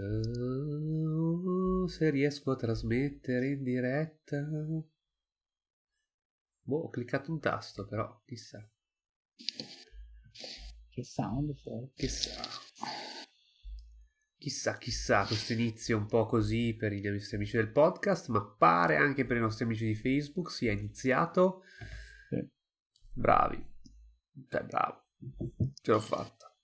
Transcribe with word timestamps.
Uh, 0.00 1.86
se 1.86 2.10
riesco 2.10 2.52
a 2.52 2.56
trasmettere 2.56 3.48
in 3.48 3.62
diretta. 3.62 4.40
Boh, 6.62 6.84
ho 6.84 6.88
cliccato 6.88 7.30
un 7.30 7.40
tasto, 7.40 7.86
però 7.86 8.22
chissà. 8.24 8.66
Che 10.88 11.04
sound 11.04 11.54
fuori. 11.56 11.90
Chissà. 11.94 12.40
Chissà, 14.38 14.78
chissà, 14.78 15.26
questo 15.26 15.52
inizio 15.52 15.98
un 15.98 16.06
po' 16.06 16.24
così 16.24 16.74
per 16.74 16.94
i 16.94 17.02
nostri 17.02 17.36
amici 17.36 17.56
del 17.56 17.70
podcast, 17.70 18.28
ma 18.28 18.42
pare 18.42 18.96
anche 18.96 19.26
per 19.26 19.36
i 19.36 19.40
nostri 19.40 19.64
amici 19.64 19.84
di 19.84 19.94
Facebook 19.94 20.50
sia 20.50 20.72
iniziato. 20.72 21.62
Sì. 22.30 22.48
Bravi. 23.12 23.62
Cioè, 24.48 24.64
bravo. 24.64 25.08
Ce 25.82 25.90
l'ho 25.90 26.00
fatta. 26.00 26.56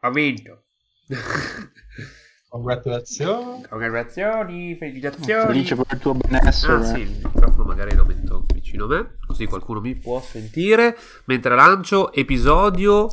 Ha 0.00 0.10
vinto. 0.10 0.65
Congratulazioni. 2.48 3.64
Congratulazioni, 3.68 4.76
felicitazioni. 4.76 5.46
Felice 5.46 5.74
per 5.74 5.86
il 5.90 5.98
tuo 5.98 6.14
benessere. 6.14 6.74
Ah 6.74 6.84
sì, 6.84 7.00
il 7.00 7.20
microfono 7.22 7.64
magari 7.64 7.94
lo 7.94 8.04
metto 8.04 8.46
vicino 8.52 8.84
a 8.84 8.88
me, 8.88 9.14
così 9.26 9.46
qualcuno 9.46 9.80
mi 9.80 9.94
può 9.96 10.20
sentire. 10.20 10.96
Mentre 11.26 11.54
lancio 11.54 12.12
episodio 12.12 13.08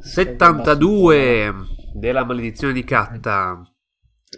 72 0.00 1.54
della 1.94 2.24
maledizione 2.24 2.72
di 2.72 2.84
Katta. 2.84 3.62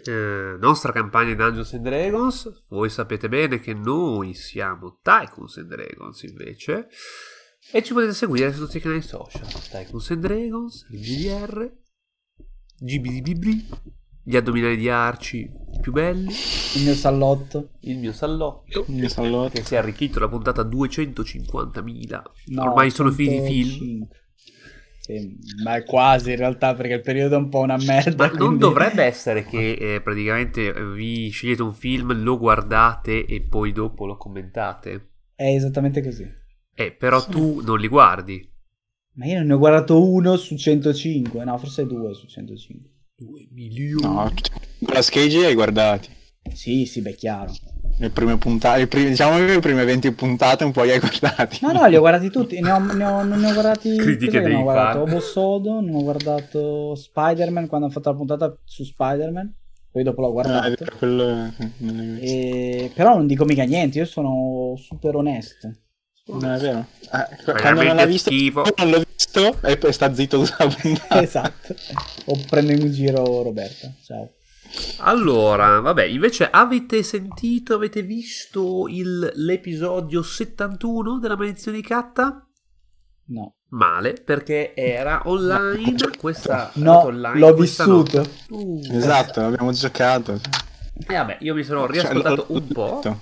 Eh, 0.05 0.55
nostra 0.57 0.93
campagna 0.93 1.27
di 1.27 1.35
Dungeons 1.35 1.73
and 1.73 1.83
Dragons. 1.83 2.63
Voi 2.69 2.89
sapete 2.89 3.27
bene 3.27 3.59
che 3.59 3.73
noi 3.73 4.33
siamo 4.33 4.99
Tycoons 5.01 5.57
and 5.57 5.67
Dragons 5.67 6.23
invece. 6.23 6.87
E 7.71 7.83
ci 7.83 7.93
potete 7.93 8.13
seguire 8.13 8.51
su 8.53 8.65
tutti 8.65 8.77
i 8.77 8.81
canali 8.81 9.01
social. 9.01 9.45
Tycoons 9.69 10.09
and 10.11 10.21
Dragons, 10.21 10.87
il 10.89 10.99
GDR, 10.99 11.71
GBDBB, 12.83 13.45
gli 14.23 14.35
addominali 14.35 14.75
di 14.75 14.89
Arci 14.89 15.49
più 15.79 15.91
belli, 15.91 16.31
Il 16.75 16.83
mio 16.83 16.95
sallotto. 16.95 17.69
il 17.81 17.97
mio 17.99 18.11
sallotto 18.11 18.85
Il 18.87 18.95
mio 18.95 19.07
salotto. 19.09 19.49
che 19.51 19.63
si 19.63 19.75
è 19.75 19.77
arricchito 19.77 20.19
la 20.19 20.27
puntata 20.27 20.63
250.000. 20.63 22.21
No, 22.47 22.63
Ormai 22.63 22.89
sono 22.89 23.11
finiti 23.11 23.35
i 23.59 23.63
film. 23.63 24.07
105. 24.07 24.17
Sì, 25.01 25.37
ma 25.63 25.75
è 25.75 25.83
quasi 25.83 26.31
in 26.31 26.37
realtà 26.37 26.73
perché 26.75 26.93
il 26.93 27.01
periodo 27.01 27.35
è 27.35 27.37
un 27.39 27.49
po' 27.49 27.59
una 27.59 27.77
merda. 27.77 28.25
Ma 28.25 28.27
non 28.29 28.37
quindi- 28.37 28.57
dovrebbe 28.59 29.03
essere 29.03 29.43
che 29.43 29.71
eh, 29.73 30.01
praticamente 30.01 30.73
eh, 30.73 30.85
vi 30.91 31.29
scegliete 31.29 31.61
un 31.63 31.73
film, 31.73 32.21
lo 32.23 32.37
guardate 32.37 33.25
e 33.25 33.41
poi 33.41 33.71
dopo 33.71 34.05
lo 34.05 34.17
commentate? 34.17 35.09
È 35.35 35.45
esattamente 35.45 36.03
così. 36.03 36.27
Eh, 36.73 36.91
però 36.91 37.23
tu 37.25 37.61
non 37.63 37.79
li 37.79 37.87
guardi. 37.87 38.47
Ma 39.13 39.25
io 39.25 39.43
ne 39.43 39.53
ho 39.53 39.57
guardato 39.57 40.03
uno 40.03 40.37
su 40.37 40.55
105, 40.55 41.43
no, 41.43 41.57
forse 41.57 41.85
due 41.85 42.13
su 42.13 42.27
105. 42.27 42.89
2 43.17 43.47
milioni. 43.51 44.01
No, 44.01 44.31
la 44.79 45.01
Cage 45.01 45.45
hai 45.45 45.53
guardati. 45.53 46.09
Sì, 46.53 46.85
sì, 46.85 47.01
beh, 47.01 47.15
chiaro. 47.15 47.51
Le 47.99 48.09
prime 48.09 48.37
puntate, 48.37 48.87
prime- 48.87 49.09
diciamo 49.09 49.37
che 49.37 49.45
le 49.45 49.59
prime 49.59 49.83
20 49.83 50.11
puntate 50.13 50.63
un 50.63 50.71
po' 50.71 50.83
li 50.83 50.91
hai 50.91 50.99
guardati. 50.99 51.59
No, 51.61 51.71
no, 51.71 51.85
li 51.85 51.95
ho 51.95 51.99
guardati 51.99 52.29
tutti. 52.31 52.59
Ne 52.61 52.71
ho, 52.71 52.79
ne 52.79 53.03
ho- 53.05 53.23
non 53.23 53.39
ne 53.39 53.49
ho 53.49 53.53
guardati. 53.53 53.95
Critiche 53.99 54.39
dei 54.41 54.51
Non 54.53 54.61
ho 54.61 54.63
guardato 54.63 54.99
fan. 55.05 55.09
Obo 55.09 55.19
Sodo, 55.19 55.81
non 55.81 55.93
ho 55.95 56.01
guardato 56.03 56.95
Spider-Man 56.95 57.67
quando 57.67 57.85
hanno 57.85 57.93
fatto 57.95 58.09
la 58.09 58.15
puntata 58.15 58.57
su 58.63 58.83
Spider-Man. 58.83 59.53
Poi 59.91 60.03
dopo 60.03 60.21
l'ho 60.21 60.27
Ah, 60.27 60.31
guardato. 60.31 60.69
vero, 60.79 60.95
quello 60.97 61.23
eh, 61.29 61.51
non. 61.79 62.17
E- 62.21 62.91
Però 62.95 63.15
non 63.15 63.27
dico 63.27 63.45
mica 63.45 63.63
niente, 63.65 63.99
io 63.99 64.05
sono 64.05 64.73
super 64.77 65.15
onesto. 65.15 65.71
Non 66.39 66.51
è 66.53 66.59
vero? 66.59 66.85
Eh, 67.01 67.35
Fai 67.43 67.61
quando 67.61 67.83
non 67.83 67.95
l'ha 67.95 68.05
visto, 68.05 68.29
schifo. 68.29 68.63
non 68.77 68.89
l'ho 68.89 69.03
visto 69.15 69.61
e 69.61 69.77
poi 69.77 69.91
sta 69.93 70.13
zitto 70.13 70.41
esatto. 71.09 71.75
O 72.25 72.39
prendo 72.49 72.71
in 72.71 72.91
giro 72.91 73.41
Roberta. 73.43 73.91
Ciao. 74.03 74.29
Allora, 74.99 75.79
vabbè, 75.81 76.03
invece 76.05 76.49
avete 76.49 77.03
sentito, 77.03 77.73
avete 77.73 78.01
visto 78.03 78.85
il- 78.87 79.29
l'episodio 79.35 80.21
71 80.21 81.19
della 81.19 81.35
maledizione 81.35 81.77
di 81.77 81.83
Katta? 81.83 82.47
No. 83.27 83.55
Male, 83.69 84.13
perché 84.13 84.73
era 84.75 85.21
online. 85.25 85.95
Questa 86.17 86.71
No, 86.75 87.05
online, 87.05 87.39
l'ho 87.39 87.53
questa 87.53 87.83
vissuto. 87.85 88.25
Uh, 88.49 88.81
Esatto, 88.91 89.41
abbiamo 89.41 89.71
giocato. 89.71 90.39
E 91.07 91.13
vabbè, 91.15 91.37
io 91.41 91.53
mi 91.55 91.63
sono 91.63 91.81
Cioè, 91.85 91.91
riascoltato 91.91 92.45
l'ho- 92.49 92.55
un 92.57 92.67
po'. 92.67 92.99
detto. 93.03 93.21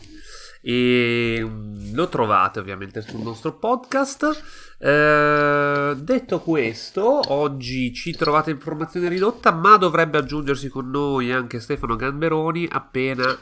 E 0.62 1.40
mm, 1.42 1.94
lo 1.94 2.08
trovate 2.09 2.59
ovviamente 2.59 3.02
sul 3.02 3.22
nostro 3.22 3.58
podcast. 3.58 4.75
Eh, 4.78 5.94
detto 5.97 6.40
questo, 6.40 7.22
oggi 7.34 7.94
ci 7.94 8.16
trovate 8.16 8.52
informazione 8.52 9.09
ridotta, 9.09 9.52
ma 9.52 9.78
dovrebbe 9.78 10.18
aggiungersi 10.18 10.69
con 10.69 10.90
noi 10.90 11.31
anche 11.31 11.59
Stefano 11.59 11.96
Gamberoni 11.96 12.68
appena 12.69 13.38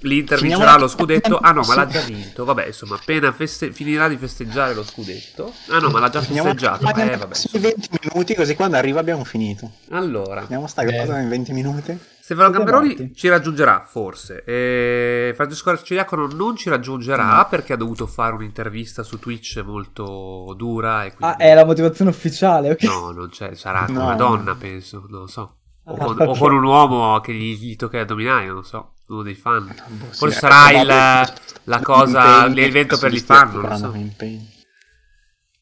l'Inter 0.00 0.38
Finiamo 0.38 0.58
vincerà 0.62 0.78
la- 0.78 0.84
lo 0.84 0.88
scudetto. 0.88 1.38
Ah 1.38 1.52
no, 1.52 1.62
ma 1.62 1.74
l'ha 1.74 1.86
già 1.86 2.00
vinto. 2.02 2.44
Vabbè, 2.44 2.66
insomma, 2.66 2.94
appena 2.96 3.32
feste- 3.32 3.72
finirà 3.72 4.08
di 4.08 4.16
festeggiare 4.16 4.74
lo 4.74 4.84
scudetto. 4.84 5.52
Ah 5.68 5.78
no, 5.78 5.90
ma 5.90 6.00
l'ha 6.00 6.08
già 6.08 6.20
Finiamo 6.20 6.48
festeggiato. 6.48 6.86
finiamo 6.86 7.10
Eh, 7.12 7.16
vabbè. 7.16 7.34
sui 7.34 7.58
20 7.58 7.88
minuti 8.02 8.34
così 8.34 8.54
quando 8.54 8.76
arriva 8.76 9.00
abbiamo 9.00 9.24
finito. 9.24 9.70
Allora, 9.90 10.42
Finiamo 10.42 10.66
sta 10.66 10.84
cosa 10.84 11.18
in 11.18 11.28
20 11.28 11.52
minuti. 11.52 11.98
Stefano 12.28 12.50
Gamberoni 12.50 13.14
ci 13.14 13.28
raggiungerà 13.28 13.86
forse. 13.88 14.44
E 14.44 15.32
Francesco 15.34 15.70
Arciliacono 15.70 16.26
non 16.26 16.56
ci 16.56 16.68
raggiungerà 16.68 17.46
perché 17.46 17.72
ha 17.72 17.76
dovuto 17.76 18.06
fare 18.06 18.34
un'intervista 18.34 19.02
su 19.02 19.18
Twitch 19.18 19.62
molto 19.64 20.52
dura. 20.54 21.04
E 21.06 21.14
quindi... 21.14 21.24
Ah, 21.24 21.36
è 21.36 21.54
la 21.54 21.64
motivazione 21.64 22.10
ufficiale, 22.10 22.72
ok? 22.72 22.82
No, 22.82 23.12
non 23.12 23.30
c'è, 23.30 23.54
sarà 23.54 23.84
con 23.86 23.94
No. 23.94 24.04
una 24.04 24.14
donna, 24.14 24.54
penso, 24.56 25.06
non 25.08 25.20
lo 25.20 25.26
so. 25.26 25.56
O 25.84 25.94
Ah, 25.94 26.04
con, 26.04 26.20
ok. 26.20 26.28
o 26.28 26.36
con 26.36 26.52
un 26.52 26.64
uomo 26.64 27.18
che 27.20 27.32
gli, 27.32 27.56
gli 27.58 27.76
tocca 27.76 27.96
gli 27.96 28.00
addominali, 28.02 28.44
non 28.46 28.56
lo 28.56 28.62
so, 28.62 28.92
uno 29.08 29.22
dei 29.22 29.34
fan. 29.34 29.66
Boh, 29.88 30.06
sì, 30.12 30.16
Forse 30.18 30.36
è 30.36 30.38
sarà 30.40 30.70
il- 30.80 31.32
la 31.64 31.80
cosa, 31.80 32.46
l'evento 32.46 32.98
per 32.98 33.10
si 33.10 33.16
i 33.16 33.20
fan, 33.20 33.50
non 33.52 33.62
lo 33.68 33.76
so. 33.76 33.92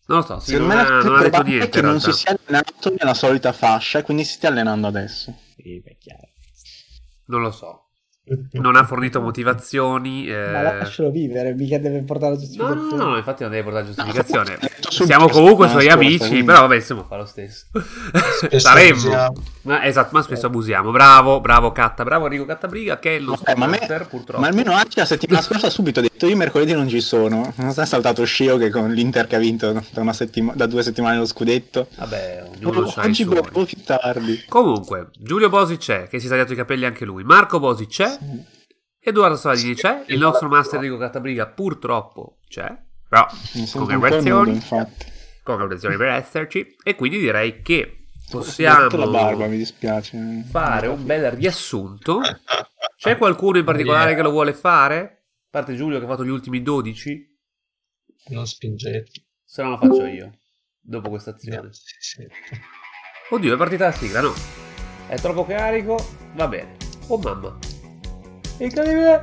Non 0.09 0.19
lo 0.19 0.23
so, 0.25 0.39
sì, 0.39 0.53
Secondo 0.53 0.75
non, 0.75 0.85
me 0.85 0.89
ha, 0.89 1.01
è 1.01 1.05
non 1.05 1.17
ha 1.17 1.23
detto 1.23 1.43
niente 1.43 1.69
che 1.69 1.79
in 1.81 1.85
non 1.85 2.01
si 2.01 2.13
sia 2.13 2.39
allenato 2.47 2.95
nella 2.97 3.15
solita 3.15 3.53
fascia 3.53 3.99
e 3.99 4.03
quindi 4.03 4.25
si 4.25 4.35
stia 4.35 4.51
allenando 4.51 4.87
adesso. 4.87 5.37
Sì, 5.57 5.81
beh, 5.81 5.97
chiaro. 5.99 6.29
Non 7.27 7.41
lo 7.43 7.51
so. 7.51 7.86
Non 8.53 8.75
ha 8.77 8.85
fornito 8.85 9.21
motivazioni. 9.21 10.27
eh, 10.27 10.51
Ma 10.51 10.63
lascialo 10.63 11.11
vivere, 11.11 11.55
mica 11.55 11.79
deve 11.79 12.03
portare 12.03 12.33
la 12.33 12.37
No, 12.39 12.43
giustificazione. 12.45 12.97
no, 12.97 13.09
no, 13.11 13.17
infatti 13.17 13.43
non 13.43 13.53
deve 13.53 13.63
portare 13.65 13.87
giustificazione. 13.87 14.51
No, 14.51 14.57
detto 14.61 14.91
sul 14.91 15.07
Siamo 15.07 15.29
comunque 15.29 15.69
suoi 15.69 15.89
amici, 15.89 16.43
però 16.43 16.61
vabbè, 16.63 16.75
insomma, 16.77 17.05
fa 17.09 17.17
lo 17.17 17.25
stesso. 17.27 17.67
Saremmo. 18.57 19.33
Ma, 19.63 19.85
esatto, 19.85 20.11
ma 20.13 20.23
spesso 20.23 20.47
abusiamo. 20.47 20.91
Bravo, 20.91 21.41
bravo 21.41 21.73
Catta, 21.73 22.05
bravo 22.05 22.25
Enrico 22.27 22.45
Cattabriga, 22.45 22.99
che 22.99 23.11
è 23.11 23.19
il 23.19 23.25
nostro 23.25 23.51
Eh, 23.53 23.57
ma, 23.57 23.67
me- 23.67 23.79
master, 23.79 24.07
purtroppo. 24.07 24.41
ma 24.41 24.47
almeno 24.49 24.73
Arci 24.73 24.99
la 24.99 25.05
settimana 25.05 25.43
scorsa 25.43 25.67
ha 25.67 25.71
subito 25.71 26.01
detto 26.01 26.27
io 26.27 26.37
mercoledì 26.37 26.73
non 26.73 26.89
ci 26.89 27.01
sono. 27.01 27.53
Non 27.57 27.73
si 27.73 27.81
è 27.81 27.87
saltato 27.87 28.25
Scio 28.25 28.57
che 28.59 28.71
con 28.71 28.91
l'Inter 28.93 29.27
che 29.27 29.37
ha 29.37 29.41
vinto 29.41 29.73
da, 29.73 30.01
una 30.01 30.13
settima- 30.13 30.53
da 30.55 30.67
due 30.67 30.83
settimane 30.83 31.19
lo 31.19 31.27
scudetto. 31.27 31.89
Vabbè, 31.97 32.49
ognuno 32.57 32.87
i 32.87 32.93
Oggi 32.97 33.25
po' 33.25 33.65
più 33.65 33.83
tardi. 33.85 34.45
Comunque, 34.49 35.09
Giulio 35.19 35.49
Bosi 35.49 35.77
c'è, 35.77 36.07
che 36.09 36.19
si 36.21 36.27
è 36.27 36.29
tagliato 36.29 36.53
i 36.53 36.57
capelli 36.57 36.85
anche 36.85 37.05
lui. 37.05 37.25
Marco 37.25 37.59
Bosi 37.59 37.87
c'è. 37.87 38.16
Edoardo 39.01 39.37
Saladini 39.37 39.75
c'è. 39.75 40.05
Il 40.07 40.19
nostro 40.19 40.49
master 40.49 40.79
Enrico 40.79 40.99
Cattabriga 40.99 41.47
purtroppo 41.47 42.39
c'è. 42.49 42.77
Però, 43.09 43.27
congratulazioni. 43.73 44.53
infatti. 44.53 45.07
Congratulazioni 45.43 45.97
per 45.97 46.09
esserci. 46.09 46.77
E 46.83 46.97
quindi 46.97 47.19
direi 47.19 47.63
che 47.63 48.07
barba, 48.31 48.39
possiamo 48.39 49.47
mi 49.47 49.57
dispiace. 49.57 50.45
fare 50.51 50.89
un 50.89 51.05
bel 51.05 51.31
riassunto. 51.31 52.21
C'è 52.97 53.17
qualcuno 53.17 53.59
in 53.59 53.65
particolare 53.65 54.15
che 54.15 54.23
lo 54.23 54.31
vuole 54.31 54.53
fare? 54.55 54.99
A 54.99 55.49
parte 55.51 55.77
Giulio 55.77 55.99
che 55.99 56.05
ha 56.05 56.09
fatto 56.09 56.25
gli 56.25 56.31
ultimi 56.31 56.63
12? 56.63 57.39
Non 58.29 58.47
spingete. 58.47 59.11
Se 59.45 59.63
no 59.63 59.71
lo 59.71 59.77
faccio 59.77 60.07
io. 60.07 60.39
Dopo 60.81 61.11
questa 61.11 61.31
azione. 61.31 61.71
Oddio, 63.31 63.55
è 63.55 63.57
partita 63.57 63.87
la 63.87 63.93
sigla, 63.93 64.21
no? 64.21 64.33
È 65.07 65.17
troppo 65.17 65.45
carico? 65.47 65.97
Va 66.35 66.49
bene. 66.49 66.77
Oh 67.07 67.19
mamma. 67.19 67.76
Incredibile. 68.59 69.23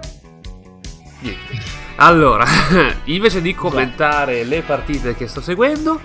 Niente. 1.19 1.81
Allora, 1.97 2.45
invece 3.05 3.41
di 3.41 3.53
commentare 3.53 4.43
le 4.43 4.61
partite 4.61 5.15
che 5.15 5.27
sto 5.27 5.41
seguendo, 5.41 5.99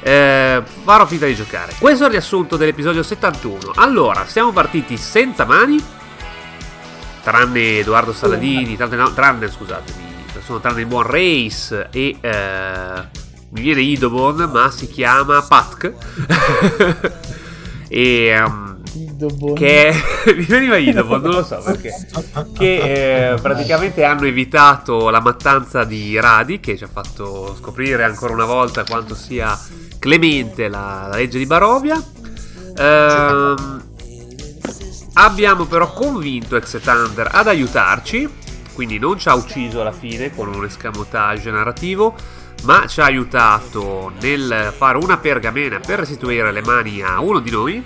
eh, 0.00 0.62
farò 0.84 1.06
finta 1.06 1.26
di 1.26 1.34
giocare. 1.34 1.74
Questo 1.78 2.04
è 2.04 2.06
il 2.06 2.12
riassunto 2.12 2.56
dell'episodio 2.56 3.02
71. 3.02 3.72
Allora, 3.74 4.24
siamo 4.26 4.52
partiti 4.52 4.96
senza 4.96 5.44
mani, 5.44 5.82
tranne 7.22 7.78
Edoardo 7.78 8.12
Saladini, 8.12 8.76
tranne, 8.76 8.96
no, 8.96 9.12
tranne 9.12 9.50
scusatemi, 9.50 10.26
sono 10.44 10.60
tranne 10.60 10.80
il 10.80 10.86
buon 10.86 11.04
Race 11.04 11.88
e 11.90 12.16
eh, 12.20 13.02
mi 13.50 13.60
viene 13.60 13.80
Idobon, 13.80 14.48
ma 14.52 14.70
si 14.70 14.88
chiama 14.88 15.42
Patk. 15.42 15.92
e 17.88 18.26
ehm, 18.26 18.71
Idobon. 19.26 19.54
che 19.54 19.92
mi 20.36 20.44
veniva 20.44 20.76
Idobon, 20.76 21.20
non 21.20 21.32
lo 21.32 21.44
so 21.44 21.60
perché 21.64 21.90
che 22.52 23.30
eh, 23.32 23.40
praticamente 23.40 24.04
hanno 24.04 24.26
evitato 24.26 25.10
la 25.10 25.20
mattanza 25.20 25.84
di 25.84 26.18
Radi 26.18 26.60
che 26.60 26.76
ci 26.76 26.84
ha 26.84 26.88
fatto 26.88 27.54
scoprire 27.58 28.04
ancora 28.04 28.32
una 28.32 28.46
volta 28.46 28.84
quanto 28.84 29.14
sia 29.14 29.58
clemente 29.98 30.68
la, 30.68 31.06
la 31.08 31.16
legge 31.16 31.38
di 31.38 31.46
Barovia 31.46 32.02
Ehm, 32.76 33.82
abbiamo 35.14 35.64
però 35.66 35.92
convinto 35.92 36.56
Ex 36.56 36.80
Thunder 36.80 37.28
ad 37.30 37.48
aiutarci, 37.48 38.28
quindi 38.72 38.98
non 38.98 39.18
ci 39.18 39.28
ha 39.28 39.34
ucciso 39.34 39.80
alla 39.80 39.92
fine 39.92 40.34
con 40.34 40.48
un 40.48 40.64
escamotage 40.64 41.50
narrativo, 41.50 42.14
ma 42.62 42.86
ci 42.86 43.00
ha 43.00 43.04
aiutato 43.04 44.12
nel 44.20 44.72
fare 44.76 44.98
una 44.98 45.18
pergamena 45.18 45.80
per 45.80 46.00
restituire 46.00 46.52
le 46.52 46.62
mani 46.62 47.02
a 47.02 47.20
uno 47.20 47.40
di 47.40 47.50
noi. 47.50 47.84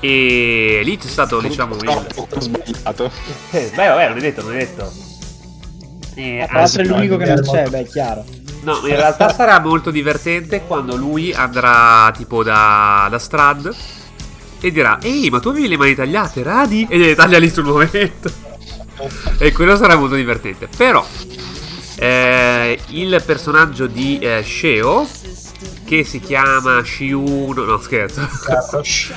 E 0.00 0.80
lì 0.82 0.96
c'è 0.96 1.08
stato, 1.08 1.40
diciamo, 1.40 1.74
il... 1.76 1.84
Purtroppo 1.84 2.36
ho 2.36 2.40
sbagliato. 2.40 3.10
Eh, 3.50 3.70
beh, 3.74 3.86
vabbè, 3.88 4.08
non 4.08 4.18
è 4.18 4.20
detto, 4.20 4.42
non 4.42 4.54
è 4.54 4.58
detto. 4.58 4.92
E, 6.14 6.46
Tra 6.48 6.60
l'altro 6.60 6.82
è 6.82 6.84
no, 6.86 6.96
l'unico 6.96 7.16
che 7.16 7.26
non 7.26 7.42
c'è, 7.42 7.68
beh, 7.68 7.80
è 7.80 7.86
chiaro. 7.86 8.24
No, 8.62 8.80
in 8.84 8.96
realtà 8.96 9.32
sarà 9.32 9.58
molto 9.58 9.90
divertente 9.90 10.62
quando 10.66 10.96
lui 10.96 11.32
andrà 11.32 12.12
tipo 12.14 12.42
da, 12.42 13.06
da 13.10 13.18
Strad 13.18 13.74
e 14.60 14.70
dirà 14.70 14.98
Ehi, 15.00 15.30
ma 15.30 15.40
tu 15.40 15.48
avevi 15.48 15.68
le 15.68 15.78
mani 15.78 15.94
tagliate, 15.94 16.42
Radi? 16.42 16.86
E 16.88 16.98
le 16.98 17.14
taglia 17.14 17.38
lì 17.38 17.48
sul 17.48 17.64
momento. 17.64 18.30
e 19.38 19.52
quello 19.52 19.76
sarà 19.76 19.96
molto 19.96 20.14
divertente. 20.14 20.68
Però 20.76 21.04
eh, 21.96 22.78
il 22.88 23.22
personaggio 23.24 23.86
di 23.86 24.18
eh, 24.18 24.42
Sheo, 24.42 25.06
che 25.90 26.04
si 26.04 26.20
chiama 26.20 26.84
Shiun... 26.84 27.52
No, 27.52 27.76
scherzo. 27.78 28.24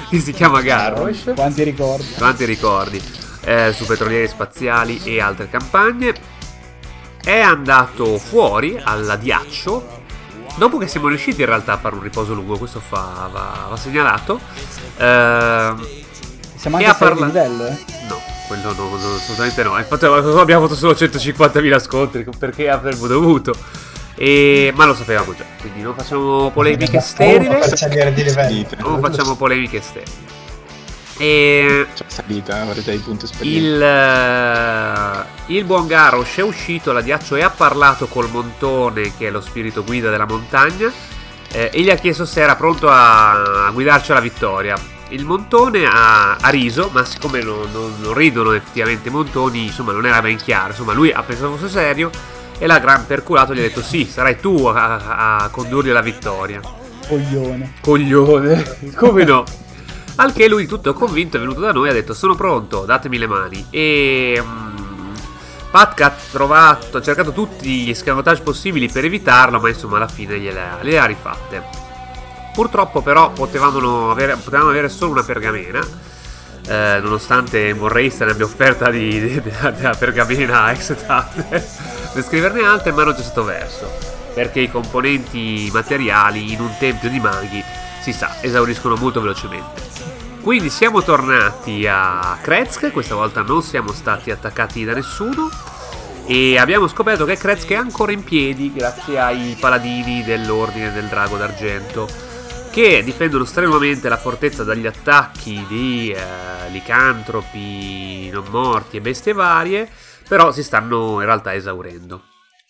Che 0.09 0.19
si 0.19 0.33
chiama 0.33 0.59
Garrosh. 0.61 1.33
Quanti 1.35 1.61
ricordi? 1.61 2.13
Quanti 2.17 2.45
ricordi 2.45 2.99
eh, 3.41 3.71
su 3.75 3.85
petrolieri 3.85 4.27
spaziali 4.27 4.99
e 5.03 5.21
altre 5.21 5.47
campagne. 5.51 6.15
È 7.23 7.39
andato 7.39 8.17
fuori 8.17 8.81
al 8.83 9.19
ghiaccio. 9.21 10.01
Dopo 10.55 10.79
che 10.79 10.87
siamo 10.87 11.09
riusciti 11.09 11.41
in 11.41 11.45
realtà 11.45 11.73
a 11.73 11.77
fare 11.77 11.93
un 11.93 12.01
riposo 12.01 12.33
lungo, 12.33 12.57
questo 12.57 12.79
fa, 12.79 13.29
va, 13.31 13.67
va 13.69 13.77
segnalato. 13.77 14.39
Ehm, 14.97 15.87
Siamo 16.55 16.77
anche 16.77 16.89
a 16.89 16.91
a 16.91 16.95
parla- 16.95 17.27
di 17.27 17.33
livello, 17.33 17.67
eh. 17.67 17.77
no, 18.07 18.19
quello 18.47 18.73
no, 18.73 18.89
no, 18.89 19.15
assolutamente 19.15 19.61
no. 19.61 19.77
Infatti 19.77 20.05
abbiamo 20.05 20.67
fatto 20.67 20.75
solo 20.75 20.93
150.000 20.93 21.79
scontri 21.79 22.25
perché 22.39 22.67
avremmo 22.67 23.05
dovuto. 23.05 23.53
E- 24.15 24.71
ma 24.75 24.85
lo 24.85 24.93
sapevamo 24.93 25.33
già, 25.35 25.45
quindi 25.59 25.81
non 25.81 25.95
facciamo 25.95 26.51
polemiche 26.51 26.99
sterili. 26.99 27.47
Non 28.77 28.99
facciamo 28.99 29.35
polemiche 29.35 29.81
sterili. 29.81 30.11
E 31.17 31.85
C'è 31.93 32.03
salita, 32.07 32.61
avrete 32.61 32.91
dei 32.91 32.99
punti. 32.99 33.27
Il, 33.41 33.81
eh, 33.81 35.23
il 35.53 35.63
buon 35.63 35.85
Garrosh 35.87 36.37
è 36.37 36.41
uscito 36.41 36.91
la 36.91 37.01
ghiaccio 37.01 37.35
e 37.35 37.43
ha 37.43 37.49
parlato 37.51 38.07
col 38.07 38.29
montone, 38.29 39.15
che 39.17 39.27
è 39.27 39.31
lo 39.31 39.41
spirito 39.41 39.83
guida 39.83 40.09
della 40.09 40.25
montagna, 40.25 40.91
eh, 41.51 41.69
e 41.71 41.81
gli 41.81 41.89
ha 41.91 41.95
chiesto 41.95 42.25
se 42.25 42.41
era 42.41 42.55
pronto 42.55 42.89
a, 42.89 43.65
a 43.67 43.71
guidarci 43.71 44.11
alla 44.11 44.21
vittoria. 44.21 44.75
Il 45.09 45.25
montone 45.25 45.85
ha, 45.85 46.35
ha 46.37 46.49
riso, 46.49 46.89
ma 46.91 47.05
siccome 47.05 47.41
non, 47.43 47.69
non- 47.71 47.93
non 47.99 48.13
ridono 48.15 48.51
effettivamente 48.53 49.09
i 49.09 49.11
montoni, 49.11 49.65
insomma, 49.65 49.91
non 49.91 50.07
era 50.07 50.19
ben 50.21 50.37
chiaro. 50.37 50.69
Insomma, 50.69 50.93
lui 50.93 51.11
ha 51.11 51.21
pensato 51.21 51.55
fosse 51.55 51.69
serio 51.69 52.09
e 52.57 52.67
l'ha 52.67 52.79
gran 52.79 53.05
perculato. 53.05 53.53
Gli 53.53 53.59
ha 53.59 53.61
detto: 53.63 53.81
Sì, 53.81 54.05
sarai 54.05 54.39
tu 54.39 54.65
a, 54.65 55.37
a- 55.43 55.49
condurli 55.49 55.89
alla 55.89 56.01
vittoria. 56.01 56.59
Coglione. 57.07 57.73
Coglione, 57.81 58.77
come 58.95 59.23
no? 59.23 59.43
Al 60.15 60.31
che 60.33 60.47
lui, 60.47 60.67
tutto 60.67 60.93
convinto, 60.93 61.37
è 61.37 61.39
venuto 61.39 61.59
da 61.59 61.71
noi 61.71 61.87
e 61.87 61.91
ha 61.91 61.93
detto: 61.93 62.13
Sono 62.13 62.35
pronto, 62.35 62.85
datemi 62.85 63.17
le 63.17 63.27
mani. 63.27 63.65
E. 63.69 64.41
mm, 64.43 65.13
Patka 65.71 66.05
ha 66.05 66.15
trovato, 66.31 66.97
ha 66.97 67.01
cercato 67.01 67.31
tutti 67.31 67.67
gli 67.85 67.89
escamotage 67.89 68.43
possibili 68.43 68.89
per 68.89 69.05
evitarlo, 69.05 69.59
ma 69.59 69.69
insomma, 69.69 69.97
alla 69.97 70.07
fine 70.07 70.39
gliele 70.39 70.99
ha, 70.99 71.05
rifatte. 71.05 71.63
Purtroppo, 72.53 73.01
però, 73.01 73.31
potevano 73.31 74.11
avere, 74.11 74.35
potevano 74.35 74.69
avere 74.69 74.87
solo 74.89 75.11
una 75.13 75.23
pergamena. 75.23 75.83
eh, 76.67 76.99
nonostante 77.01 77.73
Morreis 77.73 78.19
ne 78.19 78.31
abbia 78.31 78.45
offerta 78.45 78.89
di, 78.91 79.19
di- 79.19 79.41
della, 79.43 79.71
della 79.71 79.95
pergamena 79.95 80.63
a 80.65 80.71
Exetat 80.71 82.02
per 82.13 82.23
scriverne 82.23 82.63
altre, 82.63 82.91
ma 82.91 83.03
non 83.03 83.15
c'è 83.15 83.21
stato 83.21 83.43
verso. 83.43 83.91
Perché 84.33 84.61
i 84.61 84.71
componenti 84.71 85.69
materiali 85.73 86.53
in 86.53 86.61
un 86.61 86.73
tempio 86.79 87.09
di 87.09 87.19
maghi, 87.19 87.63
si 88.01 88.13
sa, 88.13 88.37
esauriscono 88.41 88.95
molto 88.95 89.19
velocemente. 89.19 89.81
Quindi 90.41 90.69
siamo 90.69 91.01
tornati 91.03 91.87
a 91.87 92.37
Kretsk, 92.41 92.91
questa 92.91 93.15
volta 93.15 93.41
non 93.41 93.63
siamo 93.63 93.93
stati 93.93 94.29
attaccati 94.29 94.83
da 94.83 94.93
nessuno 94.93 95.49
e 96.25 96.57
abbiamo 96.57 96.87
scoperto 96.87 97.25
che 97.25 97.37
Kretsk 97.37 97.69
è 97.69 97.75
ancora 97.75 98.11
in 98.11 98.23
piedi 98.23 98.71
grazie 98.73 99.19
ai 99.19 99.57
paladini 99.59 100.23
dell'Ordine 100.23 100.91
del 100.91 101.05
Drago 101.05 101.37
d'Argento 101.37 102.07
che 102.73 103.03
difendono 103.03 103.45
strenuamente 103.45 104.09
la 104.09 104.17
fortezza 104.17 104.63
dagli 104.63 104.87
attacchi 104.87 105.63
di 105.67 106.11
eh, 106.11 106.69
licantropi 106.71 108.29
non 108.31 108.45
morti 108.49 108.97
e 108.97 109.01
bestie 109.01 109.31
varie, 109.31 109.87
però 110.27 110.51
si 110.51 110.63
stanno 110.63 111.19
in 111.19 111.25
realtà 111.25 111.53
esaurendo. 111.53 112.23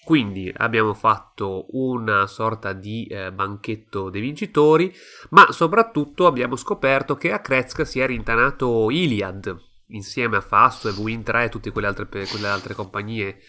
Quindi 0.03 0.53
abbiamo 0.57 0.93
fatto 0.93 1.67
una 1.69 2.27
sorta 2.27 2.73
di 2.73 3.05
eh, 3.05 3.31
banchetto 3.31 4.09
dei 4.09 4.19
vincitori, 4.19 4.93
ma 5.29 5.49
soprattutto 5.51 6.27
abbiamo 6.27 6.57
scoperto 6.57 7.15
che 7.15 7.31
a 7.31 7.39
Kretsk 7.39 7.87
si 7.87 8.01
è 8.01 8.05
rintanato 8.05 8.89
Iliad 8.89 9.57
insieme 9.87 10.37
a 10.37 10.41
Fastweb, 10.41 10.97
Wintra 10.97 11.43
e 11.43 11.49
tutte 11.49 11.71
quelle 11.71 11.87
altre, 11.87 12.07
quelle 12.07 12.47
altre 12.47 12.73
compagnie 12.73 13.39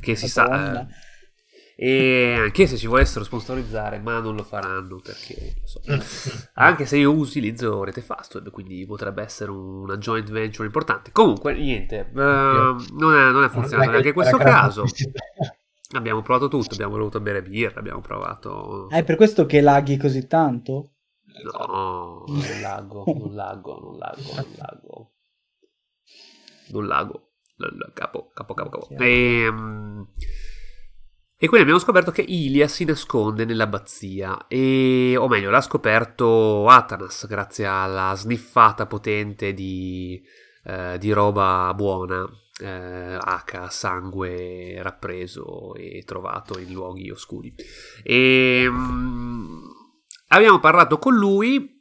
che 0.00 0.16
si 0.16 0.28
sa. 0.28 0.80
Eh, 0.80 0.86
e 1.76 2.34
anche 2.38 2.66
se 2.66 2.76
ci 2.76 2.86
volessero 2.86 3.24
sponsorizzare, 3.24 3.98
ma 3.98 4.18
non 4.20 4.36
lo 4.36 4.42
faranno 4.42 5.00
perché 5.02 5.54
lo 5.60 5.66
so. 5.66 5.80
Anche 6.54 6.86
se 6.86 6.98
io 6.98 7.12
utilizzo 7.12 7.82
rete 7.82 8.02
Fastweb, 8.02 8.50
quindi 8.50 8.84
potrebbe 8.86 9.22
essere 9.22 9.50
una 9.50 9.96
joint 9.96 10.30
venture 10.30 10.66
importante. 10.66 11.12
Comunque, 11.12 11.54
niente, 11.54 12.00
eh, 12.00 12.12
non, 12.12 13.14
è, 13.14 13.30
non 13.30 13.44
è 13.44 13.48
funzionato 13.48 13.90
neanche 13.90 14.08
in 14.08 14.14
questo 14.14 14.36
caso. 14.36 14.84
Abbiamo 15.94 16.22
provato 16.22 16.48
tutto, 16.48 16.72
abbiamo 16.72 16.92
voluto 16.92 17.20
bere 17.20 17.42
birra, 17.42 17.78
abbiamo 17.78 18.00
provato... 18.00 18.86
Ah, 18.90 18.96
è 18.96 19.04
per 19.04 19.16
questo 19.16 19.44
che 19.44 19.60
laghi 19.60 19.98
così 19.98 20.26
tanto? 20.26 20.92
No, 21.52 22.24
non 22.26 22.60
lago, 22.62 23.04
non 23.06 23.34
lago, 23.34 23.78
non 23.78 23.98
lago, 23.98 24.22
non 24.34 24.46
lago. 24.56 25.12
Non 26.68 26.86
lago. 26.86 27.28
Capo, 27.92 28.30
capo, 28.32 28.54
capo, 28.54 28.70
capo. 28.70 29.02
Ehm, 29.02 30.08
E, 31.42 31.48
quindi 31.48 31.62
abbiamo 31.62 31.80
scoperto 31.80 32.12
che 32.12 32.22
Ilia 32.22 32.68
si 32.68 32.84
nasconde 32.84 33.44
nell'abbazia. 33.44 34.46
E, 34.46 35.16
o 35.18 35.26
meglio, 35.26 35.50
l'ha 35.50 35.60
scoperto 35.60 36.68
Atanas 36.68 37.26
grazie 37.26 37.66
alla 37.66 38.14
sniffata 38.14 38.86
potente 38.86 39.52
di, 39.52 40.22
eh, 40.62 40.98
di 41.00 41.10
roba 41.10 41.72
buona. 41.74 42.24
Eh, 42.60 43.16
H, 43.16 43.66
sangue 43.70 44.80
rappreso 44.84 45.74
e 45.74 46.04
trovato 46.06 46.60
in 46.60 46.72
luoghi 46.72 47.10
oscuri. 47.10 47.52
E, 48.04 48.64
mm, 48.70 49.62
abbiamo 50.28 50.60
parlato 50.60 50.98
con 50.98 51.16
lui 51.16 51.80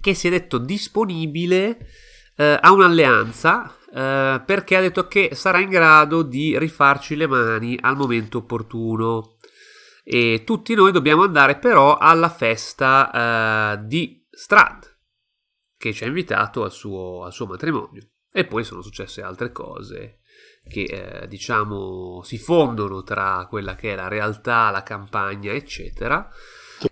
che 0.00 0.12
si 0.12 0.26
è 0.26 0.30
detto 0.30 0.58
disponibile 0.58 1.86
eh, 2.34 2.58
a 2.60 2.72
un'alleanza 2.72 3.77
eh, 3.92 4.42
perché 4.44 4.76
ha 4.76 4.80
detto 4.80 5.06
che 5.08 5.30
sarà 5.34 5.60
in 5.60 5.68
grado 5.68 6.22
di 6.22 6.58
rifarci 6.58 7.16
le 7.16 7.26
mani 7.26 7.78
al 7.80 7.96
momento 7.96 8.38
opportuno. 8.38 9.36
E 10.04 10.42
tutti 10.44 10.74
noi 10.74 10.90
dobbiamo 10.90 11.22
andare 11.22 11.58
però 11.58 11.96
alla 11.98 12.30
festa 12.30 13.72
eh, 13.74 13.86
di 13.86 14.26
Strad 14.30 14.96
che 15.76 15.92
ci 15.92 16.04
ha 16.04 16.06
invitato 16.06 16.64
al 16.64 16.72
suo, 16.72 17.24
al 17.24 17.32
suo 17.32 17.46
matrimonio. 17.46 18.02
E 18.32 18.44
poi 18.44 18.64
sono 18.64 18.82
successe 18.82 19.22
altre 19.22 19.52
cose 19.52 20.20
che 20.68 20.82
eh, 21.22 21.28
diciamo 21.28 22.22
si 22.22 22.38
fondono 22.38 23.02
tra 23.02 23.46
quella 23.48 23.74
che 23.74 23.92
è 23.92 23.96
la 23.96 24.08
realtà, 24.08 24.70
la 24.70 24.82
campagna 24.82 25.52
eccetera. 25.52 26.28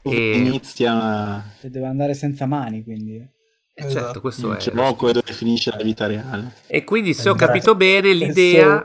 Dove 0.03 0.17
E- 0.17 0.39
inizia 0.39 1.59
E 1.61 1.69
deve 1.69 1.87
andare 1.87 2.15
senza 2.15 2.47
mani, 2.47 2.83
quindi. 2.83 3.35
E 3.79 3.85
Esatto. 3.85 4.05
certo 4.05 4.21
questo 4.23 4.51
il 4.53 4.57
è 4.57 4.73
gioco 4.73 5.11
e 5.11 5.13
dove 5.13 5.33
finisce 5.35 5.71
la 5.71 5.83
vita 5.83 6.07
reale. 6.07 6.55
E 6.67 6.83
quindi 6.83 7.13
se 7.13 7.29
ho 7.29 7.35
Esatto. 7.35 7.47
capito 7.53 7.75
bene 7.75 8.13
l'idea... 8.15 8.83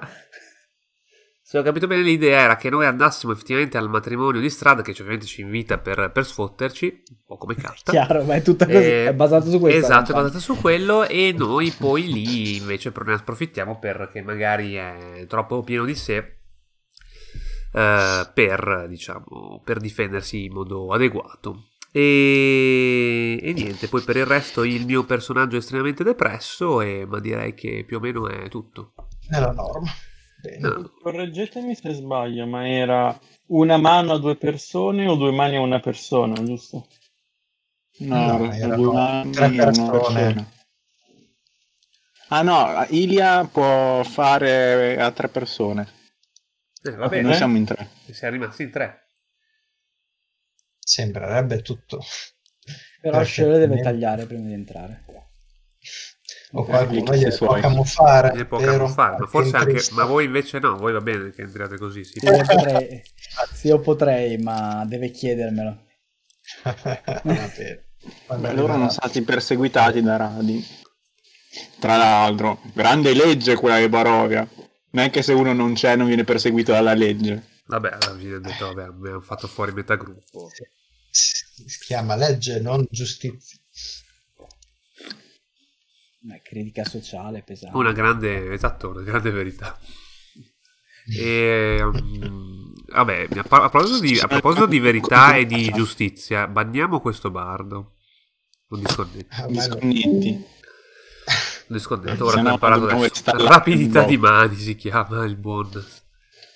Se 1.41 1.57
ho 1.57 1.63
capito 1.63 1.87
bene 1.87 2.01
l'idea 2.01 2.41
era 2.41 2.55
che 2.57 2.69
noi 2.69 2.85
andassimo 2.85 3.31
effettivamente 3.33 3.77
al 3.77 3.89
matrimonio 3.89 4.39
di 4.39 4.49
strada 4.49 4.81
che 4.81 4.91
ovviamente 4.91 5.25
ci 5.25 5.41
invita 5.41 5.77
per, 5.77 6.09
per 6.13 6.25
sfotterci, 6.25 7.03
un 7.09 7.17
po' 7.25 7.37
come 7.37 7.55
carta. 7.59 7.91
Chiaro, 7.91 8.23
ma 8.23 8.35
è 8.35 8.41
tutta 8.41 8.65
così. 8.65 8.77
Eh, 8.77 9.07
è 9.07 9.13
basato 9.13 9.49
su 9.49 9.59
questo. 9.59 9.79
Esatto, 9.79 10.11
è 10.11 10.13
basata 10.13 10.39
su 10.39 10.55
quello 10.57 11.05
e 11.05 11.33
noi 11.37 11.71
poi 11.71 12.11
lì 12.11 12.55
invece 12.57 12.91
ne 13.05 13.13
approfittiamo 13.13 13.79
perché 13.79 14.21
magari 14.21 14.75
è 14.75 15.25
troppo 15.27 15.61
pieno 15.61 15.83
di 15.85 15.95
sé 15.95 16.17
eh, 17.73 18.29
per, 18.33 18.85
diciamo, 18.87 19.61
per 19.63 19.79
difendersi 19.79 20.45
in 20.45 20.53
modo 20.53 20.93
adeguato. 20.93 21.65
E, 21.93 23.37
e 23.41 23.53
niente, 23.53 23.87
poi 23.89 24.01
per 24.01 24.15
il 24.15 24.25
resto 24.25 24.63
il 24.63 24.85
mio 24.85 25.03
personaggio 25.03 25.55
è 25.55 25.59
estremamente 25.59 26.03
depresso, 26.03 26.81
e, 26.81 27.05
ma 27.05 27.19
direi 27.19 27.53
che 27.53 27.83
più 27.85 27.97
o 27.97 27.99
meno 27.99 28.27
è 28.29 28.47
tutto. 28.49 28.93
Nella 29.29 29.51
norma. 29.51 29.91
Bene. 30.41 30.59
No. 30.59 30.91
Correggetemi 31.01 31.75
se 31.75 31.93
sbaglio, 31.93 32.47
ma 32.47 32.67
era 32.67 33.17
una 33.47 33.77
mano 33.77 34.13
a 34.13 34.17
due 34.19 34.35
persone 34.37 35.07
o 35.07 35.15
due 35.15 35.31
mani 35.31 35.57
a 35.57 35.61
una 35.61 35.79
persona, 35.79 36.33
giusto? 36.43 36.87
No, 37.99 38.37
No, 38.37 38.51
erano 38.51 39.29
tre 39.31 39.45
una 39.47 39.63
persone. 39.65 40.49
Ah 42.29 42.41
no, 42.41 42.85
Ilia 42.89 43.43
può 43.45 44.01
fare 44.03 44.97
a 44.97 45.11
tre 45.11 45.27
persone. 45.27 45.87
Eh, 46.81 46.91
va 46.95 47.07
bene, 47.09 47.23
Noi 47.27 47.35
siamo 47.35 47.57
in 47.57 47.65
tre. 47.65 47.89
siamo 48.09 48.33
rimasti 48.33 48.63
in 48.63 48.71
tre. 48.71 49.07
Sembrerebbe 50.91 51.61
tutto. 51.61 52.03
Però. 52.99 53.23
Shirley 53.23 53.59
deve 53.59 53.81
tagliare 53.81 54.25
prima 54.25 54.45
di 54.47 54.51
entrare. 54.53 55.05
O 56.51 56.63
Gli 56.63 56.65
qualcuno 56.65 57.13
glieli 57.13 57.37
può 57.37 57.47
suoi. 57.47 57.61
camuffare. 57.61 58.33
Ne 58.33 58.45
può 58.45 58.59
camuffare, 58.59 59.15
ma 59.19 59.25
forse 59.25 59.55
anche. 59.55 59.81
Ma 59.91 60.03
voi 60.03 60.25
invece 60.25 60.59
no, 60.59 60.75
voi 60.75 60.91
va 60.91 60.99
bene 60.99 61.29
che 61.31 61.43
entriate 61.43 61.77
così. 61.77 62.03
Sì. 62.03 62.19
Sì, 62.19 62.25
io 62.25 62.43
potrei, 62.43 63.01
sì, 63.53 63.67
io 63.67 63.79
potrei, 63.79 64.37
ma 64.39 64.83
deve 64.85 65.11
chiedermelo. 65.11 65.85
Va 66.63 66.75
bene. 67.23 67.85
Quando 68.25 68.47
Beh, 68.47 68.53
loro 68.53 68.73
sono 68.73 68.89
stati 68.89 69.21
perseguitati 69.21 70.01
da 70.01 70.17
Radi. 70.17 70.61
Tra 71.79 71.95
l'altro, 71.95 72.59
grande 72.73 73.13
legge 73.13 73.55
quella 73.55 73.79
di 73.79 73.87
Barovia. 73.87 74.45
Non 74.89 75.05
è 75.05 75.09
che 75.09 75.21
se 75.21 75.31
uno 75.31 75.53
non 75.53 75.73
c'è 75.73 75.95
non 75.95 76.07
viene 76.07 76.25
perseguito 76.25 76.73
dalla 76.73 76.93
legge. 76.93 77.43
Vabbè, 77.67 77.91
alla 77.91 78.17
fine 78.17 78.35
ho 78.35 78.39
detto, 78.41 78.65
vabbè, 78.73 78.83
abbiamo 78.89 79.21
fatto 79.21 79.47
fuori 79.47 79.71
metà 79.71 79.95
gruppo. 79.95 80.49
si 80.49 80.63
si 81.11 81.79
chiama 81.85 82.15
legge, 82.15 82.59
non 82.59 82.85
giustizia. 82.89 83.59
Una 86.23 86.39
critica 86.41 86.83
sociale 86.85 87.41
pesante. 87.43 87.75
Una 87.75 87.91
grande, 87.91 88.53
esatto, 88.53 88.89
una 88.89 89.01
grande 89.01 89.31
verità. 89.31 89.77
E, 91.17 91.79
mm, 91.83 92.73
vabbè, 92.93 93.27
a, 93.35 93.39
a 93.39 93.69
proposito 93.69 93.99
di, 93.99 94.19
a 94.19 94.27
proposito 94.27 94.65
di 94.67 94.79
verità 94.79 95.35
e 95.35 95.45
di 95.45 95.69
giustizia, 95.71 96.47
banniamo 96.47 96.99
questo 97.01 97.31
bardo. 97.31 97.95
Un 98.69 98.81
disconnetto. 98.81 99.35
Ah, 99.35 99.47
Gli 99.47 99.55
ma 99.55 99.65
no. 99.65 99.73
sconnetti. 99.77 100.29
Un 100.29 101.77
disconnetto, 101.77 102.29
Se 102.29 102.39
ora 102.39 102.51
imparato 102.51 102.81
dobbiamo 102.81 103.03
adesso. 103.03 103.23
Rapidità 103.47 104.03
di 104.03 104.17
mani 104.17 104.55
si 104.55 104.75
chiama 104.75 105.25
il 105.25 105.35
buon. 105.35 105.69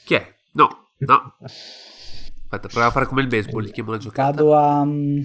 Chi 0.06 0.14
è? 0.14 0.36
No, 0.52 0.92
no. 1.00 1.38
Aspetta, 2.56 2.68
prova 2.74 2.88
a 2.88 2.92
fare 2.92 3.06
come 3.06 3.22
il 3.22 3.28
baseball, 3.28 3.64
gli 3.64 3.72
chiamo 3.72 3.92
la 3.92 3.98
giocata. 3.98 4.32
Vado 4.32 4.56
a, 4.56 4.84
mm, 4.86 5.22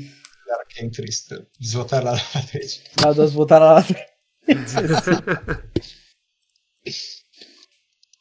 L'arcane 0.47 0.89
Trist, 0.91 1.49
svuotare 1.59 2.05
la 2.05 2.11
lavatrice. 2.13 2.83
vado 2.97 3.23
a 3.23 3.27
svuotare 3.27 3.65
la 3.65 3.85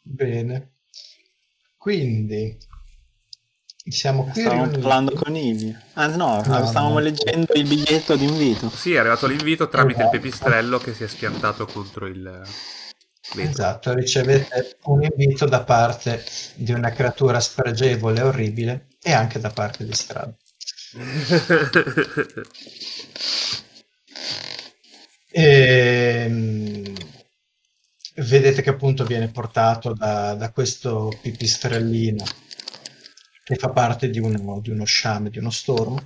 Bene. 0.02 0.74
Quindi 1.78 2.58
siamo 3.90 4.24
qui 4.26 4.42
Stavamo 4.42 4.64
riuniti. 4.64 4.80
parlando 4.82 5.14
con 5.16 5.36
Ilia. 5.36 5.82
Ah 5.94 6.08
no, 6.08 6.36
No, 6.46 6.66
stavamo 6.66 6.94
no. 6.96 7.00
leggendo 7.00 7.54
il 7.54 7.68
biglietto 7.68 8.16
d'invito. 8.16 8.70
Sì, 8.70 8.94
è 8.94 8.98
arrivato 9.00 9.26
l'invito 9.28 9.68
tramite 9.70 10.02
il 10.02 10.08
Esatto. 10.08 10.18
pipistrello 10.22 10.78
che 10.78 10.94
si 10.94 11.04
è 11.04 11.08
schiantato 11.08 11.66
contro 11.66 12.06
il 12.06 12.22
vetro. 13.34 13.50
Esatto, 13.50 13.94
ricevete 13.94 14.78
un 14.84 15.02
invito 15.04 15.46
da 15.46 15.64
parte 15.64 16.24
di 16.56 16.72
una 16.74 16.92
creatura 16.92 17.40
spregevole 17.40 18.20
e 18.20 18.24
orribile 18.24 18.88
e 19.02 19.12
anche 19.12 19.40
da 19.40 19.50
parte 19.50 19.86
di 19.86 19.94
Strada. 19.94 20.36
E, 25.32 26.26
mm, 26.28 26.96
vedete 28.16 28.62
che 28.62 28.70
appunto 28.72 29.06
viene 29.06 29.30
portato 29.30 29.94
da, 29.94 30.34
da 30.34 30.52
questo 30.52 31.12
pipistrellino 31.22 32.26
che 33.44 33.56
fa 33.56 33.70
parte 33.70 34.10
di 34.10 34.20
uno, 34.20 34.60
di 34.60 34.72
uno 34.72 34.86
sciame, 34.86 35.30
di 35.30 35.38
uno 35.38 35.52
stormo. 35.52 36.02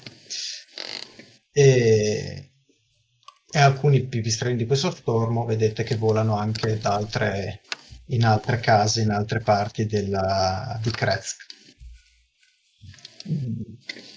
E, 1.51 2.51
e 3.49 3.59
alcuni 3.59 4.05
pipistrelli 4.07 4.57
di 4.57 4.65
questo 4.65 4.91
stormo 4.91 5.45
vedete 5.45 5.83
che 5.83 5.95
volano 5.95 6.35
anche 6.35 6.77
da 6.79 6.95
altre, 6.95 7.61
in 8.07 8.25
altre 8.25 8.59
case, 8.59 9.01
in 9.01 9.11
altre 9.11 9.39
parti 9.39 9.85
della, 9.85 10.79
di 10.81 10.91
Krezk, 10.91 11.45
Mm, 11.45 11.52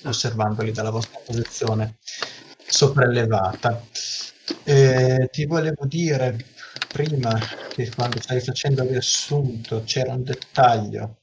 osservandoli 0.04 0.72
dalla 0.72 0.90
vostra 0.90 1.20
posizione 1.24 1.98
sopraelevata. 2.66 3.84
Eh, 4.64 5.28
ti 5.32 5.44
volevo 5.46 5.86
dire 5.86 6.44
prima 6.88 7.38
che 7.68 7.90
quando 7.94 8.20
stavi 8.20 8.40
facendo 8.40 8.82
il 8.82 8.90
riassunto 8.90 9.82
c'era 9.84 10.12
un 10.12 10.22
dettaglio 10.22 11.22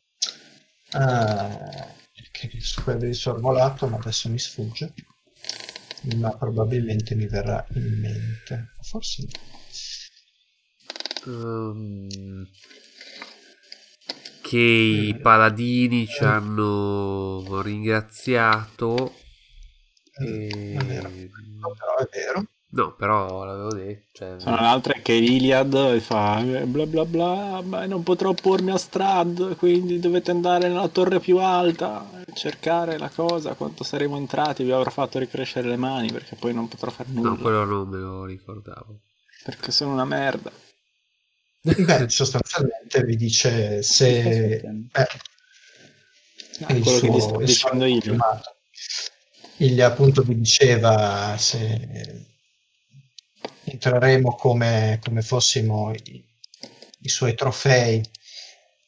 eh, 0.91 1.91
che 2.31 2.49
su 2.59 2.83
cui 2.83 2.93
avevi 2.93 3.13
sorvolato, 3.13 3.87
ma 3.87 3.97
adesso 3.97 4.29
mi 4.29 4.39
sfugge 4.39 4.93
ma 6.15 6.35
probabilmente 6.35 7.15
mi 7.15 7.27
verrà 7.27 7.65
in 7.75 7.99
mente. 7.99 8.73
Forse 8.81 9.25
no. 11.25 11.71
Ehm, 11.71 12.47
che 14.53 14.59
i 14.59 15.17
paladini 15.19 16.05
ci 16.05 16.23
hanno 16.23 17.43
ringraziato. 17.63 19.15
E... 20.21 20.75
È 20.77 20.83
vero. 20.85 21.09
No, 21.09 21.73
però 21.75 21.97
è 21.97 22.07
vero. 22.11 22.45
No, 22.69 22.93
però 22.93 23.45
l'avevo 23.45 23.73
detto. 23.73 24.09
Cioè... 24.13 24.35
Sono 24.37 24.57
l'altra 24.57 24.93
che 25.01 25.13
Iliad 25.13 25.99
fa 26.01 26.39
eh, 26.41 26.65
bla 26.67 26.85
bla 26.85 27.03
bla, 27.03 27.61
ma 27.63 27.87
non 27.87 28.03
potrò 28.03 28.29
oppormi 28.29 28.69
a 28.69 28.77
Strad, 28.77 29.55
quindi 29.55 29.99
dovete 29.99 30.29
andare 30.29 30.67
nella 30.67 30.87
torre 30.87 31.19
più 31.19 31.39
alta, 31.39 32.07
cercare 32.35 32.99
la 32.99 33.09
cosa, 33.09 33.55
quanto 33.55 33.83
saremo 33.83 34.17
entrati, 34.17 34.63
vi 34.63 34.71
avrò 34.71 34.91
fatto 34.91 35.17
ricrescere 35.17 35.67
le 35.67 35.77
mani 35.77 36.11
perché 36.11 36.35
poi 36.35 36.53
non 36.53 36.67
potrò 36.67 36.91
fare 36.91 37.09
nulla, 37.11 37.29
No, 37.29 37.37
quello 37.37 37.65
non 37.65 37.87
me 37.89 37.97
lo 37.97 38.25
ricordavo. 38.25 38.99
perché 39.45 39.71
sono 39.71 39.93
una 39.93 40.05
merda. 40.05 40.51
Beh, 41.65 42.09
sostanzialmente 42.09 43.03
vi 43.03 43.15
dice 43.15 43.81
se 43.83 44.55
eh, 44.55 44.61
Ah, 46.65 46.73
il 46.73 46.83
quello 46.83 46.99
che 46.99 47.21
suo, 47.21 47.39
il 47.39 47.49
suo 47.49 47.69
dicendo 47.69 47.85
io. 47.85 47.99
chiamato. 47.99 48.55
Il 49.57 49.81
appunto 49.81 50.21
vi 50.23 50.35
diceva 50.37 51.35
se 51.37 52.25
entreremo 53.63 54.35
come, 54.35 54.99
come 55.01 55.21
fossimo 55.21 55.91
i, 55.93 56.23
i 56.99 57.09
suoi 57.09 57.33
trofei 57.33 58.03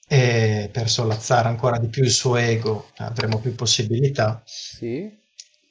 e 0.08 0.70
per 0.72 0.90
sollazzare 0.90 1.48
ancora 1.48 1.80
di 1.80 1.88
più 1.88 2.04
il 2.04 2.12
suo 2.12 2.36
ego 2.36 2.92
avremo 2.98 3.40
più 3.40 3.56
possibilità 3.56 4.44
Sì. 4.46 5.10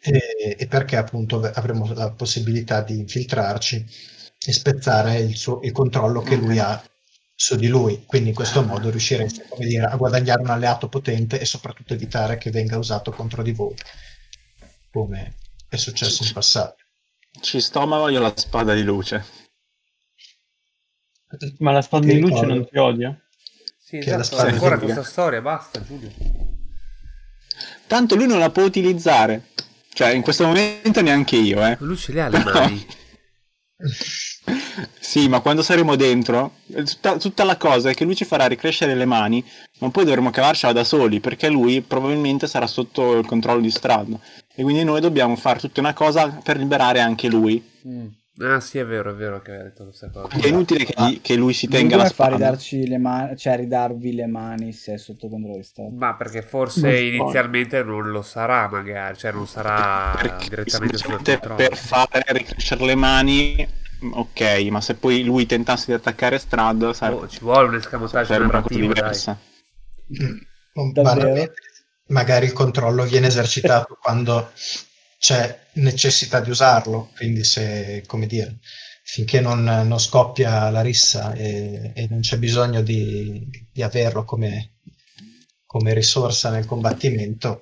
e, 0.00 0.56
e 0.58 0.66
perché 0.66 0.96
appunto 0.96 1.40
avremo 1.54 1.92
la 1.92 2.10
possibilità 2.10 2.80
di 2.82 2.98
infiltrarci 2.98 3.86
e 4.46 4.52
spezzare 4.52 5.18
il, 5.20 5.36
suo, 5.36 5.60
il 5.62 5.70
controllo 5.72 6.20
che 6.22 6.34
lui 6.36 6.58
ha 6.58 6.82
su 7.34 7.56
di 7.56 7.68
lui. 7.68 8.04
Quindi 8.06 8.30
in 8.30 8.34
questo 8.34 8.62
modo 8.62 8.90
riuscirete 8.90 9.46
come 9.48 9.66
dire, 9.66 9.84
a 9.86 9.96
guadagnare 9.96 10.42
un 10.42 10.50
alleato 10.50 10.88
potente 10.88 11.40
e 11.40 11.44
soprattutto 11.44 11.92
evitare 11.94 12.38
che 12.38 12.50
venga 12.50 12.78
usato 12.78 13.10
contro 13.12 13.42
di 13.42 13.52
voi, 13.52 13.74
come 14.90 15.34
è 15.68 15.76
successo 15.76 16.24
in 16.24 16.32
passato. 16.32 16.76
Ci 17.40 17.60
sto 17.60 17.86
ma 17.86 17.98
voglio 17.98 18.20
la 18.20 18.32
spada 18.36 18.74
di 18.74 18.82
luce. 18.82 19.24
Ma 21.58 21.72
la 21.72 21.82
spada 21.82 22.06
Ti 22.06 22.12
di 22.12 22.20
luce 22.20 22.44
ricordo. 22.44 22.54
non 22.54 22.66
ti 22.68 22.78
odia? 22.78 23.20
Sì, 23.78 23.98
Che 23.98 24.12
è 24.12 24.16
la 24.16 24.22
esatto, 24.22 24.24
spada 24.24 24.50
ancora 24.50 24.78
questa 24.78 25.02
storia, 25.02 25.40
basta 25.40 25.82
Giulio. 25.82 26.10
Tanto 27.86 28.14
lui 28.16 28.26
non 28.26 28.38
la 28.38 28.50
può 28.50 28.62
utilizzare, 28.64 29.50
cioè 29.92 30.10
in 30.10 30.22
questo 30.22 30.44
momento 30.46 31.00
neanche 31.02 31.36
io, 31.36 31.64
eh. 31.64 31.76
Lui 31.80 31.96
ce 31.96 32.12
le 32.12 32.20
ha 32.22 32.28
le 32.28 32.42
mani. 32.42 32.86
Sì, 34.98 35.28
ma 35.28 35.40
quando 35.40 35.62
saremo 35.62 35.96
dentro, 35.96 36.54
tutta, 36.66 37.16
tutta 37.16 37.44
la 37.44 37.56
cosa 37.56 37.90
è 37.90 37.94
che 37.94 38.04
lui 38.04 38.14
ci 38.16 38.24
farà 38.24 38.46
ricrescere 38.46 38.94
le 38.94 39.04
mani, 39.04 39.44
ma 39.80 39.90
poi 39.90 40.04
dovremo 40.04 40.30
cavarcela 40.30 40.72
da 40.72 40.84
soli, 40.84 41.20
perché 41.20 41.48
lui 41.48 41.80
probabilmente 41.80 42.46
sarà 42.46 42.66
sotto 42.66 43.16
il 43.18 43.26
controllo 43.26 43.60
di 43.60 43.70
Strad. 43.70 44.18
E 44.54 44.62
quindi 44.62 44.84
noi 44.84 45.00
dobbiamo 45.00 45.36
fare 45.36 45.58
tutta 45.58 45.80
una 45.80 45.92
cosa 45.94 46.28
per 46.42 46.56
liberare 46.56 47.00
anche 47.00 47.28
lui. 47.28 47.62
Mm. 47.86 48.06
Ah 48.40 48.58
sì, 48.58 48.78
è 48.78 48.84
vero, 48.84 49.12
è 49.12 49.14
vero 49.14 49.40
che 49.42 49.50
aveva 49.50 49.64
detto 49.64 49.84
questa 49.84 50.10
cosa. 50.10 50.26
È 50.36 50.48
inutile 50.48 50.84
che, 50.84 50.94
gli- 50.96 51.20
che 51.20 51.36
lui 51.36 51.52
si 51.52 51.68
tenga 51.68 51.94
la 51.94 52.10
come 52.12 52.14
fa 52.14 52.36
le 52.36 52.98
mani, 52.98 53.36
cioè 53.36 53.52
a 53.52 53.56
ridarvi 53.56 54.12
le 54.12 54.26
mani 54.26 54.72
se 54.72 54.94
è 54.94 54.98
sotto 54.98 55.28
controllo 55.28 55.58
di 55.58 55.62
Stato? 55.62 55.90
Ma 55.90 56.14
perché 56.16 56.42
forse 56.42 56.80
Non 56.80 57.14
inizialmente 57.14 57.84
non 57.84 58.10
lo 58.10 58.22
sarà, 58.22 58.68
magari, 58.68 59.16
cioè 59.16 59.30
non 59.30 59.46
sarà 59.46 60.16
Perché 60.20 60.48
direttamente 60.48 60.96
sotto 60.98 61.16
controllo. 61.16 61.54
per 61.54 61.76
fare 61.76 62.24
ricrescere 62.26 62.84
le 62.84 62.94
mani, 62.96 63.68
ok, 64.00 64.40
ma 64.70 64.80
se 64.80 64.94
poi 64.94 65.22
lui 65.24 65.46
tentasse 65.46 65.86
di 65.86 65.92
attaccare 65.92 66.38
Strad, 66.38 66.90
sarebbe, 66.92 67.24
Oh, 67.24 67.28
ci 67.28 67.38
vuole 67.40 67.68
un 67.68 67.74
escamotage 67.76 68.26
sarebbe 68.26 68.48
una 68.48 68.60
cosa 68.62 68.78
narrativo, 68.78 68.92
dai. 68.92 68.94
diversa. 68.94 69.38
Mm. 70.22 70.38
Davvero? 70.92 71.52
Magari 72.08 72.46
il 72.46 72.52
controllo 72.52 73.04
viene 73.04 73.28
esercitato 73.28 73.96
quando 74.00 74.50
c'è 75.18 75.66
necessità 75.74 76.40
di 76.40 76.50
usarlo, 76.50 77.10
quindi 77.16 77.44
se, 77.44 78.02
come 78.06 78.26
dire, 78.26 78.58
finché 79.02 79.40
non, 79.40 79.62
non 79.64 79.98
scoppia 79.98 80.68
la 80.70 80.82
rissa 80.82 81.32
e, 81.32 81.92
e 81.94 82.06
non 82.10 82.20
c'è 82.20 82.38
bisogno 82.38 82.82
di, 82.82 83.48
di 83.72 83.82
averlo 83.82 84.24
come, 84.24 84.74
come 85.66 85.94
risorsa 85.94 86.50
nel 86.50 86.66
combattimento, 86.66 87.60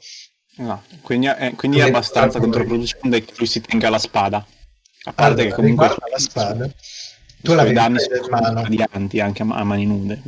No, 0.54 0.82
quindi, 1.00 1.26
è- 1.26 1.54
quindi 1.56 1.78
è 1.78 1.82
abbastanza 1.82 2.38
controproducente 2.38 3.24
che 3.24 3.32
lui 3.38 3.46
si 3.46 3.60
tenga 3.62 3.88
la 3.88 3.98
spada. 3.98 4.46
A 5.04 5.12
parte 5.12 5.34
Allora, 5.34 5.48
che 5.48 5.52
comunque 5.52 5.86
alla 5.86 6.18
spada, 6.18 6.70
Tu 7.42 7.54
l'avevi 7.54 7.74
danni 7.74 7.98
sono 7.98 8.28
mano. 8.28 8.62
radianti 8.62 9.20
anche 9.20 9.42
a, 9.42 9.44
ma- 9.44 9.56
a 9.56 9.64
mani 9.64 9.86
nude. 9.86 10.22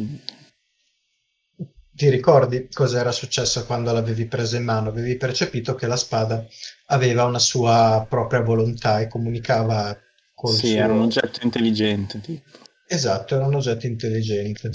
Ti 1.97 2.09
ricordi 2.11 2.69
cosa 2.73 3.01
era 3.01 3.11
successo 3.11 3.65
quando 3.65 3.93
l'avevi 3.93 4.27
presa 4.27 4.57
in 4.57 4.65
mano? 4.65 4.91
Avevi 4.91 5.17
percepito 5.17 5.75
che 5.75 5.87
la 5.87 5.97
spada 5.97 6.47
aveva 6.87 7.25
una 7.25 7.39
sua 7.39 8.05
propria 8.09 8.41
volontà 8.41 9.01
e 9.01 9.09
comunicava 9.09 9.99
col 10.35 10.59
Sì, 10.59 10.67
suo... 10.67 10.79
era 10.79 10.93
un 10.93 11.01
oggetto 11.03 11.41
intelligente. 11.43 12.21
tipo. 12.21 12.49
Esatto, 12.87 13.35
era 13.35 13.47
un 13.47 13.55
oggetto 13.55 13.87
intelligente. 13.87 14.71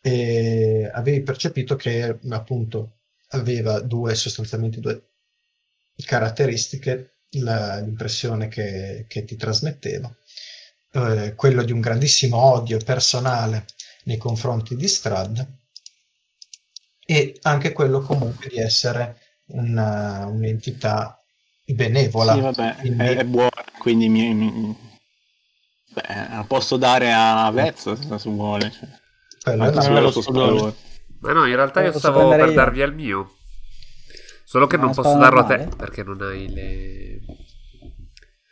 E 0.00 0.88
avevi 0.92 1.22
percepito 1.22 1.76
che 1.76 2.18
appunto 2.30 2.98
aveva 3.28 3.80
due, 3.80 4.14
sostanzialmente 4.14 4.80
due 4.80 5.02
caratteristiche, 6.04 7.11
la- 7.40 7.78
l'impressione 7.80 8.48
che, 8.48 9.04
che 9.08 9.24
ti 9.24 9.36
trasmetteva, 9.36 10.12
eh, 10.92 11.34
quello 11.34 11.62
di 11.62 11.72
un 11.72 11.80
grandissimo 11.80 12.36
odio 12.36 12.78
personale 12.78 13.66
nei 14.04 14.16
confronti 14.18 14.76
di 14.76 14.88
Strad 14.88 15.46
e 17.04 17.38
anche 17.42 17.72
quello 17.72 18.00
comunque 18.00 18.48
di 18.48 18.58
essere 18.58 19.18
una- 19.46 20.26
un'entità 20.26 21.18
benevola. 21.66 22.34
Sì, 22.34 22.40
vabbè, 22.40 22.76
Quindi- 22.80 23.02
è, 23.04 23.16
è 23.16 23.24
buono, 23.24 23.50
quindi 23.78 24.08
mi, 24.08 24.34
mi- 24.34 24.76
beh, 25.92 26.02
la 26.30 26.44
posso 26.46 26.76
dare 26.76 27.12
a 27.12 27.50
Vezzo 27.50 27.96
se 27.96 28.30
vuole. 28.30 28.70
Cioè. 28.70 28.88
quello 29.42 29.96
è 29.96 30.00
lo 30.00 30.10
spadone. 30.10 30.74
Ma 31.20 31.32
no, 31.32 31.46
in 31.46 31.54
realtà 31.54 31.82
io 31.82 31.96
stavo 31.96 32.28
per 32.30 32.46
io? 32.48 32.52
darvi 32.52 32.82
al 32.82 32.94
mio. 32.94 33.36
Solo 34.52 34.66
che 34.66 34.76
Ma 34.76 34.84
non 34.84 34.94
posso 34.94 35.16
darlo 35.16 35.40
a 35.40 35.44
te 35.44 35.56
normale? 35.56 35.76
perché 35.76 36.02
non 36.02 36.20
hai 36.20 36.46
le. 36.52 37.20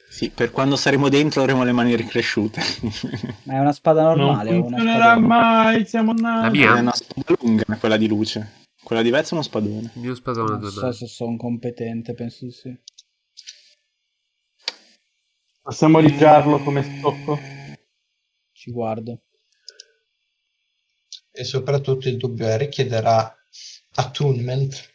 Sì, 0.09 0.30
per 0.30 0.50
quando 0.50 0.76
saremo 0.76 1.11
dentro 1.11 1.42
avremo 1.42 1.62
le 1.62 1.73
mani 1.73 1.95
ricresciute. 1.95 2.62
Ma 3.45 3.57
è 3.57 3.59
una 3.59 3.73
spada 3.73 4.02
normale 4.04 4.50
non 4.50 4.61
o 4.62 4.66
una 4.66 4.76
funzionerà 4.78 5.04
spada... 5.04 5.21
mai, 5.21 5.87
siamo 5.87 6.14
La 6.14 6.40
nati. 6.40 6.57
mia? 6.57 6.76
è 6.76 6.80
una 6.80 6.95
spada 6.95 7.37
lunga 7.38 7.76
quella 7.78 7.99
di 7.99 8.09
luce. 8.09 8.52
Quella 8.83 9.02
di 9.02 9.11
Vezzo 9.11 9.33
è 9.33 9.35
uno 9.35 9.42
spadone. 9.42 9.92
Il 9.95 10.00
mio 10.00 10.14
spadone 10.14 10.50
Non 10.52 10.61
due 10.61 10.71
so 10.71 10.90
se 10.90 11.07
sono 11.07 11.37
competente, 11.37 12.14
penso 12.14 12.47
di 12.47 12.50
sì. 12.50 12.80
Possiamo 15.61 15.99
rigiarlo 15.99 16.61
come 16.61 16.83
stocco? 16.83 17.38
Ci 18.52 18.71
guardo. 18.71 19.21
E 21.30 21.45
soprattutto 21.45 22.09
il 22.09 22.16
dubbio 22.16 22.47
è 22.47 22.57
richiederà 22.57 23.37
attunement. 23.97 24.88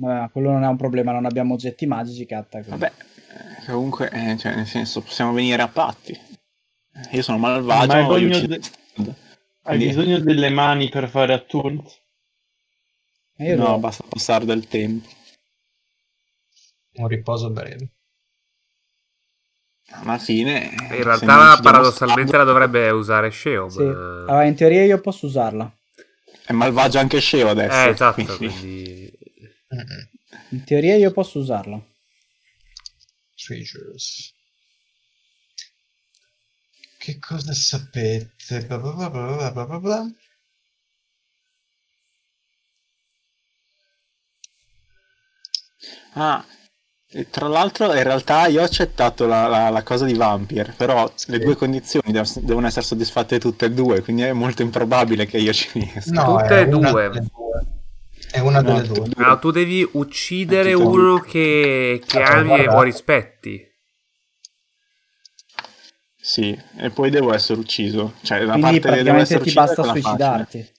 Vabbè, 0.00 0.20
ma 0.20 0.28
quello 0.30 0.50
non 0.52 0.62
è 0.64 0.66
un 0.68 0.76
problema, 0.76 1.12
non 1.12 1.24
abbiamo 1.24 1.54
oggetti 1.54 1.86
magici, 1.86 2.24
catta. 2.26 2.60
quindi. 2.62 2.70
Vabbè, 2.70 2.92
eh, 3.62 3.64
comunque, 3.72 4.10
eh, 4.10 4.36
cioè, 4.38 4.54
nel 4.54 4.66
senso, 4.66 5.00
possiamo 5.02 5.32
venire 5.32 5.60
a 5.62 5.68
patti. 5.68 6.12
Eh, 6.12 7.16
Io 7.16 7.22
sono 7.22 7.38
malvagio, 7.38 7.86
Ma 7.92 7.94
hai 7.98 8.04
voglio 8.04 8.28
bisogno 8.28 8.46
de-. 8.46 8.60
Hai 9.62 9.76
Quindi- 9.76 9.86
bisogno 9.86 10.18
delle 10.20 10.48
mani 10.50 10.88
per 10.88 11.08
fare 11.08 11.32
atturn? 11.32 11.82
Ma 13.38 13.44
io 13.44 13.56
No, 13.56 13.68
lo- 13.72 13.78
basta 13.78 14.04
passare 14.08 14.44
del 14.44 14.66
tempo. 14.66 15.08
Un 16.94 17.06
riposo 17.08 17.50
breve. 17.50 17.90
Alla 19.90 20.18
fine... 20.18 20.70
In 20.90 21.02
realtà 21.02 21.58
paradossalmente 21.62 22.36
la 22.36 22.44
dovrebbe 22.44 22.90
usare 22.90 23.30
Sheo. 23.30 23.68
Sì. 23.68 23.82
Ma... 23.82 23.90
Allora, 23.90 24.44
in 24.44 24.54
teoria 24.54 24.84
io 24.84 25.00
posso 25.00 25.26
usarla. 25.26 25.70
È 26.44 26.52
malvagio 26.52 26.98
anche 26.98 27.20
Sceo 27.20 27.48
adesso. 27.48 27.76
Eh, 27.76 27.88
esatto, 27.90 28.14
quindi- 28.24 28.36
quindi. 28.36 29.17
In 30.50 30.64
teoria 30.64 30.96
io 30.96 31.10
posso 31.12 31.38
usarla. 31.38 31.78
Treasures. 33.36 34.32
Che 36.98 37.18
cosa 37.18 37.54
sapete? 37.54 38.66
Bla 38.66 38.78
bla 38.78 38.92
bla 38.92 39.08
bla 39.10 39.36
bla 39.36 39.50
bla 39.52 39.64
bla 39.66 39.78
bla. 39.80 40.12
Ah, 46.14 46.44
e 47.10 47.30
tra 47.30 47.48
l'altro 47.48 47.86
in 47.94 48.02
realtà 48.02 48.46
io 48.48 48.60
ho 48.60 48.64
accettato 48.64 49.26
la, 49.26 49.46
la- 49.46 49.70
la 49.70 49.82
cosa 49.82 50.04
di 50.04 50.14
Vampire, 50.14 50.74
però 50.76 51.10
le 51.26 51.38
due 51.38 51.56
condizioni 51.56 52.12
dev- 52.12 52.38
devono 52.40 52.66
essere 52.66 52.84
soddisfatte 52.84 53.38
tutte 53.38 53.66
e 53.66 53.70
due, 53.70 54.02
quindi 54.02 54.22
è 54.22 54.32
molto 54.32 54.62
improbabile 54.62 55.26
che 55.26 55.38
io 55.38 55.52
ci 55.52 55.70
riesca. 55.78 56.10
No, 56.12 56.36
Tutte 56.40 56.60
e 56.60 56.68
due. 56.68 57.10
due. 57.10 57.66
È 58.30 58.38
una 58.40 58.60
No, 58.60 58.72
delle 58.72 58.86
tutte 58.86 59.00
e 59.00 59.02
due. 59.02 59.08
due. 59.14 59.24
Ah, 59.24 59.36
tu 59.36 59.50
devi 59.50 59.88
uccidere 59.92 60.70
e 60.70 60.74
uno 60.74 61.18
che, 61.20 62.02
che 62.06 62.22
Ah, 62.22 62.36
ami 62.38 62.40
e 62.40 62.44
guarda. 62.64 62.70
vuoi 62.72 62.84
rispetti. 62.86 63.66
Sì, 66.20 66.56
e 66.76 66.90
poi 66.90 67.10
devo 67.10 67.32
essere 67.32 67.60
ucciso. 67.60 68.14
Cioè, 68.22 68.44
da 68.44 68.52
Quindi 68.52 68.80
parte 68.80 68.80
devo 68.80 68.88
praticamente 68.92 69.22
essere 69.22 69.44
ti 69.44 69.52
basta 69.52 69.82
suicidarti. 69.82 70.72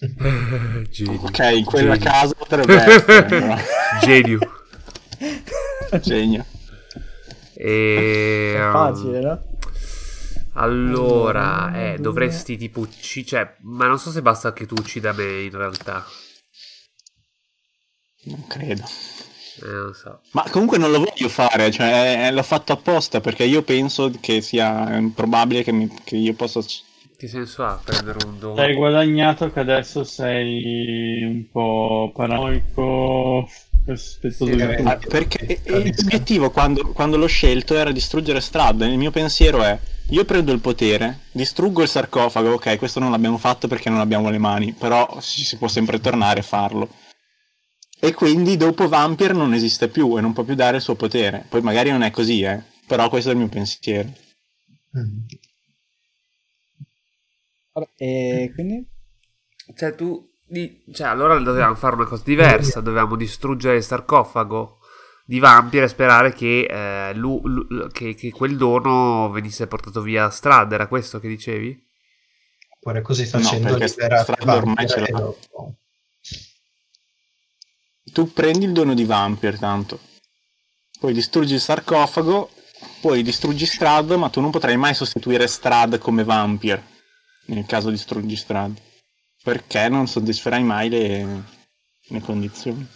Genio. 0.90 1.20
Ok, 1.22 1.38
in 1.54 1.64
quella 1.64 1.96
casa 1.98 2.34
potrebbe 2.34 2.74
essere. 2.82 3.64
Genio. 4.02 4.38
Genio. 6.00 6.44
E, 7.54 8.52
È 8.56 8.64
um, 8.64 8.72
facile, 8.72 9.20
no? 9.20 9.44
Allora, 10.54 11.66
Uno, 11.66 11.76
eh, 11.76 11.98
due. 12.00 12.02
dovresti 12.02 12.56
tipo 12.56 12.80
uccidere. 12.80 13.26
Cioè, 13.44 13.56
ma 13.62 13.86
non 13.86 13.98
so 13.98 14.10
se 14.10 14.22
basta 14.22 14.52
che 14.52 14.66
tu 14.66 14.74
uccida 14.78 15.12
me 15.12 15.42
in 15.42 15.56
realtà. 15.56 16.04
Non 18.22 18.46
credo. 18.46 18.84
Eh, 19.62 19.66
non 19.66 19.94
so. 19.94 20.20
Ma 20.32 20.44
comunque 20.50 20.78
non 20.78 20.90
lo 20.90 20.98
voglio 20.98 21.28
fare, 21.28 21.70
cioè 21.70 22.30
l'ho 22.32 22.42
fatto 22.42 22.72
apposta 22.72 23.20
perché 23.20 23.44
io 23.44 23.62
penso 23.62 24.10
che 24.20 24.40
sia 24.40 24.96
improbabile 24.96 25.62
che, 25.62 25.72
mi- 25.72 25.90
che 26.04 26.16
io 26.16 26.34
possa... 26.34 26.60
Che 26.60 27.28
senso 27.28 27.64
ha 27.64 27.78
prendere 27.84 28.24
un 28.24 28.38
dono? 28.38 28.60
Hai 28.60 28.74
guadagnato 28.74 29.52
che 29.52 29.60
adesso 29.60 30.04
sei 30.04 31.22
un 31.22 31.44
po' 31.50 32.10
paranoico, 32.14 33.46
Sì, 34.30 34.50
eh, 34.50 34.98
perché 35.08 35.60
l'obiettivo 35.66 36.50
quando, 36.50 36.92
quando 36.92 37.16
l'ho 37.18 37.26
scelto 37.26 37.74
era 37.74 37.90
distruggere 37.92 38.40
Strad. 38.40 38.80
Il 38.82 38.96
mio 38.96 39.10
pensiero 39.10 39.62
è: 39.62 39.78
io 40.10 40.24
prendo 40.24 40.52
il 40.52 40.60
potere, 40.60 41.20
distruggo 41.32 41.82
il 41.82 41.88
sarcofago. 41.88 42.52
Ok, 42.54 42.78
questo 42.78 43.00
non 43.00 43.10
l'abbiamo 43.10 43.36
fatto 43.36 43.68
perché 43.68 43.90
non 43.90 44.00
abbiamo 44.00 44.30
le 44.30 44.38
mani, 44.38 44.72
però 44.72 45.18
ci 45.20 45.44
si 45.44 45.56
può 45.58 45.68
sempre 45.68 46.00
tornare 46.00 46.40
e 46.40 46.42
farlo. 46.42 46.88
E 48.02 48.14
quindi 48.14 48.56
dopo 48.56 48.88
Vampire 48.88 49.34
non 49.34 49.52
esiste 49.52 49.88
più 49.88 50.16
e 50.16 50.22
non 50.22 50.32
può 50.32 50.42
più 50.42 50.54
dare 50.54 50.76
il 50.76 50.82
suo 50.82 50.94
potere. 50.94 51.44
Poi 51.48 51.60
magari 51.60 51.90
non 51.90 52.02
è 52.02 52.10
così, 52.10 52.42
eh. 52.42 52.62
Però 52.86 53.08
questo 53.10 53.28
è 53.28 53.32
il 53.32 53.38
mio 53.38 53.48
pensiero. 53.48 54.10
Mm. 54.98 55.18
E 57.96 58.50
quindi? 58.54 58.86
Cioè, 59.76 59.94
tu. 59.94 60.28
Cioè, 60.92 61.06
allora 61.06 61.38
dovevamo 61.38 61.74
fare 61.74 61.94
una 61.94 62.06
cosa 62.06 62.22
diversa. 62.24 62.80
Dovevamo 62.80 63.16
distruggere 63.16 63.76
il 63.76 63.82
sarcofago 63.82 64.78
di 65.24 65.38
Vampire 65.38 65.84
e 65.84 65.88
sperare 65.88 66.32
che, 66.32 66.64
eh, 66.64 67.14
lu- 67.14 67.40
lu- 67.44 67.92
che, 67.92 68.14
che 68.14 68.30
quel 68.32 68.56
dono 68.56 69.30
venisse 69.30 69.66
portato 69.66 70.00
via 70.00 70.24
a 70.24 70.30
Strad. 70.30 70.72
Era 70.72 70.88
questo 70.88 71.20
che 71.20 71.28
dicevi? 71.28 71.86
Oppure 72.76 73.02
così 73.02 73.26
facendo 73.26 73.68
perché 73.68 73.84
liberare 73.84 74.22
Strad 74.22 74.48
ormai 74.48 74.88
ce 74.88 75.00
l'ha. 75.00 75.18
dopo. 75.18 75.74
Tu 78.12 78.32
prendi 78.32 78.64
il 78.64 78.72
dono 78.72 78.94
di 78.94 79.04
Vampire, 79.04 79.56
tanto. 79.56 80.00
Poi 80.98 81.12
distruggi 81.12 81.54
il 81.54 81.60
sarcofago, 81.60 82.50
poi 83.00 83.22
distruggi 83.22 83.66
Strad, 83.66 84.10
ma 84.12 84.28
tu 84.28 84.40
non 84.40 84.50
potrai 84.50 84.76
mai 84.76 84.94
sostituire 84.94 85.46
Strad 85.46 85.98
come 85.98 86.24
Vampire. 86.24 86.84
Nel 87.46 87.66
caso 87.66 87.90
distruggi 87.90 88.36
Strad. 88.36 88.78
Perché 89.42 89.88
non 89.88 90.06
soddisferai 90.06 90.62
mai 90.62 90.88
le, 90.88 91.44
le 92.08 92.20
condizioni. 92.20 92.86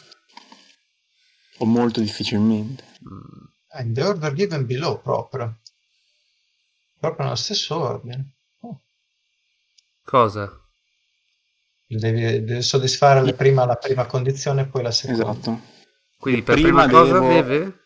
O 1.58 1.64
molto 1.64 2.00
difficilmente. 2.00 2.84
Ah, 3.68 3.82
in 3.82 3.94
the 3.94 4.02
order 4.02 4.32
given 4.34 4.66
below 4.66 5.00
proprio. 5.00 5.60
Proprio 6.98 7.24
nello 7.24 7.36
stesso 7.36 7.78
ordine. 7.78 8.36
Oh. 8.60 8.82
Cosa? 10.02 10.63
Devi, 11.98 12.44
devi 12.44 12.62
soddisfare 12.62 13.22
la 13.24 13.32
prima, 13.32 13.64
la 13.66 13.76
prima 13.76 14.06
condizione 14.06 14.62
e 14.62 14.66
poi 14.66 14.82
la 14.82 14.90
seconda. 14.90 15.30
Esatto. 15.30 15.60
Quindi 16.18 16.42
per 16.42 16.54
prima 16.60 16.84
prima, 16.84 16.98
cosa 17.00 17.12
devo- 17.12 17.28
deve? 17.28 17.78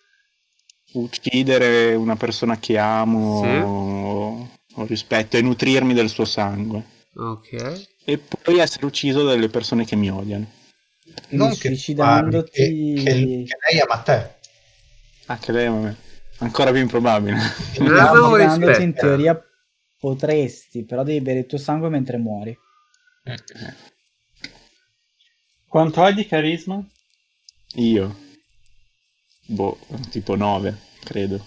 Uccidere 0.93 1.95
una 1.95 2.17
persona 2.17 2.59
che 2.59 2.79
amo 2.79 3.43
Sì. 3.43 3.49
o, 3.63 4.49
o 4.75 4.85
rispetto 4.87 5.37
e 5.37 5.43
nutrirmi 5.43 5.93
del 5.93 6.09
suo 6.09 6.25
sangue. 6.25 6.83
Ok. 7.15 7.87
E 8.05 8.19
poi 8.19 8.59
essere 8.59 8.87
ucciso 8.87 9.23
dalle 9.25 9.49
persone 9.49 9.85
che 9.85 9.97
mi 9.97 10.11
odiano. 10.11 10.47
Non 11.31 11.51
che 11.51 11.57
suicidandoti... 11.69 12.51
parli, 12.63 12.95
che, 12.95 13.03
che- 13.03 13.45
che 13.47 13.57
lei 13.71 13.81
ama 13.81 13.99
te. 13.99 14.35
Ah, 15.27 15.37
che 15.39 15.53
lei 15.53 15.67
ama 15.67 15.81
me. 15.81 15.97
Ancora 16.39 16.71
più 16.71 16.81
improbabile. 16.81 17.37
Suicidandoti 17.75 18.43
in 18.43 18.65
rispetto. 18.67 19.01
teoria 19.01 19.43
potresti, 19.99 20.85
però 20.85 21.03
devi 21.03 21.21
bere 21.21 21.41
il 21.41 21.47
tuo 21.47 21.59
sangue 21.59 21.89
mentre 21.91 22.17
muori. 22.17 22.57
Quanto 25.69 26.03
hai 26.03 26.15
di 26.15 26.27
carisma? 26.27 26.83
Io. 27.75 28.17
Boh, 29.45 29.79
tipo 30.11 30.35
9, 30.35 30.77
credo. 31.05 31.45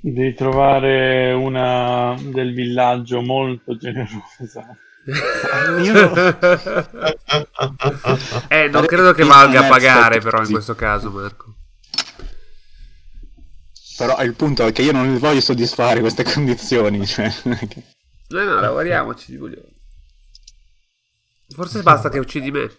Devi 0.00 0.32
trovare 0.34 1.32
una 1.32 2.16
del 2.20 2.54
villaggio 2.54 3.20
molto 3.20 3.76
generosa. 3.76 4.64
eh, 8.48 8.68
non 8.68 8.86
credo 8.86 9.12
che 9.12 9.24
valga 9.24 9.64
pagare 9.64 10.20
però 10.20 10.40
in 10.40 10.52
questo 10.52 10.76
caso, 10.76 11.10
Marco. 11.10 11.54
Però 13.96 14.22
il 14.22 14.34
punto 14.34 14.66
è 14.66 14.72
che 14.72 14.82
io 14.82 14.92
non 14.92 15.18
voglio 15.18 15.40
soddisfare 15.40 15.98
queste 16.00 16.22
condizioni. 16.22 17.04
Cioè... 17.04 17.28
No, 18.28 18.44
no, 18.44 18.60
lavoriamoci, 18.60 19.36
voglio. 19.36 19.62
Forse 21.54 21.82
basta 21.82 22.08
che 22.08 22.18
uccidi 22.18 22.50
me. 22.50 22.70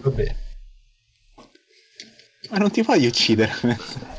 Va 0.00 0.10
bene. 0.10 0.36
Ma 2.50 2.58
non 2.58 2.70
ti 2.70 2.82
voglio 2.82 3.08
uccidere. 3.08 3.52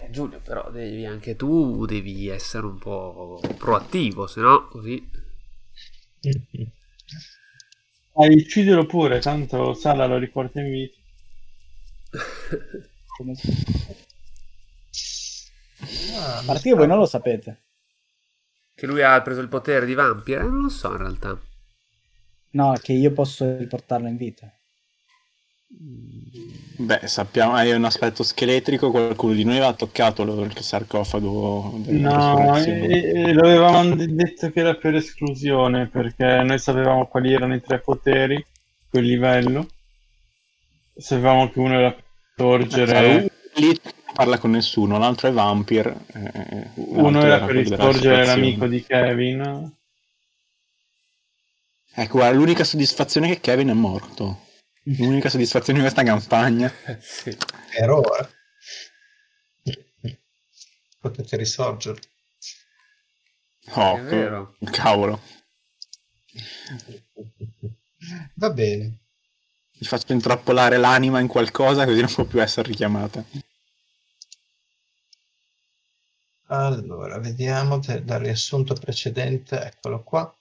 Eh, 0.01 0.09
Giulio, 0.09 0.39
però 0.39 0.71
devi 0.71 1.05
anche 1.05 1.35
tu 1.35 1.85
devi 1.85 2.27
essere 2.29 2.65
un 2.65 2.77
po' 2.79 3.39
proattivo, 3.57 4.25
se 4.27 4.39
no 4.41 4.67
così. 4.69 5.09
Dai, 8.13 8.35
uccidilo 8.35 8.85
pure, 8.85 9.19
tanto 9.19 9.73
Sala 9.73 10.05
lo 10.05 10.17
riporta 10.17 10.61
in 10.61 10.69
vita. 10.69 10.97
Come 13.17 13.35
si- 13.35 13.51
A 16.15 16.43
parte 16.45 16.69
che 16.69 16.75
voi 16.75 16.87
non 16.87 16.97
lo 16.97 17.05
sapete. 17.05 17.57
Che 18.75 18.85
lui 18.85 19.01
ha 19.01 19.21
preso 19.21 19.39
il 19.39 19.47
potere 19.47 19.85
di 19.85 19.93
vampire? 19.93 20.43
Non 20.43 20.63
lo 20.63 20.67
so 20.69 20.91
in 20.91 20.97
realtà. 20.97 21.39
No, 22.51 22.73
che 22.81 22.93
io 22.93 23.11
posso 23.11 23.57
riportarlo 23.57 24.07
in 24.07 24.15
vita. 24.15 24.49
Beh, 26.77 27.07
sappiamo, 27.07 27.55
è 27.57 27.73
un 27.75 27.85
aspetto 27.85 28.23
scheletrico, 28.23 28.89
qualcuno 28.91 29.33
di 29.33 29.43
noi 29.43 29.57
aveva 29.57 29.73
toccato 29.73 30.23
lo- 30.23 30.43
il 30.43 30.57
sarcofago 30.59 31.79
No, 31.85 32.55
resurrezione. 32.55 32.87
e, 32.87 33.11
e 33.29 33.33
lo 33.33 33.41
avevamo 33.47 33.95
detto 33.95 34.49
che 34.51 34.59
era 34.59 34.75
per 34.75 34.95
esclusione, 34.95 35.87
perché 35.87 36.41
noi 36.43 36.57
sapevamo 36.57 37.07
quali 37.07 37.33
erano 37.33 37.53
i 37.55 37.61
tre 37.61 37.79
poteri, 37.79 38.43
quel 38.89 39.05
livello. 39.05 39.67
Sapevamo 40.95 41.49
che 41.49 41.59
uno 41.59 41.73
era 41.77 41.95
torgere, 42.35 43.07
Uno 43.17 43.27
lì 43.55 43.67
non 43.67 43.93
parla 44.13 44.37
con 44.37 44.51
nessuno, 44.51 44.97
l'altro 44.97 45.27
è 45.27 45.31
vampire. 45.31 46.05
eh, 46.13 46.67
uno 46.75 47.19
l'altro 47.21 47.27
era 47.27 47.45
per 47.45 47.55
resurrezione. 47.55 48.25
l'amico 48.25 48.67
di 48.67 48.83
Kevin. 48.83 49.73
Ecco, 51.93 52.17
guarda, 52.17 52.37
l'unica 52.37 52.63
soddisfazione 52.63 53.27
è 53.27 53.33
che 53.33 53.39
Kevin 53.41 53.69
è 53.69 53.73
morto. 53.73 54.47
L'unica 54.83 55.29
soddisfazione 55.29 55.79
di 55.79 55.85
questa 55.85 56.03
campagna. 56.03 56.71
sì. 56.99 57.35
Per 57.75 57.89
ora. 57.89 58.29
Potete 60.99 61.35
risorgere. 61.37 61.99
Oh, 63.73 63.97
È 63.97 64.01
vero. 64.01 64.55
cavolo. 64.71 65.21
Va 68.35 68.49
bene. 68.51 68.99
Gli 69.71 69.85
faccio 69.85 70.13
intrappolare 70.13 70.77
l'anima 70.77 71.19
in 71.19 71.27
qualcosa 71.27 71.85
così 71.85 71.99
non 72.01 72.13
può 72.13 72.23
più 72.23 72.41
essere 72.41 72.67
richiamata. 72.69 73.23
Allora, 76.51 77.17
vediamo 77.17 77.79
de- 77.79 78.03
dal 78.03 78.19
riassunto 78.19 78.75
precedente, 78.75 79.59
eccolo 79.59 80.03
qua, 80.03 80.31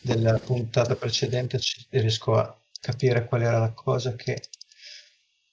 della 0.00 0.38
puntata 0.38 0.96
precedente 0.96 1.58
ci- 1.58 1.84
riesco 1.90 2.34
a 2.38 2.58
capire 2.80 3.26
qual 3.26 3.42
era 3.42 3.58
la 3.58 3.72
cosa 3.72 4.14
che 4.14 4.40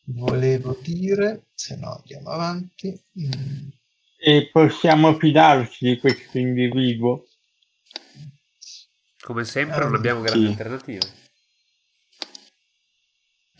volevo 0.07 0.77
dire, 0.81 1.45
se 1.55 1.77
no 1.77 1.95
andiamo 1.95 2.29
avanti. 2.31 3.01
Mm, 3.19 3.69
E 4.23 4.49
possiamo 4.51 5.17
fidarci 5.17 5.85
di 5.87 5.97
questo 5.99 6.37
individuo. 6.37 7.25
Come 9.21 9.45
sempre 9.45 9.83
Ah, 9.83 9.85
non 9.85 9.93
abbiamo 9.95 10.19
grandi 10.21 10.45
chi? 10.45 10.47
alternative. 10.47 11.07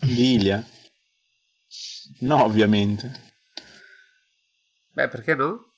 Lilia? 0.02 0.64
No, 2.20 2.44
ovviamente. 2.44 3.10
Beh, 4.94 5.08
perché 5.08 5.34
no? 5.34 5.69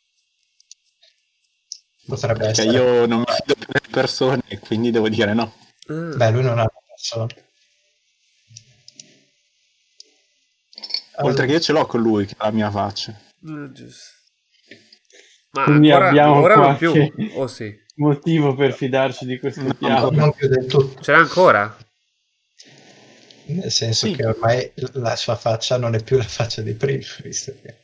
Potrebbe 2.07 2.39
Perché 2.47 2.63
essere. 2.63 2.71
io 2.77 3.07
non 3.07 3.19
mi 3.21 3.25
fido 3.27 3.55
più 3.55 3.67
delle 3.69 3.89
persone 3.91 4.43
e 4.49 4.59
quindi 4.59 4.91
devo 4.91 5.09
dire 5.09 5.33
no. 5.35 5.55
Ah, 5.87 6.15
Beh, 6.17 6.31
lui 6.31 6.43
non 6.43 6.59
ha 6.59 6.63
una 6.63 6.71
persona. 6.89 7.27
Oltre 11.19 11.47
che 11.47 11.53
io 11.53 11.61
ce 11.61 11.73
l'ho 11.73 11.87
con 11.87 12.01
lui, 12.01 12.27
che 12.27 12.35
ha 12.39 12.47
la 12.47 12.51
mia 12.53 12.71
faccia. 12.71 13.13
eh, 13.13 13.73
giusto. 13.73 14.11
Ma 15.51 15.65
Quindi 15.65 15.91
ancora, 15.91 16.09
abbiamo 16.09 16.41
ora 16.41 16.55
non 16.57 16.77
più. 16.77 17.13
Oh 17.35 17.47
sì. 17.47 17.73
Motivo 17.97 18.55
per 18.55 18.73
fidarci 18.73 19.27
di 19.27 19.39
questo 19.39 19.63
No, 19.65 19.75
piano. 19.75 20.11
non 20.11 20.33
più 20.33 20.49
del 20.49 20.65
tutto, 20.67 21.03
Ce 21.03 21.13
l'ha 21.13 21.19
ancora? 21.19 21.77
nel 23.45 23.71
senso 23.71 24.07
Sì. 24.07 24.15
che 24.15 24.25
ormai 24.25 24.73
la 24.95 25.15
sua 25.17 25.37
faccia 25.37 25.77
non 25.77 25.95
è 25.95 26.03
più 26.03 26.17
la 26.17 26.23
faccia 26.23 26.63
di 26.63 26.73
prima, 26.73 27.05
visto 27.23 27.53
che 27.61 27.77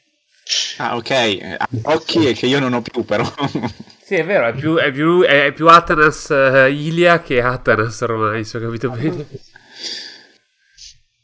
Ah, 0.78 0.96
ok. 0.96 1.11
ha 1.59 1.68
Occhi 1.83 2.33
che 2.33 2.46
io 2.46 2.59
non 2.59 2.72
ho 2.72 2.81
più, 2.81 3.04
però. 3.04 3.22
Sì, 4.09 4.14
è 4.14 4.25
vero, 4.25 4.47
è 4.49 4.55
più, 4.55 4.77
è 4.77 4.90
più, 4.90 5.21
è 5.23 5.53
più 5.53 5.68
Atanas 5.68 6.31
eh, 6.31 6.71
Ilia 6.73 7.21
che 7.21 7.42
Atanas 7.42 8.01
ormai, 8.01 8.42
se 8.42 8.57
ho 8.57 8.61
capito 8.61 8.88
bene. 8.90 9.27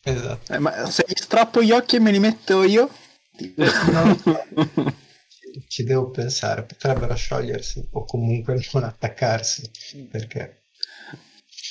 Esatto. 0.06 0.52
Eh, 0.52 0.58
ma 0.58 0.84
se 0.90 1.02
gli 1.08 1.14
strappo 1.16 1.62
gli 1.62 1.70
occhi 1.72 1.96
e 1.96 1.98
me 2.00 2.10
li 2.10 2.18
metto 2.18 2.62
io? 2.62 2.90
Ci 5.66 5.82
devo 5.84 6.10
pensare, 6.10 6.64
potrebbero 6.64 7.14
sciogliersi 7.14 7.88
o 7.92 8.04
comunque 8.04 8.60
non 8.74 8.84
attaccarsi, 8.84 9.70
perché 10.10 10.64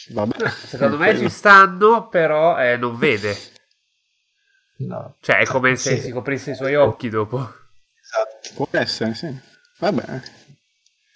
Vabbè. 0.09 0.49
Secondo 0.49 0.97
me 0.97 1.15
ci 1.15 1.29
stanno, 1.29 2.07
però 2.09 2.57
eh, 2.57 2.75
non 2.75 2.97
vede. 2.97 3.37
no. 4.77 5.15
Cioè, 5.21 5.37
è 5.37 5.45
come 5.45 5.75
se 5.75 5.97
Sì. 5.97 6.01
si 6.05 6.11
coprisse 6.11 6.51
i 6.51 6.55
suoi 6.55 6.73
occhi 6.75 7.09
dopo. 7.09 7.37
Esatto, 7.37 8.49
Può 8.55 8.67
essere, 8.71 9.13
sì. 9.13 9.31
Vabbè. 9.77 10.21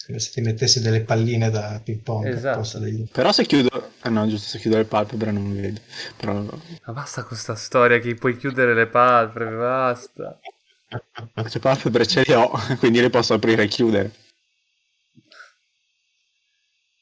Come 0.07 0.19
se 0.19 0.31
ti 0.31 0.39
mettessi 0.39 0.79
delle 0.79 1.01
palline 1.01 1.49
da 1.49 1.81
ping 1.83 1.99
pong 1.99 2.27
Esatto. 2.27 2.59
posto 2.59 2.79
degli... 2.79 3.05
Però 3.11 3.33
se 3.33 3.45
chiudo... 3.45 3.91
Ah 3.99 4.09
no, 4.09 4.25
giusto, 4.25 4.47
se 4.47 4.57
chiudo 4.57 4.77
le 4.77 4.85
palpebre 4.85 5.31
non 5.31 5.43
mi 5.43 5.59
vedo. 5.59 5.81
Però... 6.15 6.33
Ma 6.33 6.93
basta 6.93 7.23
con 7.23 7.35
sta 7.35 7.55
storia 7.55 7.99
che 7.99 8.15
puoi 8.15 8.37
chiudere 8.37 8.73
le 8.73 8.87
palpebre, 8.87 9.57
basta. 9.57 10.39
Le 10.87 11.59
palpebre 11.59 12.05
ce 12.07 12.23
le 12.25 12.35
ho, 12.35 12.51
quindi 12.79 13.01
le 13.01 13.09
posso 13.09 13.33
aprire 13.33 13.63
e 13.63 13.67
chiudere. 13.67 14.11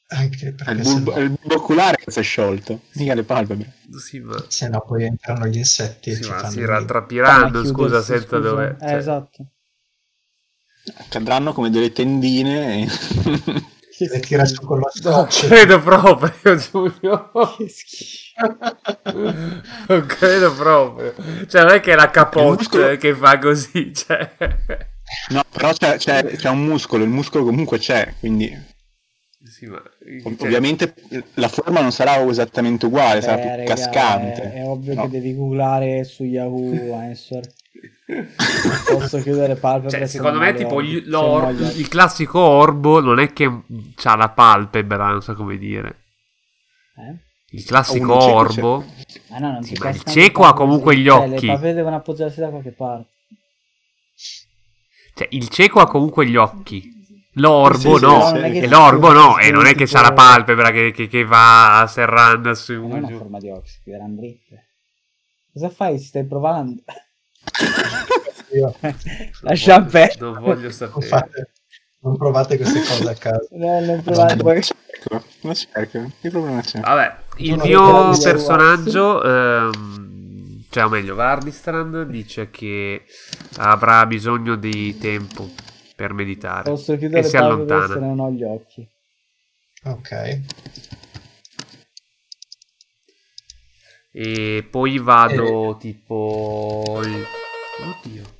Anche 0.08 0.48
È 0.48 0.52
perché 0.52 0.72
il 0.72 0.82
bulbo, 0.82 1.10
no, 1.12 1.16
è 1.16 1.20
il 1.20 1.30
bulbo 1.30 1.54
oculare 1.54 1.96
che 1.96 2.10
si 2.10 2.18
è 2.18 2.22
sciolto, 2.22 2.80
mica 2.94 3.14
le 3.14 3.22
palpebre. 3.22 3.72
Sì, 3.98 4.18
ma, 4.18 4.44
se 4.48 4.68
no 4.68 4.80
poi 4.80 5.04
entrano 5.04 5.46
gli 5.46 5.58
insetti 5.58 6.10
e 6.10 6.14
sì, 6.16 6.24
ci 6.24 6.30
ma 6.30 6.38
fanno 6.38 6.50
si 6.50 6.64
rattrapiranno, 6.64 7.62
Ma 7.62 7.66
scusa, 7.66 8.02
senza 8.02 8.36
scusa. 8.36 8.38
dove... 8.38 8.76
Eh, 8.80 8.88
cioè, 8.88 8.96
esatto. 8.96 9.46
Cadranno 11.08 11.52
come 11.52 11.70
delle 11.70 11.92
tendine 11.92 12.82
e... 12.82 12.88
e 13.98 14.20
tira 14.20 14.44
su 14.44 14.60
con 14.62 14.78
lo 14.78 14.90
Non 15.02 15.28
scotch. 15.30 15.46
credo 15.48 15.80
proprio, 15.82 16.56
Giulio. 16.56 17.30
Che 17.56 17.68
schifo. 17.68 18.66
Non 19.88 20.04
credo 20.06 20.52
proprio. 20.54 21.14
Cioè, 21.48 21.62
non 21.62 21.72
è 21.72 21.80
che 21.80 21.92
è 21.92 21.96
la 21.96 22.10
capote 22.10 22.56
muscolo- 22.62 22.96
che 22.96 23.14
fa 23.14 23.38
così, 23.38 23.92
cioè... 23.94 24.34
No, 25.30 25.42
però 25.50 25.72
c'è, 25.72 25.96
c'è- 25.98 26.36
c'è 26.36 26.48
un 26.48 26.64
muscolo, 26.64 27.04
il 27.04 27.10
muscolo 27.10 27.44
comunque 27.44 27.78
c'è, 27.78 28.14
quindi 28.18 28.74
Sì, 29.56 29.64
ma... 29.64 29.76
ov- 30.24 30.36
cioè, 30.36 30.46
ovviamente 30.48 30.92
la 31.34 31.48
forma 31.48 31.80
non 31.80 31.90
sarà 31.90 32.22
esattamente 32.28 32.84
uguale, 32.84 33.22
sarà 33.22 33.38
Eh, 33.38 33.40
più 33.40 33.48
raga, 33.48 33.64
cascante. 33.64 34.42
È, 34.42 34.52
è 34.52 34.66
ovvio 34.66 34.92
No. 34.92 35.02
che 35.02 35.08
devi 35.08 35.34
googlare 35.34 36.04
su 36.04 36.24
Yahoo 36.24 36.94
Answer. 36.94 37.40
Posso 38.92 39.18
chiudere 39.22 39.56
palpebre. 39.56 39.90
Cioè, 39.90 40.00
se 40.06 40.18
secondo 40.18 40.40
me, 40.40 40.52
tipo, 40.52 40.74
occhi. 40.74 40.90
il 41.80 41.88
classico 41.88 42.38
orbo 42.38 43.00
non 43.00 43.18
è 43.18 43.32
che 43.32 43.44
ha 43.46 44.16
la 44.16 44.28
palpebra, 44.28 45.06
non 45.08 45.22
so 45.22 45.34
come 45.34 45.56
dire. 45.56 46.00
Eh? 46.98 47.16
Il 47.52 47.64
classico 47.64 48.20
cieco 48.20 48.34
orbo. 48.34 48.84
Ah, 49.30 49.38
no, 49.38 49.52
non 49.52 49.62
Sì, 49.62 49.72
il 49.72 50.02
cieco 50.04 50.44
ha 50.44 50.52
comunque 50.52 50.98
gli 50.98 51.06
cioè, 51.06 51.28
occhi. 51.28 51.46
Le 51.46 51.52
palpebre 51.52 51.72
devono 51.72 51.96
appoggiarsi 51.96 52.40
da 52.40 52.50
qualche 52.50 52.72
parte. 52.72 53.08
Cioè, 55.14 55.28
il 55.30 55.48
cieco 55.48 55.80
ha 55.80 55.86
comunque 55.86 56.26
gli 56.26 56.36
occhi. 56.36 56.95
L'orbo 57.38 57.78
Sì, 57.78 58.04
sì, 58.04 58.04
no. 58.04 58.26
sì, 58.26 58.32
non 58.32 58.44
è 58.44 58.48
e 58.56 58.60
si 58.62 58.68
l'orbo 58.68 59.12
no. 59.12 59.38
E 59.38 59.50
non 59.50 59.66
è 59.66 59.74
che 59.74 59.86
c'ha 59.86 60.00
la 60.00 60.12
palpebra 60.12 60.70
che, 60.70 60.90
che- 60.92 61.06
che 61.08 61.24
va 61.24 61.86
serrando 61.88 62.54
su 62.54 62.72
Non 62.74 62.92
è 62.92 62.98
una 62.98 63.08
giù. 63.08 63.16
forma 63.18 63.38
di 63.38 63.50
si 63.64 63.78
chiuderanno 63.82 64.14
dritte. 64.16 64.64
Cosa 65.52 65.68
fai? 65.70 65.98
Ci 65.98 66.06
stai 66.06 66.24
provando? 66.24 66.82
Io- 68.54 68.74
Lascia 69.40 69.82
perdere. 69.82 70.18
Non 70.20 70.40
voglio 70.40 70.60
non, 70.62 70.72
sapere. 70.72 71.06
fate- 71.06 71.50
non 72.00 72.16
provate 72.16 72.56
queste 72.56 72.80
cose 72.80 73.08
a 73.10 73.14
caso. 73.14 73.48
No, 73.52 73.80
non 73.80 74.02
provare. 74.02 74.36
poi- 74.36 74.62
Cerco, 74.62 75.24
lo 75.42 75.54
cerco, 75.54 76.10
che 76.20 76.30
problema 76.30 76.60
c'è? 76.62 76.80
Vabbè, 76.80 77.16
il 77.38 77.56
mio 77.58 78.16
personaggio, 78.18 79.22
ehm, 79.22 80.64
cioè 80.70 80.84
o 80.84 80.88
meglio, 80.88 81.14
Vardistrand 81.14 82.02
dice 82.04 82.50
che 82.50 83.04
avrà 83.58 84.04
bisogno 84.06 84.56
di 84.56 84.96
tempo 84.98 85.50
per 85.96 86.12
meditare. 86.12 86.70
Posso 86.70 86.92
e 86.92 86.98
chiudere 86.98 87.22
si 87.22 87.26
il 87.26 87.30
se 87.32 87.36
allontana. 87.38 87.94
non 88.06 88.20
ho 88.20 88.30
gli 88.30 88.42
occhi. 88.44 88.86
Ok. 89.84 90.40
E 94.12 94.66
poi 94.70 94.98
vado 94.98 95.76
tipo. 95.78 97.00
il- 97.04 97.26
Oddio. 97.78 98.34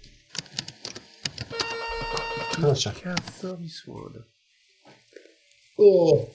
Cosa 2.61 2.90
Che 2.92 3.01
c'è? 3.01 3.12
cazzo 3.14 3.57
mi 3.59 3.69
suona? 3.69 4.25
Oh. 5.77 6.35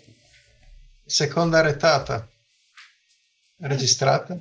Seconda 1.03 1.61
retata. 1.61 2.27
Registrata? 3.57 4.37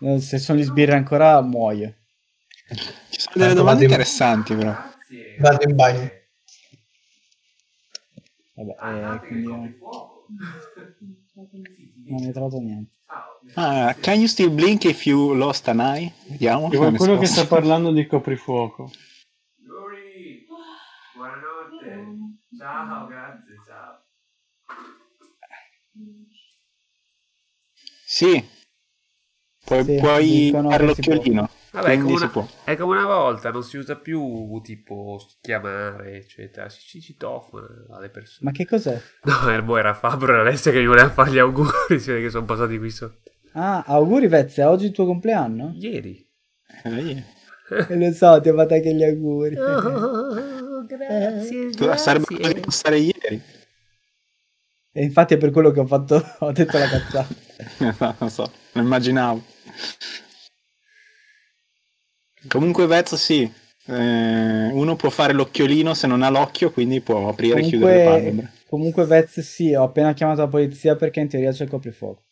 Eh, 0.00 0.20
Se 0.20 0.38
sono 0.38 0.58
gli 0.58 0.62
sbirri 0.64 0.92
ancora, 0.92 1.40
muoio. 1.40 1.94
Ci 2.66 3.20
sono 3.20 3.34
delle 3.34 3.54
domande 3.54 3.62
vado 3.62 3.84
in- 3.84 3.90
interessanti, 3.90 4.54
però. 4.54 4.76
Vado 5.36 5.68
in 5.68 5.74
bagno. 5.76 6.10
Vabbè, 8.54 8.78
eh, 8.82 9.22
quindi... 9.26 9.48
Non 12.06 12.22
hai 12.22 12.32
trovato 12.32 12.58
niente. 12.58 12.92
Ah, 13.54 13.96
can 14.00 14.18
you 14.18 14.26
still 14.26 14.50
blink 14.50 14.84
if 14.84 15.06
you 15.06 15.34
lost 15.34 15.68
an 15.68 15.80
eye? 15.80 16.12
Vediamo. 16.26 16.68
C'è 16.68 16.76
qualcuno 16.76 17.16
che 17.18 17.26
sta 17.26 17.46
parlando 17.46 17.92
di 17.92 18.06
coprifuoco. 18.06 18.90
Lori, 19.66 20.44
buonanotte. 20.46 22.38
Ciao, 22.58 23.06
grazie, 23.06 23.54
ciao. 23.66 24.04
Sì. 28.06 28.44
Puoi, 29.64 29.82
Sì, 29.84 29.96
puoi 29.96 30.26
dicono 30.28 30.70
fare 30.70 30.84
l'occhiolino. 30.84 31.48
Vabbè, 31.72 31.92
è 31.92 31.98
come, 31.98 32.12
una, 32.12 32.48
è 32.64 32.76
come 32.76 32.96
una 32.96 33.06
volta, 33.06 33.50
non 33.50 33.64
si 33.64 33.78
usa 33.78 33.96
più 33.96 34.60
tipo 34.62 35.18
chiamare, 35.40 36.16
eccetera. 36.18 36.68
Si, 36.68 36.80
si 36.80 37.00
citofona 37.00 37.66
alle 37.90 38.10
persone. 38.10 38.50
Ma 38.50 38.52
che 38.52 38.66
cos'è? 38.66 39.00
No, 39.24 39.48
Erbo 39.50 39.76
era 39.76 39.94
Fabro 39.94 40.36
e 40.36 40.40
Alessia 40.40 40.70
che 40.70 40.78
mi 40.78 40.86
voleva 40.86 41.10
fare 41.10 41.32
gli 41.32 41.38
auguri. 41.38 41.70
Si 41.98 42.10
vede 42.10 42.22
che 42.22 42.30
sono 42.30 42.44
passati 42.44 42.78
qui 42.78 42.90
sotto. 42.90 43.32
Ah, 43.52 43.82
auguri 43.86 44.26
Vezze, 44.28 44.62
è 44.62 44.66
oggi 44.68 44.86
il 44.86 44.92
tuo 44.92 45.06
compleanno? 45.06 45.72
Ieri. 45.76 46.24
Eh, 46.84 47.24
lo 47.96 48.12
so, 48.12 48.40
ti 48.40 48.48
ho 48.50 48.54
fatto 48.54 48.74
anche 48.74 48.94
gli 48.94 49.02
auguri. 49.02 49.56
Oh, 49.56 50.84
grazie, 50.86 51.70
Tu- 51.70 51.92
Sarebbe 51.96 52.26
dovuto 52.28 52.60
passare 52.60 52.98
ieri. 52.98 53.42
E 54.92 55.02
infatti 55.02 55.34
è 55.34 55.38
per 55.38 55.50
quello 55.50 55.70
che 55.72 55.80
ho 55.80 55.86
fatto, 55.86 56.22
ho 56.38 56.52
detto 56.52 56.78
la 56.78 56.88
cazzata. 56.88 58.14
non 58.20 58.30
so, 58.30 58.48
lo 58.72 58.80
immaginavo. 58.80 59.52
Comunque 62.48 62.86
Vez 62.86 63.14
sì, 63.14 63.50
Eh, 63.86 64.70
uno 64.72 64.96
può 64.96 65.10
fare 65.10 65.34
l'occhiolino 65.34 65.92
se 65.94 66.06
non 66.06 66.22
ha 66.22 66.30
l'occhio, 66.30 66.70
quindi 66.72 67.00
può 67.02 67.28
aprire 67.28 67.60
e 67.60 67.62
chiudere 67.62 67.92
le 67.94 68.00
palpebre. 68.00 68.30
Comunque, 68.30 68.64
comunque 68.68 69.04
Vezze 69.04 69.42
sì, 69.42 69.74
ho 69.74 69.82
appena 69.82 70.14
chiamato 70.14 70.40
la 70.40 70.48
polizia 70.48 70.96
perché 70.96 71.20
in 71.20 71.28
teoria 71.28 71.52
c'è 71.52 71.64
il 71.64 71.70
coprifuoco. 71.70 72.22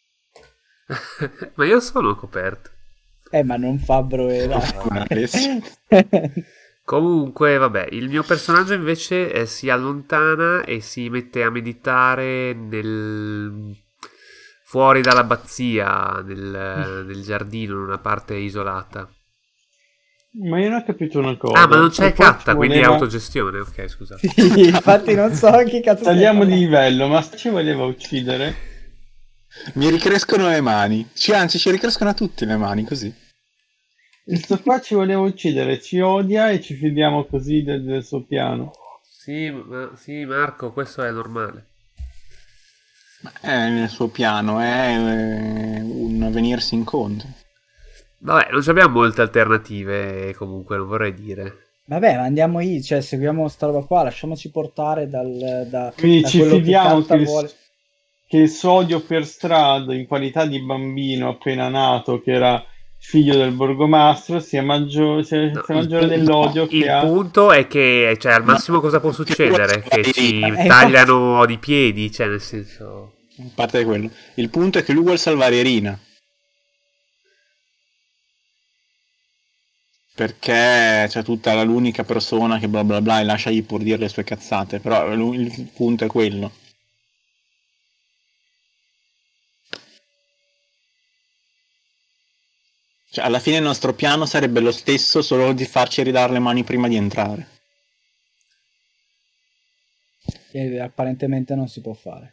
Ma 1.54 1.64
io 1.66 1.80
sono 1.80 2.14
coperto. 2.16 2.70
Eh, 3.30 3.42
ma 3.44 3.56
non 3.56 3.78
Fabbro 3.78 4.28
era. 4.28 4.58
Buona, 4.82 5.06
Alessia. 5.08 5.58
Comunque, 6.84 7.56
vabbè, 7.56 7.88
il 7.92 8.08
mio 8.08 8.22
personaggio 8.22 8.74
invece 8.74 9.32
eh, 9.32 9.46
si 9.46 9.70
allontana 9.70 10.64
e 10.64 10.80
si 10.80 11.08
mette 11.08 11.42
a 11.42 11.50
meditare 11.50 12.52
nel... 12.54 13.74
fuori 14.72 15.02
dall'abbazia, 15.02 16.22
nel, 16.24 17.04
nel 17.06 17.22
giardino, 17.22 17.74
in 17.74 17.80
una 17.80 17.98
parte 17.98 18.36
isolata. 18.36 19.06
Ma 20.44 20.58
io 20.60 20.70
non 20.70 20.78
ho 20.78 20.82
capito 20.82 21.18
una 21.18 21.36
cosa. 21.36 21.60
Ah, 21.60 21.66
ma 21.66 21.76
non 21.76 21.90
c'è 21.90 22.14
poi 22.14 22.24
catta, 22.24 22.54
quindi 22.56 22.76
è 22.76 22.80
voleva- 22.80 22.94
autogestione. 22.94 23.58
Ok, 23.58 23.86
scusa. 23.86 24.16
Sì, 24.16 24.28
infatti 24.72 25.14
non 25.14 25.30
so 25.34 25.50
chi 25.64 25.82
cazzo 25.82 26.04
Tagliamo 26.04 26.46
di 26.46 26.54
livello, 26.54 27.06
ma 27.06 27.22
ci 27.22 27.50
voleva 27.50 27.84
uccidere? 27.84 28.54
Mi 29.74 29.90
ricrescono 29.90 30.48
le 30.48 30.62
mani. 30.62 31.06
Ci, 31.12 31.34
anzi, 31.34 31.58
ci 31.58 31.70
ricrescono 31.70 32.08
a 32.08 32.14
tutti 32.14 32.46
le 32.46 32.56
mani, 32.56 32.84
così. 32.86 33.14
Questo 34.24 34.58
qua 34.58 34.80
ci 34.80 34.94
voleva 34.94 35.20
uccidere, 35.20 35.82
ci 35.82 36.00
odia 36.00 36.48
e 36.48 36.62
ci 36.62 36.72
fidiamo 36.72 37.26
così 37.26 37.62
del, 37.62 37.84
del 37.84 38.02
suo 38.02 38.24
piano. 38.24 38.70
Sì, 39.02 39.50
ma- 39.50 39.92
sì, 39.96 40.24
Marco, 40.24 40.72
questo 40.72 41.02
è 41.02 41.10
normale. 41.10 41.71
È 43.40 43.68
nel 43.68 43.88
suo 43.88 44.08
piano, 44.08 44.58
è 44.58 44.96
eh, 44.96 45.80
un 45.80 46.28
venirsi 46.32 46.74
incontro. 46.74 47.28
Vabbè, 48.18 48.48
non 48.50 48.62
abbiamo 48.66 49.00
molte 49.00 49.20
alternative, 49.20 50.34
comunque, 50.34 50.76
non 50.76 50.86
vorrei 50.86 51.14
dire. 51.14 51.70
Vabbè, 51.84 52.16
ma 52.16 52.22
andiamo 52.22 52.60
lì, 52.60 52.82
cioè 52.82 53.00
seguiamo 53.00 53.48
sta 53.48 53.66
roba 53.66 53.84
qua, 53.84 54.04
lasciamoci 54.04 54.50
portare 54.50 55.08
dal, 55.08 55.66
da, 55.68 55.92
Quindi 55.96 56.22
da 56.22 56.28
ci 56.28 56.42
fidiamo 56.42 57.02
che 57.02 57.24
vuole. 57.24 57.50
che 58.28 58.36
il 58.38 58.48
sodio 58.48 59.00
per 59.00 59.26
strada 59.26 59.92
in 59.92 60.06
qualità 60.06 60.46
di 60.46 60.60
bambino 60.60 61.28
appena 61.28 61.68
nato, 61.68 62.20
che 62.20 62.32
era 62.32 62.64
figlio 63.04 63.36
del 63.36 63.50
borgomastro, 63.52 64.38
sia, 64.40 64.62
maggio- 64.62 65.22
sia- 65.22 65.50
No, 65.50 65.62
sia 65.66 65.74
maggiore 65.74 66.06
dell'odio 66.06 66.62
Il 66.62 66.68
che 66.82 66.88
ha. 66.88 67.00
punto 67.04 67.50
è 67.52 67.66
che, 67.66 68.16
cioè, 68.20 68.32
al 68.32 68.44
massimo 68.44 68.80
cosa 68.80 69.00
può 69.00 69.10
succedere? 69.12 69.82
Che 69.82 70.12
ci 70.12 70.40
Eh, 70.40 70.66
tagliano 70.66 71.44
di 71.44 71.58
piedi, 71.58 72.10
cioè, 72.12 72.28
nel 72.28 72.40
senso... 72.40 73.14
A 73.38 73.44
parte 73.54 73.84
quello. 73.84 74.08
Il 74.34 74.48
punto 74.50 74.78
è 74.78 74.84
che 74.84 74.92
lui 74.92 75.02
vuole 75.02 75.16
salvare 75.18 75.56
Irina. 75.56 75.98
Perché 80.14 81.06
c'è 81.08 81.22
tutta 81.24 81.54
la- 81.54 81.62
l'unica 81.62 82.04
persona 82.04 82.58
che 82.58 82.68
bla 82.68 82.84
bla 82.84 83.00
bla 83.00 83.20
e 83.20 83.24
lasciagli 83.24 83.64
pur 83.64 83.82
dire 83.82 83.96
le 83.98 84.08
sue 84.08 84.24
cazzate. 84.24 84.78
Però 84.78 85.10
il 85.12 85.70
punto 85.74 86.04
è 86.04 86.06
quello. 86.06 86.52
Cioè, 93.12 93.26
alla 93.26 93.40
fine 93.40 93.58
il 93.58 93.62
nostro 93.62 93.92
piano 93.92 94.24
sarebbe 94.24 94.60
lo 94.60 94.72
stesso, 94.72 95.20
solo 95.20 95.52
di 95.52 95.66
farci 95.66 96.02
ridare 96.02 96.32
le 96.32 96.38
mani 96.38 96.64
prima 96.64 96.88
di 96.88 96.96
entrare. 96.96 97.46
E 100.50 100.78
apparentemente 100.80 101.54
non 101.54 101.68
si 101.68 101.82
può 101.82 101.92
fare. 101.92 102.32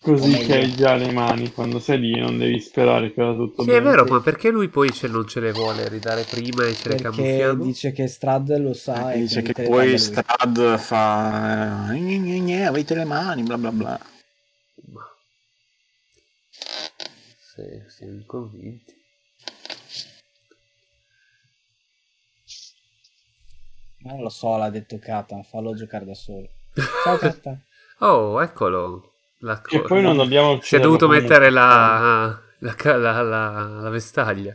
Così 0.00 0.38
che 0.38 0.54
hai 0.54 0.74
già 0.74 0.94
le 0.94 1.12
mani 1.12 1.52
quando 1.52 1.78
sei 1.80 1.98
lì, 1.98 2.18
non 2.18 2.38
devi 2.38 2.58
sperare 2.60 3.12
che 3.12 3.20
vada 3.20 3.36
tutto 3.36 3.62
Sì, 3.62 3.72
bene. 3.72 3.78
è 3.78 3.82
vero, 3.82 4.04
ma 4.04 4.20
perché 4.20 4.48
lui 4.48 4.68
poi 4.68 4.90
ce- 4.90 5.08
non 5.08 5.26
ce 5.28 5.40
le 5.40 5.52
vuole 5.52 5.86
ridare 5.88 6.22
prima 6.22 6.64
e 6.64 6.74
ce 6.74 6.88
le 6.88 6.94
Perché 6.94 7.02
camuffiamo? 7.02 7.64
dice 7.64 7.92
che 7.92 8.06
Strad 8.06 8.56
lo 8.56 8.72
sa 8.72 9.12
e 9.12 9.18
dice 9.18 9.42
che 9.42 9.52
poi. 9.64 9.98
Strad 9.98 10.78
fa 10.78 11.92
eh, 11.92 11.98
gne, 11.98 12.16
gne, 12.18 12.38
gne, 12.38 12.66
avete 12.66 12.94
le 12.94 13.04
mani 13.04 13.42
bla 13.42 13.58
bla 13.58 13.70
bla 13.72 14.00
Ma... 14.92 15.04
Sì, 17.54 17.82
siamo 17.88 18.22
convinti. 18.26 18.95
Non 24.06 24.22
lo 24.22 24.28
so, 24.28 24.56
l'ha 24.56 24.70
detto 24.70 24.98
Kata, 24.98 25.42
fallo 25.42 25.74
giocare 25.74 26.04
da 26.04 26.14
solo. 26.14 26.48
Ciao 27.04 27.18
Kata. 27.18 27.58
Oh, 28.00 28.42
eccolo. 28.42 29.12
La 29.38 29.62
E 29.70 29.80
poi 29.80 30.02
non 30.02 30.18
dobbiamo 30.18 30.60
Si 30.60 30.76
è 30.76 30.80
dovuto 30.80 31.08
mettere 31.08 31.48
la, 31.48 32.38
la, 32.58 32.74
ca- 32.74 32.96
la, 32.96 33.22
la- 33.22 33.66
la 33.80 33.88
vestaglia. 33.88 34.54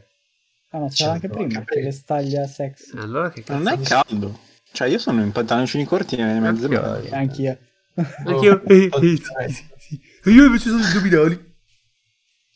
Ah, 0.69 0.77
ma 0.77 0.87
c'era 0.89 1.13
anche 1.13 1.27
prima, 1.27 1.63
che 1.63 1.81
vestaglia 1.81 2.45
sexy. 2.45 2.95
Allora 2.99 3.31
che 3.31 3.41
cazzo 3.41 3.63
non 3.63 3.67
è 3.67 3.79
caldo 3.81 4.49
cioè 4.71 4.87
io 4.87 4.97
sono 4.97 5.21
in 5.21 5.31
pantaloncini 5.31 5.83
corti 5.85 6.15
e 6.15 6.23
mezze 6.23 6.65
Anch'io. 6.65 6.81
maglie 6.81 7.09
Anch'io. 7.15 7.57
Anch'io. 8.25 8.63
Eh, 8.63 8.85
eh, 8.85 8.99
sì, 8.99 9.17
sì, 9.17 9.65
sì. 9.77 10.01
E 10.23 10.31
io 10.31 10.45
invece 10.45 10.69
sono 10.69 10.83
addominali. 10.83 11.49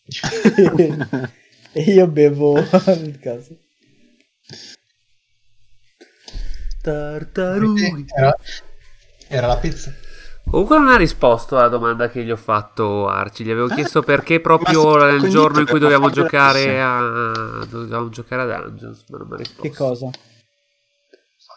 e 1.73 1.81
io 1.81 2.07
bevo 2.07 2.57
il 2.57 3.19
caso. 3.19 3.57
Tartarughi. 6.85 8.05
Era, 8.15 8.35
era 9.27 9.47
la 9.47 9.57
pizza. 9.57 9.91
Comunque 10.47 10.77
non 10.77 10.89
ha 10.89 10.95
risposto 10.95 11.57
alla 11.57 11.67
domanda 11.67 12.09
che 12.09 12.23
gli 12.23 12.31
ho 12.31 12.35
fatto 12.37 13.07
Arci. 13.07 13.43
Gli 13.43 13.51
avevo 13.51 13.69
Eh, 13.69 13.75
chiesto 13.75 14.03
perché 14.03 14.35
ma 14.35 14.41
proprio 14.41 14.95
nel 15.05 15.27
giorno 15.29 15.59
in 15.59 15.65
cui 15.67 15.79
dovevamo 15.79 16.09
giocare 16.11 16.81
a 16.81 17.65
dovevamo 17.67 18.09
giocare 18.09 18.41
a 18.43 18.61
Dungeons, 18.61 19.05
ma 19.09 19.17
non 19.17 19.27
mi 19.27 19.33
ha 19.33 19.37
risposto. 19.37 19.61
Che 19.63 19.71
cosa? 19.71 20.09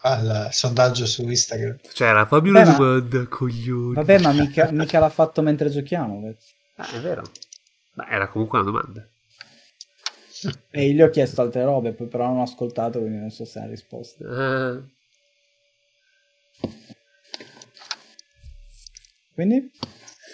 Al 0.01 0.49
sondaggio 0.51 1.05
su 1.05 1.27
Instagram. 1.27 1.77
C'era 1.93 2.25
fammi 2.25 2.49
una 2.49 2.59
Beh, 2.59 2.65
ma- 2.65 2.77
domanda, 2.77 3.27
coglioni. 3.27 3.93
Vabbè, 3.95 4.19
ma 4.19 4.31
mica, 4.33 4.71
mica 4.71 4.99
l'ha 4.99 5.09
fatto 5.09 5.41
mentre 5.41 5.69
giochiamo. 5.69 6.33
Ah, 6.77 6.89
è 6.89 6.99
vero. 6.99 7.23
Ma 7.93 8.07
era 8.09 8.27
comunque 8.27 8.59
una 8.59 8.69
domanda. 8.71 9.07
E 10.71 10.87
io 10.87 10.93
gli 10.93 11.01
ho 11.01 11.09
chiesto 11.09 11.41
altre 11.41 11.63
robe, 11.63 11.93
poi 11.93 12.07
però 12.07 12.27
non 12.27 12.39
ho 12.39 12.43
ascoltato, 12.43 12.99
quindi 12.99 13.19
non 13.19 13.29
so 13.31 13.45
se 13.45 13.59
ha 13.59 13.65
risposto. 13.65 14.23
Eh, 14.23 14.81
Quindi? 19.39 19.71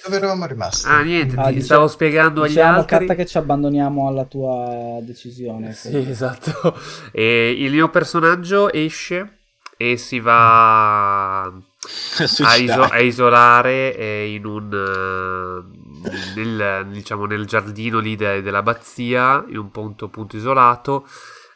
Dove 0.03 0.17
eravamo 0.17 0.47
rimasti? 0.47 0.87
ah, 0.87 1.01
niente, 1.03 1.35
Ah, 1.39 1.45
ti 1.47 1.53
dice- 1.53 1.65
stavo 1.65 1.87
spiegando 1.87 2.41
agli 2.41 2.47
Dicevamo 2.49 2.77
altri. 2.79 2.97
Katta 2.97 3.13
che 3.13 3.25
ci 3.27 3.37
abbandoniamo 3.37 4.07
alla 4.07 4.25
tua 4.25 4.97
decisione. 5.03 5.73
Sì, 5.73 5.95
esatto. 6.09 6.75
E 7.13 7.51
il 7.55 7.71
mio 7.71 7.89
personaggio 7.89 8.71
esce 8.71 9.37
e 9.77 9.97
si 9.97 10.19
va 10.19 11.43
a, 11.45 12.55
iso- 12.57 12.81
a 12.81 12.99
isolare 12.99 13.95
eh, 13.95 14.33
in 14.33 14.45
un 14.45 14.73
eh, 14.73 16.39
nel, 16.43 16.87
diciamo, 16.91 17.25
nel 17.25 17.45
giardino 17.45 17.99
lì 17.99 18.15
de- 18.15 18.41
dell'abbazia 18.41 19.45
in 19.49 19.57
un 19.57 19.69
punto, 19.69 20.07
punto 20.09 20.35
isolato 20.35 21.07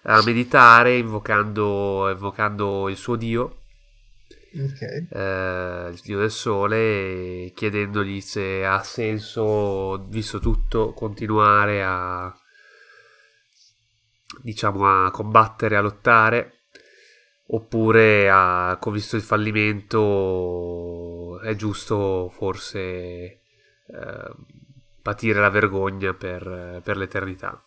a 0.03 0.21
meditare 0.23 0.97
invocando, 0.97 2.09
invocando 2.11 2.89
il 2.89 2.95
suo 2.95 3.15
dio 3.15 3.55
Ok. 4.51 4.81
eh, 5.11 5.89
il 5.91 5.99
dio 6.03 6.19
del 6.19 6.31
sole 6.31 7.51
chiedendogli 7.53 8.19
se 8.19 8.65
ha 8.65 8.81
senso 8.83 10.05
visto 10.07 10.39
tutto 10.39 10.93
continuare 10.93 11.83
a 11.83 12.35
diciamo 14.41 15.05
a 15.05 15.11
combattere 15.11 15.75
a 15.75 15.81
lottare 15.81 16.61
oppure 17.47 18.29
a, 18.29 18.79
visto 18.91 19.15
il 19.15 19.21
fallimento 19.21 19.99
è 21.41 21.55
giusto 21.55 22.29
forse 22.29 22.79
eh, 22.79 23.41
patire 25.01 25.39
la 25.39 25.49
vergogna 25.49 26.13
per, 26.13 26.81
per 26.83 26.97
l'eternità 26.97 27.63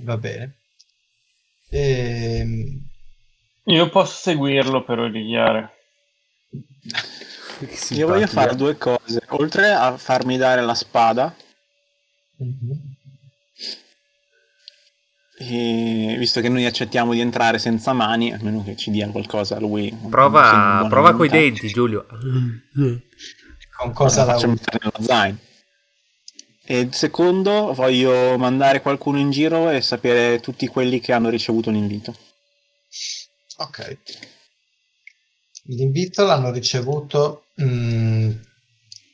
va 0.00 0.16
bene. 0.16 0.56
Ehm, 1.70 2.91
Io 3.66 3.88
posso 3.90 4.14
seguirlo 4.14 4.82
per 4.82 4.98
origliare. 4.98 5.70
Io 7.90 8.08
voglio 8.08 8.26
fare 8.26 8.56
due 8.56 8.76
cose. 8.76 9.22
Oltre 9.28 9.70
a 9.70 9.96
farmi 9.96 10.36
dare 10.36 10.62
la 10.62 10.74
spada, 10.74 11.34
mhm. 12.38 12.96
e 15.38 16.16
visto 16.18 16.40
che 16.40 16.48
noi 16.48 16.66
accettiamo 16.66 17.12
di 17.12 17.20
entrare 17.20 17.58
senza 17.58 17.92
mani, 17.92 18.32
almeno 18.32 18.64
che 18.64 18.74
ci 18.74 18.90
dia 18.90 19.08
qualcosa 19.10 19.60
lui. 19.60 19.96
Prova, 20.10 20.86
prova 20.88 21.14
coi 21.14 21.28
denti 21.28 21.68
Giulio 21.68 22.06
Con 23.76 23.92
cosa 23.92 24.24
la 24.24 24.32
faccio 24.32 24.48
mettere 24.48 24.78
nello 24.80 25.06
zaino. 25.06 25.38
E 26.64 26.88
secondo, 26.90 27.72
voglio 27.74 28.36
mandare 28.38 28.80
qualcuno 28.80 29.18
in 29.18 29.30
giro 29.30 29.70
e 29.70 29.80
sapere 29.80 30.40
tutti 30.40 30.66
quelli 30.66 31.00
che 31.00 31.12
hanno 31.12 31.28
ricevuto 31.28 31.70
l'invito. 31.70 32.14
Ok. 33.58 33.98
L'invito 35.64 36.24
l'hanno 36.24 36.50
ricevuto 36.50 37.46
mm, 37.60 38.30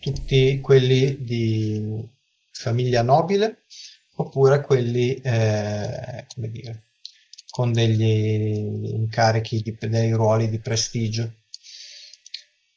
tutti 0.00 0.60
quelli 0.60 1.22
di 1.22 2.08
famiglia 2.52 3.02
nobile 3.02 3.64
oppure 4.16 4.62
quelli, 4.62 5.14
eh, 5.16 6.26
come 6.34 6.50
dire, 6.50 6.84
con 7.50 7.72
degli 7.72 8.02
incarichi, 8.02 9.62
di, 9.62 9.76
dei 9.88 10.12
ruoli 10.12 10.48
di 10.48 10.58
prestigio 10.58 11.34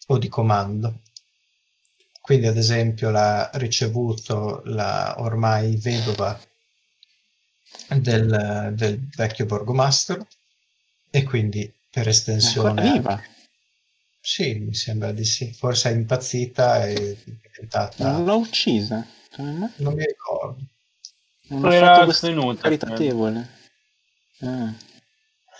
o 0.07 0.17
di 0.17 0.27
comando. 0.27 1.01
Quindi, 2.19 2.47
ad 2.47 2.57
esempio, 2.57 3.09
l'ha 3.09 3.49
ricevuto 3.53 4.61
la 4.65 5.15
ormai 5.19 5.75
vedova 5.77 6.39
del, 7.89 8.73
del 8.75 9.07
vecchio 9.15 9.45
borgomastro 9.45 10.27
e 11.11 11.23
quindi 11.23 11.71
per 11.89 12.05
È 12.05 12.09
estensione 12.09 12.69
ancora 12.69 12.93
viva. 12.93 13.23
sì, 14.19 14.53
mi 14.55 14.73
sembra 14.73 15.11
di 15.11 15.25
sì. 15.25 15.51
Forse 15.53 15.89
è 15.89 15.93
impazzita 15.93 16.85
e 16.87 16.93
è 16.93 17.17
diventata. 17.51 18.11
Non 18.11 18.23
l'ho 18.25 18.37
uccisa. 18.37 19.05
Mai? 19.37 19.69
Non 19.77 19.93
mi 19.93 20.05
ricordo. 20.05 20.61
Non 21.47 21.65
ha 21.65 21.73
Era 21.75 22.11
svenuta, 22.11 22.61
caritatevole. 22.61 23.59
Ah, 24.41 24.73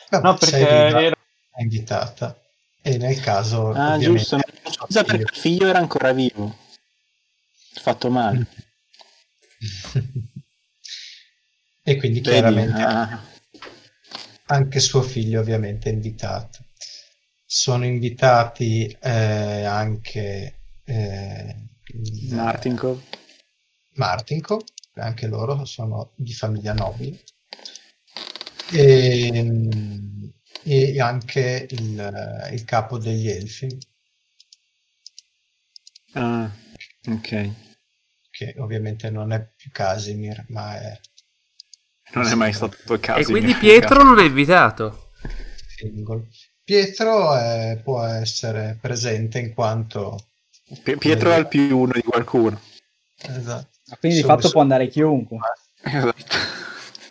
Vabbè, 0.09 0.27
No, 0.27 0.37
perché 0.37 0.57
viva, 0.57 1.01
era... 1.01 1.15
è 1.51 1.61
invitata. 1.61 2.39
E 2.81 2.97
nel 2.97 3.19
caso. 3.19 3.69
Ah, 3.71 3.97
giusto, 3.97 4.37
figlio- 4.39 5.03
perché 5.03 5.15
il 5.17 5.29
figlio 5.33 5.67
era 5.67 5.79
ancora 5.79 6.11
vivo. 6.13 6.57
Fatto 7.73 8.09
male. 8.09 8.47
e 11.83 11.95
quindi 11.97 12.19
Vedi? 12.21 12.29
chiaramente 12.29 12.81
Ah, 12.81 13.21
anche 14.51 14.79
suo 14.79 15.01
figlio 15.01 15.39
ovviamente 15.39 15.89
è 15.89 15.93
invitato. 15.93 16.65
Sono 17.45 17.85
invitati 17.85 18.85
eh, 19.01 19.63
anche 19.63 20.55
eh, 20.83 21.55
Martinko. 22.29 23.01
Martinko, 23.95 24.63
anche 24.95 25.27
loro 25.27 25.65
sono 25.65 26.11
di 26.15 26.33
famiglia 26.33 26.73
nobile, 26.73 27.19
e, 28.71 30.33
e 30.63 30.99
anche 31.01 31.67
il, 31.69 32.49
il 32.51 32.63
capo 32.65 32.97
degli 32.97 33.29
Elfi, 33.29 33.77
Ah, 36.13 36.51
ok. 37.07 37.51
che 38.29 38.55
ovviamente 38.57 39.09
non 39.09 39.31
è 39.31 39.45
più 39.55 39.71
Casimir, 39.71 40.45
ma 40.49 40.77
è 40.79 40.99
Non 42.13 42.27
è 42.27 42.35
mai 42.35 42.53
stato 42.53 42.93
il 42.93 42.99
caso. 42.99 43.19
e 43.19 43.25
quindi 43.25 43.53
Pietro 43.55 44.03
non 44.03 44.19
è 44.19 44.23
invitato 44.23 45.09
Fingol. 45.77 46.27
Pietro 46.63 47.35
eh, 47.37 47.79
può 47.83 48.03
essere 48.03 48.77
presente 48.79 49.39
in 49.39 49.53
quanto... 49.53 50.27
Pi- 50.83 50.97
Pietro 50.97 51.31
è 51.31 51.37
il 51.37 51.47
più 51.47 51.77
uno 51.77 51.91
di 51.93 52.01
qualcuno. 52.03 52.61
Esatto. 53.17 53.69
Quindi 53.99 54.19
di 54.19 54.23
fatto 54.23 54.49
può 54.49 54.61
andare 54.61 54.87
chiunque. 54.87 55.37
Esatto. 55.83 56.37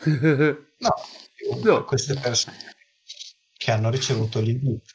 No, 0.80 0.94
No. 1.62 1.84
queste 1.84 2.14
persone 2.14 2.56
che 3.56 3.70
hanno 3.70 3.90
ricevuto 3.90 4.40
l'invito. 4.40 4.94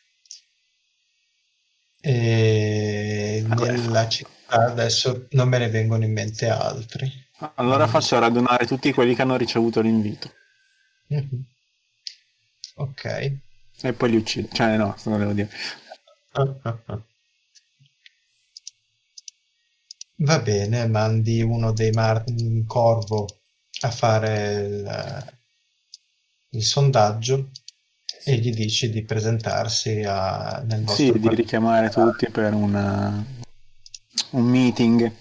E 2.02 3.44
Vabbè. 3.46 3.72
nella 3.72 4.08
città 4.10 4.66
adesso 4.66 5.28
non 5.32 5.48
me 5.50 5.58
ne 5.60 5.70
vengono 5.70 6.04
in 6.04 6.12
mente 6.14 6.48
altri. 6.48 7.12
Allora 7.56 7.88
faccio 7.88 8.18
radunare 8.20 8.66
tutti 8.66 8.94
quelli 8.94 9.14
che 9.16 9.22
hanno 9.22 9.36
ricevuto 9.38 9.82
l'invito. 9.82 10.32
Mhm. 11.08 11.44
Ok. 12.78 13.06
E 13.84 13.94
poi 13.94 14.10
li 14.10 14.18
uccido. 14.18 14.50
Cioè, 14.52 14.76
no, 14.76 14.98
non 15.06 15.20
devo 15.20 15.32
dire. 15.32 15.50
Va 20.18 20.40
bene, 20.40 20.88
mandi 20.88 21.42
uno 21.42 21.72
dei 21.72 21.92
mar- 21.92 22.24
un 22.28 22.66
corvo 22.66 23.28
a 23.82 23.92
fare 23.92 24.54
il, 24.54 25.26
il 26.50 26.64
sondaggio 26.64 27.50
e 28.24 28.38
gli 28.38 28.54
dici 28.54 28.90
di 28.90 29.04
presentarsi 29.04 30.04
a- 30.06 30.62
nel 30.66 30.84
vostro 30.84 31.14
Sì, 31.14 31.20
di 31.20 31.30
richiamare 31.34 31.90
tutti 31.90 32.30
per 32.30 32.54
una- 32.54 33.24
un 34.32 34.44
meeting. 34.44 35.12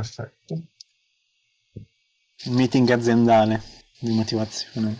Perfetto. 0.00 0.62
Meeting 2.46 2.88
aziendale 2.88 3.62
di 3.98 4.12
motivazione. 4.12 4.96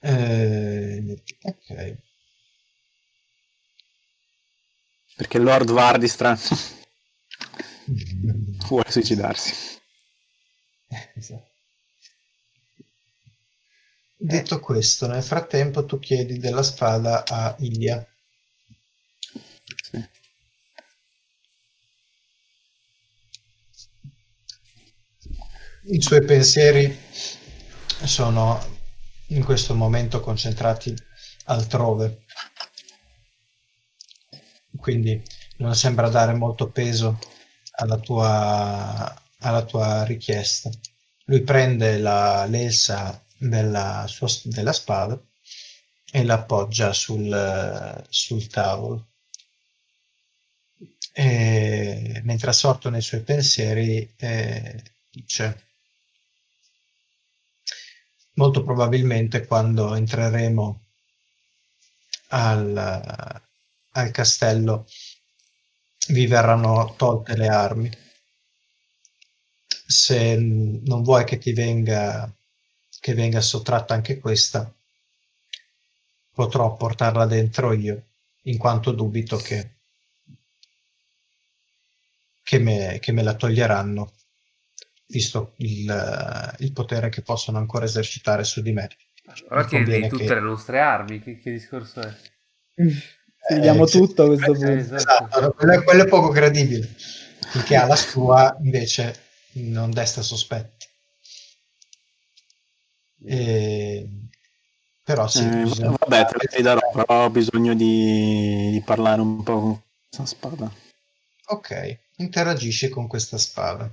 Eh, 0.00 1.22
ok. 1.42 1.98
Perché 5.16 5.38
Lord 5.38 5.70
Vardistran 5.70 6.38
vuole 8.68 8.90
suicidarsi. 8.90 9.76
Esatto. 11.14 11.46
Detto 14.16 14.60
questo, 14.60 15.06
nel 15.06 15.22
frattempo 15.22 15.84
tu 15.84 15.98
chiedi 15.98 16.38
della 16.38 16.62
spada 16.62 17.22
a 17.26 17.54
Ilia. 17.58 18.02
I 25.90 26.02
suoi 26.02 26.22
pensieri 26.22 26.94
sono 28.04 28.62
in 29.28 29.42
questo 29.42 29.74
momento 29.74 30.20
concentrati 30.20 30.94
altrove, 31.44 32.26
quindi 34.76 35.22
non 35.56 35.74
sembra 35.74 36.10
dare 36.10 36.34
molto 36.34 36.68
peso 36.68 37.18
alla 37.76 37.96
tua, 37.96 39.22
alla 39.38 39.64
tua 39.64 40.04
richiesta. 40.04 40.68
Lui 41.24 41.40
prende 41.40 41.96
la 41.96 42.44
l'elsa 42.44 43.24
della, 43.38 44.04
sua, 44.08 44.28
della 44.44 44.74
spada 44.74 45.18
e 46.12 46.22
la 46.22 46.34
appoggia 46.34 46.92
sul, 46.92 48.04
sul 48.10 48.46
tavolo. 48.48 49.06
E, 51.14 52.20
mentre 52.24 52.50
assorto 52.50 52.90
nei 52.90 53.00
suoi 53.00 53.22
pensieri, 53.22 54.12
eh, 54.18 54.82
dice 55.10 55.62
molto 58.38 58.62
probabilmente 58.62 59.46
quando 59.46 59.94
entreremo 59.94 60.84
al, 62.28 63.42
al 63.90 64.10
castello 64.10 64.86
vi 66.08 66.26
verranno 66.26 66.94
tolte 66.96 67.36
le 67.36 67.48
armi. 67.48 67.90
Se 69.86 70.36
non 70.36 71.02
vuoi 71.02 71.24
che 71.24 71.38
ti 71.38 71.52
venga 71.52 72.32
che 73.00 73.14
venga 73.14 73.40
sottratta 73.40 73.94
anche 73.94 74.18
questa, 74.18 74.70
potrò 76.32 76.76
portarla 76.76 77.26
dentro 77.26 77.72
io, 77.72 78.02
in 78.42 78.58
quanto 78.58 78.92
dubito 78.92 79.36
che, 79.36 79.76
che, 82.42 82.58
me, 82.58 82.98
che 83.00 83.12
me 83.12 83.22
la 83.22 83.34
toglieranno, 83.34 84.12
visto 85.08 85.54
il, 85.58 86.54
il 86.58 86.72
potere 86.72 87.08
che 87.08 87.22
possono 87.22 87.58
ancora 87.58 87.84
esercitare 87.84 88.44
su 88.44 88.62
di 88.62 88.72
me. 88.72 88.88
Ora 89.50 89.64
conviene 89.66 90.08
tutte 90.08 90.24
che- 90.26 90.34
le 90.34 90.40
nostre 90.40 90.80
armi. 90.80 91.20
Che, 91.20 91.38
che 91.38 91.50
discorso 91.50 92.00
è? 92.00 92.12
Ti 93.48 93.60
diamo 93.60 93.86
sì. 93.86 93.98
tutto 93.98 94.24
a 94.24 94.26
questo 94.26 94.52
punto. 94.52 94.94
Esatto, 94.96 95.40
no, 95.40 95.50
quello, 95.52 95.72
è- 95.72 95.82
quello 95.82 96.02
è 96.02 96.08
poco 96.08 96.28
credibile. 96.28 96.86
Finché 97.50 97.76
ha 97.76 97.86
la 97.86 97.96
sua, 97.96 98.56
invece, 98.62 99.22
non 99.52 99.90
desta 99.90 100.22
sospetti. 100.22 100.86
E... 103.24 104.08
Però 105.02 105.26
sì, 105.26 105.44
Eh, 105.44 105.62
bisogna- 105.62 105.96
vabbè, 105.98 106.26
te 106.26 106.56
lo 106.56 106.62
darò, 106.62 106.90
però 106.92 107.24
ho 107.24 107.30
bisogno 107.30 107.74
di, 107.74 108.70
di 108.72 108.82
parlare 108.84 109.22
un 109.22 109.42
po' 109.42 109.60
con 109.60 109.82
questa 110.10 110.26
spada. 110.26 110.70
Ok, 111.46 111.98
interagisci 112.16 112.90
con 112.90 113.06
questa 113.06 113.38
spada. 113.38 113.90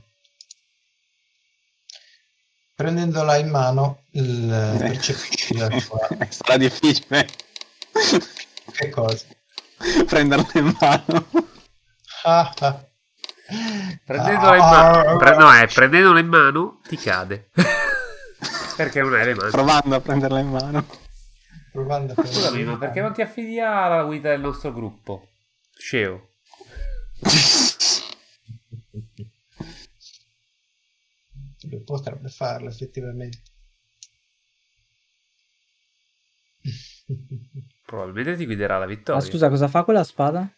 Prendendola 2.75 3.37
in 3.37 3.49
mano, 3.49 4.01
il, 4.11 4.51
Eh. 4.51 4.77
percepisci 4.77 5.57
la. 5.57 5.69
Sarà 6.29 6.57
difficile 6.57 7.27
Che 8.71 8.89
cosa? 8.89 9.25
prenderla 10.05 10.47
in 10.55 10.75
mano. 10.79 11.25
Ah, 12.23 12.53
ah. 12.59 12.85
Prendendola 14.03 14.55
in 14.55 14.61
mano. 14.61 15.17
pre- 15.17 15.37
no, 15.37 15.53
eh, 15.57 15.67
prendendola 15.67 16.19
in 16.19 16.27
mano 16.27 16.81
ti 16.87 16.97
cade. 16.97 17.49
perché 18.75 19.01
non 19.01 19.13
hai 19.13 19.25
le 19.25 19.35
mani. 19.35 19.51
Provando 19.51 19.95
a 19.95 20.01
prenderla 20.01 20.39
in 20.39 20.49
mano. 20.49 20.85
Provando 21.71 22.11
a 22.11 22.15
prendere- 22.15 22.35
Scusami, 22.41 22.63
ma 22.63 22.77
perché 22.77 22.99
non 22.99 23.13
ti 23.13 23.21
affidi 23.21 23.57
alla 23.59 24.03
guida 24.03 24.29
del 24.31 24.41
nostro 24.41 24.73
gruppo? 24.73 25.29
Sceo. 25.77 26.29
Potrebbe 31.83 32.29
farlo 32.29 32.69
effettivamente. 32.69 33.41
Probabilmente 37.85 38.37
ti 38.37 38.45
guiderà 38.45 38.77
alla 38.77 38.85
vittoria. 38.85 39.21
Ma 39.21 39.27
scusa, 39.27 39.49
cosa 39.49 39.67
fa 39.67 39.83
quella 39.83 40.03
spada? 40.03 40.51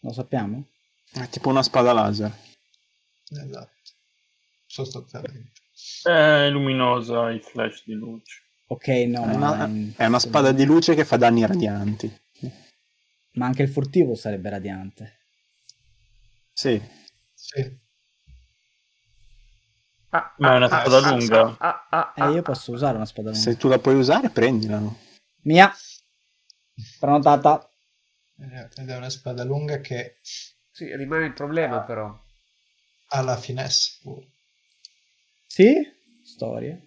Lo 0.00 0.12
sappiamo? 0.12 0.66
È 1.12 1.28
tipo 1.28 1.48
una 1.48 1.62
spada 1.62 1.92
laser. 1.92 2.32
Esatto. 3.30 3.70
Sostanzialmente. 4.66 5.52
È 6.02 6.48
luminosa, 6.48 7.30
i 7.30 7.40
flash 7.40 7.84
di 7.84 7.94
luce. 7.94 8.40
Ok, 8.66 8.88
no, 8.88 9.24
È 9.30 9.34
una, 9.34 9.70
è 9.96 10.06
una 10.06 10.18
spada 10.18 10.52
di 10.52 10.64
luce 10.64 10.94
che 10.94 11.04
fa 11.04 11.16
danni 11.16 11.46
radianti. 11.46 12.20
ma 13.32 13.46
anche 13.46 13.62
il 13.62 13.68
furtivo 13.68 14.14
sarebbe 14.14 14.48
radiante. 14.50 15.18
Sì. 16.52 16.80
Sì. 17.34 17.80
Ah, 20.14 20.34
Ma 20.38 20.52
è 20.52 20.56
una 20.56 20.66
ah, 20.66 20.80
spada 20.80 20.98
ah, 20.98 21.10
lunga. 21.10 21.56
ah, 21.58 21.86
ah, 21.88 22.12
Eh, 22.14 22.20
ah, 22.22 22.30
io 22.30 22.42
posso 22.42 22.72
usare 22.72 22.96
una 22.96 23.06
spada 23.06 23.30
lunga. 23.30 23.42
Se 23.42 23.56
tu 23.56 23.68
la 23.68 23.78
puoi 23.78 23.94
usare, 23.94 24.28
prendila. 24.28 24.82
Mia. 25.44 25.72
Prenotata. 27.00 27.66
Ed 28.76 28.88
è 28.90 28.96
una 28.96 29.08
spada 29.08 29.44
lunga 29.44 29.80
che 29.80 30.16
Sì, 30.70 30.94
rimane 30.96 31.26
il 31.26 31.32
problema 31.32 31.80
però. 31.82 32.14
ha 33.08 33.20
la 33.22 33.36
finesse 33.36 33.98
pure. 34.02 34.26
Sì? 35.46 35.72
Storia. 36.24 36.78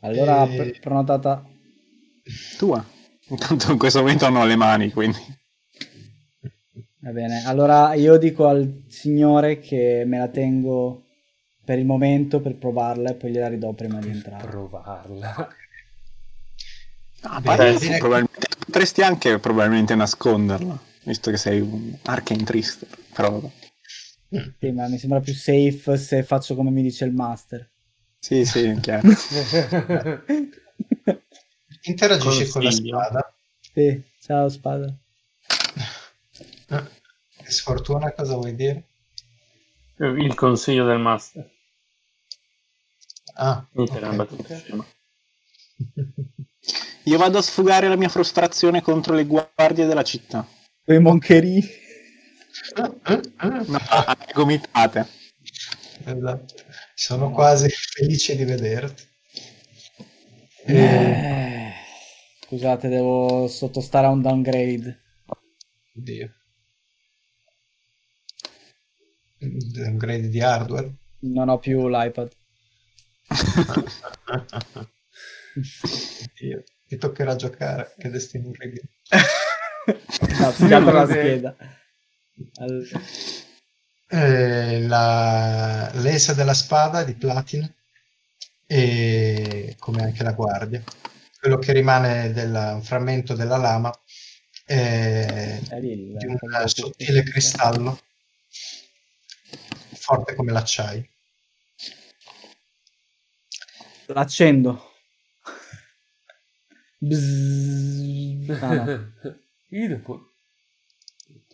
Allora, 0.00 0.44
E- 0.44 0.56
pre- 0.56 0.78
prenotata. 0.80 1.44
Tua. 2.58 2.84
Intanto 3.30 3.72
in 3.72 3.78
questo 3.78 4.00
momento 4.00 4.28
non 4.28 4.42
ho 4.42 4.46
le 4.46 4.56
mani, 4.56 4.90
quindi. 4.92 5.18
Va 7.00 7.10
bene. 7.10 7.44
Allora 7.44 7.94
io 7.94 8.18
dico 8.18 8.46
al 8.48 8.84
signore 8.88 9.58
che 9.58 10.04
me 10.06 10.18
la 10.18 10.28
tengo 10.28 11.04
per 11.68 11.78
il 11.78 11.84
momento 11.84 12.40
per 12.40 12.56
provarla 12.56 13.10
e 13.10 13.14
poi 13.14 13.30
gliela 13.30 13.48
ridò 13.48 13.74
prima 13.74 13.98
di 13.98 14.08
entrare. 14.08 14.48
Provarla. 14.48 15.48
Ah, 17.20 17.40
Beh, 17.42 17.76
direi- 17.78 17.98
probabilmente, 17.98 18.48
potresti 18.64 19.02
anche 19.02 19.38
probabilmente 19.38 19.94
nasconderla, 19.94 20.80
visto 21.02 21.30
che 21.30 21.36
sei 21.36 21.60
un 21.60 21.94
Arcane 22.04 22.42
Trister. 22.44 22.88
Però 23.12 23.32
vabbè. 23.32 23.50
Sì, 24.58 24.70
ma 24.70 24.88
mi 24.88 24.96
sembra 24.96 25.20
più 25.20 25.34
safe 25.34 25.98
se 25.98 26.22
faccio 26.22 26.54
come 26.54 26.70
mi 26.70 26.80
dice 26.80 27.04
il 27.04 27.12
master. 27.12 27.68
Sì, 28.18 28.46
sì, 28.46 28.62
è 28.64 28.80
chiaro. 28.80 29.06
Interagisci 31.82 32.48
con 32.48 32.62
la 32.62 32.70
Consiglio. 32.70 32.96
spada. 32.98 33.34
sì, 33.74 34.02
ciao 34.22 34.48
spada. 34.48 34.90
Che 36.66 37.50
sfortuna, 37.52 38.10
cosa 38.12 38.36
vuoi 38.36 38.54
dire? 38.54 38.84
Il 39.96 40.34
consiglio 40.34 40.86
del 40.86 40.98
master. 40.98 41.56
Ah. 43.40 43.64
Io 47.04 47.18
vado 47.18 47.38
a 47.38 47.42
sfogare 47.42 47.88
la 47.88 47.96
mia 47.96 48.08
frustrazione 48.08 48.82
contro 48.82 49.14
le 49.14 49.24
guardie 49.24 49.86
della 49.86 50.02
città. 50.02 50.46
Quei 50.82 50.98
moncherini. 50.98 51.64
No, 52.76 53.78
anche 53.86 54.32
gomitate. 54.34 55.06
Esatto. 56.04 56.54
Sono 56.94 57.30
quasi 57.30 57.68
felice 57.68 58.34
di 58.34 58.44
vederti. 58.44 59.06
Eh, 60.66 61.72
Scusate, 62.40 62.88
devo 62.88 63.46
sottostare 63.46 64.06
a 64.06 64.10
un 64.10 64.20
downgrade. 64.20 65.00
Oddio. 65.94 66.32
Un 69.40 69.96
grade 69.96 70.28
di 70.28 70.40
hardware. 70.40 70.92
Non 71.20 71.48
ho 71.48 71.58
più 71.58 71.86
l'iPad. 71.88 72.32
Oddio. 76.32 76.64
Mi 76.90 76.96
toccherà 76.96 77.36
giocare. 77.36 77.94
Che 77.98 78.08
destino 78.10 78.48
orribile. 78.48 78.88
No, 80.38 80.50
pigliato 80.52 80.90
la 80.90 81.06
scheda. 81.06 81.56
Allora, 82.60 83.00
Eh, 84.10 84.80
la 84.86 85.90
lesa 85.96 86.32
della 86.32 86.54
spada 86.54 87.02
di 87.04 87.14
platino 87.14 87.70
e 88.66 89.74
come 89.78 90.02
anche 90.02 90.22
la 90.22 90.32
guardia. 90.32 90.82
Quello 91.38 91.58
che 91.58 91.72
rimane 91.74 92.32
del 92.32 92.54
un 92.74 92.82
frammento 92.82 93.34
della 93.34 93.58
lama 93.58 93.92
è 94.64 95.60
lì 95.80 95.92
il- 95.92 96.16
di 96.16 96.26
un 96.26 96.38
sottile 96.66 97.22
cristallo 97.22 98.00
forte 99.94 100.34
come 100.34 100.52
l'acciaio. 100.52 101.06
L'accendo. 104.08 104.92
Bzzz. 106.98 108.62
Ah, 108.62 108.74
no. 108.74 109.12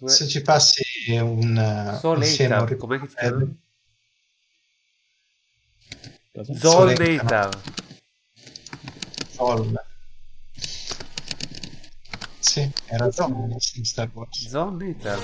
Se 0.06 0.28
ci 0.28 0.40
passi 0.42 0.82
un 1.18 1.56
insieme 2.18 2.54
a 2.54 2.58
Soul 2.58 2.70
un 2.70 2.76
com'è 2.76 3.00
che 3.00 3.06
ti 3.08 3.14
ricordo- 3.18 3.38
chiami? 3.38 3.62
Cosa? 6.32 6.54
Zol. 9.36 9.72
Sì, 12.38 12.70
era 12.86 13.10
Zol 13.10 13.56
in 13.74 13.84
Star 13.84 14.10
Wars. 14.12 14.48
Zol 14.48 14.94
Data. 14.96 15.18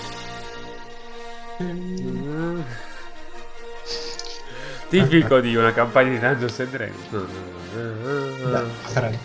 Mm. 1.63 2.63
Tipico 4.91 5.39
di 5.39 5.55
una 5.55 5.73
campagna 5.73 6.11
di 6.11 6.19
Dungeons 6.19 6.59
and 6.59 6.71
Dragons. 6.71 7.29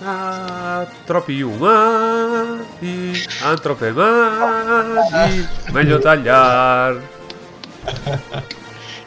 Ah, 0.03 0.87
troppi 1.05 1.41
umani, 1.41 3.13
antrope 3.41 3.91
magi, 3.91 5.47
meglio 5.71 5.97
tagliar. 5.97 7.01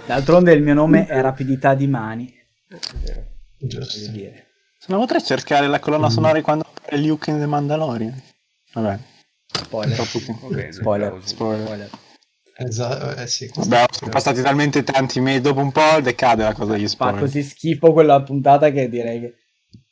D'altronde 0.06 0.52
il 0.52 0.62
mio 0.62 0.74
nome 0.74 1.06
è 1.06 1.20
Rapidità 1.20 1.74
di 1.74 1.86
Mani. 1.86 2.34
Giusto. 3.56 3.96
Se 3.96 4.86
no 4.88 4.98
potrei 4.98 5.22
cercare 5.22 5.68
la 5.68 5.78
colonna 5.78 6.10
sonora 6.10 6.32
di 6.32 6.40
quando 6.40 6.66
appare 6.74 7.00
Luke 7.00 7.30
in 7.30 7.38
The 7.38 7.46
Mandalorian. 7.46 8.20
Vabbè, 8.72 8.98
Spoiler. 9.46 9.96
Spoiler. 9.96 10.72
Spoiler. 10.72 11.20
Spoiler. 11.22 11.90
Esatto, 12.60 13.20
eh 13.20 13.26
sì, 13.28 13.48
Vabbè, 13.54 13.84
sono 13.92 14.10
passati 14.10 14.42
talmente 14.42 14.82
tanti 14.82 15.20
mesi, 15.20 15.40
dopo 15.40 15.60
un 15.60 15.70
po' 15.70 16.00
decade 16.02 16.42
la 16.42 16.52
cosa 16.52 16.72
degli 16.72 16.88
Fa 16.88 16.88
spoiler. 16.88 17.20
così 17.20 17.42
schifo 17.42 17.92
quella 17.92 18.20
puntata 18.22 18.70
che 18.70 18.88
direi 18.88 19.20
che... 19.20 19.34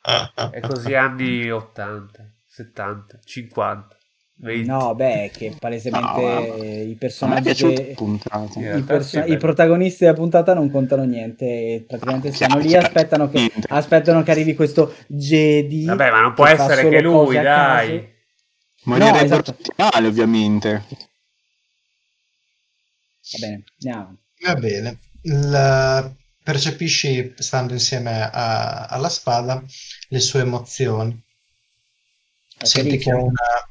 Ah, 0.03 0.31
ah, 0.35 0.49
È 0.51 0.59
così 0.61 0.93
anni 0.93 1.49
80, 1.49 2.25
70, 2.45 3.19
50. 3.23 3.95
20. 4.39 4.67
No, 4.67 4.93
beh, 4.95 5.31
che 5.33 5.53
palesemente 5.59 6.05
No, 6.21 6.55
i 6.63 6.95
personaggi 6.99 7.53
che... 7.55 7.93
puntata. 7.95 8.59
I, 8.59 8.81
perso- 8.83 9.23
i 9.23 9.37
protagonisti 9.37 10.03
della 10.03 10.15
puntata 10.15 10.53
non 10.53 10.69
contano 10.69 11.03
niente 11.05 11.85
praticamente 11.87 12.27
Ah, 12.29 12.33
stanno 12.33 12.53
chiaro, 12.55 12.67
lì 12.67 12.75
aspettano 12.75 13.29
che, 13.29 13.51
aspettano 13.69 14.23
che 14.23 14.31
arrivi 14.31 14.53
questo 14.55 14.93
Jedi 15.07 15.85
Vabbè, 15.85 16.11
ma 16.11 16.21
non 16.21 16.33
può 16.33 16.45
che 16.45 16.55
fa 16.55 16.63
essere 16.65 16.89
che 16.89 17.01
lui, 17.01 17.39
dai. 17.39 18.15
Ma 18.83 18.97
No, 18.97 19.15
esatto. 19.15 19.55
ovviamente. 19.95 20.85
Va 23.31 23.37
bene, 23.39 23.63
andiamo. 23.79 24.17
Va 24.43 24.55
bene. 24.55 24.99
Il- 25.21 26.15
percepisci, 26.43 27.33
stando 27.37 27.73
insieme 27.73 28.21
a- 28.31 28.85
alla 28.85 29.09
spada, 29.09 29.63
le 30.09 30.19
sue 30.19 30.39
emozioni. 30.41 31.21
È 32.57 32.65
Senti 32.65 32.97
felice? 32.97 32.97
che 32.97 33.11
è 33.11 33.13
una... 33.13 33.69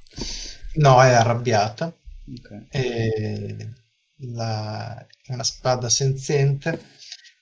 No, 0.74 1.02
è 1.02 1.12
arrabbiata. 1.12 1.92
Ok. 2.28 2.66
E 2.70 3.68
la- 4.20 5.06
è 5.22 5.32
una 5.32 5.44
spada 5.44 5.88
senziente 5.88 6.82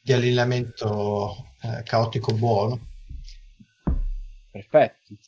di 0.03 0.12
allineamento 0.12 1.53
eh, 1.62 1.83
caotico 1.85 2.33
buono. 2.35 2.81
Perfetto. 4.53 5.19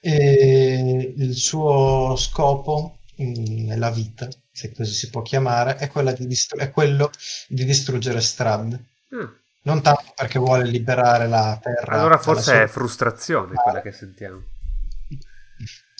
E 0.00 1.14
il 1.16 1.34
suo 1.36 2.16
scopo 2.16 2.98
mm, 3.20 3.66
nella 3.66 3.90
vita, 3.90 4.28
se 4.50 4.72
così 4.72 4.92
si 4.92 5.10
può 5.10 5.22
chiamare, 5.22 5.76
è, 5.76 5.88
quella 5.88 6.12
di 6.12 6.26
distru- 6.26 6.60
è 6.60 6.70
quello 6.70 7.10
di 7.48 7.64
distruggere 7.64 8.20
Strad. 8.20 8.80
Ah, 9.10 9.32
Non 9.62 9.82
tanto 9.82 10.12
perché 10.14 10.38
vuole 10.38 10.66
liberare 10.66 11.26
la 11.28 11.58
terra. 11.62 12.00
allora 12.00 12.18
forse 12.18 12.42
sua- 12.42 12.62
è 12.62 12.66
frustrazione 12.68 13.54
quella 13.54 13.80
che 13.82 13.92
sentiamo. 13.92 14.42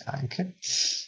anche, 0.05 0.55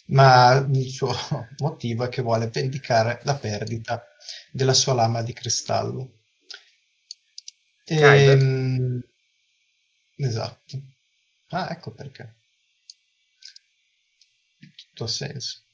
ma 0.07 0.53
il 0.71 0.89
suo 0.89 1.13
motivo 1.59 2.05
è 2.05 2.09
che 2.09 2.21
vuole 2.21 2.47
vendicare 2.47 3.19
la 3.23 3.35
perdita 3.35 4.03
della 4.51 4.73
sua 4.73 4.93
lama 4.93 5.21
di 5.21 5.33
cristallo. 5.33 6.11
Kyber. 7.87 8.37
Ehm, 8.41 9.01
esatto. 10.17 10.81
Ah, 11.51 11.67
ecco 11.71 11.91
perché. 11.91 12.35
Tutto 14.75 15.03
ha 15.03 15.07
senso. 15.07 15.64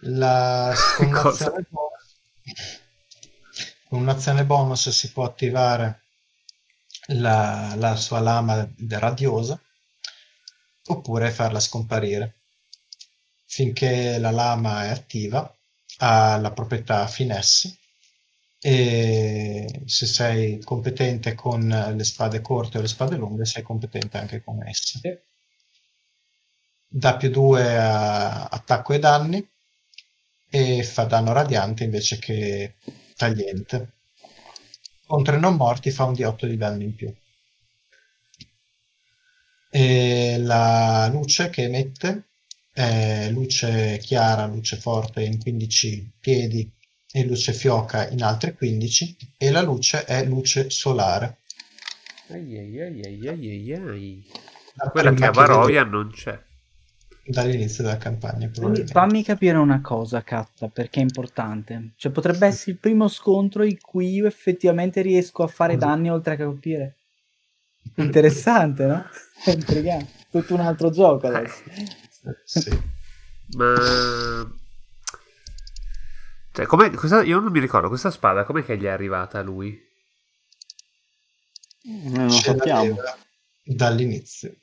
La 0.00 0.74
con 0.96 1.10
Cosa? 1.10 1.50
un'azione 1.50 1.66
bonus, 1.68 2.16
con 3.88 4.00
un'azione 4.00 4.44
bonus 4.44 4.88
si 4.90 5.12
può 5.12 5.24
attivare 5.24 6.02
la, 7.08 7.74
la 7.76 7.96
sua 7.96 8.20
lama 8.20 8.68
radiosa 8.88 9.60
oppure 10.88 11.30
farla 11.30 11.60
scomparire. 11.60 12.34
Finché 13.46 14.18
la 14.18 14.30
lama 14.30 14.84
è 14.84 14.88
attiva, 14.88 15.50
ha 15.98 16.36
la 16.36 16.52
proprietà 16.52 17.06
finesse 17.06 17.78
e 18.60 19.82
se 19.86 20.06
sei 20.06 20.60
competente 20.62 21.34
con 21.34 21.66
le 21.68 22.04
spade 22.04 22.40
corte 22.40 22.78
o 22.78 22.80
le 22.80 22.88
spade 22.88 23.16
lunghe, 23.16 23.44
sei 23.44 23.62
competente 23.62 24.18
anche 24.18 24.42
con 24.42 24.62
esse. 24.66 25.24
Dà 26.88 27.16
più 27.16 27.30
2 27.30 27.76
a 27.76 28.44
attacco 28.44 28.92
e 28.92 28.98
danni 28.98 29.48
e 30.48 30.82
fa 30.82 31.04
danno 31.04 31.32
radiante 31.32 31.84
invece 31.84 32.18
che 32.18 32.74
tagliente. 33.16 33.92
Contro 35.06 35.36
i 35.36 35.40
non 35.40 35.56
morti 35.56 35.90
fa 35.90 36.04
un 36.04 36.12
D8 36.12 36.46
di 36.46 36.56
danno 36.56 36.82
in 36.82 36.94
più. 36.94 37.14
E 39.70 40.36
la 40.38 41.08
luce 41.12 41.50
che 41.50 41.64
emette 41.64 42.28
è 42.72 43.28
luce 43.30 43.98
chiara, 43.98 44.46
luce 44.46 44.76
forte 44.76 45.22
in 45.22 45.38
15 45.38 46.12
piedi 46.18 46.70
e 47.12 47.24
luce 47.24 47.52
fioca 47.52 48.08
in 48.08 48.22
altri 48.22 48.54
15 48.54 49.16
e 49.38 49.50
la 49.50 49.62
luce 49.62 50.04
è 50.04 50.24
luce 50.24 50.70
solare. 50.70 51.38
Ai 52.28 52.58
ai 52.58 52.80
ai 52.80 53.02
ai 53.04 53.28
ai 53.28 53.48
ai 53.48 53.72
ai. 53.72 54.30
La 54.74 54.90
Quella 54.90 55.14
che 55.14 55.24
a 55.24 55.30
Barovia 55.30 55.84
non 55.84 56.10
c'è. 56.10 56.38
Dall'inizio 57.28 57.82
della 57.84 57.96
campagna 57.96 58.50
fammi 58.86 59.22
capire 59.22 59.56
una 59.56 59.80
cosa, 59.80 60.22
Katta, 60.22 60.68
perché 60.68 61.00
è 61.00 61.02
importante. 61.02 61.92
Cioè, 61.96 62.12
potrebbe 62.12 62.46
essere 62.46 62.72
il 62.72 62.78
primo 62.78 63.08
scontro 63.08 63.64
in 63.64 63.80
cui 63.80 64.12
io 64.12 64.26
effettivamente 64.26 65.02
riesco 65.02 65.42
a 65.42 65.48
fare 65.48 65.74
Cosa? 65.74 65.86
danni 65.86 66.10
oltre 66.10 66.36
che 66.36 66.42
a 66.42 66.46
colpire. 66.46 66.96
Interessante, 67.96 68.86
no? 68.86 69.04
È 69.44 69.50
intrigante. 69.52 70.10
Tutto 70.30 70.54
un 70.54 70.60
altro 70.60 70.90
gioco 70.90 71.26
adesso. 71.28 71.62
Sì. 72.44 72.70
Ma... 73.56 73.74
Cioè, 76.52 76.66
com'è, 76.66 76.90
questa- 76.90 77.22
io 77.22 77.38
non 77.38 77.52
mi 77.52 77.60
ricordo, 77.60 77.88
questa 77.88 78.10
spada 78.10 78.44
com'è 78.44 78.64
che 78.64 78.78
gli 78.78 78.84
è 78.84 78.88
arrivata 78.88 79.38
a 79.38 79.42
lui? 79.42 79.78
Noi 81.82 82.12
non 82.12 82.30
Ce 82.30 82.42
sappiamo. 82.42 82.96
dall'inizio. 83.64 84.54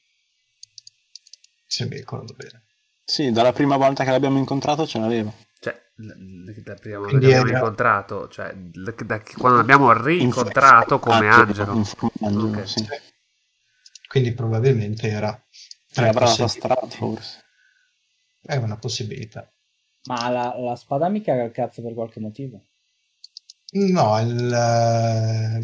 Se 1.74 1.86
mi 1.88 1.96
ricordo 1.96 2.34
bene. 2.36 2.62
Sì, 3.04 3.32
dalla 3.32 3.52
prima 3.52 3.78
volta 3.78 4.04
che 4.04 4.12
l'abbiamo 4.12 4.38
incontrato 4.38 4.86
ce 4.86 5.00
l'aveva. 5.00 5.34
Cioè, 5.60 5.76
la 5.96 6.76
prima 6.76 6.98
volta 7.00 7.10
Quindi 7.18 7.26
che 7.28 7.36
abbiamo 7.36 7.48
era- 7.50 7.58
incontrato, 7.58 8.28
cioè, 8.30 8.54
l- 8.54 8.94
da 9.04 9.22
quando 9.36 9.58
l'abbiamo 9.58 9.92
rincontrato 9.92 11.00
come 11.00 11.28
Angelo. 11.30 11.72
Angelo, 12.22 12.60
Ok. 12.60 12.68
sì. 12.68 12.88
Quindi 14.08 14.34
probabilmente 14.34 15.08
era 15.10 15.44
Sì, 15.88 16.02
avrà 16.02 16.26
la 16.28 16.36
forse. 16.90 17.44
È 18.40 18.56
una 18.58 18.78
possibilità. 18.78 19.50
Ma 20.04 20.30
la, 20.30 20.56
la 20.60 20.76
spada 20.76 21.10
mi 21.10 21.22
caga 21.24 21.42
il 21.42 21.52
cazzo 21.52 21.82
per 21.82 21.96
qualche 21.96 22.20
motivo. 22.20 22.62
No, 23.72 24.20
il, 24.20 24.54
eh, 24.54 25.60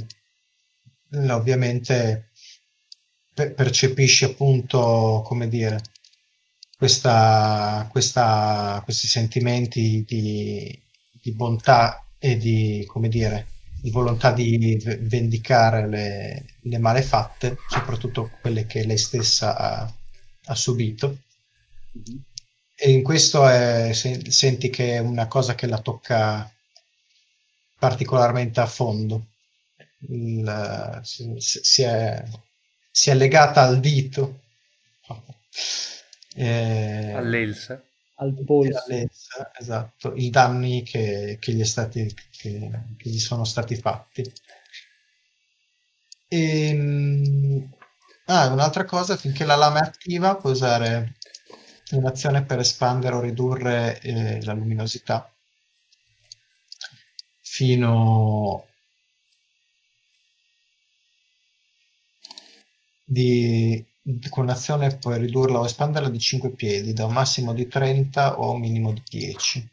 l- 1.20 1.30
ovviamente 1.30 2.30
pe- 3.36 3.52
percepisci 3.52 4.26
appunto, 4.26 5.22
come 5.24 5.48
dire, 5.48 5.80
questa, 6.80 7.88
questa- 7.92 8.82
questi 8.86 9.08
sentimenti 9.08 10.04
di, 10.08 10.82
di 11.22 11.32
bontà 11.34 12.04
e 12.18 12.38
di, 12.38 12.84
come 12.88 13.10
dire, 13.10 13.48
di 13.82 13.92
volontà 13.92 14.32
di 14.32 14.82
vendicare 15.02 15.88
le, 15.88 16.46
le 16.62 16.78
malefatte, 16.80 17.58
soprattutto 17.68 18.32
quelle 18.42 18.66
che 18.66 18.86
lei 18.86 18.98
stessa 18.98 19.56
ha, 19.58 19.94
ha 20.46 20.56
subito. 20.56 21.18
E 22.76 22.92
in 22.92 23.04
questo 23.04 23.48
è- 23.48 23.92
se- 23.94 24.32
senti 24.32 24.70
che 24.70 24.96
è 24.96 25.00
una 25.00 25.28
cosa 25.28 25.56
che 25.56 25.68
la 25.68 25.80
tocca 25.82 26.52
particolarmente 27.78 28.60
a 28.60 28.66
fondo. 28.66 29.26
Il- 30.10 31.00
si, 31.04 31.34
si 31.38 31.82
è, 31.84 32.24
si 32.92 33.10
è 33.10 33.14
legata 33.16 33.62
al 33.64 33.80
dito. 33.80 34.42
Eh, 36.36 37.12
All'Elsa. 37.14 37.82
Al 38.16 38.34
e 38.38 38.44
polso. 38.44 38.84
all'Elsa, 38.86 39.52
esatto, 39.58 40.14
i 40.16 40.30
danni 40.30 40.84
che, 40.84 41.38
che 41.40 41.54
gli, 41.54 41.64
stati, 41.64 42.14
che, 42.32 42.70
che 42.98 43.10
gli 43.10 43.20
sono 43.20 43.44
stati 43.46 43.76
fatti. 43.76 44.24
Ehm, 46.30 47.70
ah, 48.28 48.48
un'altra 48.54 48.86
cosa, 48.86 49.18
finché 49.18 49.44
la 49.44 49.56
lama 49.56 49.80
è 49.82 49.88
attiva, 49.88 50.36
puoi 50.38 50.54
usare 50.54 51.16
un'azione 51.92 52.46
per 52.46 52.60
espandere 52.60 53.16
o 53.16 53.20
ridurre 53.20 54.00
eh, 54.02 54.42
la 54.46 54.54
luminosità 54.54 55.30
fino 57.54 58.66
di, 63.06 63.84
con 64.30 64.44
un'azione 64.46 64.98
puoi 64.98 65.20
ridurla 65.20 65.60
o 65.60 65.66
espanderla 65.66 66.10
di 66.10 66.20
5 66.20 66.50
piedi 66.52 66.94
da 66.94 67.06
un 67.06 67.14
massimo 67.14 67.54
di 67.54 67.68
30 67.68 68.40
o 68.40 68.52
un 68.52 68.60
minimo 68.60 68.92
di 68.94 69.02
10 69.10 69.70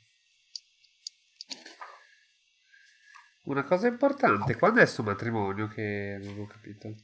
Una 3.44 3.62
cosa 3.64 3.86
importante, 3.86 4.56
quando 4.56 4.80
è 4.80 4.86
sto 4.86 5.02
matrimonio 5.04 5.68
che 5.68 6.18
non 6.22 6.38
ho 6.40 6.46
capito? 6.46 6.94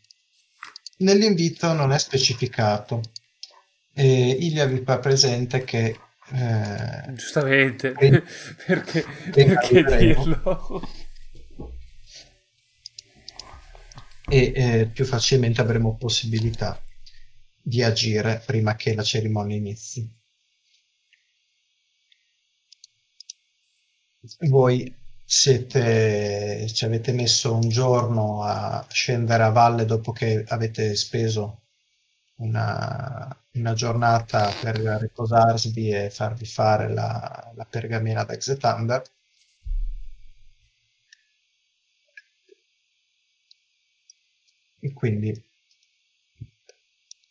nell'invito 0.98 1.72
non 1.72 1.92
è 1.92 1.98
specificato 1.98 3.00
e 3.94 4.30
Ilia 4.30 4.66
vi 4.66 4.82
fa 4.84 4.98
presente 4.98 5.64
che 5.64 5.98
eh, 6.32 7.12
Giustamente, 7.14 7.94
Sì. 7.98 8.22
perché, 8.66 9.04
perché 9.32 9.82
dirlo? 9.84 10.80
e 14.28 14.52
eh, 14.54 14.86
più 14.86 15.04
facilmente 15.04 15.60
avremo 15.60 15.96
possibilità 15.96 16.80
di 17.62 17.82
agire 17.82 18.42
prima 18.44 18.74
che 18.76 18.94
la 18.94 19.02
cerimonia 19.02 19.56
inizi. 19.56 20.20
Voi 24.48 24.94
siete, 25.24 26.68
ci 26.72 26.84
avete 26.84 27.12
messo 27.12 27.54
un 27.54 27.68
giorno 27.68 28.42
a 28.42 28.84
scendere 28.90 29.42
a 29.44 29.50
valle 29.50 29.84
dopo 29.84 30.12
che 30.12 30.44
avete 30.48 30.94
speso 30.96 31.62
una, 32.36 33.34
una 33.52 33.72
giornata 33.74 34.50
per 34.60 34.76
riposarvi 34.76 35.90
e 35.90 36.10
farvi 36.10 36.44
fare 36.46 36.88
la, 36.92 37.52
la 37.54 37.64
pergamena 37.64 38.24
da 38.24 38.36
Xetander. 38.36 39.02
E 44.80 44.92
quindi 44.92 45.32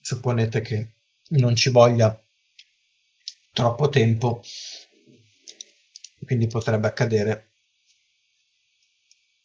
supponete 0.02 0.62
che 0.62 0.88
non 1.30 1.56
ci 1.56 1.70
voglia 1.70 2.20
troppo 3.54 3.90
tempo, 3.90 4.44
quindi 6.26 6.48
potrebbe 6.48 6.88
accadere 6.88 7.52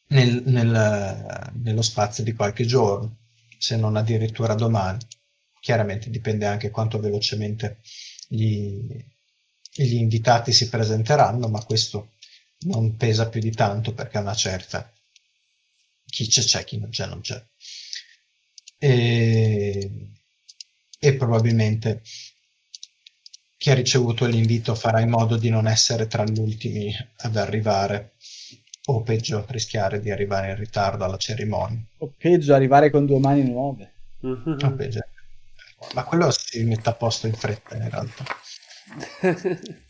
nel, 0.09 0.42
nel, 0.46 1.50
nello 1.54 1.82
spazio 1.82 2.22
di 2.24 2.32
qualche 2.32 2.64
giorno, 2.64 3.16
se 3.59 3.76
non 3.76 3.96
addirittura 3.96 4.54
domani. 4.54 4.98
Chiaramente 5.61 6.11
dipende 6.11 6.46
anche 6.46 6.70
quanto 6.70 7.00
velocemente 7.00 7.80
gli, 8.28 9.04
gli 9.72 9.94
invitati 9.94 10.52
si 10.52 10.68
presenteranno, 10.68 11.48
ma 11.48 11.64
questo 11.64 12.12
non 12.61 12.96
pesa 12.96 13.28
più 13.28 13.40
di 13.40 13.50
tanto 13.52 13.92
perché 13.92 14.18
a 14.18 14.20
una 14.20 14.34
certa 14.34 14.90
chi 16.07 16.26
c'è 16.28 16.42
c'è, 16.42 16.64
chi 16.64 16.78
non 16.78 16.90
c'è 16.90 17.07
non 17.07 17.20
c'è. 17.20 17.44
E, 18.78 19.90
e 20.99 21.14
probabilmente 21.14 22.03
chi 23.57 23.70
ha 23.70 23.74
ricevuto 23.74 24.26
l'invito 24.26 24.74
farà 24.74 25.01
in 25.01 25.09
modo 25.09 25.36
di 25.36 25.49
non 25.49 25.66
essere 25.66 26.07
tra 26.07 26.24
gli 26.24 26.38
ultimi 26.38 26.94
ad 27.18 27.36
arrivare 27.36 28.14
o 28.88 29.03
peggio 29.03 29.44
rischiare 29.49 30.01
di 30.01 30.11
arrivare 30.11 30.51
in 30.51 30.57
ritardo 30.57 31.05
alla 31.05 31.16
cerimonia. 31.16 31.82
O 31.99 32.12
peggio 32.16 32.55
arrivare 32.55 32.90
con 32.90 33.07
due 33.07 33.18
mani 33.18 33.42
nuove. 33.42 33.94
O 34.20 34.72
peggio. 34.76 35.01
Ma 35.94 36.05
quello 36.05 36.30
si 36.30 36.62
mette 36.64 36.88
a 36.88 36.94
posto 36.94 37.26
in 37.26 37.34
fretta 37.34 37.76
in 37.76 37.90
realtà. 37.90 38.24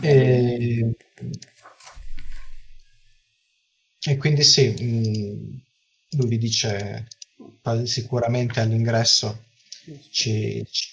e... 0.00 0.96
e 4.00 4.16
quindi 4.16 4.42
sì, 4.42 4.68
mh, 4.68 5.60
lui 6.16 6.28
vi 6.28 6.38
dice 6.38 7.06
sicuramente 7.84 8.60
all'ingresso 8.60 9.44
ci, 10.10 10.64
ci, 10.70 10.88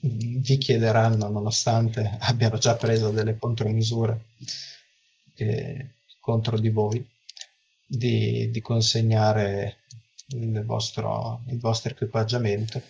vi 0.00 0.58
chiederanno, 0.58 1.28
nonostante 1.28 2.18
abbiano 2.20 2.58
già 2.58 2.76
preso 2.76 3.10
delle 3.10 3.36
contromisure 3.38 4.26
che, 5.34 5.90
contro 6.20 6.58
di 6.58 6.70
voi, 6.70 7.04
di, 7.86 8.50
di 8.50 8.60
consegnare 8.60 9.84
il 10.28 10.64
vostro, 10.64 11.42
il 11.48 11.58
vostro 11.58 11.90
equipaggiamento. 11.92 12.82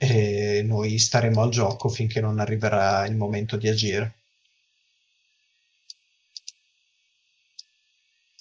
E 0.00 0.62
noi 0.64 0.98
staremo 0.98 1.42
al 1.42 1.50
gioco 1.50 1.88
finché 1.88 2.20
non 2.20 2.38
arriverà 2.38 3.04
il 3.06 3.16
momento 3.16 3.56
di 3.56 3.68
agire. 3.68 4.14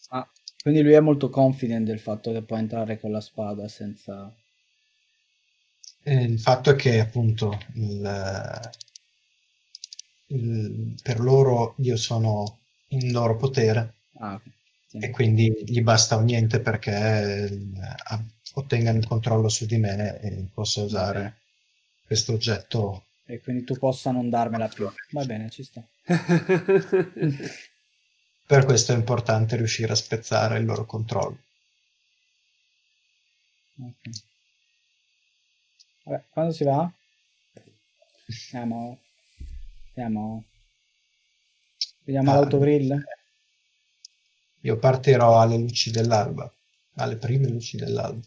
Ah, 0.10 0.30
quindi 0.62 0.82
lui 0.84 0.94
è 0.94 1.00
molto 1.00 1.30
confident 1.30 1.86
del 1.88 2.00
fatto 2.00 2.32
che 2.32 2.44
può 2.44 2.58
entrare 2.58 3.00
con 3.00 3.12
la 3.12 3.22
spada 3.22 3.68
senza... 3.68 4.32
E 6.04 6.24
il 6.24 6.40
fatto 6.40 6.72
è 6.72 6.76
che 6.76 7.00
appunto 7.00 7.56
il, 7.76 8.02
il, 10.28 10.96
per 11.02 11.20
loro 11.20 11.76
io 11.80 11.96
sono 11.98 12.60
in 12.90 13.12
loro 13.12 13.36
potere 13.36 13.94
Ah, 14.20 14.42
sì. 14.88 15.00
e 15.00 15.10
quindi 15.12 15.52
gli 15.66 15.82
basta 15.82 16.16
un 16.16 16.26
niente 16.26 16.60
perché 16.60 16.92
eh, 17.46 18.26
ottengano 18.54 18.98
il 18.98 19.08
controllo 19.08 19.50
su 19.50 19.66
di 19.66 19.78
me 19.78 20.20
e 20.22 20.48
possa 20.54 20.82
usare 20.82 21.20
bene. 21.20 21.36
questo 22.06 22.34
oggetto. 22.34 23.04
E 23.26 23.40
quindi 23.42 23.64
tu 23.64 23.78
possa 23.78 24.10
non 24.12 24.28
darmela 24.30 24.70
più. 24.70 24.92
Va 25.12 25.24
bene, 25.24 25.52
ci 25.52 25.62
sta. 25.64 25.88
Per 28.48 28.64
questo 28.64 28.94
è 28.94 28.96
importante 28.96 29.58
riuscire 29.58 29.92
a 29.92 29.96
spezzare 29.96 30.58
il 30.58 30.64
loro 30.64 30.86
controllo. 30.86 31.38
Ok. 33.82 34.24
Vabbè, 36.04 36.24
quando 36.30 36.54
si 36.54 36.64
va? 36.64 36.90
Andiamo. 38.54 39.02
Andiamo. 39.88 40.46
Vediamo 42.06 42.32
Ah, 42.32 42.36
l'autogrill? 42.36 43.04
Io 44.62 44.78
partirò 44.78 45.42
alle 45.42 45.58
luci 45.58 45.92
dell'alba, 45.92 46.50
alle 46.96 47.18
prime 47.18 47.50
luci 47.50 47.76
dell'alba, 47.76 48.26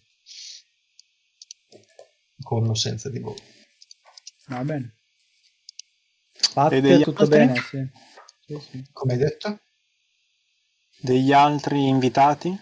con 2.43 2.68
o 2.68 2.75
senza 2.75 3.09
di 3.09 3.21
voi. 3.21 3.41
Va 4.49 4.62
bene. 4.64 4.97
E 6.71 6.81
degli 6.83 7.03
tutto 7.05 7.23
altri? 7.23 7.39
bene, 7.39 7.55
sì. 7.62 7.89
Sì, 8.45 8.61
sì. 8.71 8.85
Come 8.93 9.14
hai 9.14 9.18
detto? 9.18 9.61
Degli 11.03 11.33
altri 11.33 11.89
invitati? 11.89 12.55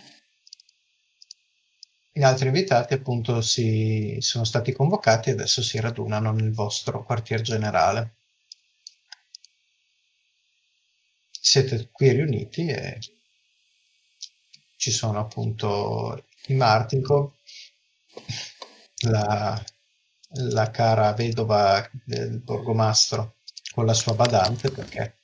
Gli 2.12 2.22
altri 2.22 2.46
invitati 2.46 2.94
appunto 2.94 3.40
si 3.40 4.18
sono 4.20 4.44
stati 4.44 4.70
convocati 4.72 5.30
e 5.30 5.32
adesso 5.32 5.60
si 5.60 5.80
radunano 5.80 6.30
nel 6.30 6.52
vostro 6.52 7.02
quartier 7.02 7.40
generale. 7.40 8.14
Siete 11.30 11.88
qui 11.90 12.12
riuniti 12.12 12.68
e 12.68 13.00
ci 14.76 14.92
sono 14.92 15.18
appunto 15.18 16.24
i 16.46 16.54
Martinkov, 16.54 17.32
la, 19.08 19.60
la 20.28 20.70
cara 20.70 21.12
vedova 21.12 21.90
del 22.04 22.38
borgomastro 22.38 23.38
con 23.74 23.84
la 23.84 23.94
sua 23.94 24.14
badante 24.14 24.70
perché 24.70 25.17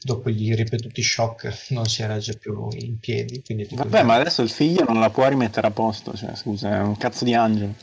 dopo 0.00 0.30
gli 0.30 0.54
ripetuti 0.54 1.02
shock 1.02 1.66
non 1.70 1.86
si 1.86 2.04
regge 2.06 2.36
più 2.36 2.68
in 2.72 2.98
piedi. 2.98 3.42
Quindi 3.42 3.68
Vabbè, 3.70 4.02
ma 4.02 4.14
adesso 4.14 4.42
il 4.42 4.50
figlio 4.50 4.84
non 4.84 5.00
la 5.00 5.10
può 5.10 5.26
rimettere 5.28 5.66
a 5.66 5.70
posto. 5.70 6.14
Cioè, 6.16 6.34
scusa, 6.34 6.76
è 6.76 6.80
un 6.80 6.96
cazzo 6.96 7.24
di 7.24 7.34
angelo. 7.34 7.74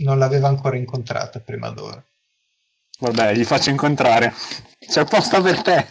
non 0.00 0.18
l'aveva 0.18 0.48
ancora 0.48 0.76
incontrata 0.76 1.40
prima 1.40 1.70
d'ora. 1.70 2.02
Vabbè, 3.00 3.34
gli 3.34 3.44
faccio 3.44 3.70
incontrare. 3.70 4.32
C'è 4.78 5.04
posto 5.04 5.40
per 5.40 5.62
te. 5.62 5.86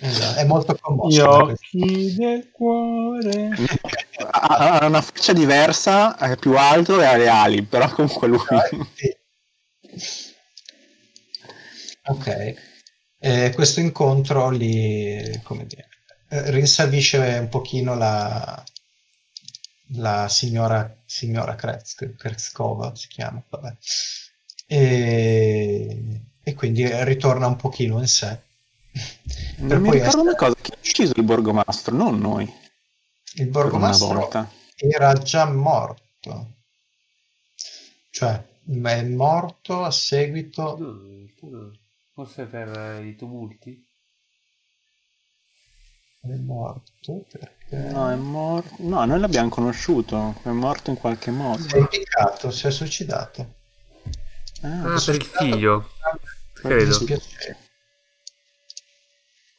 Esatto, 0.00 0.38
È 0.38 0.44
molto 0.44 0.72
Gli 0.74 0.78
commosso. 0.80 1.44
questo. 1.44 1.76
occhi 1.76 2.14
del 2.14 2.50
cuore. 2.50 3.50
Ha 4.30 4.78
ha 4.80 4.86
una 4.86 5.00
faccia 5.02 5.32
diversa, 5.32 6.16
è 6.16 6.36
più 6.36 6.56
alto 6.56 7.00
e 7.00 7.04
ha 7.06 7.16
le 7.16 7.28
ali, 7.28 7.62
però 7.62 7.88
comunque 7.90 8.28
lui... 8.28 8.38
Ok, 12.08 12.54
Eh, 13.20 13.52
questo 13.54 13.80
incontro 13.80 14.48
li, 14.50 15.40
come 15.42 15.66
dire, 15.66 15.88
eh, 16.28 16.50
rinsavisce 16.52 17.18
un 17.40 17.48
pochino 17.48 17.94
la, 17.96 18.64
la 19.94 20.28
signora, 20.28 20.96
signora 21.04 21.54
Kretsk- 21.54 22.14
Kretskova, 22.16 22.94
si 22.94 23.08
chiama, 23.08 23.42
vabbè. 23.48 23.76
E, 24.66 26.20
e 26.42 26.54
quindi 26.54 26.86
ritorna 27.04 27.46
un 27.46 27.56
pochino 27.56 27.98
in 28.00 28.06
sé. 28.06 28.40
Non 29.58 29.80
mi 29.80 29.88
poi 29.88 29.98
ricordo 29.98 30.20
essere- 30.20 30.22
una 30.22 30.34
cosa, 30.36 30.54
chi 30.60 30.72
ha 30.72 30.76
ucciso 30.78 31.12
il 31.16 31.22
borgomastro, 31.24 31.94
non 31.96 32.18
noi, 32.18 32.44
Il 32.44 33.46
per 33.46 33.50
borgomastro 33.52 34.28
era 34.76 35.12
già 35.14 35.44
morto, 35.50 36.54
cioè 38.10 38.42
è 38.82 39.02
morto 39.02 39.82
a 39.84 39.90
seguito 39.90 40.76
realtà 40.76 41.46
no. 41.48 41.72
Forse 42.18 42.46
per 42.46 42.68
eh, 42.76 43.06
i 43.06 43.14
tumulti? 43.14 43.80
è 46.20 46.34
morto 46.34 47.24
perché 47.30 47.76
No, 47.92 48.10
è 48.10 48.16
morto... 48.16 48.74
No, 48.78 49.04
noi 49.04 49.20
l'abbiamo 49.20 49.48
conosciuto, 49.48 50.34
è 50.42 50.48
morto 50.48 50.90
in 50.90 50.96
qualche 50.96 51.30
modo. 51.30 51.62
si 51.62 51.76
è 51.76 51.78
impiccato, 51.78 52.50
si 52.50 52.66
è 52.66 52.70
suicidato. 52.72 53.54
Ah, 54.62 54.96
Ah, 54.96 55.00
per 55.04 55.14
il 55.14 55.22
figlio. 55.24 55.88
Mi 56.64 56.68
Credo. 56.68 56.86
dispiace. 56.86 57.56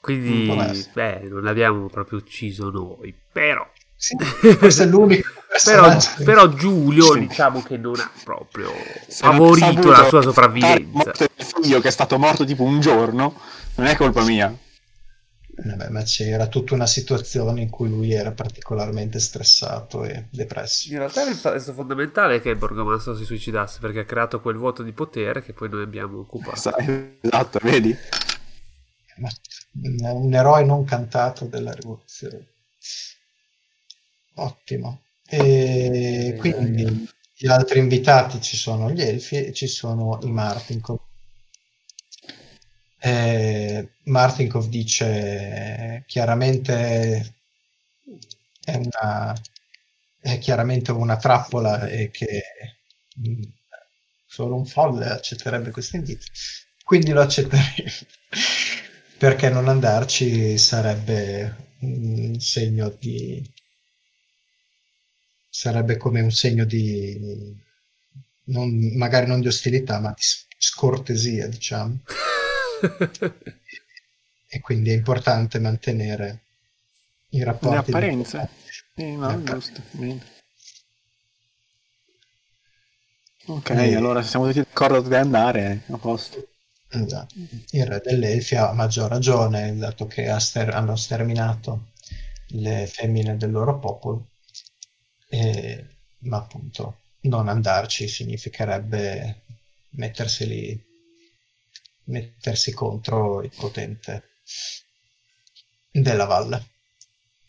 Quindi, 0.01 0.47
essere. 0.69 0.91
beh, 0.93 1.19
non 1.29 1.43
l'abbiamo 1.43 1.87
proprio 1.87 2.19
ucciso 2.19 2.69
noi. 2.69 3.13
Però, 3.31 3.65
Sì, 3.95 4.15
questo 4.57 4.83
è 4.83 4.85
l'unico 4.85 5.38
però, 5.63 5.97
però 6.23 6.47
Giulio, 6.49 7.13
Sì. 7.13 7.19
diciamo 7.27 7.61
che 7.63 7.77
non 7.77 7.99
ha 7.99 8.11
proprio 8.23 8.71
favorito 9.07 9.89
la 9.89 10.07
sua 10.07 10.21
sopravvivenza. 10.21 11.11
del 11.17 11.29
figlio 11.37 11.79
che 11.81 11.87
è 11.87 11.91
stato 11.91 12.17
morto 12.17 12.45
tipo 12.45 12.63
un 12.63 12.79
giorno, 12.79 13.39
non 13.75 13.87
è 13.87 13.95
colpa 13.95 14.23
mia. 14.23 14.55
Vabbè, 15.61 15.89
ma 15.89 16.03
c'era 16.03 16.47
tutta 16.47 16.73
una 16.73 16.87
situazione 16.87 17.59
in 17.61 17.69
cui 17.69 17.89
lui 17.89 18.13
era 18.13 18.31
particolarmente 18.31 19.19
stressato 19.19 20.05
e 20.05 20.27
depresso. 20.29 20.89
In 20.89 20.99
realtà 20.99 21.27
il 21.27 21.35
pezzo 21.35 21.73
fondamentale 21.73 22.35
è 22.35 22.41
che 22.41 22.49
il 22.49 22.55
borgomastro 22.55 23.13
si 23.13 23.25
suicidasse 23.25 23.79
perché 23.79 23.99
ha 23.99 24.05
creato 24.05 24.39
quel 24.39 24.55
vuoto 24.55 24.83
di 24.83 24.93
potere 24.93 25.43
che 25.43 25.51
poi 25.51 25.67
noi 25.67 25.81
abbiamo 25.83 26.19
occupato. 26.19 26.71
Esatto, 27.21 27.59
vedi? 27.61 27.93
Ma 29.17 29.29
un 30.13 30.33
eroe 30.33 30.63
non 30.63 30.85
cantato 30.85 31.43
della 31.43 31.73
rivoluzione. 31.73 32.47
Ottimo. 34.35 35.01
E 35.29 36.35
quindi 36.39 37.07
gli 37.35 37.47
altri 37.47 37.79
invitati 37.79 38.41
ci 38.41 38.57
sono 38.57 38.91
gli 38.91 39.01
Elfi 39.01 39.35
e 39.45 39.53
ci 39.53 39.67
sono 39.67 40.19
i 40.23 40.31
Martinkov. 40.31 40.99
Eh, 43.01 43.89
Martinkov 44.05 44.67
dice 44.67 46.03
chiaramente 46.07 47.33
è 48.63 48.75
una 48.75 49.33
è 50.21 50.37
chiaramente 50.37 50.91
una 50.91 51.15
trappola 51.17 51.87
e 51.87 52.09
che 52.11 52.41
mh, 53.15 53.41
solo 54.25 54.55
un 54.55 54.65
folle 54.65 55.05
accetterebbe 55.07 55.71
questo 55.71 55.95
invito. 55.95 56.25
Quindi 56.83 57.11
lo 57.11 57.21
accetterei 57.21 57.85
perché 59.17 59.49
non 59.49 59.67
andarci 59.67 60.57
sarebbe 60.57 61.67
un 61.81 62.39
segno 62.39 62.89
di 62.99 63.41
sarebbe 65.49 65.97
come 65.97 66.21
un 66.21 66.31
segno 66.31 66.65
di 66.65 67.57
non, 68.45 68.69
magari 68.97 69.27
non 69.27 69.41
di 69.41 69.47
ostilità 69.47 69.99
ma 69.99 70.09
di 70.09 70.21
scortesia 70.57 71.47
diciamo 71.47 71.99
e 74.51 74.59
quindi 74.61 74.89
è 74.89 74.93
importante 74.93 75.59
mantenere 75.59 76.39
i 77.29 77.43
rapporti 77.43 77.91
Le 77.91 77.97
apparenze. 77.97 78.49
Sì, 78.95 79.15
no, 79.15 79.31
Eh, 79.31 79.43
giusto. 79.43 79.81
Ok, 83.47 83.69
Eh. 83.71 83.95
allora 83.95 84.21
siamo 84.21 84.45
tutti 84.47 84.59
d'accordo 84.59 85.01
di 85.01 85.15
andare, 85.15 85.83
a 85.89 85.97
posto. 85.97 86.47
Esatto. 86.91 87.35
Il 87.71 87.85
re 87.85 88.01
dell'Elfi 88.03 88.55
ha 88.55 88.71
maggior 88.73 89.09
ragione, 89.09 89.75
dato 89.77 90.07
che 90.07 90.33
ster- 90.39 90.73
hanno 90.73 90.95
sterminato 90.95 91.91
le 92.53 92.87
femmine 92.87 93.37
del 93.37 93.51
loro 93.51 93.77
popolo, 93.79 94.28
Ma 95.29 96.37
appunto 96.37 96.99
non 97.21 97.47
andarci 97.47 98.07
significherebbe 98.07 99.41
mettersi 99.91 100.47
lì, 100.47 100.83
mettersi 102.05 102.71
contro 102.71 103.41
il 103.41 103.51
potente 103.55 104.23
della 105.91 106.25
valle. 106.25 106.65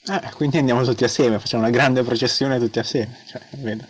Eh, 0.06 0.30
quindi 0.34 0.58
andiamo 0.58 0.82
tutti 0.84 1.04
assieme, 1.04 1.38
facciamo 1.38 1.62
una 1.62 1.72
grande 1.72 2.02
processione 2.02 2.58
tutti 2.58 2.78
assieme. 2.78 3.18
Cioè, 3.26 3.42
vedo. 3.56 3.86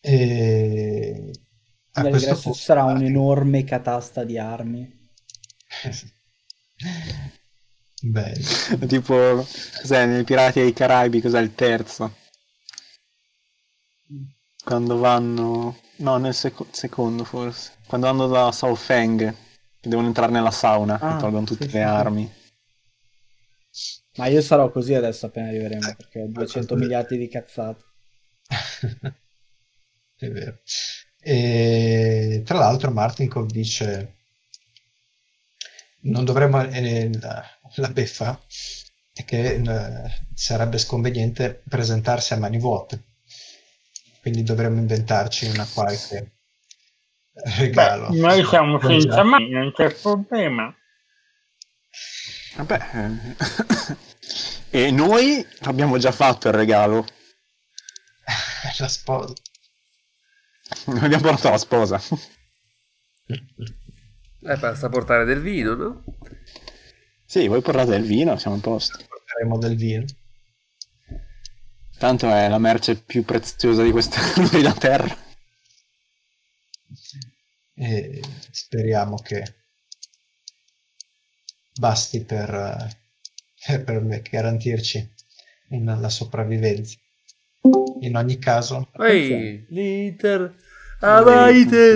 E 0.00 1.30
a 1.92 2.00
questo 2.02 2.08
All'ingresso 2.08 2.42
punto 2.42 2.58
ci 2.58 2.64
sarà 2.64 2.84
un'enorme 2.84 3.64
catasta 3.64 4.24
di 4.24 4.38
armi. 4.38 4.96
Bello. 8.00 8.86
tipo, 8.86 9.46
cos'è, 9.80 10.06
nei 10.06 10.22
Pirati 10.24 10.60
dei 10.60 10.72
Caraibi, 10.72 11.20
cos'è 11.20 11.40
il 11.40 11.54
terzo? 11.54 12.14
Quando 14.68 14.98
vanno... 14.98 15.78
No, 15.96 16.18
nel 16.18 16.34
seco- 16.34 16.66
secondo 16.70 17.24
forse. 17.24 17.72
Quando 17.86 18.06
vanno 18.06 18.26
da 18.28 18.52
Southang, 18.52 19.34
che 19.80 19.88
devono 19.88 20.08
entrare 20.08 20.30
nella 20.30 20.50
sauna, 20.50 20.98
Ah, 21.00 21.14
che 21.14 21.20
tolgono 21.20 21.44
tutte 21.46 21.64
sì, 21.64 21.72
le 21.72 21.78
sì, 21.78 21.78
armi. 21.78 22.32
Ma 24.16 24.26
io 24.26 24.42
sarò 24.42 24.70
così 24.70 24.92
adesso 24.92 25.24
appena 25.26 25.48
arriveremo, 25.48 25.88
Eh, 25.88 25.96
perché 25.96 26.20
ho 26.22 26.26
200 26.26 26.74
questo 26.74 26.74
è- 26.74 26.78
miliardi 26.78 27.16
di 27.16 27.28
cazzate. 27.28 27.84
È 30.16 30.28
vero. 30.28 30.58
E, 31.20 32.42
tra 32.44 32.58
l'altro 32.58 32.90
Martinkov 32.90 33.46
dice 33.50 34.16
non 36.02 36.24
dovremmo 36.24 36.62
eh, 36.62 37.10
la, 37.20 37.44
la 37.76 37.88
beffa 37.90 38.40
è 39.12 39.24
che 39.24 39.54
eh, 39.54 40.10
sarebbe 40.34 40.78
sconveniente 40.78 41.62
presentarsi 41.68 42.32
a 42.32 42.38
mani 42.38 42.58
vuote 42.58 43.02
quindi 44.28 44.42
dovremmo 44.42 44.78
inventarci 44.78 45.46
una 45.46 45.66
qualche 45.72 46.32
regalo 47.56 48.10
Beh, 48.10 48.18
noi 48.18 48.44
siamo 48.44 48.80
senza 48.80 49.22
mani, 49.22 49.50
non 49.50 49.72
c'è 49.72 49.94
problema. 49.94 50.74
Vabbè. 52.56 52.80
e 54.70 54.90
noi 54.90 55.46
abbiamo 55.62 55.96
già 55.98 56.12
fatto 56.12 56.48
il 56.48 56.54
regalo. 56.54 57.06
la 58.78 58.88
sposa 58.88 59.32
Non 60.86 60.98
abbiamo 60.98 61.22
portato 61.22 61.50
la 61.50 61.58
sposa. 61.58 62.00
Eh, 63.26 64.56
basta 64.56 64.88
portare 64.88 65.24
del 65.24 65.40
vino, 65.40 65.74
no? 65.74 66.04
Sì, 67.24 67.46
voi 67.46 67.60
portate 67.60 67.94
il 67.94 68.04
vino, 68.04 68.36
siamo 68.36 68.56
a 68.56 68.60
posto. 68.60 68.98
porteremo 69.08 69.58
del 69.58 69.76
vino 69.76 70.04
Tanto 71.98 72.30
è 72.30 72.48
la 72.48 72.58
merce 72.58 72.94
più 72.96 73.24
preziosa 73.24 73.82
di 73.82 73.90
questa 73.90 74.20
della 74.52 74.72
terra. 74.72 75.16
e 77.74 78.20
speriamo 78.50 79.16
che 79.18 79.54
basti 81.78 82.24
per, 82.24 82.88
eh, 83.68 83.78
per 83.80 84.20
garantirci 84.30 85.12
in- 85.70 85.98
la 86.00 86.08
sopravvivenza. 86.08 86.96
In 88.00 88.16
ogni 88.16 88.38
caso, 88.38 88.90
Ehi, 89.00 89.66
l'Inter, 89.70 90.54
Avaite 91.00 91.94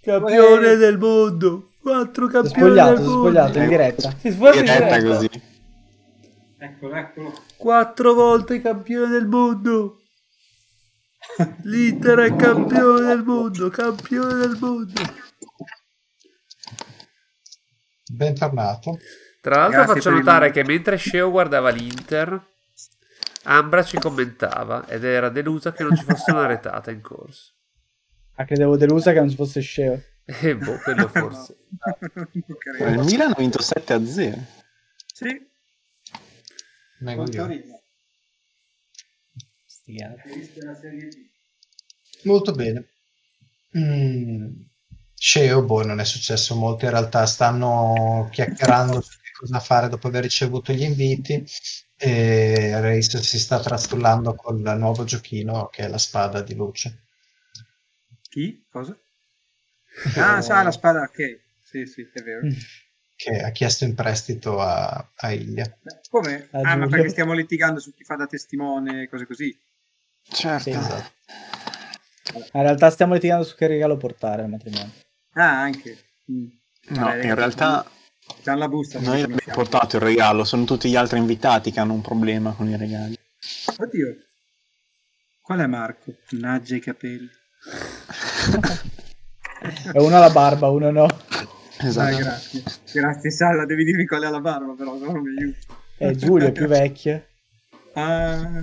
campione 0.00 0.76
del 0.76 0.98
mondo, 0.98 1.72
quattro 1.80 2.26
campioni 2.28 2.70
spogliato, 2.70 2.94
del 2.94 3.04
mondo. 3.04 3.20
spogliato 3.20 3.58
in 3.58 3.68
diretta. 3.68 4.16
Si 4.18 4.30
spoglia 4.30 4.58
in 4.58 4.64
diretta. 4.64 5.02
così. 5.02 5.28
Eccolo, 6.58 6.94
eccolo. 6.94 7.42
Quattro 7.60 8.14
volte 8.14 8.60
campione 8.62 9.08
del 9.10 9.26
mondo. 9.26 9.98
L'Inter 11.64 12.18
è 12.20 12.34
campione 12.36 13.06
del 13.06 13.22
mondo, 13.22 13.68
campione 13.68 14.34
del 14.34 14.56
mondo. 14.58 15.02
bentornato. 18.12 18.98
Tra 19.40 19.56
l'altro 19.56 19.76
Grazie 19.84 19.94
faccio 19.94 20.08
il 20.08 20.14
notare 20.16 20.38
momento. 20.48 20.60
che 20.60 20.66
mentre 20.66 20.96
Sceo 20.96 21.30
guardava 21.30 21.68
l'Inter, 21.70 22.48
Ambra 23.44 23.82
ci 23.84 23.98
commentava 23.98 24.86
ed 24.86 25.04
era 25.04 25.28
delusa 25.28 25.72
che 25.72 25.82
non 25.82 25.94
ci 25.96 26.04
fosse 26.04 26.30
una 26.30 26.46
retata 26.46 26.90
in 26.90 27.00
corso. 27.02 27.52
Ah, 28.36 28.44
credevo 28.46 28.76
delusa 28.76 29.12
che 29.12 29.18
non 29.18 29.28
ci 29.28 29.36
fosse 29.36 29.60
sceo. 29.60 30.02
E 30.24 30.56
boh, 30.56 30.78
quello 30.78 31.08
forse. 31.08 31.56
Non 32.14 32.26
credo. 32.58 33.00
Il 33.00 33.04
Milan 33.06 33.32
ha 33.32 33.36
vinto 33.36 33.60
7 33.60 33.92
a 33.92 34.04
0. 34.04 34.36
Sì, 35.12 35.26
Vengo 35.26 35.38
con 35.38 35.38
io. 35.38 35.38
Torino. 35.38 35.38
Sti 35.38 35.38
cazzi. 35.42 35.58
Hai 36.02 36.58
visto 36.58 36.88
la 36.88 36.89
Serie 40.80 41.08
B? 41.08 41.28
Molto 42.24 42.52
bene. 42.52 42.88
Mm. 43.76 44.52
Sceo, 45.14 45.62
boh, 45.62 45.84
non 45.84 46.00
è 46.00 46.04
successo 46.04 46.54
molto. 46.54 46.84
In 46.84 46.90
realtà 46.92 47.26
stanno 47.26 48.28
chiacchierando 48.30 49.00
su 49.02 49.18
che 49.20 49.30
cosa 49.32 49.60
fare 49.60 49.88
dopo 49.88 50.08
aver 50.08 50.22
ricevuto 50.22 50.72
gli 50.72 50.82
inviti. 50.82 51.44
E 51.96 52.80
Reis 52.80 53.18
si 53.18 53.38
sta 53.38 53.60
trastullando 53.60 54.34
col 54.34 54.60
nuovo 54.78 55.04
giochino 55.04 55.68
che 55.68 55.84
è 55.84 55.88
la 55.88 55.98
spada 55.98 56.42
di 56.42 56.54
luce. 56.54 57.02
Chi? 58.28 58.64
Cosa? 58.70 58.96
Ah, 60.16 60.40
sa 60.40 60.62
la 60.62 60.70
spada, 60.70 61.02
ok. 61.02 61.40
Sì, 61.62 61.84
sì, 61.86 62.08
è 62.12 62.22
vero. 62.22 62.46
che 63.22 63.38
ha 63.42 63.50
chiesto 63.50 63.84
in 63.84 63.94
prestito 63.94 64.60
a, 64.60 65.06
a 65.16 65.30
Ilia. 65.32 65.70
Come? 66.08 66.48
Ah, 66.52 66.70
Ah, 66.70 66.76
ma 66.76 66.86
perché 66.86 67.10
stiamo 67.10 67.34
litigando 67.34 67.78
su 67.78 67.92
chi 67.92 68.02
fa 68.02 68.16
da 68.16 68.26
testimone 68.26 69.02
e 69.02 69.08
cose 69.10 69.26
così? 69.26 69.54
Certo. 70.22 70.62
Sì. 70.62 70.70
Esatto. 70.70 71.10
In 72.52 72.62
realtà 72.62 72.88
stiamo 72.90 73.12
litigando 73.12 73.44
su 73.44 73.54
che 73.56 73.66
regalo 73.66 73.98
portare 73.98 74.40
al 74.42 74.48
matrimonio. 74.48 74.90
Ah, 75.34 75.60
anche. 75.60 75.98
Mm. 76.32 76.46
No, 76.88 77.04
Vabbè, 77.04 77.24
in 77.24 77.34
realtà 77.34 77.84
C'hanno 78.42 78.58
la 78.58 78.68
busta. 78.68 79.00
noi 79.00 79.20
abbiamo 79.20 79.40
portato 79.52 79.96
il 79.96 80.02
regalo, 80.02 80.44
sono 80.44 80.64
tutti 80.64 80.88
gli 80.88 80.96
altri 80.96 81.18
invitati 81.18 81.70
che 81.72 81.80
hanno 81.80 81.92
un 81.92 82.00
problema 82.00 82.52
con 82.52 82.68
i 82.68 82.76
regali. 82.76 83.18
Oddio. 83.76 84.16
Qual 85.42 85.58
è 85.58 85.66
Marco? 85.66 86.14
Naggia 86.30 86.76
i 86.76 86.80
capelli. 86.80 87.28
Uno 89.92 90.16
ha 90.16 90.20
la 90.20 90.30
barba, 90.30 90.70
uno 90.70 90.90
no. 90.90 91.06
Dai, 91.80 91.88
Esatto. 91.88 92.16
grazie. 92.16 92.62
Grazie, 92.92 93.30
Salla. 93.30 93.64
Devi 93.64 93.84
dirmi 93.84 94.06
qual 94.06 94.22
è 94.22 94.30
la 94.30 94.40
barba, 94.40 94.74
però, 94.76 94.96
no 94.96 95.12
non 95.12 95.22
mi 95.22 95.36
aiuti. 95.38 95.58
E 95.98 96.14
Giulio 96.16 96.48
è 96.48 96.52
più 96.52 96.66
vecchio. 96.68 97.24
Ah, 97.94 98.62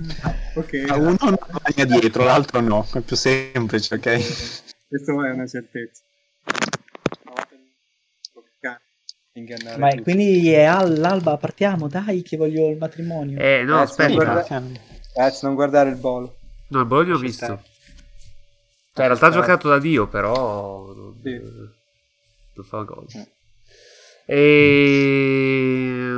ok. 0.54 0.84
Ah, 0.88 0.96
Uno 0.96 1.16
non 1.20 1.36
bagna 1.62 1.84
dietro, 1.84 2.24
l'altro 2.24 2.60
no, 2.60 2.86
è 2.92 3.00
più 3.00 3.16
semplice, 3.16 3.94
ok? 3.96 4.86
Questo 4.88 5.24
è 5.24 5.30
una 5.30 5.46
certezza. 5.46 6.02
Ma 9.76 9.90
tutti. 9.90 10.02
quindi 10.02 10.50
è 10.50 10.64
all'alba, 10.64 11.36
partiamo, 11.36 11.86
dai, 11.86 12.22
che 12.22 12.36
voglio 12.36 12.68
il 12.70 12.76
matrimonio. 12.76 13.38
Eh, 13.38 13.62
no, 13.64 13.78
Eh, 13.78 13.82
aspetta. 13.82 14.08
sì, 14.08 14.14
guarda-. 14.14 14.62
Ragazzi, 15.14 15.44
non 15.44 15.54
guardare 15.54 15.90
il 15.90 15.96
bolo. 15.96 16.36
No, 16.68 16.80
il 16.80 16.86
Bologna 16.86 17.14
ho 17.14 17.18
Ci 17.18 17.22
visto. 17.22 17.46
Cioè, 17.46 17.54
in 19.04 19.12
realtà 19.12 19.26
ha 19.26 19.30
giocato 19.30 19.68
da 19.68 19.78
Dio, 19.78 20.08
però 20.08 20.92
non, 20.92 21.20
Sì. 21.22 21.40
Non 22.58 22.64
fa 22.66 22.82
gol. 22.82 23.06
Eh. 23.14 23.28
E... 24.26 26.12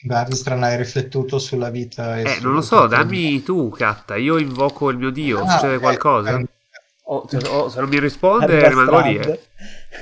Bardistran 0.00 0.62
hai 0.62 0.76
riflettuto 0.76 1.38
sulla 1.38 1.70
vita 1.70 2.18
e 2.18 2.22
Eh, 2.22 2.40
non 2.40 2.54
lo 2.54 2.60
so, 2.60 2.86
dammi 2.86 3.42
tu, 3.42 3.68
Catta. 3.70 4.16
Io 4.16 4.38
invoco 4.38 4.90
il 4.90 4.96
mio 4.98 5.10
dio. 5.10 5.42
Ah, 5.42 5.50
Succede 5.58 5.74
eh, 5.74 5.78
qualcosa? 5.78 6.38
eh, 6.38 6.46
O, 7.10 7.26
se, 7.28 7.38
o 7.48 7.68
se 7.70 7.80
non 7.80 7.88
mi 7.88 7.98
risponde, 7.98 8.64
Arriva 8.64 8.68
rimango 8.84 9.00
lì. 9.00 9.16
Eh. 9.16 9.40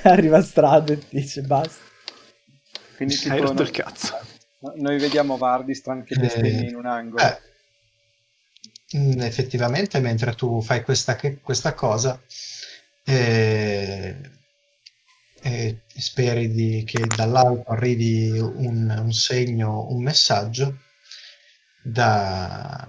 arriva 0.10 0.42
Strad 0.42 0.90
e 0.90 1.02
dice 1.08 1.42
basta. 1.42 1.84
Quindi 2.96 3.14
Hai 3.14 3.20
tipo, 3.20 3.36
rotto 3.36 3.52
noi, 3.54 3.62
il 3.62 3.70
cazzo. 3.70 4.18
noi 4.76 4.98
vediamo 4.98 5.36
Vardistran 5.36 6.02
che 6.04 6.14
Eh, 6.14 6.18
bestemmia 6.18 6.68
in 6.68 6.74
un 6.74 6.86
angolo. 6.86 7.22
Eh, 7.22 7.38
mm, 8.98 9.20
effettivamente, 9.20 9.98
mentre 10.00 10.34
tu 10.34 10.60
fai 10.60 10.82
questa, 10.82 11.14
che- 11.16 11.38
questa 11.40 11.74
cosa, 11.74 12.20
eh, 13.04 14.16
e 15.46 15.82
speri 15.96 16.50
di- 16.50 16.82
che 16.84 17.06
dall'alto 17.06 17.70
arrivi 17.70 18.36
un, 18.38 18.92
un 18.98 19.12
segno, 19.12 19.86
un 19.90 20.02
messaggio, 20.02 20.78
da- 21.82 22.88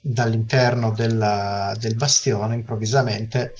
dall'interno 0.00 0.92
della- 0.92 1.76
del 1.78 1.94
bastione 1.96 2.54
improvvisamente 2.54 3.52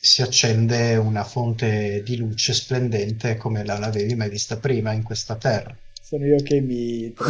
si 0.00 0.22
accende 0.22 0.94
una 0.94 1.24
fonte 1.24 2.02
di 2.04 2.16
luce 2.16 2.54
splendente 2.54 3.36
come 3.36 3.64
non 3.64 3.80
l'avevi 3.80 4.14
mai 4.14 4.30
vista 4.30 4.56
prima 4.58 4.92
in 4.92 5.02
questa 5.02 5.34
terra. 5.34 5.76
Sono 6.00 6.24
io 6.24 6.40
che 6.42 6.60
mi... 6.60 7.12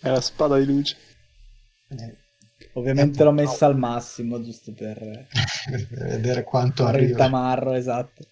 È 0.00 0.08
la 0.08 0.20
spada 0.20 0.58
di 0.58 0.64
luce. 0.66 0.96
Eh, 1.88 2.16
Ovviamente 2.78 3.22
l'ho 3.24 3.32
messa 3.32 3.66
al 3.66 3.76
massimo, 3.76 4.40
giusto 4.42 4.72
per 4.72 4.98
per 5.70 5.86
vedere 5.90 6.44
quanto 6.44 6.82
il 6.82 6.88
arriva. 6.88 7.16
tamarro, 7.16 7.72
esatto. 7.74 8.24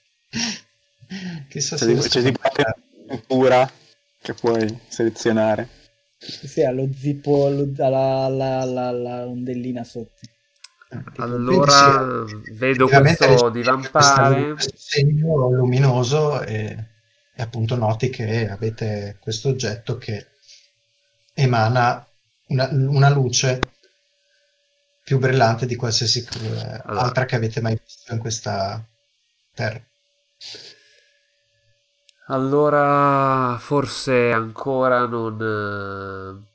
Chissà 1.48 1.76
C'è 1.76 2.00
se 2.00 2.08
c'è 2.08 2.20
una 3.08 3.20
cura 3.26 3.70
che 4.20 4.34
puoi 4.34 4.80
selezionare. 4.88 5.68
Sì, 6.18 6.62
allo 6.62 6.88
zippo, 6.92 7.46
allo- 7.46 7.70
alla, 7.78 8.24
alla, 8.24 8.60
alla- 8.60 8.88
alla 8.88 9.26
ondellina 9.26 9.84
sotto. 9.84 10.20
Allora 11.16 12.24
vedo 12.52 12.86
questo 12.88 13.50
divampare. 13.50 14.52
questo 14.52 14.74
segno 14.76 15.48
luminoso 15.50 16.42
e, 16.42 16.76
e 17.34 17.42
appunto 17.42 17.76
noti 17.76 18.08
che 18.08 18.48
avete 18.48 19.16
questo 19.20 19.48
oggetto 19.50 19.98
che 19.98 20.26
emana 21.34 22.06
una, 22.48 22.68
una 22.72 23.08
luce 23.10 23.58
più 25.06 25.18
brillante 25.18 25.66
di 25.66 25.76
qualsiasi 25.76 26.26
Allora. 26.82 26.82
altra 26.86 27.26
che 27.26 27.36
avete 27.36 27.60
mai 27.60 27.78
visto 27.80 28.12
in 28.12 28.18
questa 28.18 28.84
terra. 29.54 29.80
Allora, 32.28 33.56
forse 33.58 34.32
ancora 34.32 35.06
non. 35.06 35.40
eh, 35.40 36.54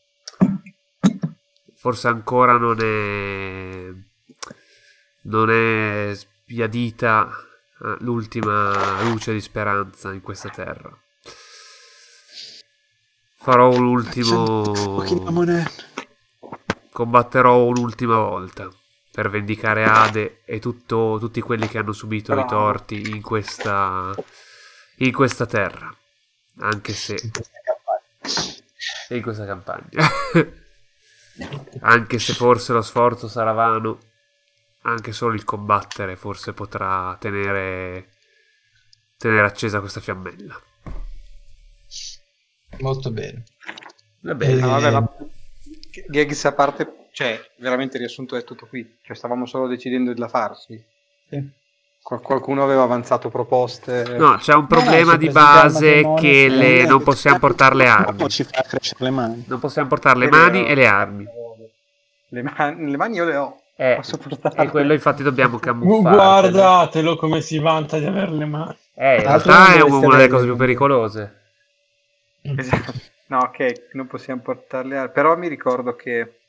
Forse 1.76 2.08
ancora 2.10 2.58
non 2.58 2.78
è. 2.82 3.90
Non 5.24 5.50
è 5.50 6.12
sbiadita 6.14 7.30
eh, 7.84 7.96
l'ultima 8.00 9.02
luce 9.04 9.32
di 9.32 9.40
speranza 9.40 10.12
in 10.12 10.22
questa 10.22 10.50
terra. 10.50 10.92
Farò 13.38 13.70
un 13.72 13.86
ultimo. 13.86 14.74
Combatterò 16.92 17.64
un'ultima 17.66 18.18
volta 18.18 18.70
per 19.12 19.30
vendicare 19.30 19.84
Ade 19.86 20.42
e 20.46 20.60
tutto- 20.60 21.18
tutti 21.20 21.42
quelli 21.42 21.68
che 21.68 21.78
hanno 21.78 21.92
subito 21.94 22.32
i 22.32 22.36
Bravo. 22.36 22.50
torti 22.50 23.10
in 23.10 23.22
questa, 23.22 24.14
in 24.98 25.12
questa 25.12 25.46
terra. 25.46 25.94
Anche 26.60 26.94
se 26.94 27.16
In 27.22 27.32
questa 27.32 27.60
campagna. 27.64 29.10
in 29.10 29.22
questa 29.22 29.46
campagna. 29.46 30.60
anche 31.82 32.20
se 32.20 32.34
forse 32.34 32.74
lo 32.74 32.82
sforzo 32.82 33.28
sarà 33.28 33.52
vano, 33.54 33.98
anche 34.84 35.12
solo 35.14 35.34
il 35.36 35.44
combattere 35.46 36.16
forse 36.16 36.54
potrà 36.54 37.16
tenere, 37.20 38.16
tenere 39.18 39.46
accesa 39.46 39.80
questa 39.80 40.00
fiammella. 40.02 40.60
Molto 42.80 43.12
bene. 43.12 43.44
Va 44.22 44.34
bene. 44.36 44.54
Eh, 44.54 44.66
vabbè, 44.66 44.92
ma 44.92 45.10
gags 46.08 46.46
a 46.46 46.54
parte, 46.54 47.08
cioè, 47.12 47.40
veramente 47.58 47.98
il 47.98 48.04
riassunto 48.04 48.36
è 48.36 48.44
tutto 48.44 48.66
qui. 48.68 48.98
Cioè, 49.04 49.16
stavamo 49.16 49.46
solo 49.46 49.68
decidendo 49.68 50.14
di 50.14 50.20
la 50.20 50.28
farsi. 50.28 50.82
Sì. 51.30 51.60
Qual- 52.04 52.22
qualcuno 52.22 52.64
aveva 52.64 52.82
avanzato 52.84 53.30
proposte. 53.30 54.04
No, 54.18 54.36
c'è 54.38 54.54
un 54.56 54.66
problema 54.68 55.12
si 55.12 55.18
di 55.20 55.30
base 55.30 56.14
che 56.18 56.48
le- 56.50 56.86
non 56.86 57.04
possiamo 57.04 57.38
portare 57.38 57.76
le 57.76 57.88
armi. 57.88 58.28
Ci 58.30 58.44
fa 58.44 58.64
crescere 58.64 59.04
le 59.06 59.10
mani. 59.12 59.46
Non 59.48 59.60
possiamo 59.60 59.88
portare 59.88 60.18
le 60.20 60.28
vero. 60.28 60.42
mani 60.42 60.66
e 60.66 60.74
le 60.76 60.88
armi. 60.88 61.26
Le, 62.30 62.42
man- 62.42 62.76
le 62.90 62.98
mani 62.98 63.16
io 63.18 63.26
le 63.26 63.36
ho. 63.36 63.56
Eh, 63.76 63.96
Posso 63.96 64.18
portarle. 64.18 64.64
e 64.64 64.70
quello 64.70 64.94
infatti 64.94 65.22
dobbiamo 65.24 65.58
camuffare. 65.60 66.16
Guardatelo 66.52 67.16
come 67.18 67.42
si 67.42 67.58
vanta 67.60 67.98
di 68.00 68.06
avere 68.06 68.32
le 68.32 68.46
mani. 68.46 68.76
Eh, 68.96 69.16
in 69.18 69.22
realtà 69.22 69.74
è 69.74 69.82
una 69.82 70.16
delle 70.16 70.28
cose 70.28 70.46
più 70.46 70.56
pericolose. 70.56 71.40
Esatto. 72.42 72.94
No, 73.32 73.40
ok, 73.40 73.90
non 73.94 74.08
possiamo 74.08 74.42
portarle 74.42 74.98
a... 74.98 75.10
Però 75.10 75.38
mi 75.38 75.48
ricordo 75.48 75.96
che 75.96 76.40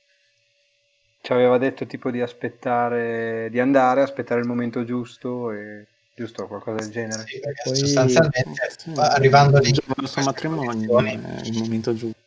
ci 1.23 1.33
aveva 1.33 1.57
detto 1.57 1.87
tipo 1.87 2.11
di 2.11 2.21
aspettare, 2.21 3.49
di 3.51 3.61
andare, 3.61 4.03
aspettare 4.03 4.41
il 4.41 4.47
momento 4.47 4.85
giusto 4.85 5.51
e... 5.53 5.87
Giusto, 6.15 6.47
qualcosa 6.47 6.81
del 6.83 6.91
genere. 6.91 7.23
Sì, 7.27 7.41
perché 7.41 7.63
Poi- 7.65 7.77
sostanzialmente 7.77 8.53
Sì, 8.77 8.91
arrivando 8.97 9.59
lì 9.61 9.69
il 9.69 9.73
giorno 9.73 9.95
del 9.97 10.09
suo 10.09 10.23
matrimonio 10.23 10.99
è 10.99 11.13
il 11.47 11.59
momento 11.59 11.95
giusto. 11.95 12.21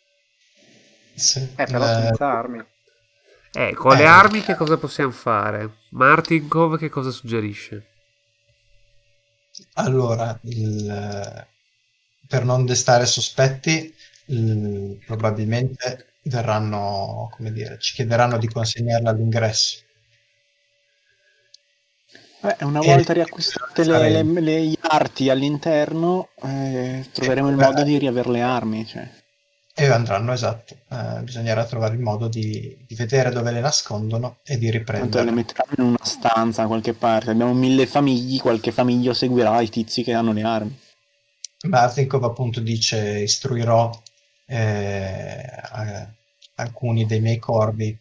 Sì, 1.15 1.39
Eh, 1.39 1.65
però 1.65 1.83
eh, 1.83 1.93
senza 1.93 2.31
armi. 2.31 2.63
Eh, 3.53 3.73
con 3.73 3.95
le 3.95 4.03
Eh. 4.03 4.07
armi 4.07 4.41
che 4.41 4.55
cosa 4.55 4.77
possiamo 4.77 5.11
fare? 5.11 5.69
Martinkov 5.91 6.77
che 6.77 6.89
cosa 6.89 7.11
suggerisce? 7.11 7.85
Allora, 9.75 10.37
il- 10.43 11.47
per 12.27 12.43
non 12.45 12.65
destare 12.65 13.05
sospetti, 13.05 13.93
il- 14.27 14.99
probabilmente 15.05 16.13
verranno, 16.23 17.29
come 17.35 17.51
dire, 17.51 17.77
ci 17.79 17.93
chiederanno 17.93 18.37
di 18.37 18.47
consegnarla 18.47 19.09
all'ingresso. 19.11 19.79
Beh, 22.41 22.57
una 22.61 22.79
E- 22.81 22.85
volta 22.85 23.13
riacquistate 23.13 23.83
le, 23.85 24.09
le- 24.09 24.41
le- 24.41 24.77
arti 24.81 25.29
all'interno, 25.29 26.29
eh, 26.43 27.05
troveremo 27.11 27.49
il 27.49 27.55
beh, 27.55 27.63
modo 27.65 27.83
di 27.83 27.97
riavere 27.97 28.29
le 28.29 28.41
armi. 28.41 28.85
Cioè. 28.85 29.09
E 29.77 29.87
andranno, 29.87 30.31
esatto. 30.31 30.75
Eh, 30.89 31.21
bisognerà 31.23 31.65
trovare 31.65 31.95
il 31.95 31.99
modo 31.99 32.27
di, 32.27 32.77
di 32.87 32.95
vedere 32.95 33.31
dove 33.31 33.51
le 33.51 33.59
nascondono 33.59 34.37
e 34.45 34.57
di 34.57 34.71
Tanto 34.83 35.23
le 35.23 35.31
metteranno 35.31 35.73
in 35.77 35.83
una 35.85 36.05
stanza 36.05 36.61
da 36.61 36.67
qualche 36.67 36.93
parte. 36.93 37.31
Abbiamo 37.31 37.53
mille 37.53 37.85
famiglie, 37.85 38.39
qualche 38.39 38.71
famiglio 38.71 39.13
seguirà 39.13 39.59
i 39.61 39.69
tizi 39.69 40.03
che 40.03 40.13
hanno 40.13 40.31
le 40.31 40.43
armi. 40.43 40.79
Martinkov 41.67 42.23
appunto 42.23 42.59
dice 42.59 43.19
istruirò 43.19 43.89
eh, 44.45 45.45
alcuni 46.55 47.05
dei 47.05 47.19
miei 47.19 47.39
corvi 47.39 47.97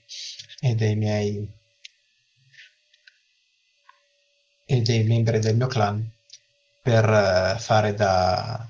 e 0.61 0.75
dei 0.75 0.97
miei 0.97 1.49
e 4.67 4.81
dei 4.81 5.05
membri 5.05 5.39
del 5.41 5.57
mio 5.57 5.67
clan 5.67 6.11
per 6.83 7.05
eh, 7.05 7.59
fare 7.59 7.95
da 7.95 8.69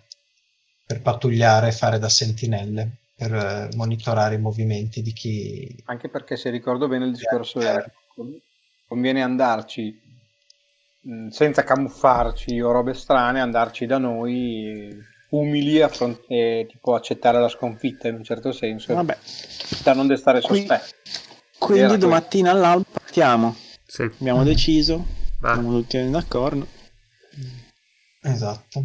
per 0.87 1.01
pattugliare, 1.01 1.73
fare 1.73 1.99
da 1.99 2.09
sentinelle 2.09 2.99
per 3.17 3.33
eh, 3.35 3.69
monitorare 3.77 4.35
i 4.35 4.41
movimenti 4.41 5.03
di 5.03 5.13
chi 5.13 5.83
Anche 5.87 6.09
perché 6.09 6.37
se 6.37 6.51
ricordo 6.51 6.89
bene 6.89 7.07
il 7.07 7.13
discorso 7.13 7.61
è 7.61 7.83
conviene 8.87 9.23
andarci 9.23 10.01
mh, 11.01 11.29
senza 11.29 11.65
camuffarci 11.65 12.61
o 12.61 12.71
robe 12.71 12.95
strane, 12.95 13.41
andarci 13.41 13.87
da 13.87 13.99
noi 13.99 15.13
umili 15.39 15.81
a 15.83 15.89
fronte, 15.89 16.67
tipo 16.69 16.95
accettare 16.95 17.41
la 17.41 17.49
sconfitta 17.49 18.09
in 18.09 18.15
un 18.17 18.25
certo 18.25 18.53
senso, 18.53 18.95
Vabbè, 18.95 19.19
da 19.83 19.93
non 19.95 20.07
destare 20.07 20.41
Qui- 20.41 20.59
sospetti. 20.67 20.93
quindi 21.59 21.99
domattina 21.99 22.51
all'alba 22.51 22.85
partiamo. 22.93 23.57
Sì. 23.87 24.03
Abbiamo 24.03 24.43
deciso, 24.45 25.05
Va. 25.41 25.53
siamo 25.55 25.71
tutti 25.73 26.11
d'accordo. 26.11 26.67
esatto 28.23 28.85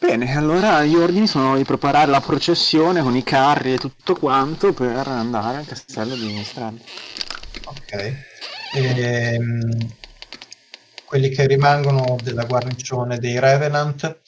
Bene, 0.00 0.36
allora 0.36 0.84
gli 0.84 0.94
ordini 0.94 1.26
sono 1.26 1.56
di 1.56 1.64
preparare 1.64 2.08
la 2.10 2.20
processione 2.20 3.02
con 3.02 3.16
i 3.16 3.24
carri 3.24 3.72
e 3.74 3.78
tutto 3.78 4.14
quanto 4.14 4.72
per 4.72 5.08
andare 5.08 5.56
al 5.58 5.66
castello 5.66 6.14
di 6.14 6.42
Strada. 6.44 6.76
ok 7.64 8.14
Ehm, 8.74 9.88
quelli 11.06 11.30
che 11.30 11.46
rimangono 11.46 12.16
della 12.22 12.44
guarnigione 12.44 13.18
dei 13.18 13.40
Revenant 13.40 14.20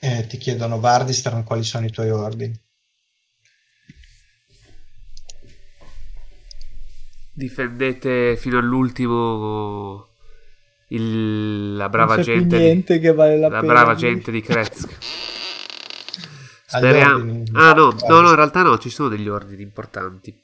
eh, 0.00 0.26
ti 0.26 0.36
chiedono 0.38 0.80
Vardistran 0.80 1.44
quali 1.44 1.62
sono 1.62 1.86
i 1.86 1.90
tuoi 1.90 2.10
ordini 2.10 2.58
Difendete 7.32 8.36
fino 8.36 8.58
all'ultimo 8.58 10.08
il- 10.88 11.76
la 11.76 11.88
brava 11.88 12.16
non 12.16 12.24
c'è 12.24 12.32
più 12.32 12.40
gente 12.40 12.56
di, 12.58 12.62
niente 12.64 12.98
che 12.98 13.12
vale 13.12 13.38
la, 13.38 13.48
la 13.48 13.60
pena. 13.60 13.72
brava 13.72 13.94
gente 13.94 14.30
di 14.32 14.40
Kretsk. 14.42 14.96
Speriamo. 16.66 17.42
Ah, 17.52 17.72
no, 17.72 17.96
no, 18.08 18.20
no, 18.20 18.28
in 18.30 18.34
realtà 18.34 18.62
no, 18.62 18.78
ci 18.78 18.90
sono 18.90 19.08
degli 19.08 19.28
ordini 19.28 19.62
importanti. 19.62 20.36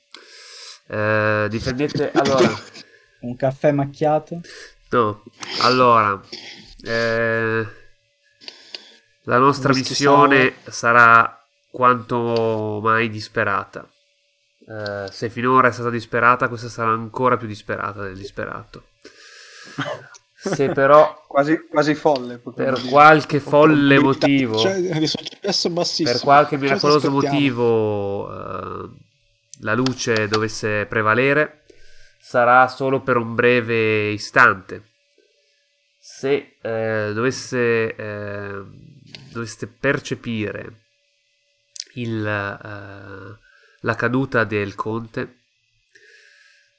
Eh, 0.88 1.46
difendete. 1.50 2.12
Allora, 2.14 2.48
Un 3.20 3.36
caffè 3.36 3.72
macchiato. 3.72 4.40
no, 4.90 5.22
allora. 5.62 6.20
eh, 6.84 7.66
la 9.26 9.38
nostra 9.38 9.72
missione 9.72 10.54
sarà 10.66 11.40
quanto 11.70 12.80
mai 12.82 13.08
disperata. 13.08 13.88
Eh, 14.68 15.06
se 15.10 15.30
finora 15.30 15.68
è 15.68 15.72
stata 15.72 15.90
disperata, 15.90 16.48
questa 16.48 16.68
sarà 16.68 16.90
ancora 16.90 17.36
più 17.36 17.46
disperata 17.46 18.02
del 18.02 18.16
disperato. 18.16 18.88
Se 20.34 20.68
però 20.70 21.22
Quasi, 21.36 21.66
quasi 21.68 21.94
folle. 21.94 22.38
per 22.38 22.72
dire. 22.78 22.88
qualche 22.88 23.40
folle 23.40 23.98
motivo, 23.98 24.56
Cioè, 24.56 24.80
per 26.02 26.18
qualche 26.22 26.56
miracoloso 26.56 27.10
motivo 27.10 28.26
eh, 28.32 28.88
la 29.60 29.74
luce 29.74 30.28
dovesse 30.28 30.86
prevalere, 30.86 31.64
sarà 32.18 32.68
solo 32.68 33.02
per 33.02 33.18
un 33.18 33.34
breve 33.34 34.08
istante. 34.12 34.82
Se 36.00 36.56
eh, 36.62 37.10
dovesse, 37.12 37.94
eh, 37.94 38.62
doveste 39.38 39.66
percepire 39.66 40.84
il, 41.94 42.26
eh, 42.26 43.38
la 43.80 43.94
caduta 43.94 44.44
del 44.44 44.74
conte, 44.74 45.40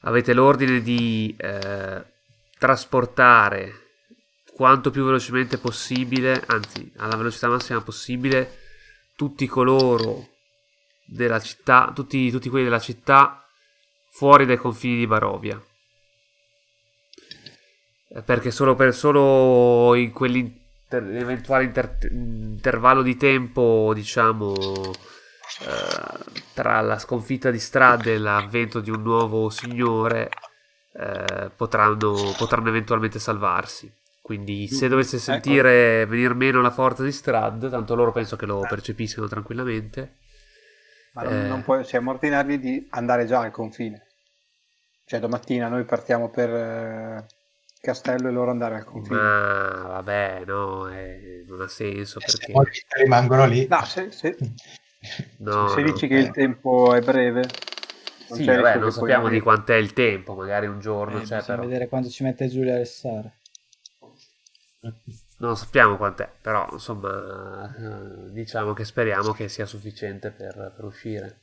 avete 0.02 0.34
l'ordine 0.34 0.82
di 0.82 1.36
eh, 1.38 2.06
trasportare 2.58 3.86
quanto 4.54 4.90
più 4.90 5.06
velocemente 5.06 5.58
possibile, 5.58 6.44
anzi 6.48 6.92
alla 6.98 7.16
velocità 7.16 7.48
massima 7.48 7.82
possibile, 7.82 8.60
tutti 9.16 9.46
coloro 9.48 10.30
della 11.06 11.40
città, 11.40 11.92
tutti, 11.94 12.32
tutti 12.32 12.50
quelli 12.50 12.66
della 12.66 12.80
città 12.80 13.48
fuori 14.10 14.46
dai 14.46 14.58
confini 14.58 14.98
di 14.98 15.08
Barovia. 15.08 15.64
Eh, 18.10 18.22
Perché 18.24 18.52
solo, 18.52 18.76
per, 18.76 18.96
solo 18.96 19.94
in 19.96 20.12
quell'eventuale 20.88 21.64
inter- 21.66 22.08
intervallo 22.12 23.02
di 23.02 23.18
tempo, 23.18 23.92
diciamo, 23.94 24.56
eh, 25.62 26.24
tra 26.54 26.82
la 26.82 26.98
sconfitta 27.00 27.52
di 27.52 27.60
Strad 27.60 28.06
e 28.08 28.18
l'avvento 28.18 28.80
di 28.80 28.90
un 28.90 29.02
nuovo 29.02 29.50
signore, 29.50 30.30
eh, 30.94 31.52
potranno, 31.56 32.34
potranno 32.38 32.70
eventualmente 32.70 33.20
salvarsi. 33.20 33.92
Quindi 34.22 34.68
se 34.68 34.90
dovesse 34.90 35.20
sentire 35.20 36.06
venir 36.06 36.34
meno 36.34 36.62
la 36.62 36.72
forza 36.72 37.02
di 37.04 37.12
Strad, 37.14 37.70
tanto 37.70 37.96
loro 37.96 38.12
penso 38.12 38.36
che 38.36 38.46
lo 38.46 38.60
percepiscano 38.68 39.28
tranquillamente. 39.28 40.16
Ma 41.14 41.24
non, 41.24 41.34
Eh. 41.34 41.48
non 41.48 41.64
può- 41.64 41.82
siamo 41.84 42.12
ordinati 42.12 42.60
di 42.60 42.86
andare 42.92 43.26
già 43.26 43.40
al 43.40 43.52
confine. 43.52 44.06
Cioè 45.06 45.22
domattina 45.22 45.70
noi 45.70 45.86
partiamo 45.86 46.30
per 46.30 46.50
eh, 46.50 47.26
Castello 47.88 48.28
e 48.28 48.32
loro 48.32 48.52
andare 48.52 48.76
al 48.76 48.84
confine. 48.84 49.18
Ma 49.18 49.84
vabbè, 49.88 50.44
no, 50.46 50.90
eh, 50.90 51.46
non 51.48 51.62
ha 51.62 51.68
senso 51.70 52.20
E 52.20 52.28
se 52.28 52.38
perché... 52.38 52.52
poi 52.52 52.66
rimangono 53.02 53.46
lì. 53.46 53.66
No, 53.68 53.86
se, 53.86 54.12
se- 54.12 54.36
No, 55.40 55.68
se 55.70 55.82
no. 55.82 55.94
dici 55.94 56.08
che 56.08 56.16
il 56.16 56.32
tempo 56.32 56.94
è 56.94 57.00
breve, 57.00 57.48
non 58.30 58.38
Sì, 58.38 58.46
vabbè, 58.46 58.78
non 58.78 58.92
sappiamo 58.92 59.30
di 59.30 59.40
quant'è 59.40 59.76
il 59.76 59.94
tempo, 59.94 60.34
magari 60.34 60.68
un 60.68 60.82
giorno 60.82 61.16
Eh, 61.16 61.22
bisogna 61.22 61.42
però... 61.44 61.62
vedere 61.64 61.88
quanto 61.88 62.10
ci 62.10 62.24
mette 62.24 62.50
Giulia 62.50 62.74
a 62.74 62.78
restare. 62.78 63.36
Non 65.38 65.56
sappiamo 65.56 65.96
quant'è, 65.96 66.30
però 66.42 66.68
insomma, 66.72 67.74
eh, 67.78 68.32
diciamo 68.32 68.74
che 68.74 68.84
speriamo 68.84 69.32
che 69.32 69.48
sia 69.48 69.66
sufficiente 69.66 70.32
per, 70.32 70.74
per 70.76 70.84
uscire. 70.84 71.40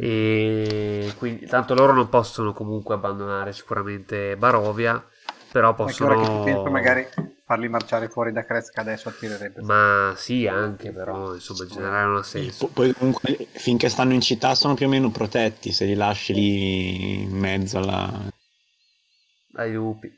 E 0.00 1.12
quindi, 1.18 1.46
tanto 1.46 1.74
loro 1.74 1.92
non 1.92 2.08
possono 2.08 2.52
comunque 2.52 2.94
abbandonare 2.94 3.52
sicuramente 3.52 4.36
Barovia, 4.36 5.04
però 5.50 5.68
Anche 5.68 6.02
ora 6.02 6.14
che 6.14 6.20
possono... 6.20 6.44
penso, 6.44 6.70
magari 6.70 7.06
farli 7.44 7.68
marciare 7.68 8.08
fuori 8.08 8.32
da 8.32 8.44
Krezka 8.44 8.80
adesso 8.82 9.08
attirerebbe. 9.08 9.62
Ma 9.62 10.12
sì, 10.16 10.46
anche, 10.46 10.92
però 10.92 11.34
insomma, 11.34 11.62
in 11.64 11.68
generale 11.70 12.06
non 12.06 12.16
ha 12.16 12.22
senso. 12.22 12.66
Po- 12.66 12.72
Poi 12.72 12.92
comunque 12.92 13.48
finché 13.52 13.88
stanno 13.88 14.12
in 14.12 14.20
città 14.20 14.54
sono 14.54 14.74
più 14.74 14.86
o 14.86 14.88
meno 14.88 15.10
protetti, 15.10 15.72
se 15.72 15.84
li 15.86 15.94
lasci 15.94 16.34
lì 16.34 17.22
in 17.22 17.36
mezzo 17.36 17.78
alla... 17.78 18.10
Ai 19.54 19.72
lupi. 19.72 20.12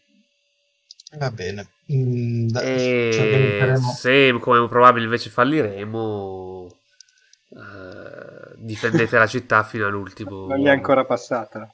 Va 1.18 1.31
bene. 1.31 1.66
Mm, 1.93 2.49
da- 2.49 2.61
E 2.62 3.74
se 3.99 4.39
come 4.39 4.68
probabile 4.68 5.05
invece 5.05 5.31
falliremo, 5.31 6.68
eh, 7.51 8.55
difendete 8.57 9.18
la 9.18 9.26
città 9.26 9.64
fino 9.64 9.87
all'ultimo. 9.87 10.47
Non 10.47 10.59
gli 10.59 10.66
è 10.66 10.70
ancora 10.70 11.05
passata. 11.05 11.72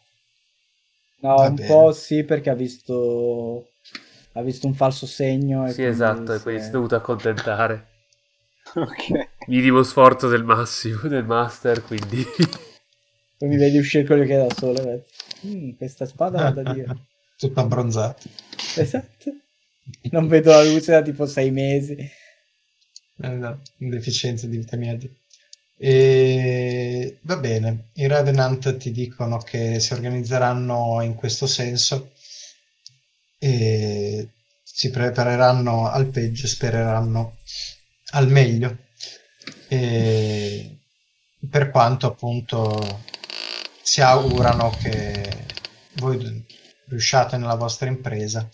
No, 1.20 1.34
Va 1.34 1.48
un 1.48 1.54
bene. 1.54 1.66
po' 1.68 1.92
sì, 1.92 2.24
perché 2.24 2.50
ha 2.50 2.54
visto. 2.54 3.70
Ha 4.32 4.42
visto 4.42 4.66
un 4.66 4.74
falso 4.74 5.06
segno. 5.06 5.66
E 5.66 5.72
Sì, 5.72 5.82
esatto, 5.84 6.32
e 6.34 6.40
quindi 6.40 6.60
è- 6.60 6.62
si 6.64 6.68
è 6.68 6.72
dovuto 6.72 6.94
accontentare. 6.94 7.86
Ok. 8.74 9.28
Minimo 9.46 9.82
sforzo 9.82 10.28
del 10.28 10.44
massimo, 10.44 11.00
del 11.08 11.24
master, 11.24 11.82
quindi... 11.82 12.22
Poi 13.38 13.48
mi 13.48 13.56
vedi 13.56 13.78
uscire 13.78 14.04
con 14.04 14.16
gli 14.18 14.22
occhi 14.22 14.32
da 14.32 14.48
sole. 14.54 15.06
"Mm, 15.46 15.70
questa 15.76 16.04
spada 16.06 16.50
va 16.50 16.62
da 16.62 16.72
Dio. 16.72 17.06
Tutto 17.38 17.60
abbronzato. 17.60 18.28
esatto. 18.76 19.30
Non 20.10 20.26
vedo 20.26 20.50
la 20.50 20.64
luce 20.64 20.90
da 20.92 21.02
tipo 21.02 21.26
sei 21.26 21.50
mesi. 21.50 21.94
Eh, 23.18 23.28
no, 23.28 23.60
deficienza 23.78 24.46
di 24.46 24.56
vitamina 24.58 24.94
D. 24.94 25.08
Va 25.78 27.36
bene, 27.36 27.90
i 27.94 28.06
Revenant 28.06 28.76
ti 28.78 28.90
dicono 28.92 29.38
che 29.38 29.78
si 29.78 29.92
organizzeranno 29.92 31.02
in 31.02 31.14
questo 31.14 31.46
senso 31.46 32.12
e 33.38 34.28
si 34.62 34.90
prepareranno 34.90 35.88
al 35.88 36.06
peggio, 36.06 36.46
spereranno 36.46 37.36
al 38.12 38.28
meglio. 38.28 38.78
E 39.68 40.78
per 41.50 41.70
quanto 41.70 42.06
appunto 42.06 43.02
si 43.82 44.00
augurano 44.00 44.70
che 44.70 45.46
voi 45.94 46.44
riusciate 46.88 47.36
nella 47.36 47.54
vostra 47.54 47.88
impresa 47.88 48.48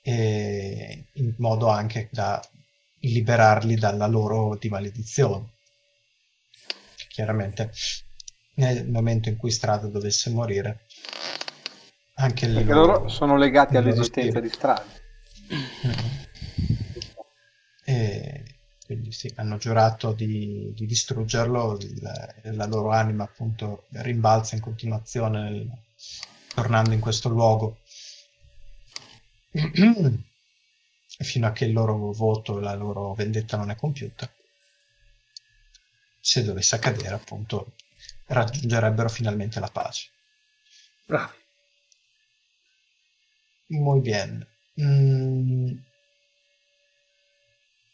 e 0.00 1.04
in 1.12 1.34
modo 1.38 1.68
anche 1.68 2.08
da 2.10 2.42
liberarli 3.00 3.76
dalla 3.76 4.06
loro 4.06 4.56
di 4.56 4.68
maledizione. 4.68 5.56
Chiaramente 7.18 7.72
nel 8.54 8.88
momento 8.88 9.28
in 9.28 9.36
cui 9.36 9.50
Strada 9.50 9.88
dovesse 9.88 10.30
morire, 10.30 10.86
anche 12.14 12.46
Perché 12.46 12.72
loro- 12.72 12.92
loro 12.92 13.08
sono 13.08 13.36
legati 13.36 13.76
all'esistenza 13.76 14.38
di 14.38 14.48
strade. 14.48 14.84
E 17.84 18.44
quindi 18.86 19.10
sì, 19.10 19.32
hanno 19.34 19.56
giurato 19.56 20.12
di, 20.12 20.72
di 20.76 20.86
distruggerlo, 20.86 21.76
il- 21.80 22.54
la 22.54 22.66
loro 22.66 22.92
anima 22.92 23.24
appunto 23.24 23.86
rimbalza 23.94 24.54
in 24.54 24.60
continuazione 24.60 25.42
nel- 25.42 25.68
tornando 26.54 26.92
in 26.92 27.00
questo 27.00 27.28
luogo 27.30 27.78
fino 31.18 31.46
a 31.48 31.50
che 31.50 31.64
il 31.64 31.72
loro 31.72 32.12
voto, 32.12 32.60
la 32.60 32.74
loro 32.76 33.12
vendetta 33.14 33.56
non 33.56 33.70
è 33.70 33.74
compiuta. 33.74 34.30
Se 36.30 36.42
dovesse 36.44 36.74
accadere, 36.74 37.14
appunto, 37.14 37.74
raggiungerebbero 38.26 39.08
finalmente 39.08 39.60
la 39.60 39.68
pace. 39.68 40.10
Bravi. 41.06 41.36
Muy 43.70 44.00
bien. 44.00 44.44
Mm, 44.76 45.78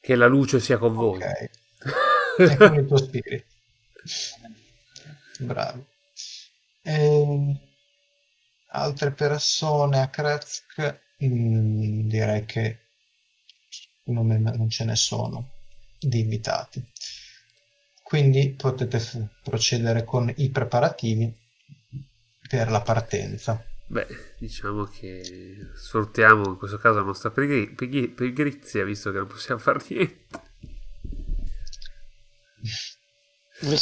Che 0.00 0.14
la 0.14 0.26
luce 0.28 0.60
sia 0.60 0.78
con 0.78 0.94
voi. 0.94 1.18
ok. 1.18 1.50
E 2.46 2.56
con 2.56 2.74
il 2.74 2.86
tuo 2.86 2.96
spirito. 2.96 3.44
Bravo. 5.40 5.86
Ehm, 6.84 7.58
altre 8.72 9.10
persone 9.12 10.00
a 10.00 10.08
Krezk, 10.10 11.00
mm, 11.24 12.08
direi 12.08 12.44
che 12.44 12.78
non, 14.04 14.26
me- 14.26 14.38
non 14.38 14.68
ce 14.68 14.84
ne 14.84 14.96
sono 14.96 15.50
di 15.98 16.20
invitati. 16.20 16.84
Quindi 18.14 18.50
potete 18.50 19.00
f- 19.00 19.26
procedere 19.42 20.04
con 20.04 20.32
i 20.36 20.48
preparativi 20.50 21.34
per 22.48 22.70
la 22.70 22.80
partenza. 22.80 23.60
Beh, 23.88 24.06
diciamo 24.38 24.84
che 24.84 25.70
sfruttiamo 25.74 26.50
in 26.50 26.56
questo 26.56 26.78
caso 26.78 26.98
la 27.00 27.04
nostra 27.06 27.32
pigri- 27.32 27.74
pigri- 27.74 28.06
pigrizia, 28.10 28.84
visto 28.84 29.10
che 29.10 29.18
non 29.18 29.26
possiamo 29.26 29.58
fare 29.58 29.80
niente. 29.88 30.40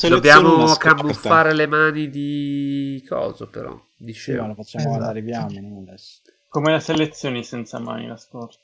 Dobbiamo 0.09 0.77
camuffare 0.77 1.53
le 1.53 1.67
mani 1.67 2.09
di 2.09 3.05
coso, 3.07 3.49
però. 3.51 3.79
Di 3.99 4.15
Sì, 4.15 4.33
ma 4.33 4.47
lo 4.47 4.55
facciamo 4.55 4.95
Esatto. 4.95 5.11
arriviamo, 5.11 5.81
adesso. 5.87 6.21
Come 6.49 6.73
la 6.73 6.81
selezioni 6.81 7.45
senza 7.45 7.79
mani 7.79 8.07
la 8.07 8.17
scorta? 8.17 8.57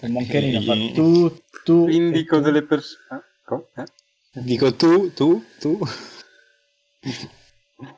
Il 0.00 0.10
moncherino 0.12 0.62
fa 0.62 0.72
Eh, 0.72 0.92
tu, 0.94 1.42
tu. 1.62 1.88
Indico 1.88 2.36
tu. 2.38 2.42
delle 2.42 2.62
persone. 2.62 3.32
Eh? 3.76 3.84
Dico 4.32 4.74
tu, 4.74 5.12
tu, 5.12 5.44
tu. 5.60 5.78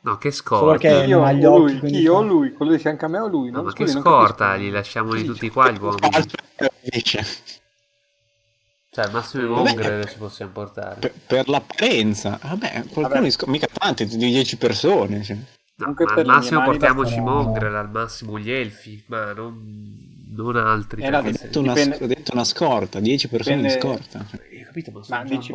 No, 0.01 0.17
che 0.17 0.31
scorta. 0.31 0.77
che- 0.79 1.05
Io 1.05 1.31
gli 1.31 1.45
o 1.45 1.51
occhi, 1.53 1.71
lui, 1.71 1.79
quindi 1.79 1.97
chi 1.99 2.05
fa- 2.05 2.11
o 2.13 2.21
lui, 2.21 2.53
quello 2.53 2.71
di 2.73 2.79
fianco 2.79 3.05
a 3.05 3.07
me 3.07 3.19
o 3.19 3.27
lui, 3.27 3.49
No, 3.51 3.57
no? 3.57 3.63
ma 3.63 3.73
che 3.73 3.87
scorta, 3.87 4.45
capisco. 4.47 4.63
li 4.63 4.69
lasciamoli 4.71 5.23
tutti 5.23 5.49
qua 5.49 5.71
gli 5.71 5.79
uomini. 5.79 6.09
Dice. 6.89 7.25
Cioè, 8.89 9.05
al 9.05 9.11
massimo 9.11 9.55
mongre 9.55 10.05
ci 10.07 10.17
possiamo 10.17 10.51
portare. 10.51 10.99
Per, 10.99 11.13
per 11.27 11.47
l'apparenza. 11.49 12.39
Vabbè, 12.41 12.71
qualcuno 12.89 13.07
Vabbè. 13.07 13.29
sc- 13.29 13.45
mica 13.45 13.67
tanti, 13.71 14.05
di 14.05 14.17
10 14.17 14.57
persone. 14.57 15.23
cioè. 15.23 15.37
No, 15.75 15.87
ma 15.87 15.93
per 15.93 16.17
al 16.19 16.25
massimo 16.25 16.63
portiamoci 16.63 17.13
i 17.13 17.17
bastano- 17.17 17.43
mongre, 17.43 17.77
al 17.77 17.89
massimo 17.91 18.39
gli 18.39 18.49
elfi, 18.49 19.03
ma 19.07 19.31
non, 19.33 20.25
non 20.35 20.55
altri. 20.55 21.03
Eh, 21.03 21.09
perché 21.11 21.29
Ho 21.29 21.33
se- 21.33 21.43
detto, 21.43 21.59
una, 21.59 21.73
Dipende- 21.73 22.07
detto 22.07 22.33
una 22.33 22.43
scorta, 22.43 22.99
10 22.99 23.27
persone 23.27 23.61
Dipende- 23.61 23.75
di 23.75 23.87
scorta. 23.87 24.25
Cioè. 24.83 24.91
Capito, 24.91 24.91
ma 24.91 24.97
Ma 24.99 25.03
sono 25.05 25.23
già 25.23 25.35
dici-. 25.35 25.51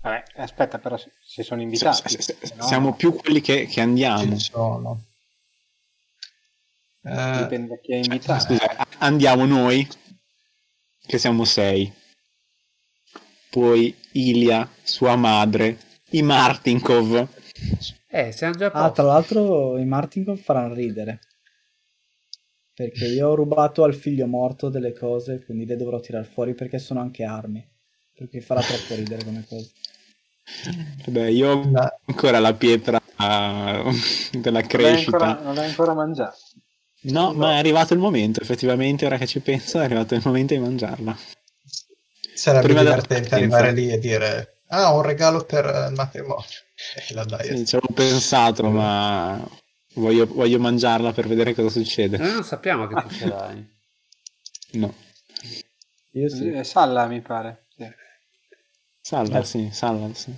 Vabbè, 0.00 0.22
aspetta, 0.36 0.78
però 0.78 0.96
se, 0.96 1.42
sono 1.42 1.62
invitati. 1.62 2.08
se- 2.08 2.22
se- 2.22 2.36
se 2.40 2.54
no, 2.54 2.62
siamo 2.62 2.94
più 2.94 3.12
quelli 3.14 3.40
che, 3.40 3.66
che 3.66 3.80
andiamo. 3.80 4.36
Ci 4.36 4.50
sono. 4.52 5.02
Eh, 7.02 7.38
Dipende 7.42 7.68
da 7.68 7.78
chi 7.80 7.92
è 7.92 7.96
invitato. 7.96 8.44
Scusa, 8.44 8.76
a- 8.76 8.86
andiamo 8.98 9.44
noi, 9.46 9.86
che 11.06 11.18
siamo 11.18 11.44
sei. 11.44 11.92
Poi 13.50 13.94
Ilia, 14.12 14.68
sua 14.82 15.16
madre, 15.16 15.78
i 16.10 16.22
Martinkov. 16.22 17.28
Eh, 18.08 18.32
siamo 18.32 18.54
già 18.54 18.66
Ah, 18.72 18.90
tra 18.90 19.04
l'altro 19.04 19.78
i 19.78 19.84
Martinkov 19.84 20.38
faranno 20.38 20.74
ridere. 20.74 21.20
Perché 22.74 23.06
io 23.06 23.28
ho 23.28 23.34
rubato 23.34 23.84
al 23.84 23.94
figlio 23.94 24.26
morto 24.26 24.68
delle 24.68 24.92
cose, 24.92 25.42
quindi 25.44 25.64
le 25.64 25.76
dovrò 25.76 25.98
tirare 26.00 26.26
fuori 26.26 26.54
perché 26.54 26.78
sono 26.78 27.00
anche 27.00 27.24
armi. 27.24 27.66
Perché 28.16 28.40
farà 28.40 28.62
troppo 28.62 28.94
ridere 28.94 29.24
come 29.24 29.44
cosa. 29.46 29.66
Vabbè, 31.04 31.26
io 31.26 31.50
ho 31.50 31.92
ancora 32.06 32.38
la 32.38 32.54
pietra 32.54 33.00
ah, 33.16 33.82
della 34.32 34.40
Non 34.42 34.52
l'hai 34.52 34.66
crescita. 34.66 35.16
ancora, 35.16 35.44
non 35.44 35.54
l'hai 35.54 35.68
ancora 35.68 35.94
mangiato. 35.94 36.38
No, 37.02 37.32
ma 37.34 37.52
è 37.52 37.58
arrivato 37.58 37.92
il 37.94 38.00
momento, 38.00 38.40
effettivamente, 38.40 39.06
ora 39.06 39.18
che 39.18 39.26
ci 39.26 39.40
penso, 39.40 39.78
è 39.80 39.84
arrivato 39.84 40.14
il 40.14 40.22
momento 40.24 40.54
di 40.54 40.60
mangiarla. 40.60 41.16
sarebbe 42.34 42.64
Prima 42.64 42.82
divertente 42.82 43.34
arrivare 43.34 43.72
lì 43.72 43.90
e 43.90 43.98
dire 43.98 44.60
ah 44.68 44.92
un 44.92 45.02
regalo 45.02 45.44
per 45.44 45.64
eh, 45.64 45.88
il 45.88 45.94
matrimonio 45.94 46.44
e 47.08 47.14
la 47.14 47.24
dai 47.24 47.58
Sì, 47.58 47.66
ci 47.66 47.76
avevo 47.76 47.94
pensato, 47.94 48.68
ma 48.68 49.46
voglio, 49.94 50.26
voglio 50.26 50.58
mangiarla 50.58 51.12
per 51.12 51.28
vedere 51.28 51.54
cosa 51.54 51.68
succede. 51.68 52.16
Noi 52.16 52.32
non 52.32 52.44
sappiamo 52.44 52.86
che 52.86 52.94
tu 52.94 53.08
ce 53.10 53.26
l'hai. 53.26 53.74
No. 54.72 54.94
Io 56.12 56.28
sì. 56.28 56.50
Eh, 56.50 56.64
Salla, 56.64 57.06
mi 57.06 57.20
pare. 57.20 57.65
Sì. 59.22 59.34
Salva, 59.34 59.42
sì, 59.42 59.70
salva, 59.72 60.12
sì. 60.12 60.34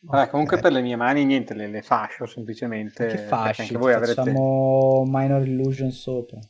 Vabbè, 0.00 0.28
comunque 0.30 0.58
Ok. 0.58 0.58
per 0.58 0.72
le 0.72 0.80
mie 0.82 0.96
mani 0.96 1.24
niente, 1.24 1.54
le, 1.54 1.68
le 1.68 1.82
fascio 1.82 2.26
semplicemente. 2.26 3.06
Che 3.06 3.16
perché 3.44 3.62
fasci, 3.62 3.62
Anche 3.62 3.78
voi 3.78 3.92
avrete... 3.94 4.42
facciamo 4.42 5.04
Minor 5.06 5.46
Illusion 5.46 5.92
sopra. 5.92 6.40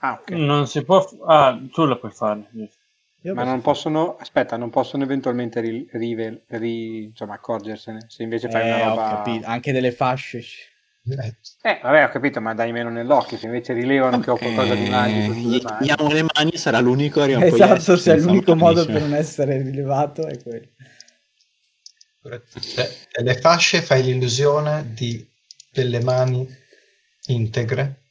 Ah, 0.00 0.14
ok. 0.20 0.32
Non 0.50 0.66
si 0.66 0.82
può... 0.82 1.00
f- 1.02 1.18
Ah, 1.26 1.60
tu 1.70 1.84
la 1.84 1.96
puoi 1.98 2.10
fare. 2.12 2.48
Io 3.22 3.34
Ma 3.34 3.42
non 3.44 3.60
possono, 3.60 4.16
aspetta, 4.16 4.56
non 4.56 4.70
possono 4.70 5.02
eventualmente 5.02 5.60
ri, 5.60 5.88
rive- 5.92 6.44
ri- 6.48 7.04
insomma, 7.06 7.34
accorgersene. 7.34 8.04
Se 8.08 8.22
invece 8.22 8.48
fai 8.48 8.62
Eh, 8.62 8.64
una 8.64 8.76
ho 8.86 9.00
roba... 9.00 9.02
capito, 9.02 9.46
anche 9.46 9.72
delle 9.72 9.92
fasce. 9.92 10.42
Eh, 11.18 11.34
Eh, 11.62 11.80
vabbè, 11.82 12.04
ho 12.04 12.08
capito, 12.08 12.40
ma 12.40 12.54
dai 12.54 12.72
meno 12.72 12.90
nell'occhio. 12.90 13.36
Se 13.38 13.46
invece 13.46 13.72
rilevano 13.72 14.20
che 14.20 14.30
ho 14.30 14.36
qualcosa 14.36 14.74
di 14.74 14.88
magico 14.88 15.32
gli 15.32 15.60
mani. 15.62 15.86
diamo 15.86 16.08
le 16.10 16.26
mani 16.34 16.56
sarà 16.56 16.78
l'unico 16.80 17.22
a 17.22 17.44
Esatto, 17.44 17.96
se 17.96 18.14
è 18.14 18.16
l'unico 18.18 18.54
modo 18.54 18.84
per 18.86 19.00
non 19.00 19.14
essere 19.14 19.62
rilevato 19.62 20.26
è 20.26 20.40
quello. 20.42 20.66
Cioè, 22.22 22.90
le 23.22 23.34
fasce 23.38 23.80
fai 23.80 24.02
l'illusione 24.02 24.92
di 24.92 25.26
delle 25.72 26.02
mani 26.02 26.46
integre 27.26 28.02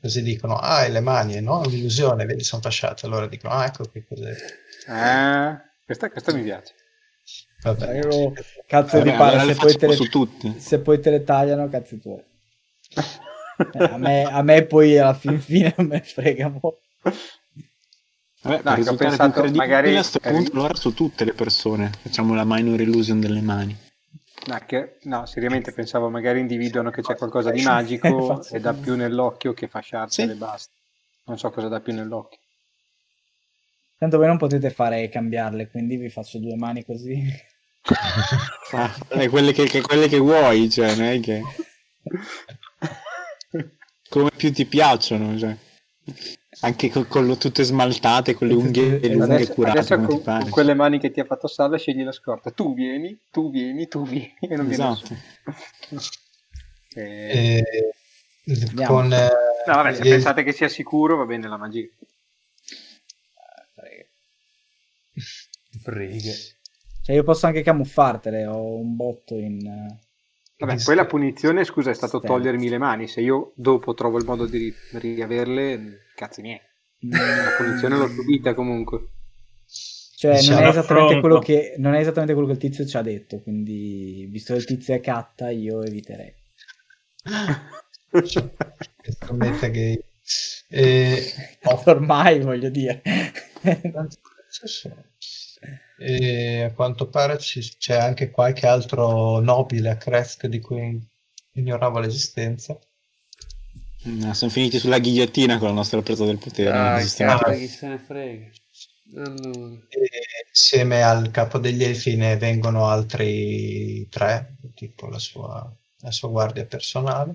così 0.00 0.22
dicono 0.22 0.56
ah 0.56 0.84
e 0.84 0.90
le 0.90 1.00
mani 1.00 1.34
e 1.36 1.40
no 1.40 1.62
l'illusione 1.64 2.24
vedi 2.26 2.44
sono 2.44 2.60
fasciate 2.62 3.06
allora 3.06 3.26
dicono 3.26 3.54
ah 3.54 3.64
ecco 3.64 3.84
che 3.90 4.04
cos'è 4.06 4.30
Eh, 4.30 5.60
questa, 5.84 6.10
questa 6.10 6.32
mi 6.32 6.42
piace. 6.42 6.74
Vabbè 7.74 7.94
Io- 7.98 8.32
cazzo 8.66 8.98
Vabbè, 8.98 9.10
di 9.10 9.16
pare, 9.16 9.36
allora 9.38 9.54
se 9.54 9.76
poi, 9.76 9.88
le, 9.88 9.94
su 9.94 10.04
tutte. 10.08 10.54
se 10.58 10.80
poi 10.80 11.00
te 11.00 11.10
le 11.10 11.22
tagliano, 11.24 11.68
cazzi 11.68 12.00
tuoi. 12.00 12.22
Eh, 13.72 13.84
a, 13.84 13.96
me, 13.96 14.22
a 14.24 14.42
me 14.42 14.64
poi 14.64 14.98
alla 14.98 15.14
fin 15.14 15.40
fine 15.40 15.74
non 15.76 15.86
me 15.86 16.00
frega 16.00 16.48
mo. 16.48 16.78
Vabbè, 18.42 18.62
No, 18.62 18.90
ho 18.90 18.94
pensato, 18.94 19.50
magari- 19.52 19.90
a 19.90 19.94
questo 19.94 20.20
punto 20.20 20.52
allora 20.52 20.74
su 20.74 20.94
tutte 20.94 21.24
le 21.24 21.32
persone 21.32 21.90
facciamo 22.02 22.34
la 22.34 22.44
minor 22.44 22.80
illusion 22.80 23.18
delle 23.18 23.40
mani. 23.40 23.76
No, 24.46 24.60
che- 24.66 24.98
no, 25.04 25.26
seriamente 25.26 25.72
pensavo 25.72 26.08
magari 26.10 26.38
individuano 26.40 26.90
che 26.90 27.02
c'è 27.02 27.16
qualcosa 27.16 27.50
di 27.50 27.60
Eh, 27.60 27.64
magico 27.64 28.20
faccio- 28.42 28.54
e 28.54 28.60
dà 28.60 28.72
più 28.74 28.94
nell'occhio 28.94 29.52
che 29.54 29.66
fasciarsele 29.66 30.32
Sì. 30.32 30.38
basta. 30.38 30.72
Non 31.24 31.38
so 31.38 31.50
cosa 31.50 31.66
dà 31.68 31.80
più 31.80 31.92
nell'occhio. 31.92 32.38
Tanto 33.98 34.18
voi 34.18 34.26
non 34.26 34.36
potete 34.36 34.70
fare 34.70 35.08
cambiarle, 35.08 35.68
quindi 35.68 35.96
vi 35.96 36.10
faccio 36.10 36.38
due 36.38 36.54
mani 36.54 36.84
così. 36.84 37.24
Ah, 38.72 38.94
è 39.08 39.28
quelle 39.28 39.52
che, 39.52 39.64
che- 39.64 39.80
quelle 39.80 40.08
che 40.08 40.18
vuoi, 40.18 40.68
cioè, 40.70 40.94
non 40.96 41.04
è 41.06 41.20
che... 41.20 41.42
Come 44.08 44.30
più 44.36 44.52
ti 44.52 44.64
piacciono, 44.66 45.38
cioè. 45.38 45.56
Anche 46.60 46.88
con, 46.90 47.06
con 47.06 47.26
lo- 47.26 47.36
tutte 47.36 47.62
smaltate, 47.62 48.34
con 48.34 48.48
le 48.48 48.54
unghie 48.54 48.94
Tutte- 48.94 49.08
lunghe 49.12 49.34
Adesso, 49.34 49.52
curate 49.52 49.78
adesso 49.78 49.94
come 49.96 50.06
con, 50.06 50.16
ti 50.16 50.22
pare. 50.22 50.42
con 50.42 50.50
quelle 50.50 50.74
mani 50.74 50.98
che 50.98 51.10
ti 51.10 51.20
ha 51.20 51.24
fatto 51.24 51.46
Salla 51.48 51.76
scegli 51.76 52.02
la 52.02 52.12
scorta. 52.12 52.50
Tu 52.50 52.74
vieni, 52.74 53.18
tu 53.30 53.50
vieni, 53.50 53.86
tu 53.88 54.06
vieni 54.06 54.34
e 54.40 54.56
non 54.56 54.70
Esatto. 54.70 55.14
Eh, 56.94 57.62
E, 58.44 58.84
con 58.86 59.12
eh, 59.12 59.28
No, 59.66 59.74
vabbè, 59.74 59.94
se 59.94 60.02
gli- 60.04 60.08
pensate 60.08 60.42
che 60.44 60.52
sia 60.52 60.68
sicuro 60.68 61.16
va 61.16 61.24
bene 61.24 61.46
la 61.48 61.56
magia. 61.58 61.86
Frega. 65.82 66.32
Cioè 67.06 67.14
io 67.14 67.22
posso 67.22 67.46
anche 67.46 67.62
camuffartele, 67.62 68.46
ho 68.46 68.74
un 68.80 68.96
botto 68.96 69.36
in... 69.36 69.64
eh, 69.64 70.00
Vabbè, 70.58 70.72
Visto- 70.72 70.90
poi 70.90 70.96
la 70.96 71.06
punizione, 71.06 71.64
scusa, 71.64 71.90
è 71.90 71.94
stato 71.94 72.18
Stealth. 72.18 72.26
togliermi 72.26 72.68
le 72.68 72.78
mani. 72.78 73.06
Se 73.06 73.20
io 73.20 73.52
dopo 73.54 73.94
trovo 73.94 74.18
il 74.18 74.24
modo 74.24 74.46
di 74.46 74.58
ri- 74.58 74.74
riaverle, 74.98 75.98
cazzi 76.16 76.40
miei. 76.40 76.60
La 77.00 77.54
punizione 77.56 77.96
l'ho 77.96 78.08
subita 78.08 78.54
comunque. 78.54 79.08
Cioè, 80.16 80.42
non 80.42 80.58
è, 80.58 80.66
esattamente 80.68 81.14
affronto. 81.14 81.20
quello 81.20 81.38
che, 81.38 81.74
non 81.78 81.94
è 81.94 82.00
esattamente 82.00 82.32
quello 82.32 82.48
che 82.48 82.54
il 82.54 82.60
tizio 82.60 82.86
ci 82.86 82.96
ha 82.96 83.02
detto, 83.02 83.40
quindi 83.42 84.26
visto 84.30 84.54
che 84.54 84.58
il 84.60 84.64
tizio 84.66 84.94
è 84.94 85.00
catta, 85.00 85.50
io 85.50 85.82
eviterei. 85.82 86.34
Scommetto 89.20 89.70
che 89.70 90.04
e, 90.68 91.32
Ormai 91.84 92.40
voglio 92.40 92.70
dire. 92.70 93.02
E 95.98 96.62
a 96.62 96.72
quanto 96.72 97.08
pare 97.08 97.38
ci- 97.38 97.76
c'è 97.78 97.96
anche 97.96 98.30
qualche 98.30 98.66
altro 98.66 99.38
nobile 99.40 99.90
a 99.90 99.96
Kresk 99.96 100.46
di 100.46 100.60
cui 100.60 101.00
ignoravo 101.52 101.98
l'esistenza 102.00 102.78
No, 104.04 104.32
sono 104.34 104.50
finiti 104.50 104.78
sulla 104.78 104.98
ghigliottina 105.00 105.58
con 105.58 105.68
la 105.68 105.74
nostra 105.74 106.00
presa 106.00 106.24
del 106.24 106.38
potere. 106.38 106.70
più. 106.94 107.02
chi 107.58 107.66
se 107.66 107.88
ne 107.88 107.98
frega. 107.98 108.50
Allora. 109.16 109.74
e 109.88 110.08
insieme 110.48 111.02
al 111.02 111.30
capo 111.30 111.58
degli 111.58 111.82
elfi 111.84 112.16
ne 112.16 112.36
vengono 112.36 112.86
altri 112.86 114.08
tre 114.08 114.56
tipo 114.74 115.08
la 115.08 115.18
sua, 115.18 115.72
la 116.00 116.10
sua 116.10 116.28
guardia 116.28 116.64
personale 116.66 117.34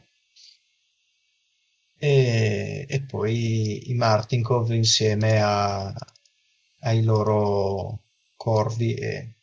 e, 1.97 2.85
e 2.89 3.01
poi 3.01 3.89
i 3.89 3.93
Martinkov 3.93 4.71
insieme 4.71 5.41
a- 5.41 5.93
ai 6.81 7.03
loro 7.03 8.00
corvi 8.41 8.95
e 8.95 9.33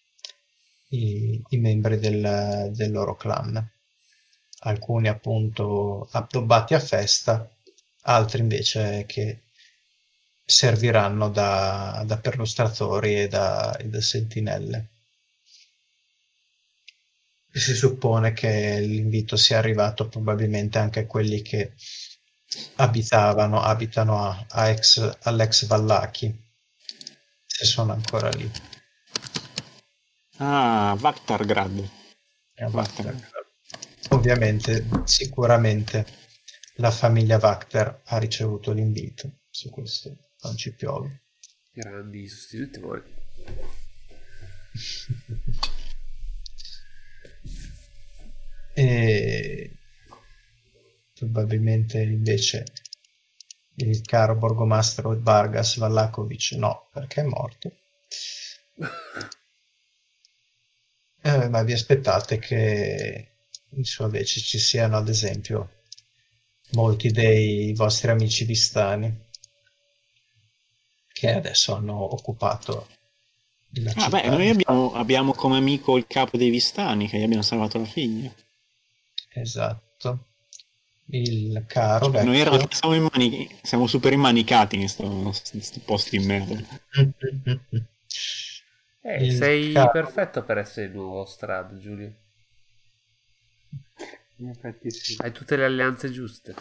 i, 0.89 1.41
i 1.51 1.57
membri 1.59 2.01
del, 2.01 2.73
del 2.73 2.91
loro 2.91 3.15
clan. 3.15 3.65
Alcuni 4.63 5.07
appunto 5.07 6.09
addobbati 6.11 6.75
a 6.75 6.81
festa, 6.81 7.49
altri 8.03 8.41
invece 8.41 9.05
che 9.07 9.43
serviranno 10.45 11.29
da, 11.29 12.03
da 12.05 12.19
perlustratori 12.19 13.21
e 13.21 13.29
da, 13.29 13.77
e 13.77 13.85
da 13.85 14.01
sentinelle. 14.01 14.89
E 17.53 17.61
si 17.61 17.75
suppone 17.75 18.33
che 18.33 18.81
l'invito 18.81 19.37
sia 19.37 19.59
arrivato 19.59 20.09
probabilmente 20.09 20.79
anche 20.79 21.01
a 21.01 21.07
quelli 21.07 21.41
che 21.43 21.75
abitavano, 22.77 23.63
abitano 23.63 24.25
a, 24.25 24.45
a 24.49 24.69
ex, 24.71 25.19
all'ex 25.23 25.67
Vallaki, 25.67 26.37
se 27.47 27.65
sono 27.65 27.93
ancora 27.93 28.31
lì. 28.31 28.78
Ah, 30.39 30.95
Vaktargrad. 30.97 31.91
Ovviamente, 34.11 34.87
sicuramente 35.05 36.07
la 36.77 36.91
famiglia 36.93 37.39
Vakter 37.39 38.03
ha 38.05 38.19
ricevuto 38.19 38.73
l'invito 38.73 39.41
su 39.51 39.69
questo. 39.71 40.17
non 40.43 40.57
ci 40.57 40.73
piove. 40.75 41.23
Grandi 41.73 42.29
sostenitori. 42.29 43.03
e 48.75 49.77
probabilmente 51.15 52.01
invece 52.01 52.65
il 53.75 54.03
caro 54.03 54.37
borgomastro 54.37 55.21
Vargas 55.21 55.79
Vallakovic 55.79 56.53
no, 56.53 56.89
perché 56.93 57.23
è 57.23 57.25
morto. 57.25 57.73
Eh, 61.23 61.49
ma 61.49 61.63
vi 61.63 61.73
aspettate 61.73 62.39
che 62.39 63.29
in 63.71 63.85
sua 63.85 64.09
vece 64.09 64.41
ci 64.41 64.59
siano, 64.59 64.97
ad 64.97 65.09
esempio, 65.09 65.71
molti 66.73 67.11
dei 67.11 67.73
vostri 67.75 68.11
amici 68.11 68.45
vistani 68.45 69.27
che 71.13 71.33
adesso 71.33 71.75
hanno 71.75 72.15
occupato 72.15 72.87
la 73.73 73.91
Ah, 73.91 73.95
città. 74.05 74.09
beh, 74.09 74.29
noi 74.29 74.49
abbiamo, 74.49 74.93
abbiamo 74.95 75.33
come 75.35 75.57
amico 75.59 75.97
il 75.97 76.07
capo 76.07 76.37
dei 76.37 76.49
Vistani 76.51 77.09
che 77.09 77.19
gli 77.19 77.23
abbiamo 77.25 77.43
salvato 77.43 77.79
la 77.79 77.85
figlia. 77.85 78.33
Esatto. 79.35 80.25
Il 81.11 81.65
caro 81.67 82.11
vecchio. 82.11 82.29
Noi 82.29 82.43
realtà 82.45 82.75
siamo, 82.75 82.95
in 82.95 83.09
mani- 83.11 83.59
siamo 83.63 83.87
super 83.87 84.13
immanicati 84.13 84.77
in 84.77 84.89
sto, 84.89 85.33
sto 85.33 85.81
posto 85.85 86.11
di 86.17 86.25
merda. 86.25 86.63
Eh, 89.01 89.31
sei 89.31 89.73
caro- 89.73 89.91
perfetto 89.91 90.43
per 90.43 90.59
essere 90.59 90.87
il 90.87 90.93
nuovo 90.93 91.25
Strad, 91.25 91.79
Giulio. 91.79 92.13
In 94.37 94.49
effetti 94.49 94.91
sì. 94.91 95.17
Hai 95.19 95.33
tutte 95.33 95.57
le 95.57 95.65
alleanze 95.65 96.11
giuste. 96.11 96.55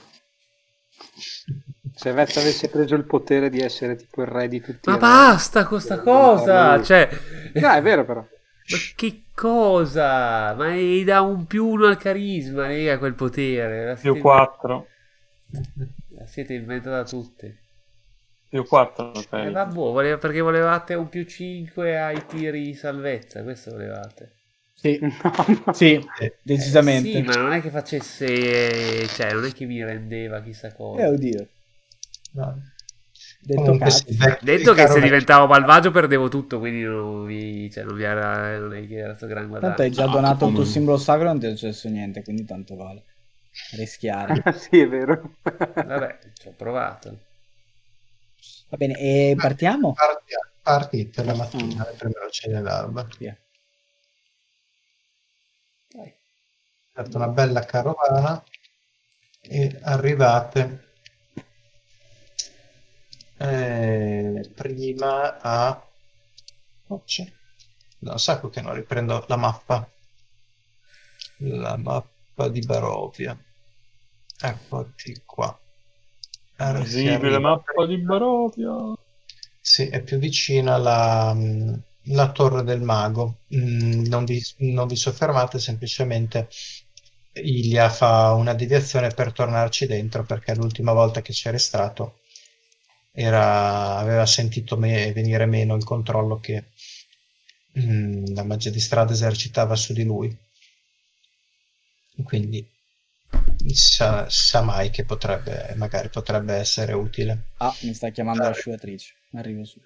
Se 1.93 2.11
Vez 2.11 2.37
avesse 2.37 2.69
preso 2.69 2.95
il 2.95 3.05
potere 3.05 3.49
di 3.49 3.59
essere 3.59 3.95
tipo 3.95 4.21
il 4.21 4.27
re 4.27 4.47
di 4.47 4.61
tutti 4.61 4.89
Ma 4.89 4.95
i 4.95 4.99
re, 4.99 5.01
basta 5.01 5.65
con 5.65 5.79
sta 5.81 5.99
cosa! 5.99 6.81
Cioè. 6.83 7.09
No, 7.55 7.71
è 7.71 7.81
vero 7.81 8.05
però. 8.05 8.19
ma 8.69 8.77
che 8.95 9.23
cosa? 9.33 10.53
Ma 10.55 10.75
gli 10.75 11.03
dà 11.03 11.21
un 11.21 11.45
più 11.45 11.65
uno 11.65 11.87
al 11.87 11.97
carisma, 11.97 12.67
raga, 12.67 12.97
quel 12.97 13.13
potere. 13.13 13.85
La 13.85 13.93
Più 13.93 14.13
siete, 14.13 14.19
4. 14.19 14.87
la 16.17 16.25
siete 16.25 16.53
inventata 16.53 17.03
tutti. 17.03 17.65
Più 18.49 18.65
4. 18.65 19.11
Eh, 19.31 19.49
vabbè, 19.51 19.73
voleva- 19.73 20.17
perché 20.17 20.41
volevate 20.41 20.93
un 20.93 21.07
più 21.09 21.23
5 21.25 21.97
ai 21.99 22.25
tiri 22.25 22.63
di 22.63 22.73
salvezza, 22.73 23.41
questo 23.43 23.71
volevate. 23.71 24.33
Sì, 24.73 24.99
sì, 25.71 25.99
decisamente. 26.41 27.17
Eh, 27.17 27.21
sì, 27.21 27.23
ma 27.23 27.35
non 27.35 27.51
è 27.53 27.61
che 27.61 27.69
facesse... 27.69 29.07
Cioè, 29.07 29.33
non 29.33 29.45
è 29.45 29.51
che 29.51 29.65
mi 29.65 29.83
rendeva 29.83 30.41
chissà 30.41 30.73
cosa. 30.73 31.03
Eh, 31.03 31.07
oddio. 31.07 31.47
No. 32.33 32.63
Detto 33.39 33.61
Comunque 33.61 33.77
cazzo. 33.77 34.05
Detto 34.41 34.73
che 34.73 34.87
se 34.87 35.01
diventavo 35.01 35.47
malvagio 35.47 35.91
perdevo 35.91 36.27
tutto, 36.29 36.59
quindi 36.59 36.83
non 36.83 37.25
vi, 37.25 37.69
cioè, 37.71 37.83
non 37.83 37.95
vi 37.95 38.03
era, 38.03 38.57
non 38.59 38.73
è 38.75 38.85
che 38.87 38.95
era 38.97 39.15
sto 39.15 39.27
gran 39.27 39.47
Tanto 39.59 39.81
guadagno. 39.81 39.83
hai 39.83 39.91
già 39.91 40.05
No, 40.05 40.07
donato 40.07 40.45
il 40.47 40.53
tuo 40.53 40.63
simbolo 40.63 40.97
sacro 40.97 41.23
e 41.23 41.27
non 41.27 41.39
ti 41.39 41.45
è 41.47 41.49
successo 41.51 41.89
niente, 41.89 42.23
quindi 42.23 42.43
tanto 42.45 42.75
vale. 42.75 43.03
Rischiare. 43.75 44.41
sì, 44.53 44.79
è 44.79 44.87
vero. 44.87 45.37
Vabbè, 45.83 46.19
ci 46.33 46.47
ho 46.49 46.53
provato. 46.55 47.26
Va 48.69 48.77
bene, 48.77 48.97
e 48.97 49.35
partiamo? 49.37 49.93
Parti- 49.93 50.33
Partite 50.61 51.23
la 51.23 51.33
mattina 51.33 51.83
alle 51.83 51.95
prime 51.95 52.19
luci 52.21 52.49
dell'alba. 52.49 53.07
Via. 53.17 53.37
Dai. 55.87 56.13
Fate 56.91 57.15
una 57.15 57.29
bella 57.29 57.61
carovana 57.63 58.43
e 59.39 59.79
arrivate 59.83 60.89
eh, 63.37 64.51
prima 64.53 65.39
a... 65.39 65.87
Oh, 66.87 67.03
c'è. 67.05 67.31
Da 67.99 68.11
un 68.11 68.19
sacco 68.19 68.49
che 68.49 68.61
non 68.61 68.73
riprendo 68.73 69.23
la 69.29 69.37
mappa. 69.37 69.89
La 71.37 71.77
mappa 71.77 72.49
di 72.49 72.59
Barovia. 72.59 73.37
Eccoti 74.41 75.21
qua. 75.25 75.57
Arriva- 76.57 77.39
mappa 77.39 77.85
di 77.85 77.97
Barovia. 77.97 78.73
Sì, 79.61 79.87
è 79.87 80.01
più 80.01 80.17
vicina 80.17 80.75
alla 80.75 81.33
mm, 81.33 81.73
la 82.13 82.31
Torre 82.31 82.63
del 82.63 82.81
Mago. 82.81 83.39
Mm, 83.55 84.05
non 84.05 84.25
vi, 84.25 84.41
non 84.59 84.87
vi 84.87 84.95
soffermate, 84.95 85.59
semplicemente 85.59 86.47
Ilia 87.33 87.89
fa 87.89 88.33
una 88.33 88.53
deviazione 88.53 89.09
per 89.09 89.31
tornarci 89.33 89.85
dentro 89.85 90.23
perché 90.23 90.55
l'ultima 90.55 90.93
volta 90.93 91.21
che 91.21 91.33
c'era 91.33 91.57
stato 91.57 92.19
era- 93.11 93.97
aveva 93.97 94.25
sentito 94.25 94.77
me- 94.77 95.11
venire 95.13 95.45
meno 95.45 95.75
il 95.75 95.83
controllo 95.83 96.39
che 96.39 96.65
mm, 97.79 98.33
la 98.35 98.43
magia 98.43 98.69
di 98.69 98.79
strada 98.81 99.13
esercitava 99.13 99.75
su 99.75 99.93
di 99.93 100.03
lui. 100.03 100.37
Quindi 102.23 102.67
sa, 103.73 104.29
sa 104.29 104.61
mai 104.61 104.89
che 104.89 105.03
potrebbe, 105.05 105.73
magari 105.75 106.09
potrebbe 106.09 106.53
essere 106.53 106.93
utile. 106.93 107.45
Ah, 107.57 107.75
mi 107.81 107.93
sta 107.93 108.09
chiamando 108.09 108.43
l'asciugatrice. 108.43 109.13
Arrivo 109.33 109.65
su. 109.65 109.81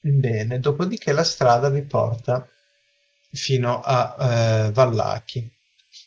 Bene, 0.00 0.60
dopodiché 0.60 1.12
la 1.12 1.24
strada 1.24 1.70
vi 1.70 1.82
porta 1.82 2.46
fino 3.30 3.80
a 3.80 4.66
eh, 4.66 4.72
Vallaki. 4.72 5.50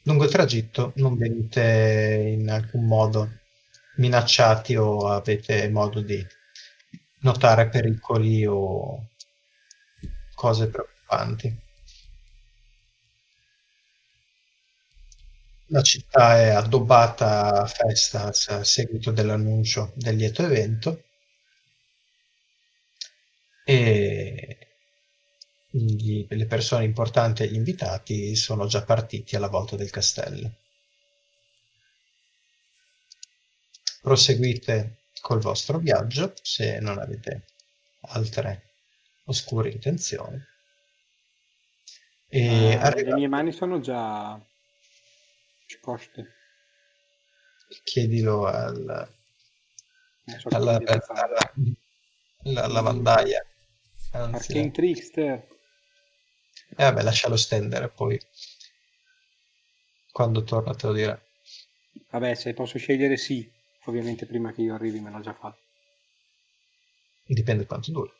Lungo 0.03 0.23
il 0.25 0.31
tragitto 0.31 0.93
non 0.95 1.17
venite 1.17 2.35
in 2.37 2.49
alcun 2.49 2.85
modo 2.85 3.29
minacciati 3.95 4.75
o 4.75 5.07
avete 5.07 5.67
modo 5.69 6.01
di 6.01 6.25
notare 7.21 7.69
pericoli 7.69 8.45
o 8.45 9.09
cose 10.35 10.67
preoccupanti. 10.67 11.65
La 15.67 15.81
città 15.81 16.39
è 16.39 16.47
addobbata 16.49 17.61
a 17.61 17.65
festa 17.67 18.23
a 18.23 18.63
seguito 18.65 19.11
dell'annuncio 19.11 19.93
del 19.95 20.15
lieto 20.15 20.43
evento 20.43 21.03
e 23.65 24.57
gli- 25.69 26.25
le 26.29 26.45
persone 26.47 26.85
importanti 26.85 27.43
e 27.43 27.47
gli 27.47 27.55
invitati 27.55 28.35
sono 28.35 28.65
già 28.65 28.83
partiti 28.83 29.35
alla 29.35 29.47
volta 29.49 29.75
del 29.75 29.89
castello. 29.89 30.51
Proseguite 34.01 34.99
col 35.21 35.39
vostro 35.39 35.77
viaggio 35.77 36.33
se 36.41 36.79
non 36.79 36.99
avete 36.99 37.45
altre 38.01 38.63
oscure 39.25 39.69
intenzioni. 39.69 40.41
E 42.29 42.75
arriva- 42.75 43.09
le 43.09 43.15
mie 43.15 43.27
mani 43.27 43.51
sono 43.51 43.79
già 43.79 44.39
scosce. 45.67 46.33
chiedilo 47.83 48.45
al, 48.45 49.09
so 50.39 50.47
alla, 50.49 50.79
fare. 50.79 51.01
alla, 51.05 51.53
alla 52.43 52.67
lavandaia. 52.67 53.45
Anzi, 54.11 54.51
Arcane 54.53 54.71
Trickster. 54.71 55.47
eh, 56.69 56.83
vabbè, 56.83 57.01
lascialo 57.03 57.35
stendere 57.35 57.89
poi. 57.89 58.19
Quando 60.11 60.43
torna 60.43 60.73
te 60.73 60.87
lo 60.87 60.93
dirà. 60.93 61.21
Vabbè, 62.09 62.33
se 62.35 62.53
posso 62.53 62.77
scegliere 62.77 63.17
sì. 63.17 63.49
Ovviamente 63.85 64.25
prima 64.25 64.51
che 64.51 64.61
io 64.61 64.73
arrivi 64.73 64.99
me 64.99 65.11
l'ho 65.11 65.21
già 65.21 65.33
fatto. 65.33 65.59
Dipende 67.27 67.65
quanto 67.65 67.91
dura. 67.91 68.11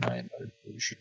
Minor 0.00 0.50
Illusion. 0.64 0.98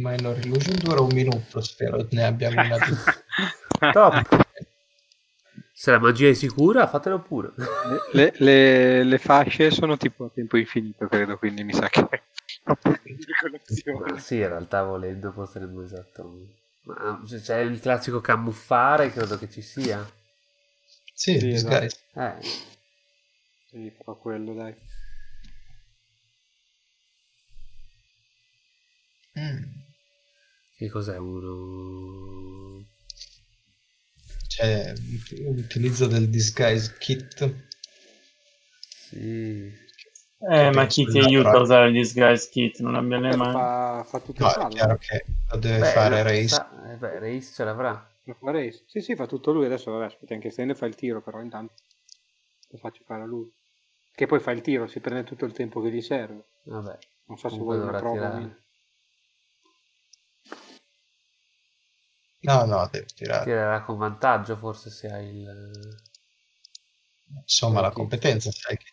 Minor 0.00 0.38
Illusion 0.38 0.76
dura 0.78 1.00
un 1.00 1.10
minuto, 1.12 1.60
spero 1.60 2.06
ne 2.10 2.24
abbiamo 2.24 2.62
una 2.62 2.78
Top. 3.92 4.46
Se 5.72 5.90
la 5.90 5.98
magia 5.98 6.28
è 6.28 6.34
sicura, 6.34 6.86
fatelo 6.86 7.20
pure. 7.20 7.52
Le, 8.12 8.32
le- 8.36 9.04
le 9.04 9.18
fasce 9.18 9.70
sono 9.70 9.96
tipo 9.96 10.26
a 10.26 10.30
tempo 10.32 10.56
infinito, 10.56 11.06
credo, 11.06 11.38
quindi 11.38 11.64
mi 11.64 11.72
sa 11.72 11.88
che 11.88 12.06
è 12.08 12.22
sì, 14.18 14.36
in 14.36 14.48
realtà 14.48 14.82
volendo 14.82 15.32
potremmo 15.32 15.82
esatto. 15.82 16.46
C'è 17.42 17.58
il 17.60 17.80
classico 17.80 18.20
camuffare, 18.20 19.10
credo 19.10 19.38
che 19.38 19.48
ci 19.50 19.62
sia. 19.62 20.04
Sì, 21.14 21.38
Sì, 21.38 21.46
disguise. 21.48 21.96
Eh, 22.14 22.34
Sì, 23.70 23.90
farò 23.90 24.16
quello, 24.18 24.54
dai. 24.54 24.74
Mm. 29.36 29.79
Che 30.80 30.88
cos'è 30.88 31.18
uno? 31.18 32.82
C'è 34.48 34.94
l'utilizzo 35.52 36.06
del 36.06 36.30
disguise 36.30 36.96
kit. 36.98 37.54
Sì. 38.88 39.70
Eh, 40.50 40.70
ma 40.70 40.86
chi 40.86 41.04
ti 41.04 41.18
aiuta 41.18 41.50
a 41.50 41.60
usare 41.60 41.88
il 41.88 41.92
disguise 41.92 42.48
kit? 42.48 42.78
Non 42.80 42.94
abbia 42.94 43.18
le 43.18 43.36
mani. 43.36 43.52
Fa, 43.52 44.04
fa 44.08 44.20
tutto 44.20 44.42
No, 44.42 44.48
il 44.48 44.68
chiaro 44.68 44.96
che 44.96 45.24
lo 45.50 45.58
deve 45.58 45.80
Beh, 45.80 45.92
fare 45.92 46.22
Race. 46.22 46.48
sa- 46.48 46.92
eh, 46.92 46.96
beh, 46.96 47.18
Race 47.18 47.52
ce 47.52 47.64
l'avrà. 47.64 48.10
Lo 48.24 48.34
fa 48.40 48.50
Race. 48.50 48.82
Sì, 48.86 49.00
sì, 49.02 49.14
fa 49.14 49.26
tutto 49.26 49.52
lui. 49.52 49.66
Adesso, 49.66 49.90
vabbè, 49.90 50.06
aspetta, 50.06 50.32
anche 50.32 50.48
Stende 50.48 50.74
fa 50.74 50.86
il 50.86 50.94
tiro, 50.94 51.20
però 51.20 51.42
intanto 51.42 51.74
lo 52.70 52.78
faccio 52.78 53.02
fare 53.04 53.20
a 53.22 53.26
lui. 53.26 53.52
Che 54.14 54.26
poi 54.26 54.40
fa 54.40 54.50
il 54.52 54.62
tiro, 54.62 54.86
si 54.86 55.00
prende 55.00 55.24
tutto 55.24 55.44
il 55.44 55.52
tempo 55.52 55.82
che 55.82 55.90
gli 55.90 56.00
serve. 56.00 56.44
Vabbè. 56.62 56.98
Non 57.26 57.36
so 57.36 57.50
se 57.50 57.58
vuoi 57.58 57.78
una 57.78 57.98
prova. 57.98 58.14
tirare. 58.14 58.40
Mì. 58.40 58.54
No, 62.50 62.64
no, 62.64 62.88
deve 62.90 63.06
tirare. 63.06 63.44
Tirerà 63.44 63.82
con 63.82 63.96
vantaggio 63.96 64.56
forse 64.56 64.90
se 64.90 65.08
hai 65.08 65.28
il... 65.28 66.02
Insomma, 67.42 67.80
la 67.80 67.90
competenza, 67.90 68.50
sai 68.50 68.76
che... 68.76 68.86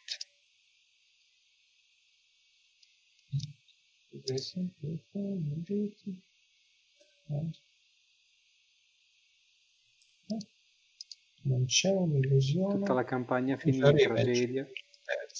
Non 11.43 11.65
c'è 11.65 11.89
un'illusione. 11.89 12.75
Tutta 12.75 12.93
la 12.93 13.03
campagna 13.03 13.57
finirà 13.57 13.89
in 13.89 13.97
tragedia. 13.97 14.67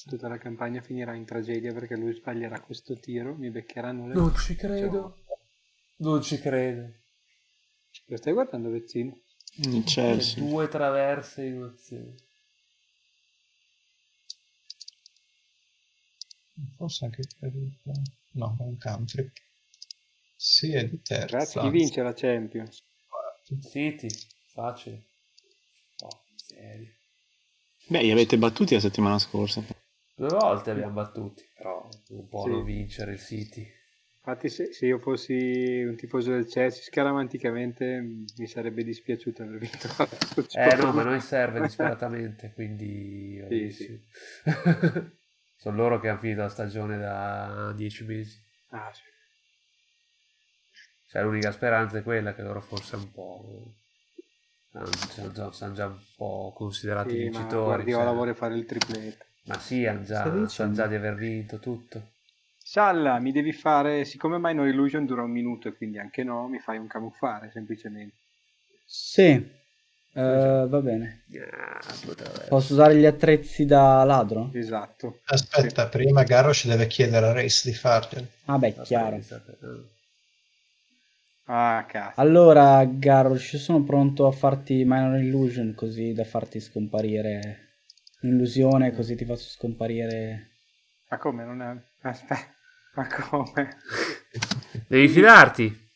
Tutta 0.09 0.27
la 0.27 0.37
campagna 0.37 0.81
finirà 0.81 1.13
in 1.13 1.25
tragedia 1.25 1.73
perché 1.73 1.95
lui 1.95 2.13
sbaglierà 2.13 2.61
questo 2.61 2.97
tiro, 2.97 3.35
mi 3.35 3.49
beccheranno 3.51 4.07
le 4.07 4.13
Non 4.13 4.35
ci 4.35 4.55
credo. 4.55 5.17
Non 5.97 6.21
ci 6.21 6.39
credo. 6.39 6.93
Lo 8.09 8.17
stai 8.17 8.33
guardando, 8.33 8.69
Vezzino? 8.69 9.19
Il 9.55 9.83
Chelsea. 9.83 10.41
Due 10.43 10.67
traverse 10.67 11.43
in 11.43 11.61
azione. 11.63 12.15
Forse 16.75 17.05
anche 17.05 17.23
per 17.39 17.53
il... 17.53 17.71
No, 18.31 18.55
è 18.59 18.63
un 18.63 18.77
country. 18.77 19.29
Sì, 20.35 20.73
è 20.73 20.87
di 20.87 21.01
terza. 21.01 21.37
Ragazzi, 21.37 21.59
chi 21.59 21.69
vince 21.69 22.01
la 22.01 22.13
Champions? 22.13 22.83
City, 23.69 24.07
facile. 24.51 25.03
Oh, 26.01 26.23
miseria. 26.31 26.91
Beh, 27.87 28.01
li 28.01 28.11
avete 28.11 28.37
battuti 28.37 28.73
la 28.73 28.79
settimana 28.79 29.17
scorsa. 29.19 29.63
Due 30.15 30.27
volte 30.29 30.71
abbiamo 30.71 30.93
battuti, 30.93 31.43
però 31.55 31.89
non 32.09 32.27
può 32.27 32.43
Sì. 32.43 32.49
non 32.49 32.63
vincere 32.63 33.13
il 33.13 33.19
City. 33.19 33.69
Infatti, 34.27 34.49
se, 34.49 34.73
se 34.73 34.85
io 34.85 34.99
fossi 34.99 35.85
un 35.87 35.95
tifoso 35.95 36.31
del 36.31 36.47
Chelsea, 36.47 36.83
scaramanticamente 36.83 38.25
mi 38.37 38.45
sarebbe 38.45 38.83
dispiaciuto 38.83 39.43
aver 39.43 39.57
vinto. 39.57 39.87
Eh 40.51 40.75
no, 40.75 40.91
ma 40.91 41.01
a 41.03 41.05
noi 41.05 41.21
serve 41.21 41.61
disperatamente, 41.63 42.51
quindi... 42.53 43.41
Sì, 43.47 43.71
sì. 43.71 44.01
Sono 45.55 45.77
loro 45.77 46.01
che 46.01 46.09
hanno 46.09 46.19
finito 46.19 46.41
la 46.41 46.49
stagione 46.49 46.97
da 46.97 47.71
dieci 47.73 48.03
mesi. 48.03 48.37
Ah, 48.71 48.91
sì. 48.93 49.03
Cioè 51.07 51.23
l'unica 51.23 51.53
speranza 51.53 51.97
è 51.97 52.03
quella 52.03 52.35
che 52.35 52.41
loro 52.41 52.59
forse 52.59 52.97
un 52.97 53.09
po'... 53.09 53.75
Sono 55.07 55.31
già, 55.31 55.51
sono 55.53 55.73
già 55.73 55.85
un 55.85 55.99
po' 56.17 56.51
considerati 56.53 57.11
Sì, 57.11 57.15
ma 57.15 57.29
vincitori. 57.29 57.63
Guardiola 57.63 58.03
cioè. 58.03 58.13
vuole 58.13 58.33
fare 58.33 58.55
il 58.55 58.65
tripletto. 58.65 59.25
Ma 59.45 59.57
sì, 59.57 59.85
hanno 59.85 60.03
già, 60.03 60.27
dicendo? 60.27 60.73
già 60.73 60.87
di 60.87 60.95
aver 60.95 61.15
vinto 61.15 61.59
tutto. 61.59 62.15
Salla, 62.69 63.17
mi 63.19 63.31
devi 63.31 63.53
fare, 63.53 64.03
siccome 64.03 64.37
My 64.39 64.53
No 64.53 64.67
Illusion 64.67 65.05
dura 65.05 65.21
un 65.21 65.31
minuto 65.31 65.69
e 65.69 65.73
quindi 65.73 65.99
anche 65.99 66.25
no, 66.25 66.49
mi 66.49 66.59
fai 66.59 66.77
un 66.77 66.87
camuffare 66.87 67.49
semplicemente. 67.49 68.13
Sì, 68.85 69.23
eh, 70.11 70.65
va 70.67 70.81
bene. 70.81 71.23
Ah, 71.49 71.79
Posso 72.49 72.73
usare 72.73 72.97
gli 72.97 73.05
attrezzi 73.05 73.65
da 73.65 74.03
ladro? 74.03 74.49
Esatto. 74.51 75.19
Aspetta, 75.27 75.87
prima 75.87 76.23
Garrosh 76.23 76.67
deve 76.67 76.87
chiedere 76.87 77.27
a 77.27 77.31
Race 77.31 77.69
di 77.69 77.73
farglieli. 77.73 78.27
Ah 78.47 78.57
beh, 78.57 78.75
chiaro. 78.83 79.17
Ah, 81.45 81.85
cazzo. 81.87 82.19
Allora, 82.19 82.83
Garrosh, 82.83 83.55
sono 83.55 83.81
pronto 83.85 84.27
a 84.27 84.33
farti 84.33 84.83
Minor 84.85 85.17
Illusion 85.19 85.73
così 85.73 86.11
da 86.11 86.25
farti 86.25 86.59
scomparire. 86.59 87.59
Illusione, 88.23 88.93
così 88.93 89.15
ti 89.15 89.23
faccio 89.23 89.47
scomparire. 89.47 90.49
Ma 91.09 91.17
come? 91.17 91.45
Non 91.45 91.61
è... 91.61 91.73
Aspetta, 92.01 92.55
ma 92.97 93.07
come? 93.07 93.77
Devi 94.87 95.07
fidarti. 95.07 95.87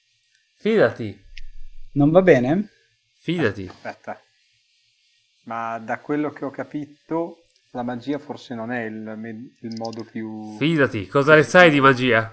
Fidati. 0.56 1.20
Non 1.94 2.12
va 2.12 2.22
bene? 2.22 2.70
Fidati. 3.20 3.68
Aspetta. 3.68 4.22
Ma 5.46 5.80
da 5.80 5.98
quello 6.00 6.30
che 6.30 6.46
ho 6.46 6.52
capito, 6.52 7.46
la 7.72 7.82
magia 7.82 8.20
forse 8.20 8.54
non 8.54 8.72
è 8.72 8.84
il, 8.84 9.52
il 9.62 9.76
modo 9.78 10.04
più... 10.04 10.56
Fidati. 10.58 11.08
Cosa 11.08 11.34
ne 11.34 11.42
sai 11.42 11.72
di 11.72 11.80
magia? 11.82 12.32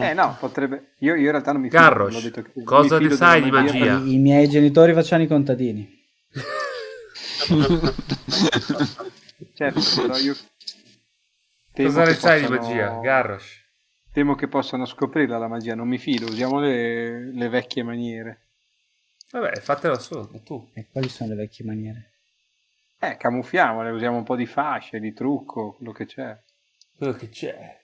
Eh 0.00 0.14
no, 0.14 0.36
potrebbe... 0.38 0.92
Io, 1.00 1.14
io 1.16 1.24
in 1.24 1.30
realtà 1.32 1.50
non 1.50 1.62
mi 1.62 1.68
fido. 1.68 1.82
Garrosh, 1.82 2.12
l'ho 2.14 2.20
detto 2.20 2.42
che- 2.42 2.62
cosa 2.62 3.00
ne 3.00 3.10
sai 3.10 3.42
di 3.42 3.50
magia? 3.50 3.98
I, 3.98 4.12
i 4.14 4.18
miei 4.18 4.48
genitori 4.48 4.94
facevano 4.94 5.24
i 5.24 5.28
contadini. 5.28 5.94
Certo, 9.54 9.80
però 10.02 10.16
io... 10.18 10.36
temo 11.76 11.88
Cosa 11.90 12.04
ne 12.04 12.14
sai 12.14 12.40
di 12.40 12.46
possano- 12.46 12.66
magia? 12.68 12.98
Garrosh. 13.00 13.64
Temo 14.12 14.34
che 14.34 14.48
possano 14.48 14.86
scoprirla 14.86 15.36
la 15.36 15.46
magia, 15.46 15.74
non 15.74 15.86
mi 15.88 15.98
fido, 15.98 16.24
usiamo 16.24 16.58
le, 16.58 17.30
le 17.32 17.48
vecchie 17.50 17.82
maniere. 17.82 18.40
Vabbè, 19.30 19.60
fatelo 19.60 19.98
solo 19.98 20.30
tu. 20.42 20.70
E 20.72 20.86
quali 20.90 21.08
sono 21.10 21.30
le 21.30 21.36
vecchie 21.36 21.66
maniere? 21.66 22.12
Eh, 22.98 23.18
camuffiamole, 23.18 23.90
usiamo 23.90 24.16
un 24.16 24.24
po' 24.24 24.36
di 24.36 24.46
fasce, 24.46 25.00
di 25.00 25.12
trucco, 25.12 25.72
quello 25.74 25.92
che 25.92 26.06
c'è. 26.06 26.34
Quello 26.96 27.12
che 27.12 27.28
c'è. 27.28 27.78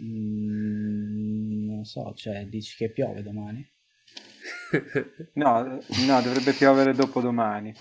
Mm, 0.00 1.66
non 1.74 1.84
so, 1.84 2.12
cioè, 2.14 2.46
dici 2.46 2.74
che 2.76 2.90
piove 2.90 3.22
domani? 3.22 3.64
No, 5.34 5.62
no, 6.06 6.20
dovrebbe 6.22 6.52
piovere 6.54 6.92
dopodomani. 6.94 7.72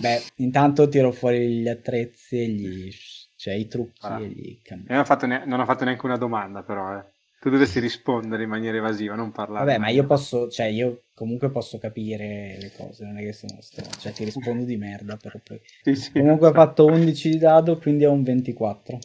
Beh, 0.00 0.22
intanto 0.36 0.88
tiro 0.88 1.12
fuori 1.12 1.60
gli 1.60 1.68
attrezzi 1.68 2.40
e 2.40 2.48
gli... 2.48 2.90
cioè 3.38 3.54
i 3.54 3.68
trucchi 3.68 4.06
Ah. 4.06 4.18
e 4.20 4.26
gli 4.28 4.60
cam- 4.62 4.84
Non 4.88 4.98
ho, 4.98 5.04
fatto 5.04 5.26
ne- 5.26 5.44
non 5.46 5.60
ho 5.60 5.64
fatto 5.64 5.84
neanche 5.84 6.04
una 6.06 6.16
domanda, 6.16 6.62
però, 6.62 6.98
eh. 6.98 7.04
Tu 7.40 7.50
dovresti 7.50 7.78
rispondere 7.78 8.42
in 8.42 8.48
maniera 8.48 8.76
evasiva, 8.78 9.14
non 9.14 9.30
parlare. 9.30 9.64
Vabbè, 9.64 9.78
ma 9.78 9.88
io 9.90 10.04
posso, 10.06 10.48
cioè 10.50 10.66
io 10.66 11.04
comunque 11.14 11.50
posso 11.50 11.78
capire 11.78 12.58
le 12.60 12.72
cose, 12.76 13.04
non 13.04 13.16
è 13.16 13.22
che 13.22 13.32
sono 13.32 13.58
sto, 13.60 13.82
cioè 14.00 14.12
ti 14.12 14.24
rispondo 14.24 14.64
di 14.64 14.76
merda 14.76 15.16
però 15.16 15.38
poi. 15.44 15.60
Sì, 15.84 15.94
sì, 15.94 16.10
Comunque 16.10 16.48
ho 16.48 16.52
fatto 16.52 16.86
11 16.86 17.30
di 17.30 17.38
dado, 17.38 17.78
quindi 17.78 18.04
ho 18.04 18.10
un 18.12 18.24
24. 18.24 18.98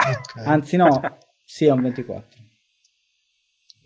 Ok, 0.00 0.36
Anzi 0.44 0.76
no, 0.76 0.88
sì, 1.44 1.66
è 1.66 1.70
un 1.70 1.82
24. 1.82 2.40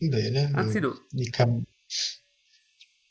bene. 0.01 0.51
Anzi, 0.55 0.81
no. 0.81 0.93
di 1.11 1.29
cam- 1.31 1.63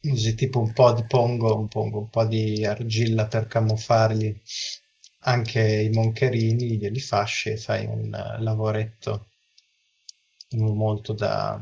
Usi 0.04 0.36
tipo 0.36 0.60
un 0.62 0.72
po' 0.72 0.94
di 0.94 1.04
pongo, 1.06 1.58
un, 1.60 1.68
pongo, 1.68 2.00
un 2.00 2.10
po' 2.10 2.26
di 2.26 2.66
argilla 2.66 3.28
per 3.28 3.48
camuffargli 3.48 4.42
anche 5.26 5.61
i 5.61 5.89
moncherini, 5.89 6.77
glieli 6.77 6.99
fasci 6.99 7.49
e 7.49 7.57
fai 7.57 7.85
un 7.85 8.14
eh, 8.14 8.41
lavoretto 8.41 9.27
molto 10.57 11.14
da... 11.14 11.61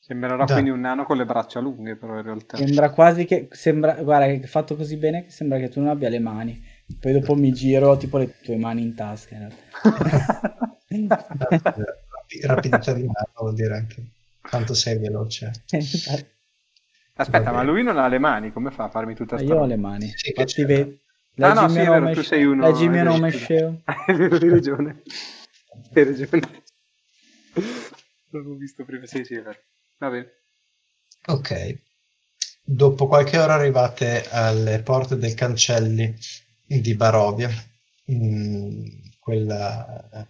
Sembrerà 0.00 0.44
Dai. 0.44 0.52
quindi 0.52 0.70
un 0.70 0.80
nano 0.80 1.04
con 1.04 1.16
le 1.16 1.24
braccia 1.24 1.60
lunghe, 1.60 1.96
però 1.96 2.16
in 2.16 2.22
realtà. 2.22 2.56
Sembra 2.56 2.90
quasi 2.90 3.24
che, 3.24 3.48
sembra, 3.50 3.94
guarda, 4.02 4.26
che 4.26 4.40
è 4.40 4.46
fatto 4.46 4.76
così 4.76 4.96
bene 4.96 5.24
che 5.24 5.30
sembra 5.30 5.58
che 5.58 5.68
tu 5.68 5.80
non 5.80 5.88
abbia 5.88 6.08
le 6.08 6.18
mani. 6.18 6.62
Poi 6.98 7.12
dopo 7.12 7.34
mi 7.34 7.52
giro, 7.52 7.96
tipo 7.96 8.18
le 8.18 8.38
tue 8.42 8.56
mani 8.56 8.82
in 8.82 8.94
tasca. 8.94 9.36
in 9.38 11.08
rapidità 12.46 12.92
di 12.92 13.02
mano 13.02 13.32
vuol 13.34 13.54
dire 13.54 13.74
anche 13.76 14.04
quanto 14.46 14.74
sei 14.74 14.98
veloce. 14.98 15.50
Aspetta, 17.14 17.40
Va 17.40 17.44
ma 17.52 17.62
bene. 17.62 17.62
lui 17.62 17.82
non 17.84 17.98
ha 17.98 18.08
le 18.08 18.18
mani, 18.18 18.52
come 18.52 18.70
fa 18.72 18.84
a 18.84 18.88
farmi 18.90 19.14
tutta 19.14 19.38
sta 19.38 19.54
Io 19.54 19.56
ho 19.58 19.64
roba? 19.64 19.66
le 19.66 19.76
mani. 19.76 20.14
Sì, 20.14 20.32
che 20.32 20.44
Infatti, 20.44 20.44
c'è. 20.44 20.66
Ah, 21.38 21.54
no, 21.54 21.62
leggi 21.62 21.72
sì, 21.72 21.78
il 21.78 21.84
è 21.86 21.88
mio 21.88 21.92
vero, 21.92 22.12
tu 22.12 22.22
sei 22.22 22.44
uno- 22.44 22.66
Leggi 22.66 22.84
il 22.84 22.90
mio 22.90 22.98
hai 22.98 23.04
nome 23.04 23.30
ragione. 23.30 23.44
sceo. 23.44 23.82
Hai 23.86 24.48
ragione. 24.50 25.02
Hai 25.94 26.04
ragione. 26.04 26.62
Non 28.32 28.42
l'ho 28.44 28.54
visto 28.56 28.84
prima. 28.84 29.06
Sì, 29.06 29.24
sì, 29.24 29.34
è 29.34 29.42
vero. 29.42 29.58
Va 29.98 30.08
bene. 30.10 30.30
Ok. 31.28 31.78
Dopo 32.62 33.06
qualche 33.06 33.38
ora 33.38 33.54
arrivate 33.54 34.28
alle 34.30 34.80
porte 34.82 35.16
dei 35.16 35.34
cancelli 35.34 36.14
di 36.66 36.94
Barovia, 36.94 37.50
Mm, 38.12 38.86
quella- 39.20 40.26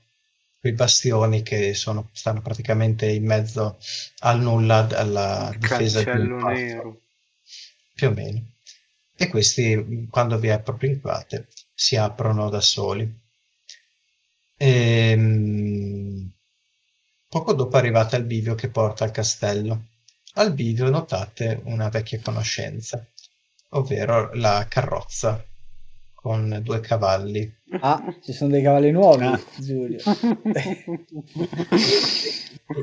quei 0.59 0.72
bastioni 0.74 1.43
che 1.43 1.72
sono- 1.72 2.10
stanno 2.12 2.43
praticamente 2.43 3.06
in 3.10 3.24
mezzo 3.24 3.78
al 4.18 4.40
nulla, 4.40 4.86
alla 4.98 5.51
difesa 5.56 6.02
di 6.02 6.10
un 6.18 6.36
nero. 6.43 7.01
più 7.94 8.09
o 8.09 8.12
meno. 8.12 8.44
E 9.23 9.29
questi, 9.29 10.07
quando 10.11 10.39
vi 10.39 10.49
appropinquate, 10.49 11.49
si 11.75 11.95
aprono 11.97 12.49
da 12.49 12.63
soli. 12.63 13.07
Ehm, 14.57 16.31
poco 17.29 17.53
dopo 17.53 17.77
arrivate 17.77 18.17
al 18.17 18.25
bivio 18.25 18.55
che 18.55 18.71
porta 18.71 19.05
al 19.05 19.11
castello. 19.11 19.89
Al 20.35 20.55
bivio 20.55 20.89
notate 20.89 21.61
una 21.65 21.91
vecchia 21.91 22.19
conoscenza, 22.23 23.05
ovvero 23.71 24.33
la 24.35 24.65
carrozza 24.69 25.45
con 26.15 26.59
due 26.63 26.81
cavalli. 26.81 27.53
Ah, 27.81 28.03
ci 28.23 28.33
sono 28.33 28.53
dei 28.53 28.63
cavalli 28.63 28.91
nuovi, 28.91 29.27
Ah. 29.27 29.39
Giulio. 29.59 29.99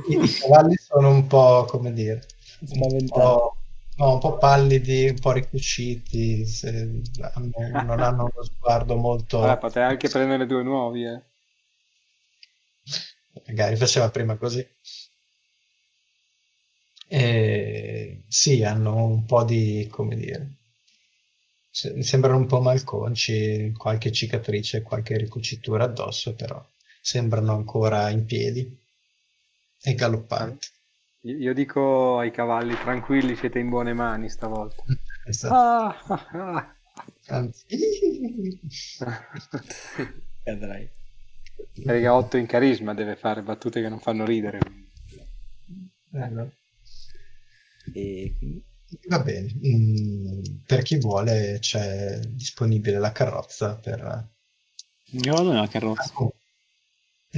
I, 0.10 0.24
i 0.24 0.34
cavalli 0.40 0.76
sono 0.76 1.10
un 1.10 1.26
po', 1.26 1.66
come 1.68 1.94
dire, 1.94 2.26
un 2.60 3.08
po', 3.08 3.56
no, 3.98 4.14
un 4.14 4.19
po' 4.19 4.38
pallidi, 4.38 5.10
un 5.10 5.19
po' 5.19 5.32
ricuciti, 5.34 6.45
hanno- 7.34 7.84
non 7.84 7.99
hanno 8.02 8.30
uno 8.32 8.44
sguardo 8.44 8.95
molto... 8.95 9.40
Vabbè, 9.40 9.57
potrai 9.60 9.84
anche 9.86 10.10
prendere 10.10 10.45
due 10.45 10.64
nuovi, 10.64 11.03
eh. 11.06 11.22
magari 13.48 13.76
faceva 13.78 14.10
prima 14.10 14.36
così. 14.36 14.65
E 17.10 18.24
sì, 18.28 18.64
hanno 18.64 19.03
un 19.03 19.26
po' 19.26 19.44
di, 19.44 19.88
come 19.90 20.15
dire, 20.15 20.57
sembrano 21.72 22.38
un 22.38 22.45
po' 22.45 22.60
malconci, 22.61 23.72
qualche 23.78 24.11
cicatrice, 24.11 24.82
qualche 24.82 25.15
ricucitura 25.18 25.86
addosso, 25.86 26.36
però 26.36 26.61
sembrano 27.02 27.53
ancora 27.53 28.10
in 28.10 28.26
piedi 28.26 28.78
e 29.82 29.94
galoppanti. 29.95 30.68
Io 31.22 31.53
dico 31.53 32.19
ai 32.19 32.31
cavalli, 32.31 32.76
tranquilli, 32.76 33.35
siete 33.35 33.60
in 33.60 33.69
buone 33.69 33.94
mani 33.94 34.30
stavolta. 34.30 34.84
Esatto. 35.27 35.53
Ah, 35.53 35.98
ah, 36.07 36.76
ah. 37.27 37.49
Vedrai. 40.45 40.89
Perché 41.84 42.07
8 42.07 42.38
in 42.38 42.45
carisma 42.45 42.94
deve 42.94 43.18
fare 43.18 43.41
battute 43.41 43.81
che 43.81 43.89
non 43.89 43.99
fanno 43.99 44.23
ridere. 44.26 44.60
eh, 46.14 46.27
no. 46.30 46.49
E 47.94 48.35
Va 49.10 49.19
bene, 49.19 49.53
Mm, 49.53 50.41
per 50.65 50.81
chi 50.84 50.98
vuole 50.98 51.57
c'è 51.60 52.19
disponibile 52.19 52.99
la 52.99 53.11
carrozza 53.11 53.76
per, 53.76 54.30
Io 55.11 55.34
vado 55.34 55.52
nella 55.52 55.68
carrozza. 55.68 56.14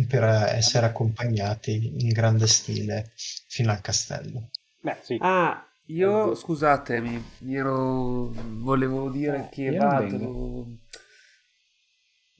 Per 0.06 0.24
essere 0.24 0.86
accompagnati 0.86 2.02
in 2.04 2.10
grande 2.10 2.48
stile 2.48 3.12
fino 3.16 3.72
al 3.72 3.82
castello. 3.82 4.50
Beh, 4.82 4.98
sì. 5.02 5.18
Ah, 5.22 5.66
io 5.88 6.36
scusatemi, 6.36 7.24
mi 7.40 7.56
ero... 7.56 8.32
volevo 8.60 9.10
dire 9.10 9.50
che 9.52 9.64
io 9.64 9.82
non 9.82 9.88
vado, 9.88 10.66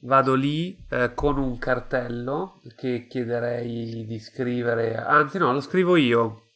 vado 0.02 0.34
lì 0.34 0.76
eh, 0.90 1.12
con 1.14 1.38
un 1.38 1.58
cartello 1.58 2.60
che 2.76 3.06
chiederei 3.08 4.06
di 4.06 4.18
scrivere, 4.18 4.96
anzi 4.96 5.38
no, 5.38 5.52
lo 5.52 5.60
scrivo 5.60 5.96
io, 5.96 6.48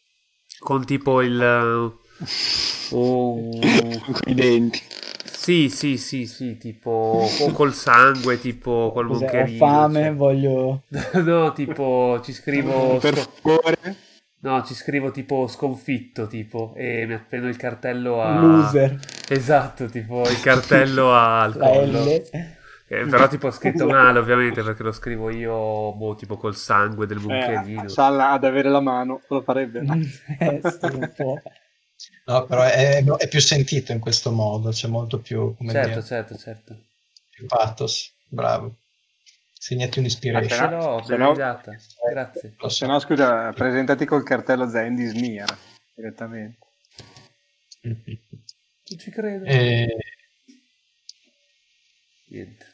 con 0.59 0.85
tipo 0.85 1.21
il... 1.23 1.41
eh, 1.41 2.03
un- 2.95 4.01
Con 4.13 4.31
i 4.31 4.35
denti. 4.35 4.81
Sì, 5.45 5.69
sì, 5.69 5.99
sì, 5.99 6.27
sì, 6.27 6.57
tipo 6.57 7.37
o 7.39 7.53
col 7.53 7.75
sangue, 7.75 8.39
tipo 8.39 8.91
col 8.95 9.07
cos'è? 9.07 9.31
Ho 9.35 9.47
moncherino. 9.47 9.57
fame, 9.57 9.93
cioè. 9.93 10.15
voglio... 10.15 10.85
No, 11.23 11.53
tipo 11.53 12.21
ci 12.23 12.33
scrivo 12.33 12.99
per 12.99 13.15
favore. 13.19 13.97
No, 14.41 14.63
ci 14.63 14.75
scrivo 14.75 15.11
tipo 15.11 15.47
sconfitto, 15.47 16.27
tipo, 16.27 16.75
e 16.77 17.07
mi 17.07 17.15
appendo 17.15 17.49
il 17.49 17.57
cartello 17.57 18.23
a... 18.23 18.41
Loser. 18.41 18.99
Esatto, 19.29 19.87
tipo 19.87 20.29
il 20.29 20.41
cartello 20.41 21.13
al 21.15 21.57
collo. 21.59 22.05
L. 22.05 22.23
Eh, 22.87 23.07
però 23.07 23.27
tipo 23.29 23.51
scritto 23.51 23.87
male, 23.89 24.19
ovviamente, 24.19 24.63
perché 24.63 24.83
lo 24.83 24.93
scrivo 24.93 25.31
io, 25.31 25.95
boh, 25.95 26.15
tipo 26.17 26.37
col 26.37 26.57
sangue 26.57 27.07
del 27.07 27.19
Eh, 27.19 27.21
bunkerino. 27.21 27.89
Salla 27.89 28.31
ad 28.33 28.45
avere 28.45 28.69
la 28.69 28.81
mano, 28.81 29.23
lo 29.29 29.43
farebbe. 29.43 29.81
Eh, 30.39 30.61
sì, 30.63 30.91
un 30.93 31.13
po'. 31.17 31.41
No, 32.27 32.47
però 32.47 32.63
è, 32.63 33.05
è 33.05 33.29
più 33.29 33.41
sentito 33.41 33.93
in 33.93 34.01
questo 34.01 34.31
modo, 34.33 34.71
c'è 34.71 34.89
molto 34.89 35.19
più, 35.21 35.55
come 35.57 35.73
certo, 35.73 35.89
dire, 35.89 36.03
certo, 36.05 36.37
certo. 36.39 36.85
più 37.31 37.47
pathos. 37.47 38.13
Bravo. 38.27 38.77
Segnati 39.53 39.93
Ce 39.93 40.01
un'ispiration. 40.01 40.71
l'ho, 40.71 41.03
se 41.05 41.17
no-. 41.17 41.33
Grazie. 41.35 42.55
Lo 42.59 42.69
Se 42.69 42.77
so. 42.77 42.87
no, 42.87 42.99
scusa, 42.99 43.53
presentati 43.53 44.05
col 44.05 44.23
cartello 44.25 44.69
Zen 44.69 44.95
di 44.95 45.07
Smear 45.07 45.57
direttamente. 45.95 46.59
Non 47.83 48.99
ci 48.99 49.11
credo. 49.11 49.45
E- 49.45 49.97
Niente. 52.27 52.67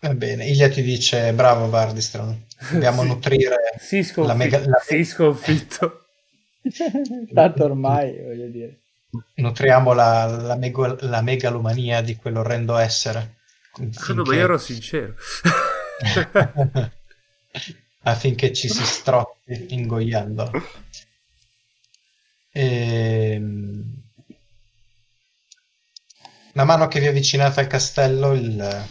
va 0.00 0.14
bene, 0.14 0.46
Ilia 0.46 0.68
ti 0.70 0.80
dice, 0.82 1.32
bravo 1.32 1.66
Bardistron, 1.68 2.46
dobbiamo 2.70 3.02
Sì. 3.02 3.08
nutrire 3.08 3.56
Sì, 3.78 4.02
sconfitto. 4.02 4.26
la 4.26 4.34
mega- 4.34 4.66
la- 4.66 4.82
Sì, 4.84 5.04
sconfitto. 5.04 6.06
Tanto 7.34 7.64
ormai, 7.64 8.20
voglio 8.22 8.48
dire. 8.48 8.80
nutriamo 9.36 9.92
la, 9.94 10.26
la, 10.26 10.56
mego- 10.56 10.96
la 11.00 11.22
megalomania 11.22 12.00
di 12.02 12.16
quell'orrendo 12.16 12.76
essere. 12.76 13.36
Ah, 13.72 13.80
no, 13.82 13.88
ma 13.88 13.92
finché- 14.24 14.34
io 14.34 14.42
ero 14.42 14.58
sincero. 14.58 15.14
affinché 18.02 18.52
ci 18.52 18.68
si 18.68 18.84
strozzi 18.84 19.66
ingoiando. 19.74 20.50
Ehm, 22.52 23.96
Man 26.54 26.66
mano 26.66 26.88
che 26.88 26.98
vi 26.98 27.06
avvicinate 27.06 27.60
al 27.60 27.66
castello, 27.68 28.32
il 28.32 28.84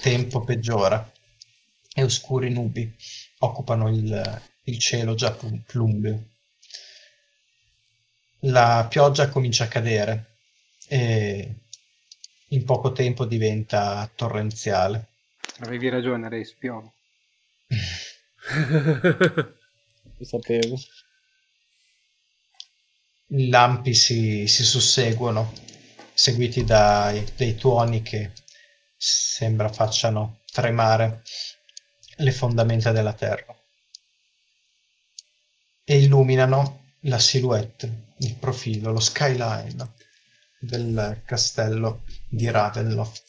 tempo 0.00 0.40
peggiora 0.42 1.11
e 1.94 2.02
oscuri 2.02 2.50
nubi 2.50 2.94
occupano 3.38 3.88
il, 3.88 4.42
il 4.64 4.78
cielo 4.78 5.14
già 5.14 5.32
plu- 5.32 5.62
plumbeo. 5.64 6.30
La 8.44 8.86
pioggia 8.88 9.28
comincia 9.28 9.64
a 9.64 9.68
cadere 9.68 10.36
e 10.88 11.54
in 12.48 12.64
poco 12.64 12.92
tempo 12.92 13.24
diventa 13.24 14.10
torrenziale. 14.14 15.08
Avevi 15.60 15.88
ragione, 15.88 16.28
Reis, 16.28 16.54
piove. 16.54 16.90
Lo 20.16 20.24
sapevo. 20.24 20.76
I 23.28 23.48
lampi 23.48 23.94
si, 23.94 24.46
si 24.46 24.64
susseguono, 24.64 25.52
seguiti 26.12 26.64
dai, 26.64 27.24
dai 27.36 27.54
tuoni 27.54 28.02
che 28.02 28.32
sembra 28.96 29.68
facciano 29.68 30.40
tremare 30.52 31.22
le 32.16 32.32
fondamenta 32.32 32.92
della 32.92 33.12
terra 33.12 33.56
e 35.84 35.98
illuminano 35.98 36.80
la 37.00 37.18
silhouette, 37.18 38.12
il 38.18 38.36
profilo, 38.36 38.92
lo 38.92 39.00
skyline 39.00 39.94
del 40.58 41.22
castello 41.24 42.04
di 42.28 42.48
Ravenloft. 42.50 43.24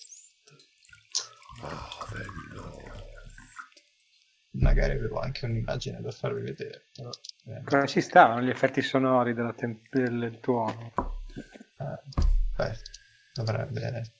Magari 4.51 4.93
avevo 4.93 5.19
anche 5.19 5.45
un'immagine 5.45 5.99
da 5.99 6.11
farvi 6.11 6.41
vedere. 6.41 6.85
Però, 6.93 7.09
eh, 7.47 7.63
Come 7.63 7.87
ci 7.87 8.01
stavano 8.01 8.41
gli 8.41 8.49
effetti 8.49 8.83
sonori 8.83 9.33
della 9.33 9.53
tem- 9.53 9.79
del 9.89 10.37
tuono? 10.39 10.93
Eh, 11.35 12.21
beh, 12.55 12.77
dovrebbe... 13.33 14.11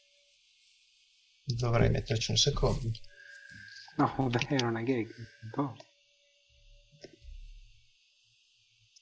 Dovrei 1.44 1.90
metterci 1.90 2.31
un 2.31 2.38
secondo. 2.38 2.90
No, 3.95 4.14
vabbè, 4.18 4.48
era 4.49 4.68
una 4.68 4.82
gag. 4.82 5.07
No. 5.56 5.76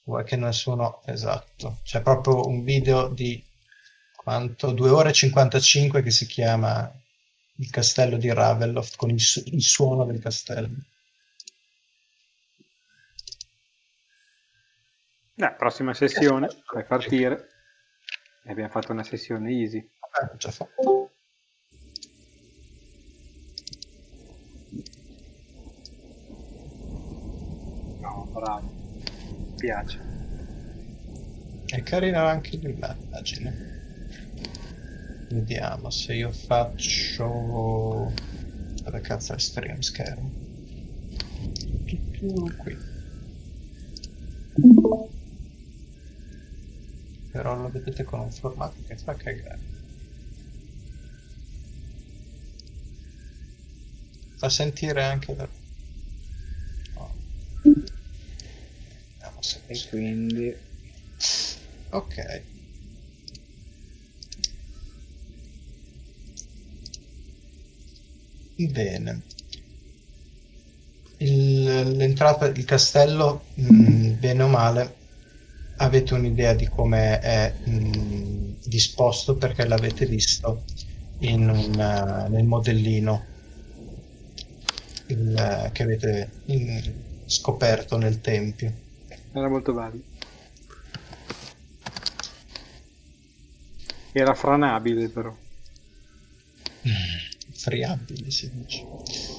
Vuoi 0.04 0.24
che 0.24 0.36
nessuno... 0.36 1.02
Esatto. 1.06 1.78
C'è 1.84 2.02
proprio 2.02 2.46
un 2.46 2.62
video 2.64 3.08
di 3.08 3.42
quanto? 4.16 4.72
2 4.72 4.90
ore 4.90 5.10
e 5.10 5.12
55 5.12 6.02
che 6.02 6.10
si 6.10 6.26
chiama 6.26 6.90
Il 7.56 7.70
castello 7.70 8.16
di 8.16 8.32
Ravenloft 8.32 8.96
con 8.96 9.10
il, 9.10 9.20
su- 9.20 9.42
il 9.46 9.62
suono 9.62 10.04
del 10.04 10.20
castello. 10.20 10.76
Eh, 15.36 15.54
prossima 15.56 15.94
sessione, 15.94 16.48
fai 16.64 16.84
partire. 16.84 17.48
E 18.44 18.50
abbiamo 18.50 18.70
fatto 18.70 18.92
una 18.92 19.04
sessione 19.04 19.50
easy. 19.50 19.78
Eh, 19.78 20.36
già 20.36 20.50
fatto. 20.50 21.11
Bravo. 28.42 28.72
Mi 28.72 29.54
piace. 29.56 30.00
È 31.66 31.82
carina 31.84 32.28
anche 32.28 32.56
l'immagine. 32.56 33.70
Vediamo 35.30 35.90
se 35.90 36.14
io 36.14 36.32
faccio... 36.32 38.12
Dove 38.82 39.00
cazzo 39.00 39.34
è 39.34 39.38
stream 39.38 39.78
schermo? 39.78 40.30
Qui. 42.58 42.76
Però 47.30 47.54
lo 47.54 47.70
vedete 47.70 48.02
con 48.02 48.20
un 48.20 48.32
formato 48.32 48.74
che 48.86 48.96
fa 48.96 49.14
cagare. 49.14 49.70
Fa 54.36 54.48
sentire 54.48 55.04
anche 55.04 55.36
da... 55.36 55.48
e 59.72 59.88
quindi 59.88 60.54
ok. 61.90 62.42
Bene. 68.56 69.22
Il, 71.18 71.96
l'entrata 71.96 72.48
del 72.48 72.64
castello 72.64 73.44
mh, 73.54 74.18
bene 74.18 74.42
o 74.42 74.48
male 74.48 74.94
avete 75.76 76.14
un'idea 76.14 76.52
di 76.54 76.68
come 76.68 77.18
è 77.20 77.52
mh, 77.64 78.54
disposto 78.64 79.36
perché 79.36 79.64
l'avete 79.66 80.06
visto 80.06 80.64
in 81.20 81.48
un, 81.48 81.70
uh, 81.74 82.30
nel 82.30 82.44
modellino 82.44 83.24
il, 85.06 85.64
uh, 85.66 85.72
che 85.72 85.82
avete 85.82 86.30
in, 86.46 86.92
scoperto 87.26 87.96
nel 87.96 88.20
tempio. 88.20 88.72
Era 89.32 89.48
molto 89.48 89.72
bello. 89.72 90.00
Era 94.12 94.34
franabile 94.34 95.08
però. 95.08 95.34
Friabile 97.52 98.30
si 98.30 98.50
dice. 98.52 98.86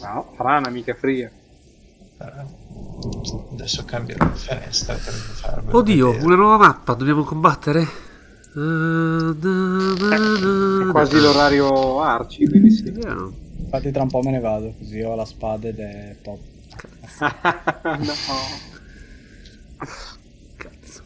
No, 0.02 0.34
frana, 0.36 0.70
mica 0.70 0.96
fria. 0.96 1.32
Adesso 3.52 3.84
cambierò 3.86 4.26
la 4.26 4.36
finestra 4.36 4.94
per 4.94 5.14
farvelo 5.14 5.78
Oddio, 5.78 6.08
vedere. 6.08 6.26
una 6.26 6.36
nuova 6.36 6.58
mappa, 6.58 6.94
dobbiamo 6.94 7.24
combattere? 7.24 7.82
È 7.82 7.88
quasi 10.92 11.20
l'orario 11.20 12.00
Arci, 12.02 12.48
quindi 12.48 12.72
sì. 12.72 12.84
Vediamo. 12.84 13.34
Infatti 13.58 13.92
tra 13.92 14.04
un 14.04 14.10
po' 14.10 14.22
me 14.22 14.32
ne 14.32 14.40
vado, 14.40 14.74
così 14.78 15.02
ho 15.02 15.16
la 15.16 15.26
spada 15.26 15.68
ed 15.68 15.80
è 15.80 16.16
top. 16.22 16.40
no. 17.84 18.73
Cazzo. 20.56 21.04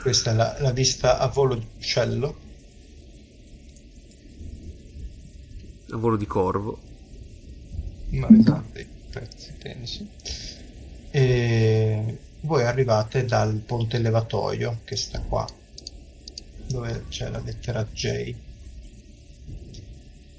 Questa 0.00 0.30
è 0.30 0.34
la, 0.34 0.56
la 0.60 0.72
vista 0.72 1.18
a 1.18 1.26
volo 1.26 1.54
di 1.56 1.66
uccello. 1.76 2.36
A 5.90 5.96
volo 5.96 6.16
di 6.16 6.26
corvo. 6.26 6.78
ma 8.10 8.28
dei 8.72 8.86
pezzi 9.10 9.52
pensi. 9.52 10.08
E 11.10 12.18
voi 12.40 12.64
arrivate 12.64 13.24
dal 13.24 13.54
ponte 13.54 13.98
levatoio 13.98 14.80
che 14.84 14.96
sta 14.96 15.20
qua, 15.20 15.46
dove 16.68 17.06
c'è 17.08 17.28
la 17.28 17.40
lettera 17.40 17.84
J. 17.84 18.34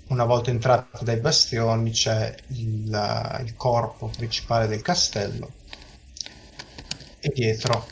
Una 0.08 0.24
volta 0.24 0.52
entrati 0.52 1.04
dai 1.04 1.20
bastioni 1.20 1.92
c'è 1.92 2.34
il, 2.48 3.42
il 3.44 3.56
corpo 3.56 4.08
principale 4.08 4.68
del 4.68 4.82
castello 4.82 5.57
e 7.20 7.30
dietro 7.34 7.86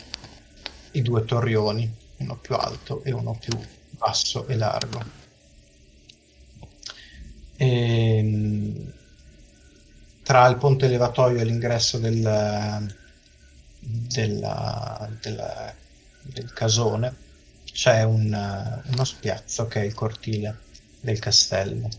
i 0.91 1.01
due 1.01 1.25
torrioni, 1.25 1.93
uno 2.17 2.37
più 2.37 2.55
alto 2.55 3.03
e 3.03 3.11
uno 3.11 3.37
più 3.39 3.57
basso 3.89 4.47
e 4.47 4.55
largo. 4.55 5.03
Ehm, 7.57 8.93
tra 10.23 10.47
il 10.47 10.57
ponte 10.57 10.87
levatoio 10.89 11.39
e 11.39 11.45
l'ingresso 11.45 11.99
del, 11.99 12.21
della- 13.79 15.09
della- 15.21 15.75
del 16.21 16.51
casone 16.53 17.15
c'è 17.63 18.03
un- 18.03 18.81
uno 18.85 19.03
spiazzo 19.03 19.67
che 19.67 19.81
è 19.81 19.83
il 19.85 19.93
cortile 19.93 20.63
del 20.99 21.19
castello. 21.19 21.89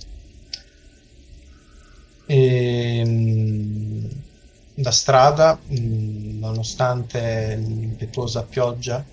Ehm, 2.28 4.10
la 4.76 4.90
strada, 4.90 5.60
mh, 5.66 6.38
nonostante 6.38 7.56
l'impetuosa 7.56 8.44
pioggia, 8.44 9.04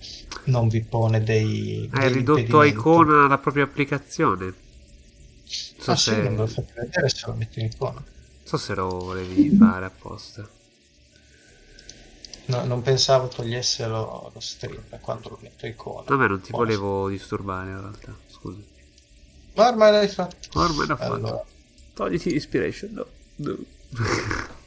non 0.45 0.67
vi 0.67 0.83
pone 0.83 1.23
dei, 1.23 1.89
Hai 1.91 2.09
dei 2.09 2.11
ridotto 2.11 2.59
a 2.59 2.65
icona 2.65 3.25
la 3.27 3.37
propria 3.37 3.63
applicazione. 3.63 4.53
So, 5.77 5.91
Ah, 5.91 5.95
sì, 5.95 6.09
se, 6.09 6.15
non 6.19 6.35
ve 6.35 6.41
lo 6.41 6.47
fate 6.47 6.73
vedere 6.75 7.07
se 7.09 7.25
lo 7.27 7.33
metto 7.35 7.59
in 7.59 7.65
icona. 7.67 8.03
so 8.43 8.57
se 8.57 8.73
lo 8.75 9.03
volevi 9.03 9.49
fare 9.51 9.85
apposta. 9.85 10.47
No, 12.45 12.63
non 12.65 12.81
pensavo 12.81 13.27
togliesse 13.27 13.85
lo, 13.87 14.31
stream 14.37 14.99
quando 15.01 15.29
lo 15.29 15.39
metto 15.41 15.65
in 15.65 15.73
icona. 15.73 16.15
Vabbè, 16.15 16.27
non 16.27 16.41
ti 16.41 16.51
Buono. 16.51 16.65
volevo 16.65 17.09
disturbare 17.09 17.71
in 17.71 17.79
realtà. 17.79 18.21
Scusa. 18.27 18.61
Ma 19.55 19.67
ormai 19.69 19.91
l'hai 19.91 20.07
fatto. 20.07 20.49
Ormai 20.53 20.87
l'ho 20.87 20.95
fatto. 20.97 21.13
Allora, 21.13 21.45
Togliti 21.93 22.33
ispiration. 22.35 22.91
No. 22.93 23.05
no. 23.35 23.57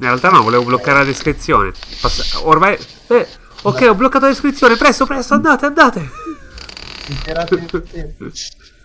In 0.00 0.06
realtà 0.06 0.30
no, 0.30 0.42
volevo 0.42 0.64
bloccare 0.64 0.98
la 0.98 1.04
descrizione. 1.04 1.72
Passa- 2.00 2.46
Ormai... 2.46 2.76
Eh, 3.06 3.26
ok, 3.62 3.86
ho 3.90 3.94
bloccato 3.94 4.24
la 4.24 4.30
descrizione. 4.30 4.76
Presto, 4.76 5.04
presto, 5.04 5.34
andate, 5.34 5.66
andate. 5.66 6.10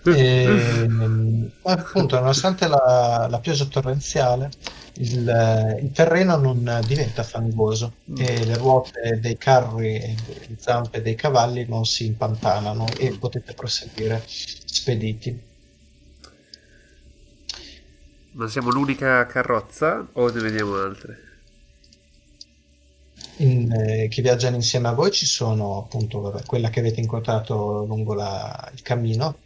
Ehm, 0.14 1.50
appunto, 1.64 2.20
nonostante 2.20 2.68
la, 2.68 3.26
la 3.28 3.40
pioggia 3.40 3.66
torrenziale, 3.66 4.52
il, 4.98 5.80
il 5.82 5.92
terreno 5.92 6.36
non 6.36 6.80
diventa 6.86 7.24
fangoso 7.24 7.94
e 8.16 8.46
le 8.46 8.56
ruote 8.56 9.20
dei 9.20 9.36
carri 9.36 9.96
e 9.96 10.16
le 10.28 10.56
zampe 10.60 11.02
dei 11.02 11.16
cavalli 11.16 11.66
non 11.68 11.86
si 11.86 12.06
impantanano 12.06 12.86
e 13.00 13.18
potete 13.18 13.56
proseguire 13.56 14.22
spediti. 14.28 15.42
Ma 18.36 18.48
siamo 18.48 18.70
l'unica 18.70 19.26
carrozza 19.26 20.08
o 20.14 20.30
ne 20.30 20.40
vediamo 20.40 20.76
altre? 20.76 21.24
In, 23.38 23.72
eh, 23.72 24.08
che 24.10 24.22
viaggiano 24.22 24.56
insieme 24.56 24.88
a 24.88 24.94
voi 24.94 25.12
ci 25.12 25.26
sono 25.26 25.78
appunto 25.78 26.22
vabbè, 26.22 26.44
quella 26.46 26.70
che 26.70 26.80
avete 26.80 27.00
incontrato 27.02 27.84
lungo 27.86 28.14
la- 28.14 28.70
il 28.74 28.82
cammino, 28.82 29.40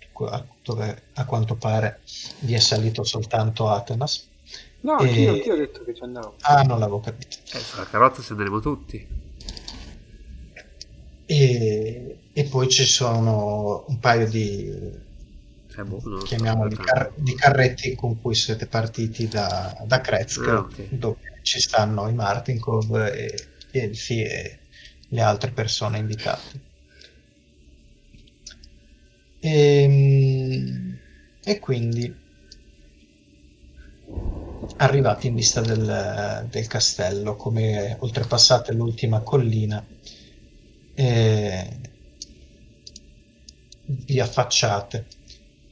dove 0.64 1.04
a 1.14 1.26
quanto 1.26 1.56
pare 1.56 2.02
vi 2.40 2.54
è 2.54 2.60
salito 2.60 3.04
soltanto 3.04 3.70
Atenas. 3.70 4.28
No, 4.82 5.00
E- 5.00 5.04
anch'io, 5.08 5.32
anch'io 5.34 5.54
ho 5.54 5.58
detto 5.58 5.84
che 5.84 5.94
ci 5.96 6.04
andavo. 6.04 6.36
Ah, 6.42 6.62
non 6.64 6.80
l'avevo 6.80 7.00
capito. 7.00 7.38
Eh, 7.54 7.60
sulla 7.60 7.86
carrozza 7.86 8.22
ci 8.22 8.32
andremo 8.32 8.60
tutti. 8.60 9.08
E, 11.26 12.18
e 12.34 12.44
poi 12.46 12.70
ci 12.70 12.86
sono 12.86 13.86
un 13.88 14.00
paio 14.00 14.28
di, 14.28 14.72
Cioè, 15.80 15.88
boh, 15.88 16.00
so, 16.00 16.26
chiamiamoli, 16.26 16.76
tanto. 16.76 16.84
car- 16.84 17.14
di 17.16 17.36
carretti 17.36 17.96
con 17.96 18.20
cui 18.20 18.36
siete 18.36 18.68
partiti 18.68 19.28
da, 19.28 19.76
da 19.86 20.02
Krezk, 20.02 20.48
Ah, 20.48 20.60
ok. 20.60 20.90
dove 20.92 21.40
ci 21.44 21.60
stanno 21.60 22.08
i 22.10 22.14
Martinkov 22.14 22.96
e 22.96 23.34
gli 23.72 23.78
Elfi 23.80 24.22
e 24.24 24.60
le 25.10 25.22
altre 25.22 25.52
persone 25.52 25.98
invitate. 26.00 26.62
E, 29.42 29.52
e 31.44 31.60
quindi 31.60 32.14
arrivati 34.78 35.28
in 35.28 35.36
vista 35.36 35.62
del, 35.62 36.48
del 36.50 36.68
castello, 36.68 37.36
come 37.36 37.98
oltrepassate 38.00 38.74
l'ultima 38.74 39.22
collina, 39.22 39.86
eh, 40.96 41.80
vi 44.06 44.20
affacciate 44.20 45.08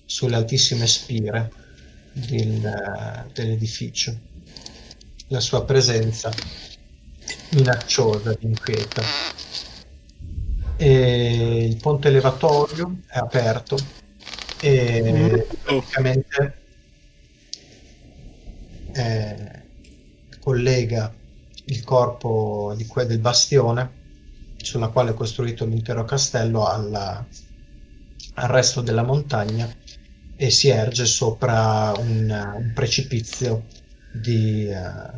sulle 0.08 0.38
altissime 0.38 0.88
spire 0.88 1.52
del- 2.14 3.30
dell'edificio. 3.34 4.18
La 5.28 5.42
sua 5.42 5.64
presenza 5.66 6.32
minacciosa 7.52 8.32
ed 8.32 8.38
inquieta. 8.42 9.04
E 10.78 11.66
il 11.66 11.76
ponte 11.78 12.10
levatoio 12.10 13.00
è 13.08 13.18
aperto 13.18 13.78
e 14.62 15.46
praticamente 15.62 16.58
eh, 18.94 19.64
collega 20.40 21.14
il 21.66 21.84
corpo 21.84 22.74
di 22.78 22.86
quel 22.86 23.08
del 23.08 23.20
bastione 23.20 23.92
sulla 24.58 24.88
quale 24.88 25.12
è 25.12 25.14
costruito 25.14 25.66
l'intero 25.66 26.06
castello 26.06 26.66
alla- 26.66 27.26
al 28.36 28.48
resto 28.50 28.82
della 28.82 29.04
montagna 29.04 29.70
e 30.38 30.52
si 30.52 30.70
erge 30.70 31.06
sopra 31.06 31.92
un, 31.98 32.54
un 32.56 32.72
precipizio 32.74 33.64
di, 34.12 34.70
eh, 34.70 35.12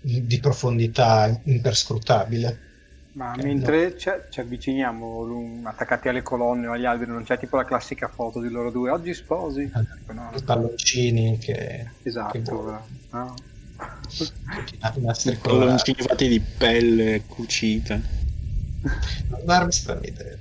di 0.00 0.38
profondità 0.38 1.40
imperscrutabile. 1.44 2.64
Ma 3.12 3.32
Ok, 3.32 3.42
mentre 3.44 3.96
ci, 3.96 4.10
ci 4.28 4.40
avviciniamo 4.40 5.62
attaccati 5.64 6.08
alle 6.08 6.20
colonne 6.20 6.66
o 6.66 6.72
agli 6.72 6.84
alberi, 6.84 7.10
non 7.10 7.24
c'è 7.24 7.38
tipo 7.38 7.56
la 7.56 7.64
classica 7.64 8.08
foto 8.08 8.40
di 8.40 8.50
loro 8.50 8.70
due, 8.70 8.90
oggi 8.90 9.14
sposi? 9.14 9.70
Tipo, 9.96 10.12
no, 10.12 10.30
I 10.36 10.42
palloncini 10.42 11.38
che, 11.38 11.90
che 12.02 12.08
Esatto, 12.08 12.84
no? 13.10 13.34
che 14.66 14.74
i 14.74 15.00
nastri 15.00 15.32
I 15.32 15.36
palloncini 15.36 16.02
fatti 16.02 16.28
di 16.28 16.40
pelle 16.40 17.22
cucita. 17.26 17.98
Non 19.28 19.40
darmi 19.44 19.72
strane 19.72 20.06
idee. 20.06 20.38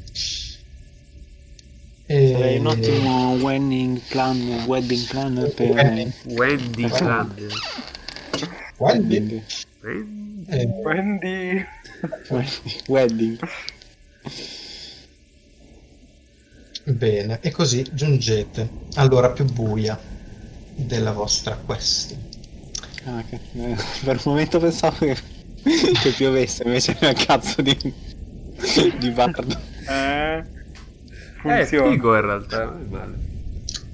E- 2.07 2.32
Sarei 2.34 2.57
un 2.60 2.68
ottimo 2.68 3.34
wedding 3.41 3.99
plan, 4.10 4.38
wedding 4.68 5.07
plan 5.07 5.52
per 5.56 5.69
Wedding. 5.72 6.14
Wendy 6.26 6.88
Grande. 6.88 7.48
Wendy? 8.77 9.44
Wendy. 9.82 10.45
Eh, 10.48 10.65
Wendy... 10.84 11.65
wedding. 12.88 13.40
Bene, 16.84 17.40
e 17.41 17.49
così 17.49 17.84
giungete 17.94 18.69
all'ora 18.95 19.32
più 19.32 19.45
buia 19.45 19.99
della 20.76 21.11
vostra 21.11 21.56
quest. 21.56 22.15
Ah, 23.06 23.23
che- 23.27 23.40
eh, 23.53 23.76
per 24.03 24.18
un 24.18 24.22
momento 24.26 24.60
pensavo 24.60 24.98
che, 24.98 25.18
che 25.64 26.11
piovesse, 26.15 26.61
invece 26.64 26.95
è 26.99 27.07
un 27.07 27.14
cazzo 27.15 27.64
di, 27.64 27.76
di 28.99 29.10
bardo. 29.10 29.60
Eh, 29.88 30.44
È 31.46 31.66
funziona. 31.66 31.90
figo 31.92 32.16
in 32.16 32.22
realtà, 32.22 32.64
è. 32.64 33.08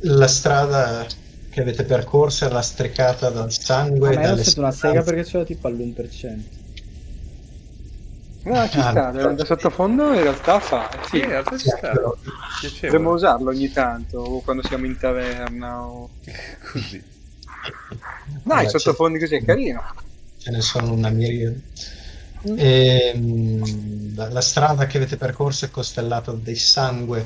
La 0.04 0.28
strada 0.28 1.06
che 1.50 1.62
avete 1.62 1.84
percorso 1.84 2.46
era 2.46 2.56
lastricata 2.56 3.30
dal 3.30 3.52
sangue 3.52 4.10
A 4.10 4.14
e 4.14 4.18
me 4.18 4.26
non 4.26 4.36
dalle 4.36 4.44
sento 4.44 4.60
una 4.62 4.72
sega 4.72 5.04
perché 5.04 5.26
ce 5.26 5.38
l'ho 5.38 5.44
tipo 5.46 5.68
all'1%. 5.68 6.44
No, 8.44 8.68
ci 8.70 8.82
sta, 8.82 9.12
da 9.12 9.46
sottofondo 9.46 10.14
in 10.14 10.22
realtà 10.24 10.60
fa. 10.60 10.90
Sì, 11.08 11.18
in 11.20 11.28
realtà 11.28 11.58
ci 11.58 11.70
sta. 11.70 11.92
dovremmo 12.82 13.12
usarlo 13.14 13.50
ogni 13.52 13.72
tanto, 13.72 14.18
o 14.20 14.42
quando 14.42 14.64
siamo 14.64 14.86
in 14.88 14.98
taverna. 14.98 15.86
O... 15.86 16.10
Così. 16.72 17.04
Dai, 18.44 18.66
Eh, 18.66 18.70
sottofondi 18.70 19.20
così 19.20 19.36
è 19.36 19.44
carino. 19.44 19.84
ce 20.38 20.50
ne 20.52 20.62
sono 20.62 20.94
una 20.94 21.10
miriade. 21.10 21.62
Ehm, 22.44 24.16
la, 24.16 24.30
la 24.30 24.42
strada 24.42 24.88
che 24.88 24.98
avete 24.98 25.18
percorso 25.18 25.66
è 25.66 25.70
costellata 25.70 26.34
di 26.34 26.56
sangue 26.56 27.24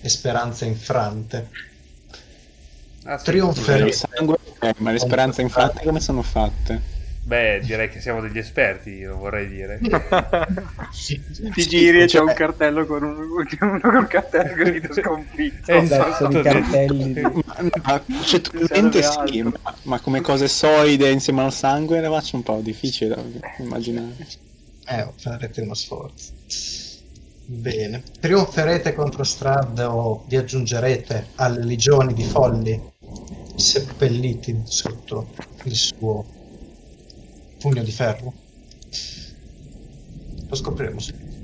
e 0.00 0.08
speranze 0.08 0.64
infrante. 0.64 1.48
Ah, 3.04 3.18
sangue, 3.18 4.36
eh, 4.60 4.74
ma 4.78 4.90
le 4.92 4.98
speranze 4.98 5.40
infatti 5.42 5.84
come 5.84 6.00
sono 6.00 6.22
fatte? 6.22 6.96
Beh, 7.28 7.60
direi 7.62 7.90
che 7.90 8.00
siamo 8.00 8.22
degli 8.22 8.38
esperti, 8.38 8.88
io 8.88 9.16
vorrei 9.16 9.48
dire. 9.48 9.78
Ti 11.52 11.68
giri 11.68 12.00
e 12.00 12.06
c'è 12.06 12.20
un 12.20 12.32
cartello 12.32 12.86
con 12.86 13.02
un, 13.02 13.16
uno 13.60 13.80
col 13.80 14.06
cartello 14.08 14.54
grida 14.54 14.88
sconfitto. 14.94 15.62
Pezzo 15.66 16.26
di 16.28 16.40
cartelli. 16.40 17.12
di- 17.12 17.20
Ma, 17.20 17.56
ma 17.82 18.00
concettualmente 18.00 19.02
Serve 19.02 19.28
sì, 19.30 19.42
ma, 19.42 19.74
ma 19.82 20.00
come 20.00 20.22
cose 20.22 20.48
solide 20.48 21.10
insieme 21.10 21.42
al 21.42 21.52
sangue 21.52 22.00
le 22.00 22.08
faccio 22.08 22.36
un 22.36 22.42
po' 22.42 22.60
difficile 22.62 23.14
da 23.14 23.22
immaginare. 23.58 24.26
Eh, 24.86 25.06
farete 25.18 25.60
uno 25.60 25.74
sforzo. 25.74 26.32
Bene. 27.50 28.02
Trionferete 28.20 28.92
contro 28.92 29.24
Strad 29.24 29.78
o 29.78 30.22
vi 30.26 30.36
aggiungerete 30.36 31.28
alle 31.36 31.64
legioni 31.64 32.12
di 32.12 32.22
folli 32.22 32.78
seppelliti 33.56 34.64
sotto 34.64 35.30
il 35.64 35.74
suo 35.74 36.26
pugno 37.58 37.82
di 37.82 37.90
ferro? 37.90 38.34
Lo 40.46 40.54
scopriremo 40.54 41.00
subito. 41.00 41.36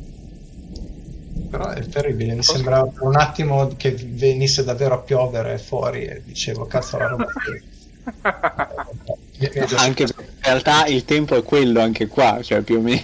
Però 1.48 1.70
è 1.70 1.86
terribile, 1.86 2.34
mi 2.34 2.42
sembrava 2.42 2.84
per 2.84 3.04
un 3.04 3.16
attimo 3.16 3.68
che 3.68 3.92
venisse 3.92 4.62
davvero 4.62 4.96
a 4.96 4.98
piovere 4.98 5.56
fuori 5.56 6.04
e 6.04 6.22
dicevo, 6.22 6.66
cazzo 6.66 6.98
la 6.98 7.08
roba 7.08 7.28
Anche 9.78 10.04
perché 10.04 10.33
realtà 10.44 10.86
il 10.86 11.04
tempo 11.04 11.36
è 11.36 11.42
quello 11.42 11.80
anche 11.80 12.06
qua, 12.08 12.40
cioè 12.42 12.62
più 12.62 12.78
o 12.78 12.80
meno. 12.80 13.02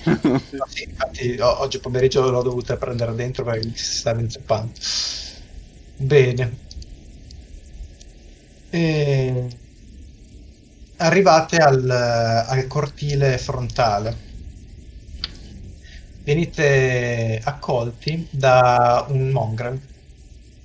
No, 0.52 0.64
sì, 0.68 0.84
infatti 0.88 1.36
o- 1.40 1.60
oggi 1.60 1.80
pomeriggio 1.80 2.28
l'ho 2.30 2.42
dovuta 2.42 2.76
prendere 2.76 3.14
dentro 3.14 3.44
perché 3.44 3.66
mi 3.66 3.76
si 3.76 3.96
stava 3.98 4.20
inzeppando. 4.20 4.72
Bene. 5.98 6.58
E... 8.72 9.48
Arrivate 10.98 11.56
al, 11.56 11.90
al 11.90 12.66
cortile 12.68 13.38
frontale. 13.38 14.16
Venite 16.22 17.40
accolti 17.42 18.28
da 18.30 19.06
un 19.08 19.30
mongrel 19.30 19.80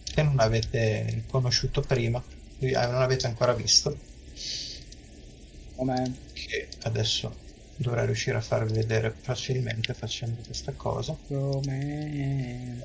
che 0.04 0.22
non 0.24 0.40
avete 0.40 1.24
conosciuto 1.28 1.82
prima, 1.82 2.24
eh, 2.60 2.72
non 2.72 3.02
avete 3.02 3.28
ancora 3.28 3.54
visto, 3.54 3.98
Come 5.76 5.96
che 6.46 6.68
adesso 6.84 7.34
dovrei 7.78 8.06
riuscire 8.06 8.38
a 8.38 8.42
farvi 8.42 8.74
vedere 8.74 9.14
facilmente 9.22 9.94
facendo 9.94 10.42
questa 10.46 10.72
cosa. 10.74 11.16
come 11.28 12.84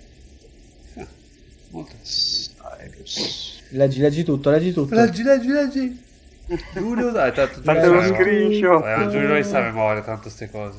Molto. 1.71 1.95
Cyrus. 2.03 3.63
Leggi, 3.71 4.01
leggi 4.01 4.25
tutto, 4.25 4.51
leggi 4.51 4.73
tutto. 4.73 4.95
Leggi, 4.95 5.23
leggi, 5.23 5.49
leggi. 5.49 6.03
Giulio, 6.75 7.11
dai, 7.13 7.33
tanto 7.33 7.61
Fate 7.63 7.81
Giulio 7.81 8.01
memoria. 8.01 8.15
screenshot. 8.15 8.85
Eh, 8.85 9.09
Giulio 9.11 9.29
non 9.29 9.45
sa 9.45 9.59
a 9.59 9.63
memoria 9.63 10.03
tanto 10.03 10.29
ste 10.29 10.51
cose. 10.51 10.79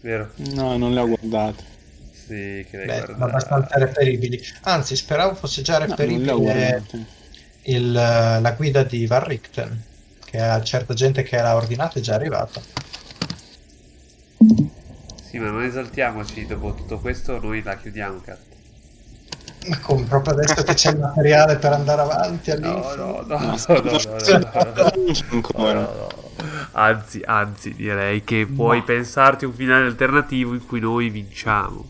Vero? 0.00 0.32
No, 0.36 0.76
non 0.76 0.92
le 0.92 1.00
ho 1.00 1.06
guardate. 1.08 1.64
Sì, 2.10 2.66
che 2.68 2.84
Beh, 2.84 2.84
lei 2.84 3.00
sono 3.00 3.16
guarda. 3.16 3.24
abbastanza 3.24 3.78
reperibili. 3.78 4.40
Anzi, 4.62 4.94
speravo 4.96 5.34
fosse 5.34 5.62
già 5.62 5.78
No, 5.86 5.94
le 5.96 5.96
reperibile 5.96 6.32
guardate. 6.34 7.06
il, 7.62 7.90
la 7.92 8.54
guida 8.56 8.82
di 8.84 9.06
Van 9.06 9.24
Richten, 9.24 9.84
che 10.30 10.38
a 10.40 10.62
certa 10.62 10.92
gente 10.94 11.22
che 11.22 11.36
era 11.36 11.54
ordinata 11.56 11.98
è 11.98 12.02
già 12.02 12.14
arrivata. 12.14 12.60
Sì, 15.22 15.38
ma 15.38 15.50
non 15.50 15.62
esaltiamoci, 15.62 16.46
dopo 16.46 16.74
tutto 16.74 16.98
questo 16.98 17.38
noi 17.40 17.62
la 17.62 17.76
chiudiamo, 17.76 18.20
cazzo. 18.20 18.46
Ma 19.68 19.78
come 19.80 20.04
proprio 20.04 20.34
adesso 20.34 20.62
che 20.62 20.74
c'è 20.74 20.90
il 20.90 20.98
materiale 20.98 21.56
per 21.58 21.72
andare 21.72 22.00
avanti 22.02 22.50
No, 22.50 22.56
all'infinito? 22.56 22.94
no, 22.94 23.22
no, 23.26 23.38
no, 23.38 23.82
no, 23.82 23.98
no, 25.54 25.72
no, 25.72 25.92
no. 25.92 26.26
Anzi, 26.72 27.22
anzi, 27.24 27.74
direi 27.74 28.22
che 28.24 28.46
puoi 28.46 28.82
pensarti 28.82 29.44
un 29.44 29.52
finale 29.54 29.86
alternativo 29.86 30.54
in 30.54 30.64
cui 30.66 30.80
noi 30.80 31.10
vinciamo. 31.10 31.86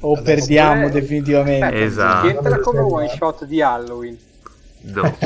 O 0.00 0.20
perdiamo 0.22 0.88
definitivamente. 0.88 1.82
Esatto. 1.82 2.28
Entra 2.28 2.60
come 2.60 2.80
one 2.80 3.08
shot 3.08 3.44
di 3.44 3.60
Halloween. 3.62 4.18
No, 4.80 5.16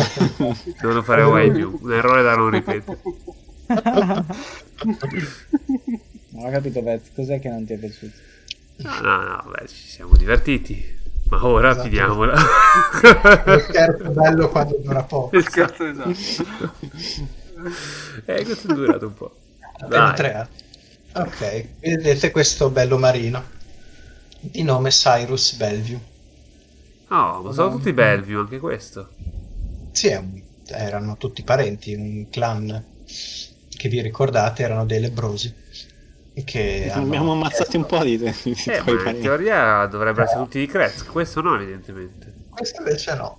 non 0.82 0.94
lo 0.94 1.02
faremo 1.02 1.30
mai 1.32 1.50
più. 1.52 1.78
Un 1.80 1.92
errore 1.92 2.22
da 2.22 2.34
non 2.36 2.50
ripetere. 2.50 2.98
Non 6.30 6.46
ho 6.46 6.50
capito, 6.50 6.82
Vez, 6.82 7.10
cos'è 7.14 7.38
che 7.40 7.48
non 7.48 7.64
ti 7.66 7.74
è 7.74 7.76
piaciuto? 7.76 8.12
No, 8.76 9.00
no, 9.00 9.22
no, 9.22 9.44
beh, 9.50 9.68
ci 9.68 9.86
siamo 9.88 10.16
divertiti. 10.16 11.00
Ma 11.28 11.44
ora 11.46 11.70
Esatto. 11.70 11.88
finiamola. 11.88 12.34
Lo 13.44 13.58
scherzo 13.60 14.10
bello 14.10 14.48
quando 14.50 14.78
dura 14.82 15.02
poco. 15.02 15.40
Scherzo, 15.40 15.84
esatto. 15.86 16.74
eh, 18.26 18.44
questo 18.44 18.70
è 18.70 18.74
durato 18.74 19.06
un 19.06 19.14
po'. 19.14 19.36
Dai. 19.88 20.14
tre 20.14 20.34
anni. 20.34 20.48
Ok, 21.14 21.66
vedete 21.80 22.30
questo 22.30 22.70
bello 22.70 22.98
marino 22.98 23.42
di 24.40 24.62
nome 24.62 24.90
Cyrus 24.90 25.54
Bellevue. 25.56 26.00
No, 27.08 27.42
ma 27.42 27.52
sono 27.52 27.70
tutti 27.76 27.92
Bellevue, 27.92 28.40
anche 28.40 28.58
questo. 28.58 29.10
Sì, 30.02 30.42
erano 30.66 31.16
tutti 31.16 31.44
parenti, 31.44 31.94
un 31.94 32.26
clan 32.28 32.84
che 33.76 33.88
vi 33.88 34.00
ricordate 34.00 34.64
erano 34.64 34.84
dei 34.84 34.98
lebrosi. 35.00 35.54
Che 36.44 36.90
hanno- 36.90 37.04
Abbiamo 37.06 37.32
ammazzati 37.32 37.76
un 37.76 37.86
po' 37.86 38.02
di, 38.02 38.16
di, 38.18 38.24
Eh, 38.24 38.78
in 38.78 38.82
parenti. 38.84 39.20
teoria 39.20 39.86
dovrebbero 39.86 40.24
essere 40.24 40.42
tutti 40.42 40.58
di 40.58 40.66
Kretz. 40.66 41.04
Questo 41.04 41.40
no, 41.40 41.54
evidentemente. 41.54 42.32
Questo 42.50 42.80
invece 42.82 43.14
no. 43.14 43.38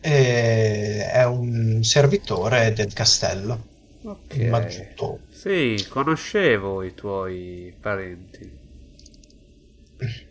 E- 0.00 1.06
è 1.12 1.24
un 1.26 1.84
servitore 1.84 2.72
del 2.72 2.92
castello, 2.92 3.66
Ok. 4.02 4.34
il 4.34 4.48
maggiuto. 4.48 5.20
Sì, 5.30 5.86
conoscevo 5.88 6.82
i 6.82 6.92
tuoi 6.94 7.72
parenti. 7.80 8.50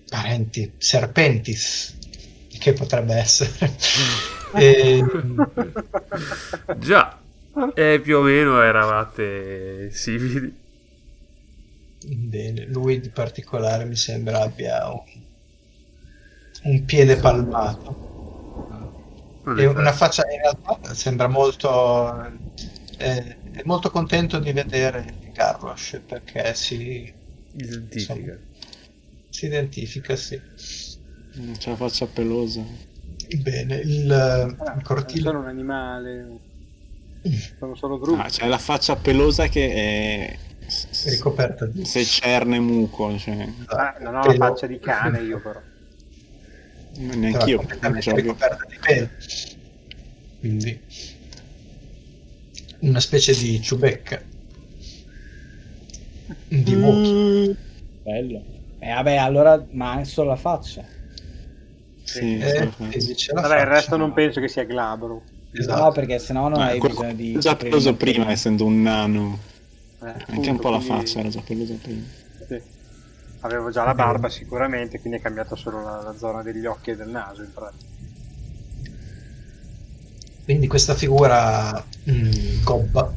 Parenti, 0.10 0.74
serpentis, 0.78 1.96
che 2.60 2.74
potrebbe 2.74 3.14
essere. 3.14 3.52
E- 4.54 5.04
Già, 6.74 7.20
e 7.74 8.00
più 8.02 8.18
o 8.18 8.22
meno 8.22 8.62
eravate 8.62 9.90
simili. 9.92 10.54
Bene, 12.32 12.66
lui 12.66 13.00
di 13.00 13.10
particolare 13.10 13.86
mi 13.86 13.96
sembra 13.96 14.42
abbia 14.42 14.92
un, 14.92 15.02
un 16.66 16.86
piede 16.86 17.16
palmato 17.18 17.96
e 19.54 19.66
una 19.66 19.92
faccia 19.94 20.24
in 20.32 20.40
realtà 20.42 20.94
sembra 20.94 21.28
molto 21.28 22.24
eh, 22.98 23.38
è 23.52 23.62
molto 23.66 23.90
contento 23.90 24.40
di 24.40 24.52
vedere 24.52 25.32
Garrosh 25.34 26.02
perché 26.06 26.54
si, 26.54 27.12
Identifica. 27.56 28.38
si 29.30 29.46
identifica, 29.46 30.16
sì. 30.16 30.42
Mm, 31.38 31.54
C'è 31.58 31.72
la 31.72 31.76
faccia 31.76 32.06
pelosa. 32.08 32.64
Bene, 33.38 33.76
il, 33.76 33.90
il 33.90 34.06
Non 34.58 34.82
cortile 34.84 35.22
sono 35.22 35.40
un 35.40 35.48
animale, 35.48 36.40
sono 37.58 37.76
solo 37.76 38.00
gruppi. 38.00 38.22
Ah, 38.22 38.30
c'è 38.30 38.48
la 38.48 38.58
faccia 38.58 38.96
pelosa 38.96 39.48
che 39.48 39.72
è... 39.74 40.38
ricoperta 41.10 41.66
di 41.68 41.86
Se 41.86 42.04
cerne 42.04 42.60
muco, 42.60 43.18
cioè, 43.18 43.48
Ah, 43.68 43.96
non 44.00 44.16
ho 44.16 44.22
la 44.22 44.32
pelo. 44.32 44.38
faccia 44.38 44.68
di 44.68 44.80
cane 44.80 45.22
io 45.22 45.40
però. 45.40 45.62
neanche 46.96 47.50
io. 47.50 47.60
proprio. 47.60 48.16
ricoperta 48.16 48.66
di 48.68 48.78
pelo. 48.80 49.10
Quindi 50.40 50.80
una 52.80 53.00
specie 53.00 53.34
di 53.36 53.62
ciubecca 53.62 54.22
di 56.48 56.74
Wookiee. 56.76 57.56
Bello. 58.04 58.44
E 58.80 58.90
vabbè, 58.94 59.16
allora, 59.18 59.66
ma 59.72 60.00
è 60.00 60.04
solo 60.06 60.30
la 60.30 60.36
faccia. 60.36 60.84
Sì, 62.12 62.38
Eh, 62.38 62.72
sì, 63.00 63.14
sì. 63.16 63.32
Vabbè, 63.34 63.60
il 63.60 63.66
resto 63.68 63.96
non 63.98 64.14
penso 64.14 64.40
che 64.40 64.48
sia 64.48 64.64
glabro. 64.64 65.24
Esatto. 65.52 65.84
No, 65.84 65.92
perché 65.92 66.20
sennò 66.20 66.48
non 66.48 66.60
Ma 66.60 66.66
hai 66.68 66.80
quello- 66.80 66.96
bisogno 66.96 67.14
di... 67.14 67.34
l'ho 67.34 67.40
già 67.40 67.58
il 67.90 67.96
prima, 67.96 68.32
essendo 68.32 68.66
un 68.66 68.82
nano. 68.82 69.40
Eh, 70.02 70.08
Anche 70.08 70.24
appunto, 70.24 70.50
un 70.52 70.60
po' 70.60 70.70
la 70.70 70.78
quindi- 70.78 70.96
faccia, 70.96 71.20
era 71.20 71.30
già 71.30 71.42
preso 71.42 71.74
prima. 71.82 72.06
sì. 72.48 72.62
Avevo 73.42 73.70
già 73.70 73.84
la 73.86 73.94
barba 73.94 74.28
sicuramente, 74.30 75.00
quindi 75.00 75.20
è 75.20 75.22
cambiato 75.22 75.56
solo 75.56 75.82
la, 75.82 76.02
la 76.02 76.18
zona 76.18 76.42
degli 76.44 76.66
occhi 76.66 76.90
e 76.92 76.96
del 76.98 77.08
naso 77.08 77.42
in 77.42 77.52
pratica. 77.54 77.86
Quindi 80.44 80.68
questa 80.68 80.96
figura 80.96 81.72
mm, 82.10 82.64
gobba, 82.64 83.14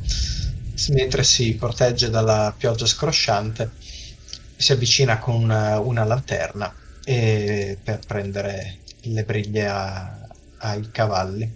mentre 0.91 1.25
si 1.25 1.57
protegge 1.57 2.11
dalla 2.11 2.55
pioggia 2.57 2.87
scrosciante, 2.87 3.73
si 4.57 4.73
avvicina 4.73 5.19
con 5.19 5.35
una, 5.43 5.81
una 5.81 6.05
lanterna 6.05 6.73
e- 7.05 7.79
per 7.83 7.99
prendere 8.07 8.79
le 9.03 9.25
briglie 9.25 9.67
a- 9.67 10.29
ai 10.59 10.91
cavalli. 10.91 11.55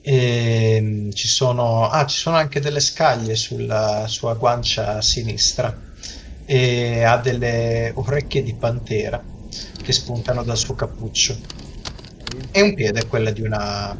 E, 0.00 0.78
mm, 0.80 1.10
ci, 1.12 1.28
sono, 1.28 1.88
ah, 1.88 2.04
ci 2.06 2.18
sono 2.18 2.36
anche 2.36 2.60
delle 2.60 2.80
scaglie 2.80 3.34
sulla 3.36 4.06
sua 4.06 4.34
guancia 4.34 5.00
sinistra 5.00 5.74
e 6.44 7.02
ha 7.04 7.16
delle 7.18 7.92
orecchie 7.94 8.42
di 8.42 8.54
pantera 8.56 9.26
che 9.80 9.92
spuntano 9.92 10.42
dal 10.44 10.58
suo 10.58 10.74
cappuccio 10.74 11.46
e 12.50 12.60
un 12.62 12.74
piede 12.74 13.06
quella 13.06 13.30
di 13.32 13.42
una 13.42 13.98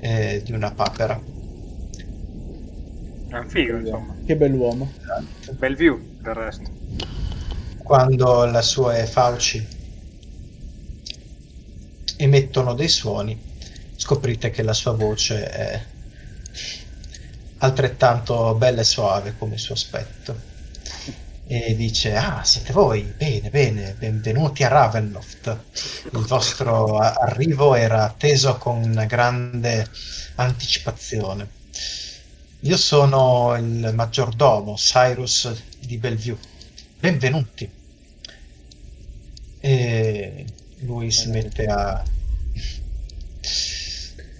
eh, 0.00 0.42
di 0.44 0.52
una 0.52 0.72
papera 0.74 1.20
È 3.28 3.36
un 3.36 3.48
figo, 3.50 3.76
insomma. 3.76 4.18
Che 4.24 4.34
bell'uomo. 4.36 4.96
Bel 5.58 5.76
view, 5.76 6.08
del 6.20 6.34
resto. 6.34 6.70
quando 7.82 8.46
le 8.46 8.62
sue 8.62 9.06
fauci 9.06 9.73
emettono 12.16 12.74
dei 12.74 12.88
suoni 12.88 13.52
scoprite 13.96 14.50
che 14.50 14.62
la 14.62 14.72
sua 14.72 14.92
voce 14.92 15.50
è 15.50 15.84
altrettanto 17.58 18.54
bella 18.54 18.82
e 18.82 18.84
suave 18.84 19.34
come 19.38 19.54
il 19.54 19.60
suo 19.60 19.74
aspetto. 19.74 20.52
E 21.46 21.76
dice 21.76 22.14
ah 22.14 22.42
siete 22.42 22.72
voi? 22.72 23.02
Bene 23.02 23.50
bene 23.50 23.94
benvenuti 23.98 24.64
a 24.64 24.68
Ravenloft. 24.68 25.58
Il 26.12 26.24
vostro 26.26 26.98
arrivo 26.98 27.74
era 27.74 28.04
atteso 28.04 28.56
con 28.56 29.04
grande 29.06 29.88
anticipazione. 30.36 31.48
Io 32.60 32.76
sono 32.76 33.54
il 33.56 33.92
maggiordomo 33.94 34.74
Cyrus 34.74 35.52
di 35.80 35.98
Bellevue. 35.98 36.38
Benvenuti. 36.98 37.70
E 39.60 40.44
lui 40.84 41.10
si 41.10 41.28
mette 41.28 41.64
a 41.66 42.02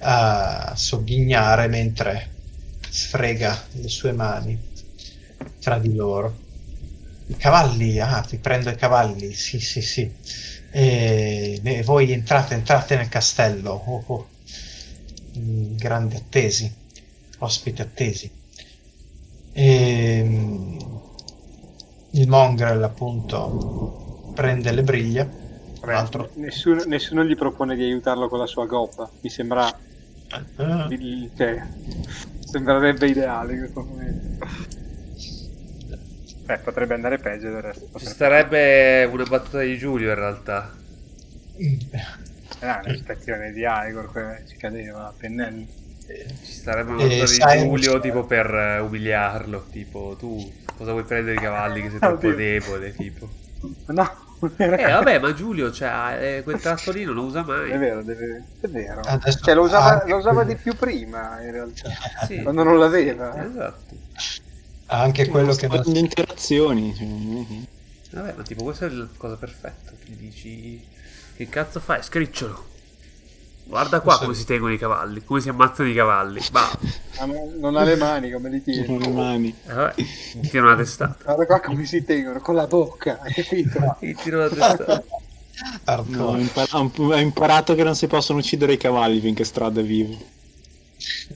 a 0.06 0.74
sogghignare 0.76 1.66
mentre 1.68 2.30
sfrega 2.88 3.66
le 3.72 3.88
sue 3.88 4.12
mani 4.12 4.58
tra 5.60 5.78
di 5.78 5.94
loro. 5.94 6.42
I 7.26 7.36
cavalli 7.36 7.98
ah 8.00 8.20
ti 8.20 8.36
prendo 8.36 8.70
i 8.70 8.76
cavalli. 8.76 9.32
Sì 9.32 9.58
sì 9.58 9.80
sì. 9.80 10.10
E, 10.70 11.82
voi 11.84 12.12
entrate 12.12 12.54
entrate 12.54 12.96
nel 12.96 13.08
castello. 13.08 13.72
Oh, 13.72 14.04
oh. 14.06 14.28
Mm, 15.38 15.76
grandi 15.76 16.16
attesi 16.16 16.72
ospiti 17.38 17.80
attesi. 17.80 18.30
E 19.52 20.22
mm, 20.22 20.78
il 22.10 22.28
mongrel 22.28 22.82
appunto 22.82 24.32
prende 24.34 24.70
le 24.72 24.82
briglie 24.82 25.43
Vabbè, 25.84 25.92
L'altro. 25.92 26.30
nessuno, 26.34 26.82
nessuno 26.86 27.24
gli 27.24 27.36
propone 27.36 27.74
di 27.76 27.82
aiutarlo 27.82 28.28
con 28.28 28.38
la 28.38 28.46
sua 28.46 28.66
gobba. 28.66 29.08
Mi 29.20 29.28
sembra. 29.30 29.66
Ah, 30.56 30.86
il- 30.90 31.30
Cioè, 31.36 31.62
sembrerebbe 32.44 33.06
ideale 33.08 33.52
in 33.52 33.58
questo 33.60 33.82
momento. 33.82 34.46
Beh, 36.44 36.58
potrebbe 36.58 36.94
andare 36.94 37.18
peggio 37.18 37.50
del 37.50 37.62
resto. 37.62 37.84
Ci 37.84 37.90
Potrebbe... 37.92 38.10
starebbe 38.14 39.04
una 39.10 39.24
battuta 39.24 39.60
di 39.60 39.78
Giulio 39.78 40.08
in 40.10 40.14
realtà. 40.14 40.72
Eh, 41.56 41.78
no, 42.60 42.80
un'ispezione 42.84 43.52
di 43.52 43.62
Igor, 43.66 44.10
que- 44.10 44.44
ci 44.48 44.56
cadeva 44.56 45.06
a 45.08 45.12
pennello. 45.16 45.64
Ci 46.06 46.52
starebbe 46.52 46.92
una 46.92 47.04
Eh, 47.04 47.18
battuta 47.18 47.52
di 47.54 47.60
Giulio 47.62 48.00
tipo 48.00 48.24
per 48.24 48.54
eh, 48.54 48.78
umiliarlo. 48.80 49.66
Tipo, 49.70 50.16
tu 50.18 50.52
cosa 50.76 50.92
vuoi 50.92 51.04
prendere 51.04 51.36
i 51.36 51.40
cavalli 51.40 51.80
che 51.82 51.90
sei 51.90 51.98
troppo 51.98 52.26
Oddio. 52.26 52.34
debole? 52.36 52.94
Tipo. 52.94 53.28
No, 53.86 54.10
Eh 54.56 54.92
vabbè, 54.92 55.18
ma 55.18 55.32
Giulio, 55.34 55.72
cioè, 55.72 56.18
eh, 56.38 56.42
quel 56.42 56.60
tratto 56.60 56.90
lì 56.92 57.04
non 57.04 57.14
lo 57.14 57.22
usa 57.22 57.42
mai. 57.42 57.70
È 57.70 57.78
vero, 57.78 58.02
deve- 58.02 58.42
è 58.60 58.66
vero. 58.68 59.02
Cioè, 59.42 59.54
lo 59.54 59.62
usava, 59.62 60.04
lo 60.06 60.16
usava 60.16 60.44
di 60.44 60.56
più 60.56 60.74
prima, 60.76 61.40
in 61.42 61.52
realtà. 61.52 61.90
Sì. 62.26 62.42
Quando 62.42 62.62
non 62.62 62.78
l'aveva. 62.78 63.44
Esatto. 63.44 63.94
anche 64.86 65.28
quello 65.28 65.54
che 65.54 65.66
non 65.66 65.82
Le 65.84 65.98
interazioni. 65.98 67.66
Vabbè, 68.10 68.34
ma 68.36 68.42
tipo 68.42 68.62
questa 68.62 68.86
è 68.86 68.90
la 68.90 69.08
cosa 69.16 69.36
perfetta. 69.36 69.92
Ti 70.04 70.16
dici 70.16 70.86
che 71.36 71.48
cazzo 71.48 71.80
fai? 71.80 72.02
Scricciolo. 72.02 72.72
Guarda 73.66 74.00
qua 74.00 74.18
come 74.18 74.34
si 74.34 74.44
tengono 74.44 74.72
i 74.72 74.78
cavalli, 74.78 75.24
come 75.24 75.40
si 75.40 75.48
ammazzano 75.48 75.88
i 75.88 75.94
cavalli. 75.94 76.40
Ma 76.52 76.70
Ah, 77.18 77.26
ma 77.26 77.34
non 77.58 77.76
ha 77.76 77.84
le 77.84 77.96
mani 77.96 78.30
come 78.30 78.50
li 78.50 78.62
tiene. 78.62 78.98
le 78.98 79.08
mani. 79.08 79.54
eh, 79.66 79.72
vabbè, 79.72 79.94
tiro 80.50 80.66
una 80.66 80.76
testata. 80.76 81.16
Guarda 81.24 81.46
qua 81.46 81.60
come 81.60 81.84
si 81.86 82.04
tengono, 82.04 82.40
con 82.40 82.54
la 82.56 82.66
bocca, 82.66 83.18
hai 83.22 83.32
capito? 83.32 83.96
Mi 84.00 84.14
tiro 84.14 84.38
una 84.38 84.48
testata. 84.48 85.02
No, 86.06 86.26
ho 86.26 86.36
impar- 86.36 86.74
ho 86.74 87.16
imparato 87.16 87.74
che 87.76 87.84
non 87.84 87.94
si 87.94 88.06
possono 88.08 88.40
uccidere 88.40 88.72
i 88.72 88.76
cavalli 88.76 89.20
finché 89.20 89.44
Strad 89.44 89.78
è 89.78 89.84
vivo. 89.84 90.18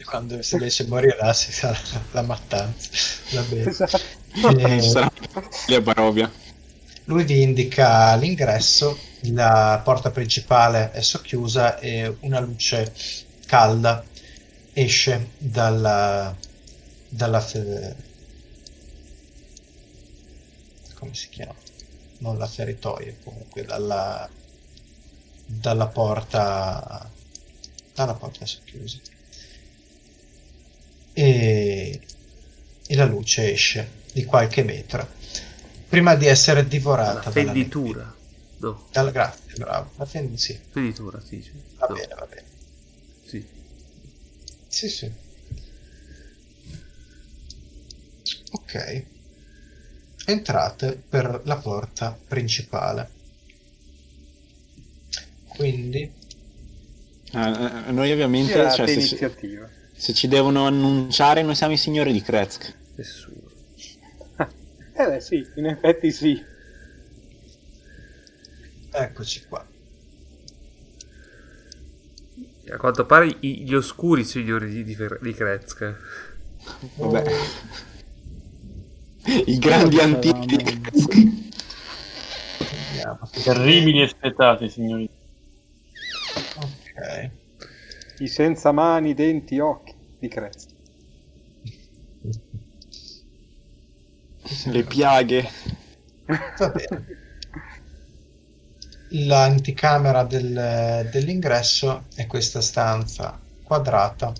quando 0.04 0.42
se 0.42 0.56
invece 0.56 0.86
morirà 0.86 1.32
si 1.32 1.52
sarà 1.52 1.78
la 2.12 2.22
mattanza 2.22 2.88
va 3.32 3.42
bene 3.42 3.70
Esatto. 3.70 4.00
Eh, 4.58 4.80
Sarà 4.82 5.10
lì 5.66 5.74
a 5.74 5.80
Barovia. 5.80 6.30
lui 7.04 7.24
vi 7.24 7.42
indica 7.42 8.14
l'ingresso 8.16 8.98
la 9.32 9.80
porta 9.82 10.10
principale 10.10 10.90
è 10.92 11.00
socchiusa 11.02 11.78
e 11.78 12.16
una 12.20 12.40
luce 12.40 12.92
calda 13.46 14.04
esce 14.72 15.30
dalla 15.38 16.34
dalla 17.08 17.40
fe- 17.40 17.96
come 20.94 21.14
si 21.14 21.28
chiama? 21.28 21.54
Non 22.18 22.38
la 22.38 22.46
feritoia 22.46 23.14
comunque 23.22 23.64
dalla 23.64 24.28
dalla 25.46 25.86
porta 25.86 27.10
dalla 27.94 28.14
porta 28.14 28.46
socchiusa. 28.46 28.98
E, 31.12 32.00
e 32.86 32.94
la 32.96 33.04
luce 33.04 33.50
esce 33.52 33.90
di 34.12 34.24
qualche 34.24 34.62
metro 34.62 35.08
prima 35.88 36.14
di 36.14 36.26
essere 36.26 36.68
divorata 36.68 37.14
La 37.14 37.30
dalla 37.30 37.30
fenditura. 37.30 38.17
No. 38.60 38.88
Dalla- 38.92 39.10
grazie 39.12 39.54
bravo 39.56 39.92
la 39.96 40.04
fendi 40.04 40.36
sì 40.36 40.58
fenditura, 40.70 41.20
sì. 41.20 41.40
sì. 41.40 41.52
va 41.78 41.86
No, 41.88 41.94
bene 41.94 42.14
va 42.14 42.26
bene 42.26 42.44
Sì. 43.24 43.44
sì 44.68 44.88
sì 44.88 45.12
ok 48.52 49.04
entrate 50.26 51.00
per 51.08 51.40
la 51.44 51.56
porta 51.56 52.16
principale 52.26 53.08
quindi 55.48 56.12
Ah, 57.32 57.84
eh, 57.88 57.92
noi 57.92 58.10
ovviamente, 58.10 58.52
Tirate 58.54 58.74
cioè, 58.74 58.86
se, 58.86 58.92
iniziativa. 58.94 59.68
se 59.94 60.14
ci 60.14 60.28
devono 60.28 60.64
annunciare, 60.66 61.42
noi 61.42 61.54
siamo 61.54 61.74
i 61.74 61.76
signori 61.76 62.10
di 62.10 62.22
Krezk. 62.22 62.74
Nessuno. 62.94 63.36
Eh 65.00 65.06
beh 65.06 65.20
sì, 65.20 65.46
in 65.56 65.66
effetti 65.66 66.10
sì. 66.10 66.42
Eccoci 68.92 69.46
qua 69.48 69.64
A 72.70 72.76
quanto 72.76 73.04
pare 73.04 73.36
i- 73.40 73.62
gli 73.64 73.74
oscuri 73.74 74.22
signori 74.24 74.70
di, 74.70 74.84
di, 74.84 74.96
di 75.20 75.32
Krezk. 75.34 75.96
Vabbè. 76.96 77.22
I 79.46 79.58
grandi 79.58 79.98
antichi 80.00 80.56
di 80.56 80.56
vediamo 82.90 83.30
Terribili 83.42 84.02
e 84.02 84.08
spetati, 84.08 84.68
signori. 84.68 85.08
ok 86.56 87.30
I 88.18 88.28
senza 88.28 88.72
mani, 88.72 89.14
denti, 89.14 89.58
occhi 89.58 89.94
di 90.18 90.28
Crest. 90.28 90.74
Le 94.72 94.82
piaghe. 94.84 95.48
Va 96.58 96.68
bene. 96.70 97.17
L'anticamera 99.10 100.24
del- 100.24 101.08
dell'ingresso 101.10 102.04
è 102.14 102.26
questa 102.26 102.60
stanza 102.60 103.38
quadrata, 103.62 104.32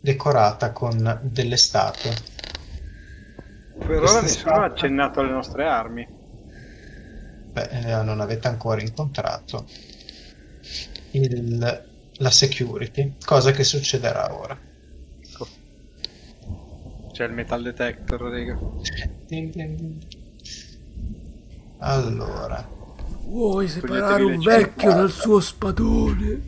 decorata 0.00 0.70
con 0.72 1.20
delle 1.22 1.56
statue. 1.56 2.14
Per 3.78 4.02
ora 4.02 4.20
nessuno 4.20 4.22
ha 4.22 4.28
statue- 4.28 4.64
accennato 4.64 5.20
alle 5.20 5.30
nostre 5.30 5.66
armi. 5.66 6.06
Beh, 7.52 7.68
eh, 7.70 8.02
non 8.02 8.20
avete 8.20 8.48
ancora 8.48 8.80
incontrato 8.80 9.66
il 11.12 11.90
la 12.22 12.30
security, 12.30 13.14
cosa 13.24 13.50
che 13.50 13.64
succederà 13.64 14.32
ora. 14.32 14.56
C'è 17.12 17.24
il 17.24 17.32
metal 17.32 17.62
detector, 17.62 18.20
raga. 18.20 18.58
Allora, 21.84 22.64
Vuoi 23.24 23.66
separare 23.66 24.22
un 24.22 24.40
vecchio 24.40 24.92
dal 24.92 25.10
suo 25.10 25.40
spadone? 25.40 26.42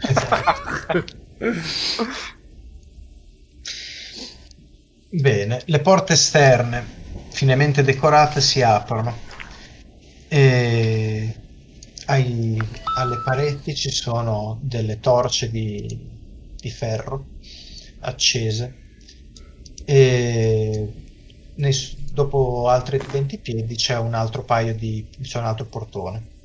Bene, 5.10 5.62
le 5.64 5.80
porte 5.80 6.12
esterne, 6.12 6.84
finemente 7.30 7.82
decorate, 7.82 8.42
si 8.42 8.60
aprono. 8.60 9.16
E 10.28 11.34
ai- 12.06 12.60
alle 12.96 13.16
pareti 13.24 13.74
ci 13.74 13.90
sono 13.90 14.58
delle 14.60 15.00
torce 15.00 15.50
di, 15.50 15.86
di 16.60 16.70
ferro 16.70 17.28
accese. 18.00 18.74
E 19.86 20.88
nei 21.54 21.72
dopo 22.18 22.68
altri 22.68 22.98
20 22.98 23.38
piedi 23.38 23.76
c'è 23.76 23.96
un 23.96 24.12
altro 24.12 24.42
paio 24.42 24.74
di... 24.74 25.06
c'è 25.22 25.38
un 25.38 25.44
altro 25.44 25.66
portone. 25.66 26.36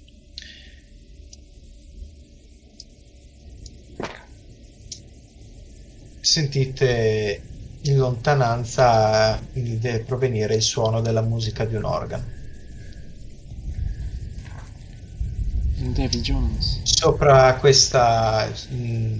Sentite 6.19 7.41
in 7.81 7.97
lontananza 7.97 9.41
deve 9.51 9.99
provenire 10.01 10.53
il 10.53 10.61
suono 10.61 11.01
della 11.01 11.21
musica 11.21 11.65
di 11.65 11.73
un 11.73 11.85
organo. 11.85 12.41
Davy 15.75 16.21
Jones. 16.21 16.81
Sopra 16.83 17.55
questa 17.55 18.47
mm, 18.71 19.19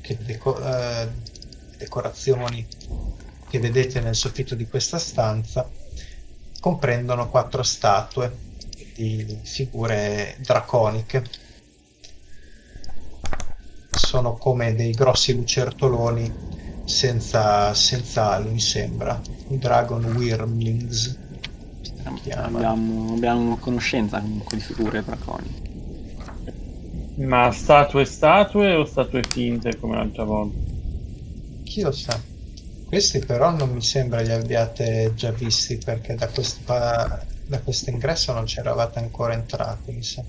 che 0.00 0.16
deco- 0.24 0.64
eh, 0.64 1.08
decorazioni 1.76 2.64
che 3.48 3.58
vedete 3.58 4.00
nel 4.00 4.14
soffitto 4.14 4.54
di 4.54 4.66
questa 4.66 4.98
stanza 4.98 5.68
comprendono 6.60 7.28
quattro 7.28 7.62
statue 7.62 8.36
di 8.94 9.38
figure 9.42 10.36
draconiche. 10.40 11.24
Sono 13.90 14.34
come 14.36 14.74
dei 14.74 14.92
grossi 14.92 15.34
lucertoloni 15.34 16.32
senza, 16.84 17.74
senza 17.74 18.32
ali, 18.32 18.50
mi 18.50 18.60
sembra. 18.60 19.20
I 19.48 19.58
Dragon 19.58 20.04
Wyrmlings. 20.04 21.18
Abbiamo, 22.04 23.14
abbiamo 23.14 23.56
conoscenza 23.58 24.20
comunque 24.20 24.56
di 24.56 24.62
figure 24.62 25.02
draconiche. 25.04 25.64
Ma 27.16 27.50
statue 27.50 28.04
statue 28.04 28.74
o 28.74 28.84
statue 28.84 29.22
finte 29.22 29.76
come 29.78 29.96
l'altra 29.96 30.24
volta? 30.24 30.58
Chi 31.64 31.80
lo 31.80 31.92
sa? 31.92 32.25
Questi 32.96 33.18
però 33.18 33.50
non 33.50 33.72
mi 33.72 33.82
sembra 33.82 34.22
li 34.22 34.32
abbiate 34.32 35.12
già 35.14 35.30
visti 35.30 35.76
perché 35.76 36.14
da 36.14 36.28
questo, 36.28 36.60
pa- 36.64 37.22
da 37.46 37.60
questo 37.60 37.90
ingresso 37.90 38.32
non 38.32 38.46
c'eravate 38.46 39.00
ancora 39.00 39.34
entrati, 39.34 39.92
mi 39.92 40.02
sa. 40.02 40.24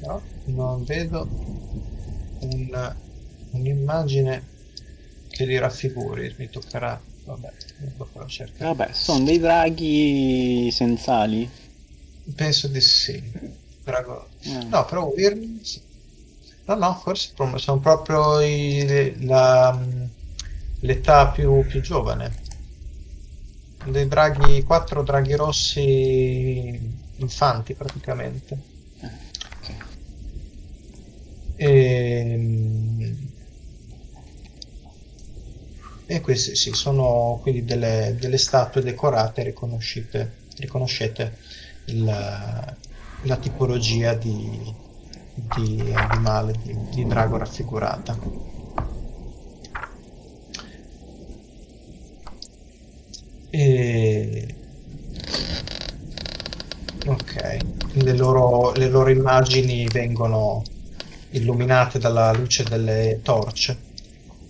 No, 0.00 0.22
non 0.46 0.82
vedo 0.82 1.28
un- 2.40 2.94
un'immagine 3.52 4.42
che 5.28 5.44
li 5.44 5.56
raffiguri, 5.56 6.34
mi 6.36 6.50
toccherà, 6.50 7.00
vabbè, 7.26 7.52
la 8.14 8.26
cercherò. 8.26 8.74
Vabbè, 8.74 8.92
sono 8.92 9.22
dei 9.24 9.38
draghi 9.38 10.68
senza 10.72 11.18
ali. 11.18 11.48
Penso 12.34 12.66
di 12.66 12.80
sì. 12.80 13.22
Drago- 13.84 14.26
Eh. 14.40 14.64
No, 14.64 14.84
però 14.84 15.04
Wyrms... 15.14 15.80
No, 16.66 16.74
no, 16.74 16.94
forse 16.96 17.32
sono 17.58 17.78
proprio 17.80 18.40
i- 18.40 19.24
la- 19.24 19.78
l'età 20.80 21.30
più, 21.30 21.64
più 21.66 21.80
giovane. 21.80 22.42
Dei 23.86 24.08
draghi, 24.08 24.62
quattro 24.64 25.02
draghi 25.04 25.34
rossi 25.36 26.80
infanti 27.16 27.74
praticamente. 27.74 28.64
E, 31.58 31.68
e 36.06 36.20
queste 36.20 36.54
sì, 36.54 36.72
sono 36.72 37.38
quindi 37.42 37.64
delle, 37.64 38.16
delle 38.18 38.36
statue 38.38 38.82
decorate, 38.82 39.42
riconoscete, 39.42 41.38
il- 41.86 42.04
la 43.24 43.36
tipologia 43.38 44.14
di, 44.14 44.76
di 45.34 45.92
animale, 45.94 46.54
di, 46.62 46.76
di 46.90 47.06
drago 47.06 47.36
raffigurata. 47.36 48.18
E... 53.50 54.54
Ok, 57.06 57.56
le 57.92 58.16
loro, 58.16 58.72
le 58.72 58.88
loro 58.88 59.10
immagini 59.10 59.86
vengono 59.86 60.62
illuminate 61.30 61.98
dalla 61.98 62.32
luce 62.32 62.62
delle 62.64 63.20
torce 63.22 63.92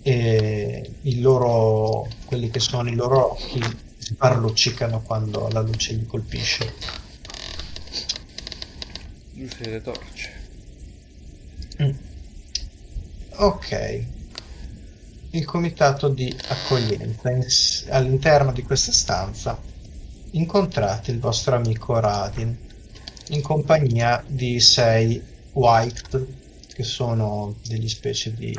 e 0.01 0.91
il 1.01 1.21
loro, 1.21 2.07
quelli 2.25 2.49
che 2.49 2.59
sono 2.59 2.87
i 2.89 2.95
loro 2.95 3.31
occhi 3.31 3.59
sbarluccicano 3.97 5.01
quando 5.01 5.49
la 5.51 5.61
luce 5.61 5.93
li 5.93 6.05
colpisce. 6.05 6.73
Luce 9.33 9.63
delle 9.63 9.81
torce. 9.81 10.34
Mm. 11.81 11.91
Ok. 13.37 14.05
Il 15.31 15.45
comitato 15.45 16.07
di 16.09 16.33
accoglienza. 16.47 17.29
In- 17.29 17.45
all'interno 17.89 18.51
di 18.51 18.63
questa 18.63 18.91
stanza 18.91 19.59
incontrate 20.31 21.11
il 21.11 21.19
vostro 21.19 21.55
amico 21.55 21.99
Radin 21.99 22.57
in 23.29 23.41
compagnia 23.41 24.23
di 24.27 24.59
sei 24.59 25.21
White, 25.53 26.25
che 26.73 26.83
sono 26.83 27.55
degli 27.65 27.89
specie 27.89 28.33
di, 28.33 28.55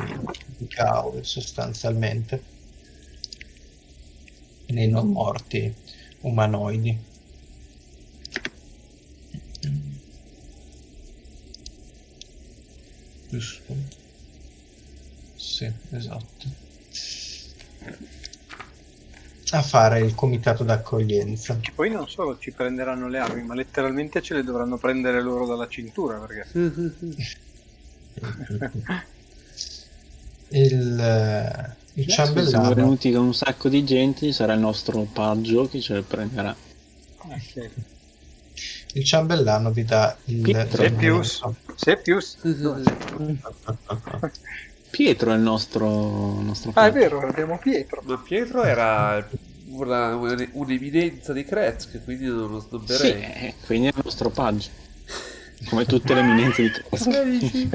di 0.57 0.67
cow 0.75 1.21
sostanzialmente, 1.21 2.41
nei 4.67 4.89
non 4.89 5.09
morti 5.09 5.73
umanoidi. 6.21 6.97
Giusto. 13.37 13.75
Sì, 15.35 15.71
esatto. 15.91 16.65
A 19.51 19.61
fare 19.61 19.99
il 20.01 20.15
comitato 20.15 20.63
d'accoglienza. 20.63 21.57
Che 21.59 21.71
poi 21.73 21.91
non 21.91 22.09
solo 22.09 22.37
ci 22.39 22.51
prenderanno 22.51 23.07
le 23.07 23.19
armi, 23.19 23.43
ma 23.43 23.53
letteralmente 23.53 24.21
ce 24.21 24.33
le 24.33 24.43
dovranno 24.43 24.77
prendere 24.77 25.21
loro 25.21 25.45
dalla 25.45 25.67
cintura, 25.67 26.17
perché 26.17 26.47
Il, 30.49 30.99
eh, 30.99 31.75
il 31.93 32.09
Siamo 32.09 32.33
ciambellano. 32.33 32.73
venuti 32.73 33.11
con 33.11 33.25
un 33.25 33.33
sacco 33.33 33.69
di 33.69 33.83
gente, 33.83 34.31
sarà 34.31 34.53
il 34.53 34.59
nostro 34.59 35.03
paggio 35.03 35.69
che 35.69 35.79
ce 35.79 35.93
le 35.93 36.01
prenderà. 36.01 36.55
Il 38.93 39.03
ciambellano 39.03 39.71
vi 39.71 39.83
dà 39.83 40.15
il. 40.25 40.67
Sepius, 40.73 41.41
Sepius. 41.75 42.37
Pietro 44.89 45.31
è 45.31 45.35
il 45.35 45.41
nostro, 45.41 46.37
il 46.39 46.45
nostro 46.45 46.71
Ah, 46.73 46.87
è 46.87 46.91
vero, 46.91 47.19
abbiamo 47.19 47.59
Pietro. 47.59 48.01
Ma 48.05 48.17
Pietro 48.17 48.63
era 48.63 49.27
una- 49.69 50.15
una- 50.15 50.47
un'evidenza 50.53 51.33
di 51.33 51.43
Kretsk, 51.43 52.03
quindi 52.03 52.25
non 52.25 52.49
lo 52.49 52.59
Sì, 52.61 52.67
snobberei. 52.69 53.21
eh, 53.21 53.53
quindi 53.65 53.87
è 53.87 53.89
il 53.95 54.01
nostro 54.03 54.29
paggio. 54.29 54.69
Come 55.69 55.85
tutte 55.85 56.13
le 56.13 56.19
eminenze 56.21 56.61
di. 56.63 56.71
Cosa 56.89 57.23
dici? 57.23 57.69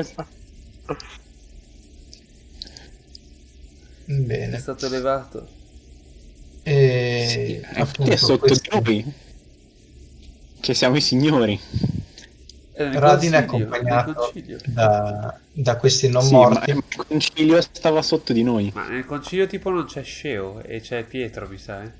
È 4.04 4.12
Bene. 4.14 4.58
stato 4.58 4.86
elevato. 4.86 5.46
E 6.64 7.26
Sì, 7.28 7.78
appunto 7.80 8.10
è 8.12 8.16
sotto 8.16 8.46
questi- 8.46 8.68
di 8.82 9.02
noi. 9.02 9.12
Che 10.62 10.74
siamo 10.74 10.96
i 10.96 11.00
signori. 11.00 11.60
Nel 12.74 12.92
Radin 12.98 13.32
è 13.32 13.36
accompagnato 13.38 14.32
da, 14.66 15.38
da 15.52 15.76
questi 15.76 16.08
non 16.08 16.22
Sì, 16.22 16.32
ma 16.32 16.38
morti. 16.38 16.70
il 16.70 16.84
concilio 17.06 17.60
stava 17.60 18.00
sotto 18.00 18.32
di 18.32 18.42
noi. 18.42 18.70
Ma 18.74 18.88
nel 18.88 19.04
concilio 19.04 19.46
tipo 19.46 19.70
non 19.70 19.84
c'è 19.86 20.02
Sceo 20.02 20.62
e 20.62 20.80
c'è 20.80 21.04
Pietro, 21.04 21.48
mi 21.48 21.58
sa, 21.58 21.82
eh? 21.82 21.90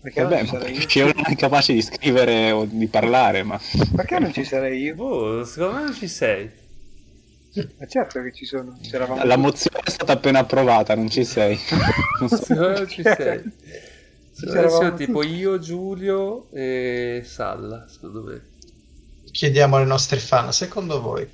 Perché 0.00 0.20
non 0.22 0.30
Vabbè, 0.30 0.42
ma 0.42 0.46
sarei 0.46 0.72
perché 0.72 0.98
io? 1.00 1.06
io 1.08 1.12
non 1.14 1.24
è 1.26 1.36
capace 1.36 1.72
di 1.74 1.82
scrivere 1.82 2.50
o 2.52 2.64
di 2.64 2.86
parlare, 2.86 3.42
ma... 3.42 3.60
Perché 3.94 4.18
non 4.18 4.32
ci 4.32 4.44
sarei 4.44 4.80
io? 4.82 4.94
Boh, 4.94 5.44
secondo 5.44 5.76
me 5.78 5.82
non 5.84 5.94
ci 5.94 6.08
sei. 6.08 6.50
Ma 7.78 7.86
certo 7.86 8.22
che 8.22 8.32
ci 8.32 8.46
sono. 8.46 8.78
C'eravamo 8.80 9.24
La 9.24 9.34
tutti. 9.34 9.36
mozione 9.36 9.80
è 9.84 9.90
stata 9.90 10.12
appena 10.12 10.38
approvata, 10.38 10.94
non 10.94 11.10
ci 11.10 11.24
sei. 11.24 11.58
Non 12.20 12.28
so. 12.28 12.36
Secondo 12.36 12.68
me 12.70 12.78
non 12.78 12.88
ci 12.88 13.02
sei. 13.02 13.42
Siamo 14.48 14.94
tipo 14.94 15.22
io, 15.22 15.58
Giulio 15.58 16.50
e 16.52 17.22
Salla, 17.24 17.86
secondo 17.88 18.22
me. 18.22 18.40
chiediamo 19.30 19.76
ai 19.76 19.86
nostri 19.86 20.18
fan, 20.18 20.52
secondo 20.52 21.00
voi, 21.00 21.28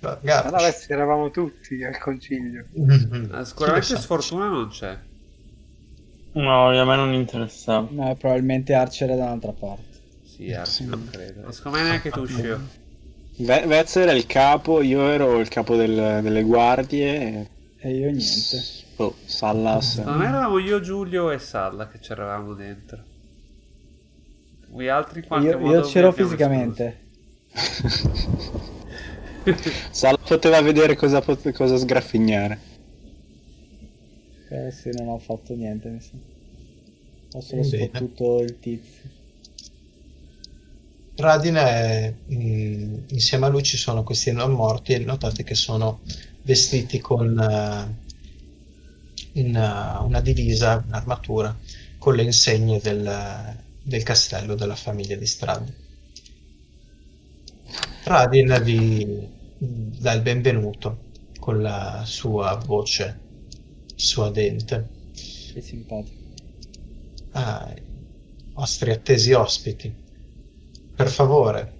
Garbash, 0.00 0.50
vabbè, 0.50 0.72
se 0.72 0.92
eravamo 0.92 1.30
tutti 1.30 1.82
al 1.84 1.98
concilio. 1.98 2.66
Mhm. 2.74 3.30
Eh, 3.34 3.44
Sicuramente 3.44 3.96
sfortuna 3.96 4.48
non 4.48 4.68
c'è. 4.68 4.98
No, 6.34 6.68
a 6.68 6.84
me 6.84 6.96
non 6.96 7.12
interessava. 7.12 7.86
No, 7.90 8.14
probabilmente 8.16 8.72
Archer 8.72 9.10
è 9.10 9.16
da 9.16 9.24
un'altra 9.24 9.52
parte. 9.52 10.00
Sì, 10.24 10.52
Arsi, 10.52 10.86
non 10.86 11.06
credo. 11.10 11.46
E 11.48 11.52
secondo 11.52 11.78
me 11.78 11.84
neanche 11.84 12.10
tu 12.10 12.20
uscivo. 12.22 12.58
Ve- 13.36 13.64
Vez 13.66 13.96
era 13.96 14.12
il 14.12 14.26
capo, 14.26 14.80
io 14.82 15.02
ero 15.08 15.38
il 15.40 15.48
capo 15.48 15.76
del- 15.76 16.20
delle 16.22 16.42
guardie. 16.42 17.06
e- 17.14 17.48
E 17.84 17.90
io 17.96 18.10
niente. 18.10 18.80
Oh, 18.96 19.14
Sallas. 19.24 19.96
Me 19.96 20.26
eravamo 20.26 20.58
io, 20.58 20.80
Giulio 20.80 21.30
e 21.30 21.38
Salla 21.38 21.88
che 21.88 21.98
c'eravamo 21.98 22.54
dentro. 22.54 23.02
Voi 24.68 24.88
altri 24.88 25.20
in 25.20 25.26
qualche 25.26 25.48
Io, 25.48 25.58
modo 25.58 25.72
io 25.74 25.82
c'ero 25.82 26.12
fisicamente. 26.12 27.00
Sallas 29.90 30.26
poteva 30.28 30.60
vedere 30.62 30.94
cosa, 30.96 31.20
pot- 31.20 31.50
cosa 31.52 31.76
sgraffignare. 31.76 32.58
Eh 34.50 34.70
sì, 34.70 34.90
non 34.90 35.08
ho 35.08 35.18
fatto 35.18 35.54
niente, 35.54 35.88
mi 35.88 36.00
sa. 36.00 36.12
Ho 37.34 37.40
solo 37.40 37.62
Bene. 37.62 37.86
sfottuto 37.88 38.40
il 38.42 38.58
tizio. 38.58 39.10
Radin 41.16 41.54
è, 41.54 42.14
mm, 42.32 42.94
insieme 43.08 43.46
a 43.46 43.48
lui 43.48 43.62
ci 43.62 43.76
sono 43.76 44.02
questi 44.02 44.32
non 44.32 44.52
morti 44.52 44.92
e 44.92 44.98
notate 44.98 45.42
che 45.44 45.54
sono 45.54 46.00
vestiti 46.42 46.98
con 47.00 47.38
eh, 49.32 49.42
una, 49.42 50.00
una 50.00 50.20
divisa, 50.20 50.82
un'armatura 50.86 51.56
con 51.98 52.14
le 52.14 52.22
insegne 52.22 52.80
del, 52.80 53.56
del 53.82 54.02
castello 54.02 54.54
della 54.54 54.76
famiglia 54.76 55.16
di 55.16 55.26
Strad. 55.26 55.72
Radin 58.04 58.60
vi 58.62 59.28
dà 59.58 60.12
il 60.12 60.22
benvenuto 60.22 61.10
con 61.38 61.62
la 61.62 62.02
sua 62.04 62.60
voce 62.64 63.18
suadente. 63.94 64.88
Che 65.52 65.60
simpatico. 65.60 66.20
Ah, 67.32 67.74
vostri 68.52 68.90
attesi 68.90 69.32
ospiti, 69.32 69.92
per 70.94 71.08
favore, 71.08 71.72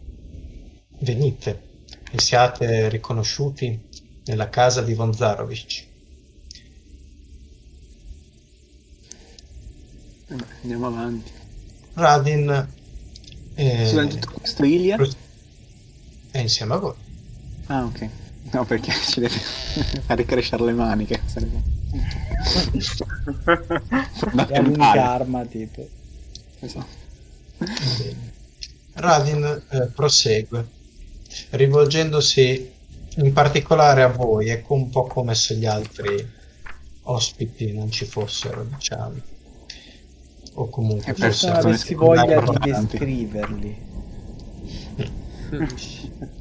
venite 1.00 1.70
e 2.10 2.20
siate 2.20 2.88
riconosciuti 2.88 3.88
nella 4.24 4.48
casa 4.48 4.82
di 4.82 4.94
Von 4.94 5.12
Vabbè, 10.32 10.44
Andiamo 10.62 10.86
avanti. 10.86 11.30
Radin 11.94 12.68
eh, 13.54 13.86
Scusa, 13.86 14.06
tutto 14.06 14.30
questo 14.32 14.64
Ilia? 14.64 14.96
è 16.30 16.38
insieme 16.38 16.74
a 16.74 16.78
voi. 16.78 16.94
Ah, 17.66 17.84
ok. 17.84 18.08
No, 18.52 18.64
perché 18.64 18.92
ci 18.92 19.20
deve 19.20 19.36
fare 20.06 20.24
crescere 20.24 20.64
le 20.64 20.72
maniche. 20.72 21.20
sarebbe- 21.26 21.62
È 24.48 24.60
l'unica 24.60 25.10
arma, 25.12 25.44
tipo. 25.44 25.86
Esatto. 26.60 27.00
Radin 28.94 29.62
eh, 29.70 29.86
prosegue, 29.94 30.66
rivolgendosi 31.50 32.70
in 33.16 33.32
particolare 33.32 34.02
a 34.02 34.08
voi, 34.08 34.48
ecco 34.48 34.74
un 34.74 34.88
po' 34.90 35.04
come 35.06 35.34
se 35.34 35.56
gli 35.56 35.66
altri 35.66 36.26
ospiti 37.04 37.72
non 37.72 37.90
ci 37.90 38.04
fossero, 38.06 38.64
diciamo. 38.64 39.14
O 40.54 40.68
comunque 40.68 41.12
E 41.12 41.14
Se 41.14 41.20
per 41.20 41.30
fossero 41.30 41.52
non 41.52 41.60
sono 41.60 41.74
avessi 41.74 41.94
voglia 41.94 42.40
di 42.40 42.70
descriverli. 42.70 43.90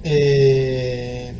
E 0.00 1.34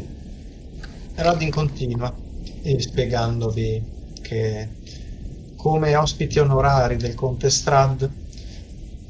Radin 1.15 1.51
continua 1.51 2.15
e 2.63 2.81
spiegandovi 2.81 3.83
che 4.21 4.69
come 5.57 5.97
ospiti 5.97 6.39
onorari 6.39 6.97
del 6.97 7.15
Conte 7.15 7.51
Strad 7.51 8.11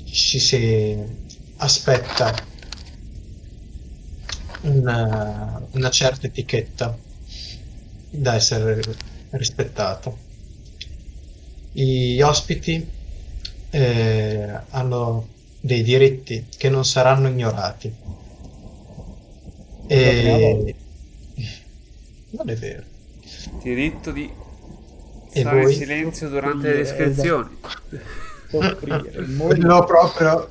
ci 0.04 0.38
si 0.38 0.96
aspetta 1.56 2.34
una, 4.62 5.60
una 5.72 5.90
certa 5.90 6.26
etichetta 6.26 6.96
da 8.10 8.34
essere 8.34 8.80
rispettata. 9.30 10.27
Gli 11.72 12.20
ospiti 12.20 12.86
eh, 13.70 14.60
hanno 14.70 15.28
dei 15.60 15.82
diritti 15.82 16.46
che 16.56 16.68
non 16.68 16.84
saranno 16.84 17.28
ignorati. 17.28 17.92
E... 19.86 20.74
Non 22.30 22.48
è 22.50 22.56
vero. 22.56 22.84
Diritto 23.62 24.10
di 24.12 24.30
E 25.30 25.40
stare 25.40 25.62
in 25.62 25.68
silenzio 25.68 26.28
durante 26.28 26.72
le 26.74 26.84
Soffrire, 26.84 27.08
descrizioni. 27.08 27.56
Soffrire, 28.48 29.26
morire. 29.28 29.66
No, 29.66 29.84
proprio. 29.84 30.50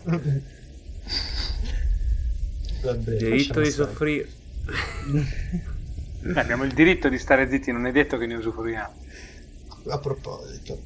Vabbè, 2.81 3.11
Diritto 3.15 3.60
di 3.61 3.72
stare. 3.72 3.89
soffrire. 3.89 4.30
Abbiamo 6.35 6.64
il 6.64 6.73
diritto 6.73 7.10
di 7.10 7.18
stare 7.18 7.49
zitti, 7.49 7.72
non 7.72 7.85
è 7.88 7.91
detto 7.91 8.18
che 8.18 8.26
ne 8.26 8.35
usufruiamo. 8.35 8.94
A 9.89 9.99
proposito, 9.99 10.80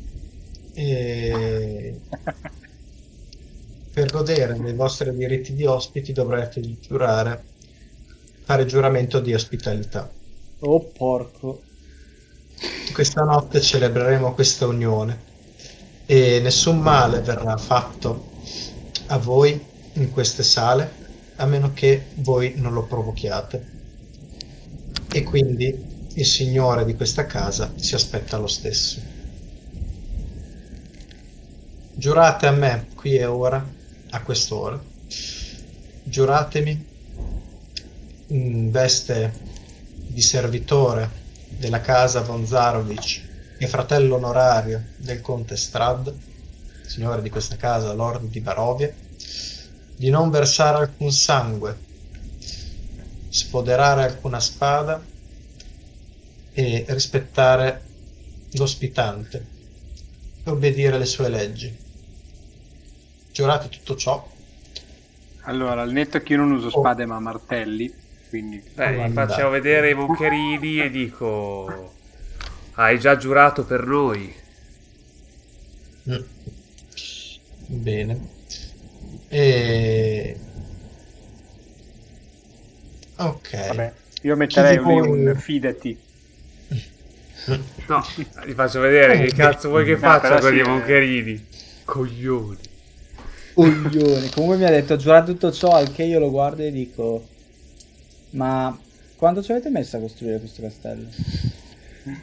e... 0.73 1.99
per 3.93 4.09
godere 4.09 4.59
dei 4.59 4.73
vostri 4.73 5.13
diritti 5.15 5.53
di 5.53 5.65
ospiti 5.65 6.13
dovrete 6.13 6.61
giurare, 6.79 7.43
fare 8.43 8.65
giuramento 8.65 9.19
di 9.19 9.33
ospitalità. 9.33 10.09
Oh 10.59 10.79
porco. 10.79 11.61
Questa 12.93 13.23
notte 13.23 13.61
celebreremo 13.61 14.33
questa 14.33 14.67
unione 14.67 15.29
e 16.05 16.39
nessun 16.41 16.79
male 16.79 17.21
verrà 17.21 17.57
fatto 17.57 18.29
a 19.07 19.17
voi 19.17 19.59
in 19.93 20.11
queste 20.11 20.43
sale 20.43 20.99
a 21.37 21.45
meno 21.45 21.71
che 21.73 22.07
voi 22.15 22.53
non 22.57 22.73
lo 22.73 22.83
provochiate. 22.83 23.79
E 25.11 25.23
quindi 25.23 26.07
il 26.13 26.25
signore 26.25 26.85
di 26.85 26.95
questa 26.95 27.25
casa 27.25 27.73
si 27.75 27.95
aspetta 27.95 28.37
lo 28.37 28.47
stesso. 28.47 29.10
Giurate 31.93 32.47
a 32.47 32.51
me 32.51 32.87
qui 32.95 33.17
e 33.17 33.25
ora, 33.25 33.63
a 34.11 34.21
quest'ora. 34.21 34.81
Giuratemi 36.03 36.85
in 38.27 38.71
veste 38.71 39.33
di 40.07 40.21
servitore 40.21 41.09
della 41.49 41.81
casa 41.81 42.21
von 42.21 42.47
Zarovic 42.47 43.27
e 43.57 43.67
fratello 43.67 44.15
onorario 44.15 44.85
del 44.95 45.19
conte 45.19 45.57
Strad, 45.57 46.13
signore 46.85 47.21
di 47.21 47.29
questa 47.29 47.57
casa, 47.57 47.91
lord 47.91 48.23
di 48.29 48.39
Barovia, 48.39 48.91
di 49.97 50.09
non 50.09 50.29
versare 50.29 50.77
alcun 50.77 51.11
sangue, 51.11 51.77
spoderare 53.27 54.03
alcuna 54.03 54.39
spada 54.39 55.03
e 56.53 56.85
rispettare 56.87 57.81
l'ospitante 58.51 59.45
e 60.43 60.49
obbedire 60.49 60.95
alle 60.95 61.05
sue 61.05 61.29
leggi. 61.29 61.80
Giurate 63.31 63.69
tutto 63.69 63.95
ciò 63.95 64.27
Allora, 65.41 65.81
al 65.81 65.91
netto 65.91 66.19
che 66.21 66.33
io 66.33 66.39
non 66.39 66.51
uso 66.51 66.69
spade 66.69 67.05
ma 67.05 67.19
martelli, 67.19 67.91
quindi 68.29 68.61
Beh, 68.73 68.91
gli 68.91 68.95
Guarda. 68.95 69.27
facciamo 69.27 69.49
vedere 69.49 69.89
i 69.89 69.93
moncherini 69.93 70.81
e 70.81 70.89
dico... 70.89 71.93
Hai 72.75 72.99
già 72.99 73.17
giurato 73.17 73.65
per 73.65 73.85
noi. 73.85 74.33
Mm. 76.09 76.21
Bene. 77.67 78.19
E... 79.29 80.37
Ok. 83.17 83.67
vabbè, 83.67 83.93
io 84.23 84.35
metterei 84.35 84.77
voi- 84.77 85.07
un 85.07 85.35
fidati. 85.37 85.97
No, 87.87 88.03
gli 88.45 88.53
faccio 88.53 88.79
vedere 88.79 89.19
che 89.19 89.33
cazzo 89.33 89.69
vuoi 89.69 89.83
che 89.85 89.95
No, 89.97 89.97
faccia 89.97 90.39
con 90.39 90.51
sì, 90.51 90.55
i 90.55 90.59
eh. 90.59 90.63
moncherini. 90.63 91.45
Coglioni. 91.85 92.57
Coglione. 93.53 94.29
Comunque 94.29 94.57
mi 94.57 94.65
ha 94.65 94.69
detto 94.69 94.95
giurate 94.95 95.31
tutto 95.31 95.51
ciò, 95.51 95.71
al 95.71 95.91
che 95.91 96.03
io 96.03 96.19
lo 96.19 96.29
guardo 96.29 96.61
e 96.61 96.71
dico... 96.71 97.27
Ma 98.31 98.77
quando 99.15 99.43
ci 99.43 99.51
avete 99.51 99.69
messo 99.69 99.97
a 99.97 99.99
costruire 99.99 100.39
questo 100.39 100.61
castello? 100.61 101.09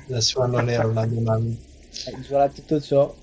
La 0.07 0.21
sua 0.21 0.47
non 0.47 0.69
era 0.69 0.87
una 0.87 1.07
domanda. 1.07 1.55
Eh, 2.07 2.21
giurate 2.23 2.55
tutto 2.55 2.81
ciò. 2.81 3.15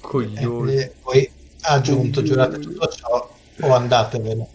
Coglioni. 0.00 0.74
E 0.76 0.92
poi 1.00 1.30
ha 1.62 1.72
aggiunto, 1.72 2.22
giurate 2.22 2.58
tutto 2.58 2.86
ciò 2.88 3.34
o 3.60 3.74
andatevene. 3.74 4.46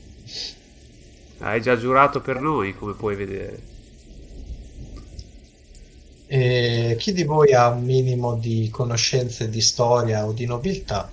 Hai 1.40 1.62
già 1.62 1.78
giurato 1.78 2.22
per 2.22 2.40
noi, 2.40 2.74
come 2.74 2.94
puoi 2.94 3.16
vedere. 3.16 3.62
E 6.28 6.96
chi 6.98 7.14
di 7.14 7.24
voi 7.24 7.54
ha 7.54 7.70
un 7.70 7.84
minimo 7.84 8.36
di 8.36 8.70
conoscenze 8.72 9.50
di 9.50 9.62
storia 9.62 10.26
o 10.26 10.32
di 10.32 10.46
nobiltà 10.46 11.10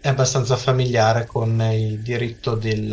è 0.00 0.08
abbastanza 0.08 0.56
familiare 0.56 1.26
con 1.26 1.60
il 1.60 1.98
diritto 2.00 2.54
del- 2.54 2.86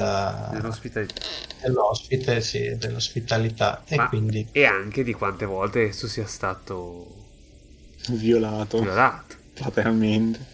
dell'ospite, 1.62 2.42
sì, 2.42 2.76
dell'ospitalità 2.78 3.84
e 3.88 3.98
quindi 4.08 4.48
E 4.52 4.66
anche 4.66 5.04
di 5.04 5.14
quante 5.14 5.46
volte 5.46 5.88
esso 5.88 6.08
sia 6.08 6.26
stato 6.26 7.24
Violato 8.10 8.80
violato. 8.80 9.36
pateramente. 9.54 10.54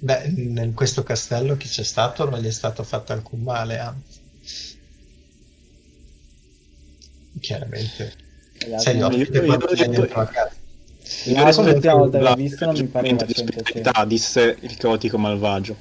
beh, 0.00 0.24
in 0.34 0.72
questo 0.74 1.02
castello 1.02 1.56
chi 1.56 1.68
c'è 1.68 1.84
stato 1.84 2.28
non 2.28 2.40
gli 2.40 2.46
è 2.46 2.50
stato 2.50 2.82
fatto 2.82 3.12
alcun 3.12 3.42
male, 3.42 3.78
anzi. 3.78 4.18
Chiaramente. 7.40 8.14
Sei 8.76 9.00
ospite 9.02 9.38
io- 9.38 9.44
quando 9.46 9.66
dentro 9.74 10.06
la 10.06 10.26
casa. 10.26 10.52
L'altra 11.24 11.62
l'ultima 11.62 11.94
volta 11.94 12.18
che 12.18 12.24
l'ho 12.24 12.34
visto 12.34 12.64
non 12.66 12.76
mi 12.76 12.86
pareva 12.86 13.26
100 13.26 13.62
la- 13.92 14.04
disse 14.06 14.56
il 14.60 14.76
caotico 14.76 15.18
malvagio. 15.18 15.76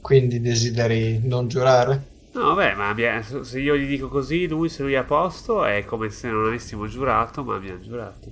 Quindi 0.00 0.40
desideri 0.40 1.18
non 1.26 1.48
giurare? 1.48 2.12
No, 2.34 2.54
vabbè, 2.54 2.74
ma 2.74 2.88
abbia- 2.90 3.22
se 3.22 3.60
io 3.60 3.76
gli 3.76 3.86
dico 3.88 4.08
così, 4.08 4.46
lui, 4.46 4.68
se 4.68 4.82
lui 4.82 4.92
è 4.92 4.96
a 4.96 5.04
posto, 5.04 5.64
è 5.64 5.84
come 5.84 6.10
se 6.10 6.28
non 6.28 6.46
avessimo 6.46 6.86
giurato, 6.86 7.42
ma 7.44 7.54
abbiamo 7.56 7.80
giurato. 7.80 8.30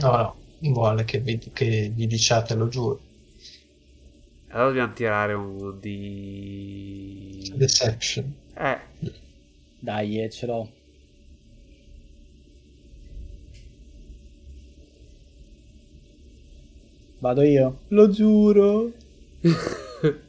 No, 0.00 0.10
no, 0.16 0.36
vuole 0.72 1.04
che, 1.04 1.18
vi, 1.18 1.38
che 1.52 1.92
gli 1.94 2.06
diciate 2.06 2.54
lo 2.54 2.68
giuro. 2.68 3.00
Allora 4.48 4.68
dobbiamo 4.68 4.92
tirare 4.92 5.32
un 5.34 5.78
di... 5.80 7.52
Deception. 7.56 8.32
Eh, 8.56 8.78
Dai, 9.80 10.22
eh, 10.22 10.30
ce 10.30 10.46
l'ho. 10.46 10.75
Vado 17.18 17.42
io? 17.42 17.78
Lo 17.88 18.08
giuro. 18.10 18.90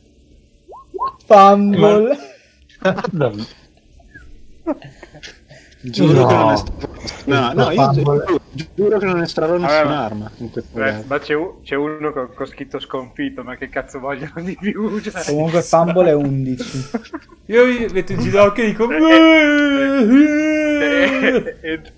Fumble. 1.25 2.17
Giuro 5.81 6.21
No. 6.21 6.27
che 6.27 6.33
non 6.35 6.51
estrarrò 6.51 6.91
no, 7.25 7.53
no, 7.53 7.71
io 7.71 7.91
giuro, 7.93 8.25
giuro 8.73 8.97
che 8.97 9.05
non 9.05 9.21
estrarrò 9.21 9.57
nessuna 9.57 9.83
Vabbè, 9.83 9.89
ma- 9.89 10.05
arma 10.05 10.31
in 10.37 10.49
questo 10.49 10.77
Eh, 10.77 10.81
caso. 10.83 11.03
ma 11.07 11.19
c'è, 11.19 11.35
c'è 11.63 11.75
uno 11.75 12.11
con, 12.11 12.29
con 12.33 12.45
scritto 12.47 12.79
sconfitto, 12.79 13.43
ma 13.43 13.55
che 13.55 13.69
cazzo 13.69 13.99
vogliono 13.99 14.41
di 14.41 14.57
più? 14.59 14.99
Cioè... 14.99 15.23
Comunque 15.25 15.61
Fumble 15.61 16.09
è 16.09 16.13
11. 16.15 16.89
io 17.47 17.65
mi 17.65 17.85
metto 17.91 18.11
in 18.13 18.19
ginocchio 18.19 18.63
e 18.63 18.67
dico... 18.67 18.87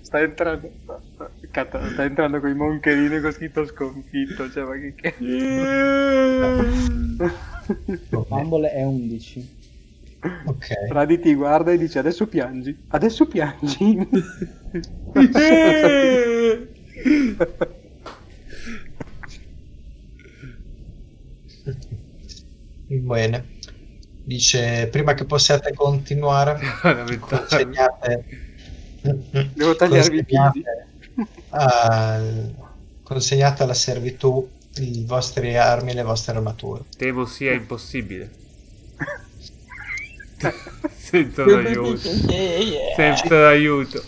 Sta 0.02 0.20
entrando 0.20 0.70
cazzo, 1.50 1.78
sta 1.90 2.04
entrando 2.04 2.40
con 2.40 2.50
i 2.50 2.54
moncherini 2.54 3.20
con 3.20 3.32
scritto 3.32 3.66
sconfitto 3.66 4.50
cioè 4.50 4.64
ma 4.64 4.78
che 4.78 4.94
cazzo 4.94 5.18
Fumble 8.24 8.70
è 8.72 8.84
11. 8.84 9.58
Ok. 10.44 10.66
Radi 10.90 11.18
ti 11.18 11.34
guarda 11.34 11.72
e 11.72 11.78
dice 11.78 11.98
adesso 11.98 12.26
piangi 12.26 12.76
adesso 12.88 13.26
piangi 13.26 14.06
Bene. 22.86 23.58
Dice, 24.24 24.88
prima 24.90 25.14
che 25.14 25.24
possiate 25.24 25.72
continuare, 25.74 26.58
consegnate... 27.20 28.24
Devo 29.54 29.76
tagliarvi 29.76 30.18
i 30.18 30.24
piedi. 30.24 30.64
Al- 31.50 32.54
consegnate 33.02 33.62
alla 33.64 33.74
servitù 33.74 34.48
i 34.76 35.04
vostri 35.06 35.56
armi 35.56 35.90
e 35.90 35.94
le 35.94 36.02
vostre 36.02 36.36
armature. 36.36 36.82
Temo 36.96 37.24
sia 37.26 37.52
impossibile. 37.52 38.30
Sento 40.96 41.44
l'aiuto. 41.44 42.08
Sento 42.96 43.34
l'aiuto. 43.34 44.02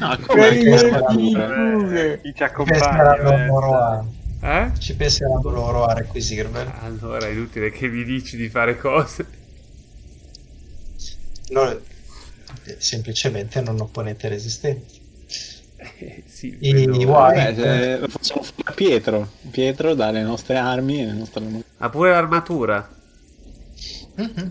No, 0.00 0.16
come 0.26 0.50
di- 0.58 0.68
armature? 0.68 2.20
chi 2.22 2.28
ci 2.28 2.32
Penseranno 2.32 2.44
accompagna 2.44 3.46
loro 3.46 3.74
a, 3.76 4.04
Eh? 4.40 4.70
ci 4.78 4.94
penseranno 4.94 5.50
loro 5.50 5.84
a 5.84 5.94
requisirveli. 5.94 6.70
Allora 6.80 7.26
è 7.26 7.30
inutile 7.30 7.70
che 7.70 7.88
mi 7.88 8.04
dici 8.04 8.36
di 8.36 8.48
fare 8.48 8.76
cose. 8.76 9.26
No, 11.50 11.70
eh, 11.70 11.80
semplicemente 12.78 13.60
non 13.60 13.80
opponete 13.80 14.28
resistenza. 14.28 14.96
Eh, 16.00 16.22
sì, 16.26 16.56
I- 16.60 16.72
vedo- 16.72 17.00
i 17.00 17.04
Vabbè, 17.04 17.98
lo 17.98 18.08
facciamo 18.08 18.42
fare 18.42 18.62
a 18.64 18.72
Pietro. 18.72 19.28
Pietro 19.50 19.94
dà 19.94 20.10
le 20.10 20.22
nostre 20.22 20.56
armi 20.56 21.02
e 21.02 21.06
le 21.06 21.12
nostre 21.12 21.40
armature. 21.40 21.64
Ha 21.78 21.88
pure 21.88 22.10
l'armatura. 22.10 22.88
Mhm. 24.14 24.50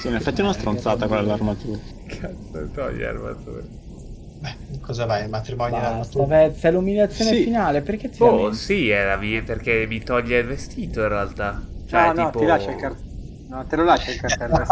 Sì, 0.00 0.08
in 0.08 0.14
effetti 0.14 0.40
è 0.40 0.44
una 0.44 0.52
stronzata 0.52 1.06
quella 1.06 1.22
dell'armatura. 1.22 1.78
Cazzo, 2.06 2.68
togli 2.72 3.00
l'armatura. 3.00 3.62
Beh, 4.40 4.56
cosa 4.80 5.06
vai? 5.06 5.26
Matrimonio 5.28 5.78
Basta, 5.78 6.68
è 6.68 6.70
l'umiliazione 6.70 7.30
Sì. 7.30 7.42
finale. 7.44 7.80
Perché 7.80 8.10
ti 8.10 8.22
Oh, 8.22 8.52
sì, 8.52 8.90
era 8.90 9.16
mia 9.16 9.42
perché 9.42 9.86
mi 9.86 10.00
toglie 10.02 10.38
il 10.38 10.46
vestito 10.46 11.00
in 11.00 11.08
realtà. 11.08 11.62
Cioè, 11.86 12.06
no 12.08 12.12
no 12.12 12.26
tipo... 12.26 12.38
ti 12.38 12.44
lascia 12.46 12.70
il 12.70 12.76
cartello 12.76 13.12
no 13.48 13.64
te 13.66 13.76
lo 13.76 13.84
lascia 13.84 14.10
il 14.10 14.20
cartello. 14.20 14.64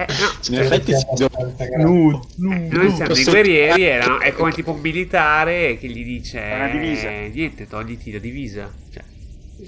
Eh, 0.00 0.06
no. 0.06 0.54
In 0.54 0.58
effetti 0.60 0.92
si 0.94 1.04
abbastanza 1.24 1.64
grande. 1.64 1.88
Eh, 1.88 2.20
Noi 2.36 2.94
siamo 2.94 3.14
dei 3.14 3.24
guerrieri, 3.24 3.82
erano, 3.82 4.20
è 4.20 4.32
come 4.32 4.52
tipo 4.52 4.70
un 4.70 4.80
militare 4.80 5.76
che 5.76 5.88
gli 5.88 6.04
dice 6.04 6.40
È 6.40 6.54
una 6.54 6.68
divisa. 6.68 7.08
eh, 7.08 7.30
niente, 7.34 7.66
togliti 7.66 8.12
la 8.12 8.18
divisa. 8.20 8.72
Cioè, 8.92 9.02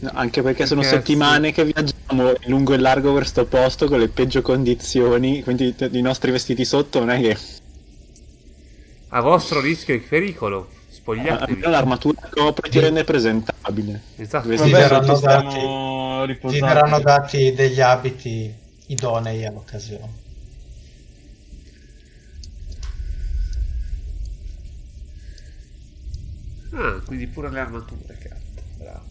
No, 0.03 0.11
anche 0.15 0.41
perché 0.43 0.67
sono 0.67 0.83
Perché 0.83 0.97
settimane 0.99 1.51
che 1.53 1.65
viaggiamo 1.65 2.33
lungo 2.47 2.75
e 2.75 2.79
largo 2.79 3.13
per 3.13 3.27
sto 3.27 3.45
posto 3.47 3.89
con 3.89 3.99
le 3.99 4.07
peggio 4.09 4.41
condizioni, 4.41 5.43
quindi 5.43 5.75
t- 5.75 5.89
i 5.91 6.01
nostri 6.01 6.31
vestiti 6.31 6.65
sotto 6.65 7.01
non 7.01 7.11
è 7.11 7.21
che 7.21 7.37
a 9.09 9.21
vostro 9.21 9.61
rischio 9.61 9.95
e 9.95 9.99
pericolo, 9.99 10.69
spogliatevi. 10.89 11.53
almeno 11.55 11.71
l'armatura 11.71 12.21
copre 12.33 12.71
ti 12.71 12.79
rende 12.79 13.03
presentabile. 13.03 14.01
Esatto. 14.17 14.47
Vabbè, 14.49 14.71
verranno 14.71 15.07
tanto 15.07 15.21
dati- 15.27 16.27
riposando. 16.33 16.67
verranno 16.67 17.01
dati 17.01 17.53
degli 17.53 17.81
abiti 17.81 18.55
idonei 18.91 19.47
all'occasione. 19.47 20.29
Ah, 26.73 27.01
quindi 27.05 27.27
pure 27.27 27.51
le 27.51 27.61
armature, 27.61 28.17
cazzo. 28.19 28.39
Bravo. 28.79 29.03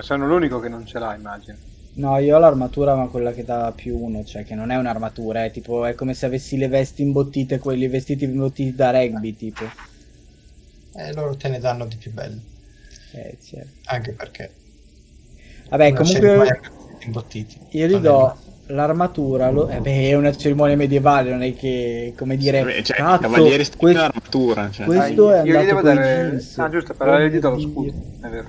sono 0.00 0.26
l'unico 0.26 0.60
che 0.60 0.68
non 0.68 0.86
ce 0.86 0.98
l'ha 0.98 1.14
immagino 1.14 1.56
No, 1.92 2.18
io 2.18 2.36
ho 2.36 2.38
l'armatura, 2.38 2.94
ma 2.94 3.08
quella 3.08 3.32
che 3.32 3.44
dà 3.44 3.72
più 3.74 3.98
uno, 3.98 4.24
cioè 4.24 4.44
che 4.44 4.54
non 4.54 4.70
è 4.70 4.76
un'armatura, 4.76 5.44
è 5.44 5.50
tipo, 5.50 5.84
è 5.84 5.94
come 5.94 6.14
se 6.14 6.26
avessi 6.26 6.56
le 6.56 6.68
vesti 6.68 7.02
imbottite, 7.02 7.58
quelli 7.58 7.88
vestiti 7.88 8.24
imbottiti 8.24 8.74
da 8.74 8.92
rugby, 8.92 9.34
tipo. 9.34 9.64
E 10.94 11.12
loro 11.12 11.36
te 11.36 11.48
ne 11.48 11.58
danno 11.58 11.86
di 11.86 11.96
più 11.96 12.12
belli. 12.12 12.40
Eh, 13.12 13.36
certo. 13.42 13.70
Anche 13.86 14.12
perché 14.12 14.54
Vabbè, 15.68 15.92
comunque 15.94 16.60
imbottiti. 17.00 17.58
io 17.70 17.86
gli 17.88 17.96
do. 17.96 18.36
L'armatura, 18.70 19.50
lo- 19.50 19.68
eh 19.68 19.80
beh, 19.80 20.08
è 20.10 20.14
una 20.14 20.34
cerimonia 20.34 20.76
medievale, 20.76 21.30
non 21.30 21.42
è 21.42 21.54
che, 21.54 22.14
come 22.16 22.36
dire, 22.36 22.62
Beh, 22.62 22.82
cioè, 22.82 22.96
cazzo, 22.96 23.20
cavalieri 23.22 23.64
stanno 23.64 23.78
questo- 23.80 23.98
in 24.00 24.04
armatura. 24.06 24.70
Cioè. 24.70 24.86
questo 24.86 25.28
Ah, 25.28 25.42
è 25.42 25.44
io 25.44 25.58
andato 25.58 25.64
devo 25.66 25.80
coi 25.80 25.94
dare 25.94 26.06
jeans. 26.30 26.58
ah 26.58 26.68
giusto 26.68 26.94
però 26.94 27.18
gli 27.18 27.38
do 27.38 27.50
lo 27.50 27.58
scudo 27.60 27.92
è 28.22 28.28
vero 28.28 28.46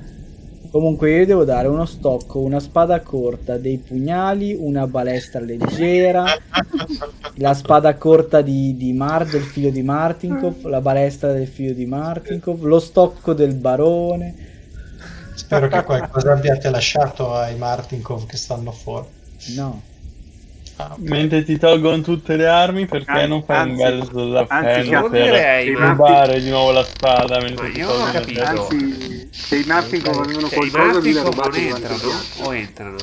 Comunque 0.72 1.12
io 1.12 1.18
gli 1.24 1.26
devo 1.26 1.44
dare 1.44 1.68
uno 1.68 1.86
stocco, 1.86 2.40
una 2.40 2.62
spada 2.62 3.02
corta, 3.02 3.58
dei 3.58 3.78
pugnali, 3.78 4.56
una 4.58 4.88
balestra 4.88 5.42
leggera, 5.42 6.24
la 7.36 7.54
spada 7.54 7.96
corta 7.96 8.40
di, 8.42 8.78
di 8.78 8.94
Mar, 8.94 9.26
del 9.26 9.42
figlio 9.42 9.70
di 9.70 9.82
Martinkov, 9.84 10.64
la 10.68 10.80
balestra 10.80 11.34
del 11.34 11.48
figlio 11.48 11.74
di 11.74 11.86
Martinkov, 11.86 12.64
lo 12.64 12.80
stocco 12.80 13.34
del 13.34 13.54
barone. 13.54 14.34
Spero 15.36 15.68
che 15.68 15.84
qualcosa 15.84 16.32
abbiate 16.32 16.70
lasciato 16.70 17.34
ai 17.34 17.58
Martinkov 17.58 18.26
che 18.26 18.38
stanno 18.38 18.72
fuori. 18.72 19.08
No, 19.58 19.82
Ah. 20.78 20.96
Mentre 20.98 21.44
ti 21.44 21.58
tolgono 21.60 22.02
tutte 22.02 22.36
le 22.36 22.48
armi 22.48 22.86
perché 22.88 23.12
Anzi- 23.12 23.28
non 23.28 23.44
fai 23.44 23.70
un 23.70 23.76
bel 23.76 24.00
anzi, 24.02 24.12
slappenno 24.12 25.10
per 25.10 25.78
ma- 25.78 25.90
rubare 25.90 26.42
di 26.42 26.50
nuovo 26.50 26.72
la 26.72 26.84
spada 26.84 27.38
Ma 27.38 27.44
mentre 27.44 27.72
ti 27.72 27.80
io 27.80 27.88
non 27.88 28.02
ho 28.08 28.12
capito. 28.12 28.44
anzi 28.44 29.30
se 29.32 29.58
i 29.58 29.64
Martin 29.66 30.08
avevano 30.08 30.48
Cioè, 30.48 30.66
i 30.66 30.70
qualcosa 30.70 31.00
Martin 31.32 31.64
il 31.64 31.68
entrano 31.68 32.12
o 32.38 32.54
entrano? 32.54 32.98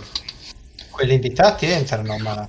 Quelli 0.91 1.15
invitati 1.15 1.67
entrano, 1.67 2.19
ma 2.19 2.49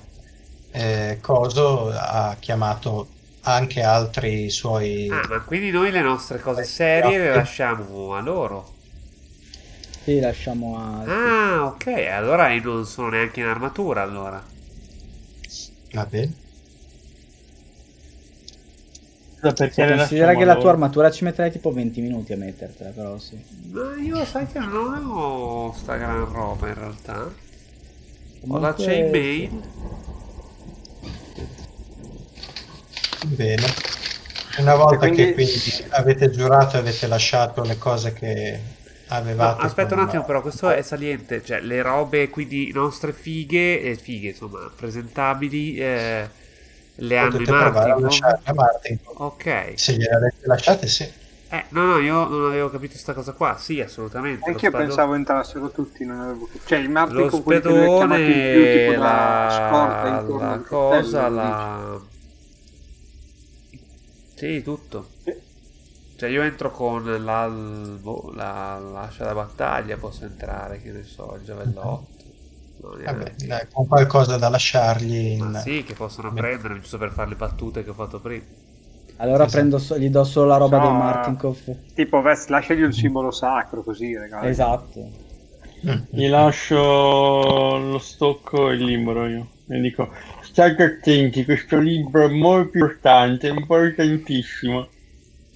eh, 0.72 1.18
Coso 1.20 1.90
ha 1.94 2.36
chiamato 2.40 3.08
anche 3.42 3.82
altri 3.82 4.50
suoi... 4.50 5.08
Ah, 5.10 5.26
ma 5.28 5.40
quindi 5.40 5.70
noi 5.70 5.90
le 5.92 6.00
nostre 6.02 6.40
cose 6.40 6.64
serie 6.64 7.18
le 7.18 7.34
lasciamo 7.34 8.14
a 8.14 8.20
loro. 8.20 8.74
sì, 10.02 10.18
lasciamo 10.18 10.76
a... 10.78 11.04
Ah, 11.06 11.64
ok, 11.66 11.86
allora 12.10 12.50
io 12.50 12.62
non 12.64 12.84
sono 12.86 13.10
neanche 13.10 13.40
in 13.40 13.46
armatura 13.46 14.02
allora. 14.02 14.42
Va 15.92 16.06
bene. 16.06 16.32
Scusa, 19.40 19.52
perché 19.54 19.86
le 19.86 19.96
considera 19.96 20.34
che 20.34 20.44
la 20.44 20.56
tua 20.56 20.70
armatura 20.70 21.10
ci 21.10 21.24
metterai 21.24 21.50
tipo 21.50 21.72
20 21.72 22.00
minuti 22.02 22.32
a 22.32 22.36
mettertela, 22.36 22.90
però 22.90 23.18
sì. 23.18 23.42
Ma 23.70 23.96
io 23.96 24.24
sai 24.26 24.46
che 24.46 24.58
non 24.58 25.02
ho 25.06 25.72
sta 25.74 25.96
gran 25.96 26.30
roba 26.30 26.68
in 26.68 26.74
realtà. 26.74 27.22
Ho 27.22 28.58
la 28.58 28.72
Comunque, 28.72 28.84
chainmail. 28.84 29.60
Bene. 33.26 33.66
Una 34.58 34.74
volta 34.74 34.96
quindi- 34.98 35.16
che 35.24 35.32
quindi 35.34 35.84
avete 35.90 36.30
giurato 36.30 36.76
e 36.76 36.80
avete 36.80 37.06
lasciato 37.06 37.62
le 37.62 37.78
cose 37.78 38.12
che 38.12 38.60
No, 39.10 39.16
avevate. 39.16 39.62
aspetta 39.62 39.94
un 39.94 40.00
attimo, 40.00 40.24
però 40.24 40.40
questo 40.40 40.70
è 40.70 40.82
saliente. 40.82 41.42
Cioè, 41.44 41.60
le 41.60 41.82
robe 41.82 42.30
quindi 42.30 42.70
nostre 42.72 43.12
fighe, 43.12 43.80
eh, 43.80 43.96
fighe 43.96 44.28
insomma, 44.28 44.70
presentabili, 44.74 45.76
eh, 45.76 46.28
le 46.94 47.18
hanno 47.18 47.40
i 47.40 47.44
Martin. 47.44 48.08
Martin. 48.54 48.98
Ok. 49.04 49.72
Se 49.74 49.92
gliele 49.94 50.14
avete 50.14 50.46
lasciate, 50.46 50.86
sì. 50.86 51.08
Eh, 51.52 51.64
no, 51.70 51.84
no, 51.84 51.98
io 51.98 52.28
non 52.28 52.46
avevo 52.46 52.70
capito 52.70 52.96
sta 52.96 53.12
cosa 53.12 53.32
qua. 53.32 53.56
Sì, 53.58 53.80
assolutamente. 53.80 54.48
Anche 54.48 54.66
io 54.66 54.70
spado- 54.70 54.84
pensavo 54.84 55.14
entrassero 55.14 55.70
tutti, 55.70 56.04
non 56.04 56.20
avevo... 56.20 56.48
Cioè 56.64 56.78
il 56.78 56.88
Martin 56.88 57.16
Lo 57.16 57.28
con 57.28 57.42
quelli 57.42 57.60
che 57.60 57.68
lui 57.68 57.86
spedone, 57.86 58.86
tipo 58.86 59.00
da 59.00 59.48
scorta 59.50 60.36
la, 60.38 60.50
la 60.50 60.58
cosa, 60.58 61.00
castello, 61.00 61.34
la... 61.34 62.00
Sì, 64.36 64.62
tutto. 64.62 65.09
Cioè 66.20 66.28
io 66.28 66.42
entro 66.42 66.70
con 66.70 67.02
l'albo, 67.24 68.30
la, 68.34 68.78
l'ascia 68.78 69.24
da 69.24 69.32
battaglia, 69.32 69.96
posso 69.96 70.26
entrare, 70.26 70.82
che 70.82 70.90
ne 70.90 71.02
so, 71.02 71.34
il 71.40 71.44
giavellotto. 71.46 72.08
No, 72.82 72.90
Vabbè, 73.02 73.32
dai, 73.46 73.66
con 73.72 73.86
qualcosa 73.86 74.36
da 74.36 74.50
lasciargli 74.50 75.14
in... 75.14 75.46
Ma 75.46 75.60
sì, 75.60 75.82
che 75.82 75.94
possono 75.94 76.30
prendermi, 76.30 76.80
giusto 76.80 76.98
per 76.98 77.10
fare 77.12 77.30
le 77.30 77.36
battute 77.36 77.82
che 77.82 77.88
ho 77.88 77.94
fatto 77.94 78.20
prima. 78.20 78.44
Allora 79.16 79.44
Esatto. 79.44 79.50
prendo 79.50 79.78
so- 79.78 79.96
gli 79.96 80.10
do 80.10 80.22
solo 80.24 80.48
la 80.48 80.58
roba 80.58 80.76
No, 80.76 80.88
dei 80.88 80.92
Martinkov. 80.92 81.76
Tipo, 81.94 82.20
vest, 82.20 82.50
lasciagli 82.50 82.82
un 82.82 82.92
simbolo 82.92 83.30
sacro 83.30 83.82
così, 83.82 84.14
ragazzi. 84.14 84.46
Esatto. 84.46 85.10
Mm. 85.86 86.02
Gli 86.10 86.28
lascio 86.28 86.76
lo 87.78 87.98
stocco 87.98 88.68
e 88.68 88.74
il 88.74 88.84
libro 88.84 89.26
io. 89.26 89.48
E 89.68 89.80
dico, 89.80 90.12
state 90.42 90.82
attenti, 90.82 91.46
questo 91.46 91.78
libro 91.78 92.26
è 92.26 92.28
molto 92.28 92.76
importante, 92.76 93.48
importantissimo. 93.48 94.86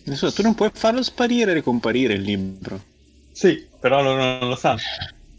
Adesso 0.07 0.33
tu 0.33 0.43
non 0.43 0.55
puoi 0.55 0.71
farlo 0.73 1.03
sparire 1.03 1.51
e 1.51 1.55
ricomparire 1.55 2.15
il 2.15 2.23
libro. 2.23 2.81
Sì, 3.33 3.67
però 3.81 4.03
loro 4.03 4.23
non 4.39 4.49
lo 4.49 4.57
sanno. 4.57 4.81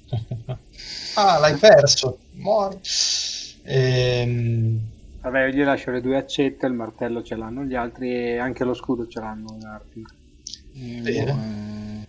Ah, 1.18 1.40
l'hai 1.40 1.56
perso. 1.56 2.18
Muori. 2.34 2.78
Ehm, 3.64 4.80
Vabbè, 5.22 5.46
io 5.46 5.52
gli 5.54 5.64
lascio 5.64 5.90
le 5.92 6.02
due 6.02 6.18
accette, 6.18 6.68
il 6.68 6.74
martello 6.74 7.24
ce 7.24 7.36
l'hanno 7.36 7.64
gli 7.64 7.74
altri 7.74 8.14
e 8.14 8.38
anche 8.38 8.64
lo 8.64 8.74
scudo 8.74 9.08
ce 9.08 9.20
l'hanno 9.20 9.56
i 9.60 9.64
Martin. 9.64 10.04
Eh, 10.76 11.02
Bene. 11.02 12.04
eh, 12.04 12.08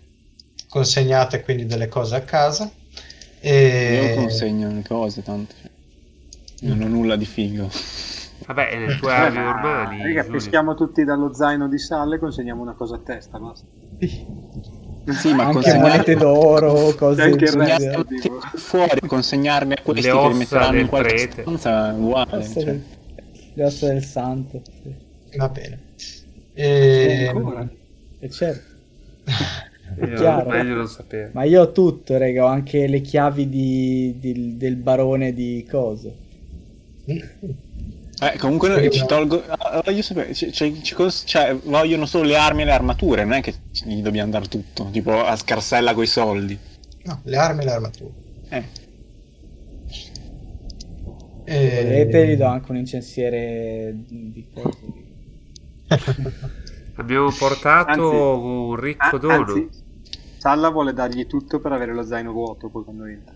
consegnate 0.67 1.41
quindi 1.41 1.65
delle 1.65 1.87
cose 1.87 2.15
a 2.15 2.21
casa. 2.21 2.69
Io 3.41 3.49
E... 3.49 4.13
consegno 4.15 4.71
le 4.71 4.83
cose, 4.83 5.23
tanto. 5.23 5.55
cioè, 5.61 5.71
Non 6.67 6.81
ho 6.81 6.87
nulla 6.87 7.15
di 7.15 7.25
figo. 7.25 7.71
Vabbè, 8.45 8.69
e 8.71 8.79
le 8.79 8.95
tue 8.97 9.09
Eh, 9.11 9.15
armi 9.15 9.37
ma- 9.37 9.43
normali. 9.43 10.01
Raga, 10.03 10.23
peschiamo 10.25 10.75
tutti 10.75 11.03
dallo 11.03 11.33
zaino 11.33 11.67
di 11.67 11.77
Sal 11.79 12.13
e 12.13 12.19
consegniamo 12.19 12.61
una 12.61 12.73
cosa 12.73 12.95
a 12.95 12.99
testa, 12.99 13.39
basta. 13.39 13.65
Sì, 13.99 15.33
ma 15.33 15.43
Anche 15.45 15.53
consegnare 15.53 15.79
monete 15.89 16.15
d'oro, 16.15 16.93
cose 16.95 17.21
Anche 17.21 17.45
il 17.45 17.51
consegnarle 17.51 18.05
fuori, 18.55 18.99
consegnarmi 19.07 19.73
a 19.73 19.81
questi 19.81 20.07
Le 20.07 20.11
che 20.11 20.33
metteranno 20.33 20.71
del 20.71 20.81
in 20.81 20.87
qualche 20.87 21.13
prete. 21.13 21.41
stanza 21.41 21.89
è 21.89 21.93
uguale. 21.93 22.29
Le 22.31 22.37
ossa 22.37 22.53
cioè. 22.59 22.63
del- 22.65 22.83
le 23.53 23.63
ossa 23.65 23.87
del 23.87 24.03
santo. 24.03 24.61
sì. 24.83 25.37
Va 25.37 25.49
bene. 25.49 25.79
E... 26.53 27.33
E 28.19 28.29
certo. 28.29 28.75
Io- 30.05 30.15
chiaro. 30.15 30.49
meglio 30.49 30.75
non 30.75 30.87
sapere. 30.87 31.31
Ma 31.33 31.43
io 31.43 31.61
ho 31.61 31.71
tutto, 31.71 32.17
raga, 32.17 32.43
ho 32.43 32.47
anche 32.47 32.87
le 32.87 32.99
chiavi 33.01 33.47
di- 33.49 34.15
di- 34.19 34.57
del 34.57 34.75
barone 34.75 35.33
di 35.33 35.65
coso. 35.69 36.13
Eh, 38.19 38.37
comunque 38.39 38.69
noi 38.69 38.89
ci 38.91 39.05
tolgo. 39.05 39.43
ah, 39.47 39.81
Voglio 39.85 40.01
sapere, 40.01 40.33
ci- 40.33 40.51
ci- 40.51 40.81
ci 40.83 40.93
cos- 40.95 41.23
cioè, 41.25 41.55
vogliono 41.63 42.05
solo 42.05 42.23
le 42.23 42.35
armi 42.37 42.63
e 42.63 42.65
le 42.65 42.71
armature, 42.71 43.23
non 43.23 43.33
è 43.33 43.41
che 43.41 43.53
gli 43.85 44.01
dobbiamo 44.01 44.31
dare 44.31 44.47
tutto, 44.47 44.89
tipo 44.91 45.23
a 45.23 45.35
scarsella 45.35 45.93
coi 45.93 46.07
soldi. 46.07 46.57
No, 47.03 47.21
le 47.23 47.37
armi 47.37 47.61
e 47.61 47.65
le 47.65 47.71
armature. 47.71 48.11
Eh, 48.49 48.63
E... 51.49 51.69
Se 51.69 51.83
volete 51.83 52.27
gli 52.27 52.35
do 52.35 52.45
anche 52.45 52.71
un 52.71 52.77
incensiere 52.77 53.93
di 54.07 54.45
coso. 54.53 54.77
Abbiamo 56.95 57.31
portato 57.31 57.89
Anzi- 57.91 58.01
un 58.01 58.75
ricco 58.75 59.15
Ah, 59.15 59.17
dono. 59.19 59.35
anzi, 59.35 59.69
Salla 60.37 60.69
vuole 60.69 60.93
dargli 60.93 61.25
tutto 61.27 61.59
per 61.59 61.71
avere 61.71 61.93
lo 61.93 62.03
zaino 62.03 62.31
vuoto 62.31 62.69
poi 62.69 62.83
quando 62.83 63.05
entra. 63.05 63.33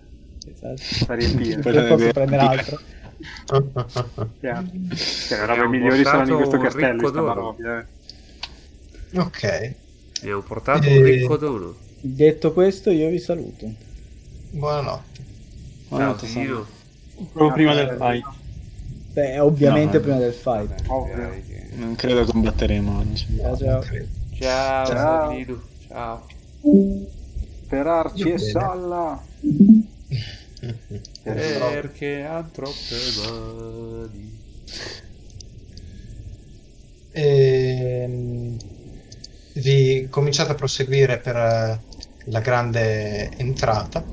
Esatto. 0.51 1.05
Per 1.05 1.17
riempire. 1.19 1.59
Poi 1.61 1.73
Io 1.73 1.87
posso 1.87 2.11
prendere 2.11 2.41
altro. 2.41 2.79
Chiaro. 4.39 4.65
Cioè, 4.95 5.37
le 5.39 5.45
robe 5.45 5.67
migliori 5.67 6.03
sono 6.03 6.27
in 6.27 6.35
questo 6.35 6.57
castello, 6.57 7.55
eh. 7.57 9.19
ok, 9.19 9.73
Abbiamo 10.21 10.41
portato 10.41 10.87
E- 10.87 10.97
un 10.97 11.03
ricco 11.03 11.37
dono. 11.37 11.75
Detto 11.99 12.53
questo, 12.53 12.89
io 12.91 13.09
vi 13.09 13.19
saluto. 13.19 13.69
buonanotte. 14.51 15.19
Ciao, 15.19 15.97
Buonanotte, 15.97 16.27
Tino. 16.27 16.65
Proprio 17.31 17.51
prima 17.53 17.71
Ah, 17.71 17.75
del 17.75 17.89
eh, 17.89 17.95
fight. 17.97 18.25
Beh, 19.13 19.39
ovviamente 19.39 19.97
No, 19.97 20.03
prima 20.03 20.17
del 20.17 20.33
fight. 20.33 20.83
Ovvio. 20.87 21.29
Non 21.75 21.95
credo 21.95 22.25
combatteremo 22.25 22.97
oggi. 22.99 23.27
Ciao, 23.37 23.57
ciao. 23.57 23.83
Ciao, 24.39 24.85
Ciao. 24.85 25.45
Ciao. 25.87 26.25
Per 27.67 27.87
Arci 27.87 28.23
Va 28.23 28.33
e. 28.35 28.37
Salla. 28.39 29.23
Perché 31.23 32.23
ha 32.23 32.43
troppe 32.43 32.95
mani. 33.17 34.39
Ehm, 37.13 38.57
vi 39.53 40.07
cominciate 40.09 40.51
a 40.51 40.55
proseguire 40.55 41.17
per 41.17 41.35
eh, 41.35 41.81
la 42.25 42.39
grande 42.39 43.35
entrata, 43.37 44.03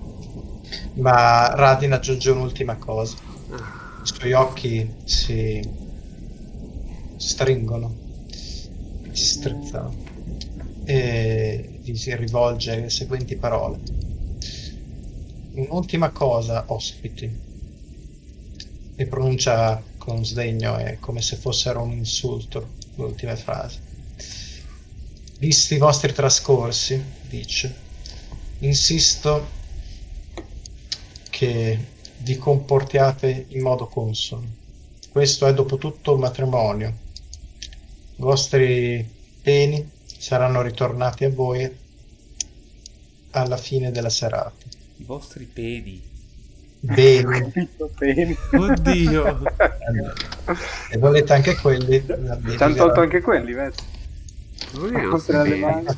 ma 0.95 1.55
Radin 1.55 1.93
aggiunge 1.93 2.31
un'ultima 2.31 2.77
cosa. 2.77 3.17
I 4.03 4.07
suoi 4.07 4.33
occhi 4.33 4.91
si 5.05 5.61
stringono, 7.17 7.95
si 9.13 9.25
strizzano 9.25 9.95
e 10.85 11.79
vi 11.83 11.95
si 11.95 12.17
rivolge 12.17 12.81
le 12.81 12.91
seguenti 12.91 13.37
parole. 13.37 13.98
Un'ultima 15.59 16.11
cosa, 16.11 16.67
ospiti. 16.69 17.29
E 18.95 19.07
pronuncia 19.07 19.83
con 19.97 20.25
sdegno 20.25 20.79
e 20.79 20.99
come 21.01 21.21
se 21.21 21.35
fossero 21.35 21.83
un 21.83 21.91
insulto 21.91 22.75
le 22.95 23.05
ultime 23.05 23.35
frasi. 23.35 23.79
Visti 25.41 25.75
i 25.75 25.79
vostri 25.79 26.13
trascorsi, 26.13 27.03
dice, 27.29 27.75
insisto 28.59 29.49
che 31.29 31.79
vi 32.19 32.37
comportiate 32.37 33.47
in 33.49 33.63
modo 33.63 33.89
consono. 33.89 34.47
Questo 35.11 35.49
è 35.49 35.55
dopo 35.55 35.77
tutto 35.77 36.15
un 36.15 36.21
matrimonio. 36.21 36.89
I 38.15 38.23
vostri 38.23 39.05
beni 39.43 39.91
saranno 40.07 40.63
ritornati 40.63 41.25
a 41.25 41.31
voi 41.31 41.69
alla 43.31 43.57
fine 43.57 43.91
della 43.91 44.11
serata. 44.11 44.68
I 44.99 45.05
vostri. 45.05 45.49
Capito 46.85 47.91
bene. 47.99 48.37
Oddio. 48.53 49.41
e 50.91 50.99
volete 50.99 51.33
anche 51.33 51.57
quelli? 51.57 52.05
Ci 52.05 52.13
hanno 52.63 52.75
tolto 52.75 53.01
anche 53.01 53.21
quelli, 53.21 53.53
vedi? 53.53 53.77
Oltre 55.11 55.37
alle 55.37 55.57
mani. 55.57 55.85
Le 55.85 55.97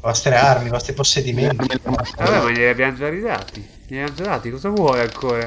vostre 0.00 0.36
armi, 0.36 0.66
i 0.66 0.70
vostri 0.70 0.92
possedimenti. 0.92 1.66
Vabbè, 1.82 2.42
ma 2.42 2.50
glieli 2.50 2.68
abbiamo 2.68 2.96
già 2.96 3.08
ridati. 3.08 3.60
Glieli 3.86 4.02
abbiamo 4.02 4.14
già 4.14 4.24
dati, 4.24 4.50
cosa 4.50 4.68
vuoi 4.68 5.00
ancora? 5.00 5.46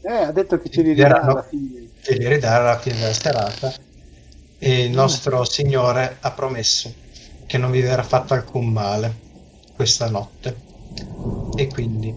Eh, 0.00 0.12
ha 0.12 0.32
detto 0.32 0.58
che 0.60 0.68
ce 0.70 0.82
li 0.82 0.98
Erano- 0.98 1.30
alla 1.32 1.42
fine. 1.42 1.88
che 2.00 2.14
li 2.14 2.26
ridare 2.26 2.62
alla 2.64 2.78
fine 2.78 2.96
della 2.98 3.12
serata 3.12 3.72
e 4.58 4.84
il 4.84 4.90
nostro 4.90 5.44
Signore 5.44 6.16
ha 6.20 6.30
promesso 6.32 6.92
che 7.46 7.58
non 7.58 7.70
vi 7.70 7.80
verrà 7.80 8.02
fatto 8.02 8.34
alcun 8.34 8.68
male 8.72 9.14
questa 9.74 10.08
notte 10.08 10.66
e 11.56 11.66
quindi 11.68 12.14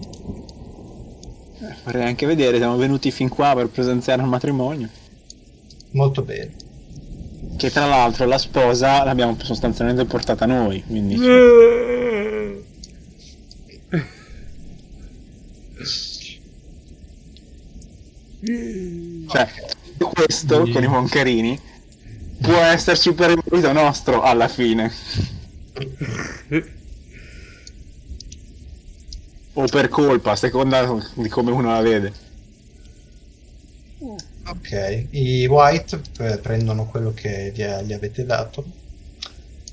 Vorrei 1.83 2.05
anche 2.05 2.25
vedere, 2.25 2.57
siamo 2.57 2.75
venuti 2.75 3.11
fin 3.11 3.29
qua 3.29 3.53
per 3.55 3.67
presenziare 3.67 4.21
al 4.21 4.27
matrimonio. 4.27 4.89
molto 5.91 6.23
bene 6.23 6.51
Che 7.57 7.71
tra 7.71 7.85
l'altro 7.85 8.25
la 8.25 8.37
sposa 8.37 9.03
l'abbiamo 9.03 9.37
sostanzialmente 9.41 10.05
portata 10.05 10.45
noi, 10.45 10.83
quindi 10.83 11.17
cioè, 19.27 19.47
questo 19.97 20.67
con 20.71 20.83
i 20.83 20.87
moncarini 20.87 21.59
può 22.41 22.55
esserci 22.57 23.13
per 23.13 23.29
il 23.29 23.43
merito 23.45 23.71
nostro 23.71 24.21
alla 24.21 24.47
fine. 24.47 24.91
O 29.53 29.65
per 29.67 29.89
colpa, 29.89 30.31
a 30.31 30.35
seconda 30.35 30.85
di 31.15 31.29
come 31.29 31.51
uno 31.51 31.71
la 31.71 31.81
vede. 31.81 32.13
Ok, 34.45 35.07
i 35.11 35.45
white 35.45 36.01
prendono 36.41 36.85
quello 36.87 37.13
che 37.13 37.51
gli, 37.53 37.61
avete 37.61 38.25
dato 38.25 38.65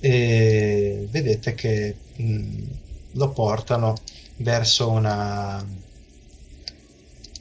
e 0.00 1.08
vedete 1.10 1.54
che 1.54 1.96
mh, 2.16 2.62
lo 3.12 3.30
portano 3.30 3.94
verso 4.36 4.90
una, 4.90 5.64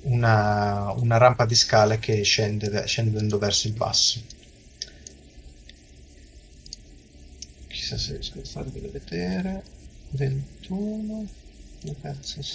una, 0.04 0.92
una 0.92 1.18
rampa 1.18 1.46
di 1.46 1.56
scale 1.56 2.00
che 2.00 2.22
scende 2.24 2.86
scendendo 2.88 3.38
verso 3.38 3.68
il 3.68 3.74
basso. 3.74 4.22
Chissà 7.68 7.98
se 7.98 8.14
riesco 8.14 8.40
a 8.40 8.44
farvelo 8.44 8.90
vedere. 8.92 9.64
21. 10.12 11.28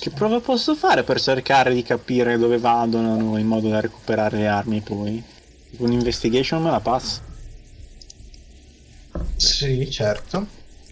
Che 0.00 0.10
prova 0.10 0.40
posso 0.40 0.74
fare 0.74 1.04
per 1.04 1.20
cercare 1.20 1.72
di 1.72 1.82
capire 1.82 2.36
dove 2.38 2.58
vadano 2.58 3.36
in 3.38 3.46
modo 3.46 3.68
da 3.68 3.80
recuperare 3.80 4.38
le 4.38 4.48
armi 4.48 4.80
poi? 4.80 5.22
Un 5.78 5.92
investigation 5.92 6.62
me 6.62 6.70
la 6.70 6.80
passo. 6.80 7.20
Sì, 9.36 9.90
certo. 9.90 10.46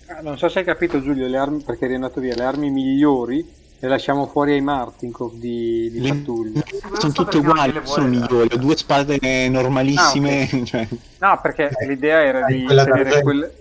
Ah, 0.07 0.21
Non 0.23 0.39
so 0.39 0.49
se 0.49 0.61
hai 0.61 0.65
capito 0.65 1.03
Giulio, 1.03 1.27
le 1.27 1.37
armi, 1.37 1.63
perché 1.63 1.85
eri 1.85 1.95
andato 1.95 2.21
via, 2.21 2.35
le 2.35 2.45
armi 2.45 2.71
migliori 2.71 3.59
le 3.83 3.89
lasciamo 3.89 4.27
fuori 4.27 4.53
ai 4.53 4.61
Martinkov 4.61 5.35
di, 5.37 5.91
di 5.91 6.01
Le- 6.01 6.11
pattuglia. 6.11 6.63
Sono 6.99 7.13
tutte 7.13 7.39
uguali, 7.39 7.73
non 7.73 7.87
sono 7.87 8.09
migliori. 8.09 8.49
Ho 8.53 8.59
due 8.59 8.77
spade 8.77 9.49
normalissime. 9.49 10.47
cioè, 10.67 10.87
No, 11.19 11.39
perché 11.41 11.71
Eh, 11.71 11.87
l'idea 11.87 12.23
era 12.23 12.45
di 12.45 12.63
quella 12.65 12.85
tenere 12.85 13.23
quelle... 13.23 13.55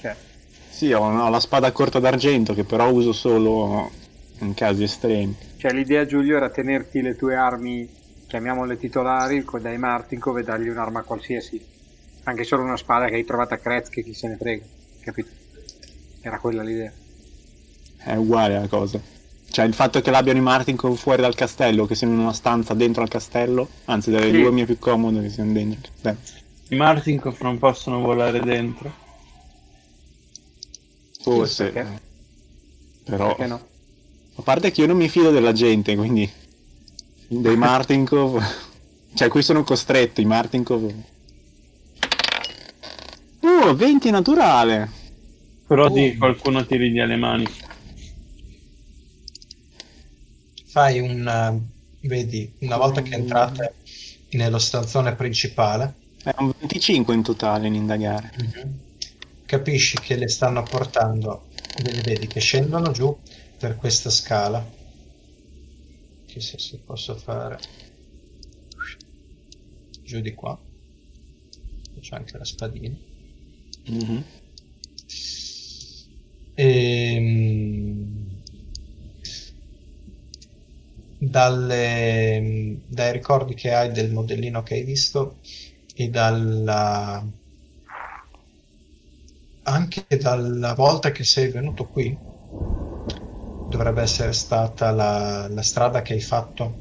Cioè, 0.00 0.16
sì, 0.68 0.92
ho, 0.92 1.00
ho 1.02 1.28
la 1.28 1.38
spada 1.38 1.70
corta 1.70 2.00
d'argento 2.00 2.54
che 2.54 2.64
però 2.64 2.90
uso 2.90 3.12
solo 3.12 3.90
in 4.44 4.54
casi 4.54 4.82
estremi. 4.82 5.36
cioè, 5.56 5.72
l'idea 5.72 6.04
Giulio 6.06 6.36
era 6.36 6.50
tenerti 6.50 7.00
le 7.00 7.16
tue 7.16 7.34
armi, 7.36 7.88
chiamiamole 8.26 8.76
titolari, 8.78 9.44
dai 9.60 9.78
Martinkov 9.78 10.38
e 10.38 10.42
dargli 10.42 10.68
un'arma 10.68 11.02
qualsiasi. 11.02 11.60
Anche 12.24 12.44
solo 12.44 12.62
una 12.62 12.76
spada 12.76 13.06
che 13.06 13.14
hai 13.16 13.24
trovato 13.24 13.54
a 13.54 13.56
Kretz 13.58 13.88
che 13.88 14.02
chi 14.02 14.14
se 14.14 14.28
ne 14.28 14.36
frega, 14.36 14.64
capito? 15.00 15.28
Era 16.20 16.38
quella 16.38 16.62
l'idea. 16.62 16.92
È 17.96 18.14
uguale 18.14 18.58
la 18.58 18.68
cosa. 18.68 19.00
Cioè, 19.50 19.64
il 19.66 19.74
fatto 19.74 20.00
che 20.00 20.10
l'abbiano 20.10 20.38
i 20.38 20.42
Martin 20.42 20.76
con 20.76 20.96
fuori 20.96 21.20
dal 21.20 21.34
castello, 21.34 21.84
che 21.84 21.94
siano 21.94 22.14
in 22.14 22.20
una 22.20 22.32
stanza 22.32 22.74
dentro 22.74 23.02
al 23.02 23.08
castello, 23.08 23.68
anzi, 23.86 24.10
delle 24.10 24.30
Sì. 24.30 24.40
due 24.40 24.50
mi 24.50 24.62
è 24.62 24.66
più 24.66 24.78
comodo 24.78 25.20
che 25.20 25.28
siano 25.28 25.52
dentro. 25.52 25.92
castello. 26.00 26.40
I 26.68 26.76
Martinkov 26.76 27.36
non 27.42 27.58
possono 27.58 28.00
volare 28.00 28.40
dentro. 28.40 28.90
Forse. 31.20 31.70
perché? 31.70 32.00
Però, 33.04 33.26
Perché 33.28 33.46
no? 33.46 33.66
A 34.34 34.42
parte 34.42 34.70
che 34.70 34.80
io 34.82 34.86
non 34.86 34.96
mi 34.96 35.08
fido 35.08 35.30
della 35.30 35.52
gente, 35.52 35.94
quindi 35.96 36.30
dei 37.28 37.56
Martinkov, 37.56 38.42
cioè 39.14 39.28
qui 39.28 39.42
sono 39.42 39.64
costretto, 39.64 40.20
i 40.20 40.24
Martinkov. 40.24 40.92
Oh, 43.40 43.74
20 43.74 44.10
naturale. 44.10 44.90
Però 45.66 45.88
Oh. 45.88 45.88
di 45.88 46.16
qualcuno 46.16 46.64
ti 46.66 46.76
riglia 46.76 47.04
le 47.04 47.16
mani. 47.16 47.46
Fai 50.64 50.98
un... 51.00 51.26
eh, 51.28 52.06
vedi, 52.08 52.56
una 52.60 52.76
volta 52.76 53.02
che 53.02 53.14
entrate 53.14 53.76
nello 54.30 54.58
stanzone 54.58 55.14
principale, 55.14 55.94
È 56.24 56.34
un 56.38 56.52
25 56.58 57.14
in 57.14 57.22
totale 57.22 57.68
in 57.68 57.74
indagare. 57.74 58.32
capisci 59.44 59.98
che 60.00 60.16
le 60.16 60.28
stanno 60.28 60.62
portando, 60.64 61.48
le 61.76 62.00
vedi 62.02 62.26
che 62.26 62.40
scendono 62.40 62.90
giù 62.92 63.16
per 63.62 63.76
questa 63.76 64.10
scala. 64.10 64.68
Chissà 66.26 66.58
se 66.58 66.80
posso 66.80 67.14
fare 67.16 67.60
giù 70.04 70.20
di 70.20 70.34
qua. 70.34 70.62
C'è 72.00 72.16
anche 72.16 72.36
la 72.38 72.44
spadina. 72.44 72.98
Mhm. 73.86 74.24
Ehm, 76.56 78.42
dalle- 81.16 82.82
dai 82.86 83.12
ricordi 83.12 83.54
che 83.54 83.72
hai 83.72 83.92
del 83.92 84.12
modellino 84.12 84.62
che 84.62 84.74
hai 84.74 84.82
visto 84.84 85.38
e 85.94 86.08
dalla 86.10 87.24
anche 89.64 90.06
dalla 90.20 90.72
volta 90.74 91.10
che 91.10 91.24
sei 91.24 91.50
venuto 91.50 91.88
qui 91.88 92.16
dovrebbe 93.72 94.02
essere 94.02 94.32
stata 94.32 94.90
la, 94.90 95.48
la 95.48 95.62
strada 95.62 96.02
che 96.02 96.12
hai 96.12 96.20
fatto 96.20 96.72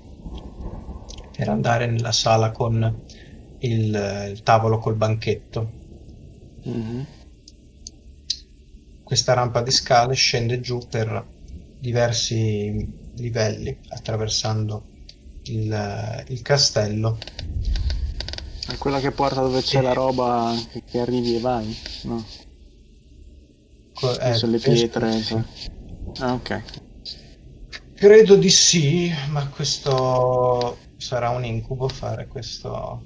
per 1.35 1.47
andare 1.49 1.87
nella 1.87 2.11
sala 2.11 2.51
con 2.51 3.03
il, 3.59 4.27
il 4.31 4.43
tavolo 4.43 4.77
col 4.77 4.95
banchetto 4.95 5.79
Mhm. 6.65 7.05
questa 9.03 9.33
rampa 9.33 9.61
di 9.61 9.71
scale 9.71 10.13
scende 10.15 10.59
giù 10.59 10.79
per 10.89 11.25
diversi 11.79 12.87
livelli 13.15 13.77
attraversando 13.89 14.83
il, 15.43 16.23
il 16.27 16.41
castello 16.41 17.17
È 18.67 18.77
quella 18.77 18.99
che 18.99 19.11
porta 19.11 19.41
dove 19.41 19.61
c'è 19.61 19.81
la 19.81 19.93
roba 19.93 20.53
che, 20.71 20.83
che 20.89 20.99
arrivi 20.99 21.35
e 21.35 21.39
vai? 21.39 21.75
No, 22.03 22.25
Co- 23.93 24.19
eh, 24.19 24.33
sono 24.33 24.51
le 24.53 24.59
penso 24.59 24.85
pietre. 24.87 25.11
di 25.11 25.21
sì. 25.23 25.41
Ah, 26.19 26.35
ok. 26.35 26.51
credo 27.93 28.35
di 28.35 28.49
sì 28.49 29.09
ma 29.29 29.47
questo 29.49 30.77
sarà 30.97 31.29
un 31.29 31.45
incubo 31.45 31.87
fare 31.87 32.27
questo 32.27 33.05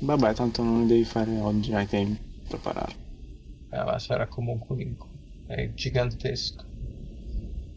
Vabbè, 0.00 0.34
tanto 0.34 0.64
non 0.64 0.80
lo 0.80 0.86
devi 0.86 1.04
fare 1.04 1.38
oggi, 1.38 1.72
hai 1.72 1.86
tempo 1.86 2.20
di 2.34 2.42
preparare. 2.48 2.96
eh, 3.70 3.82
ma 3.84 3.98
sarà 3.98 4.28
comunque 4.28 4.74
un 4.74 4.80
incubo 4.82 5.22
è 5.46 5.72
gigantesco 5.72 6.64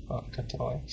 porca 0.05 0.43
troia 0.43 0.83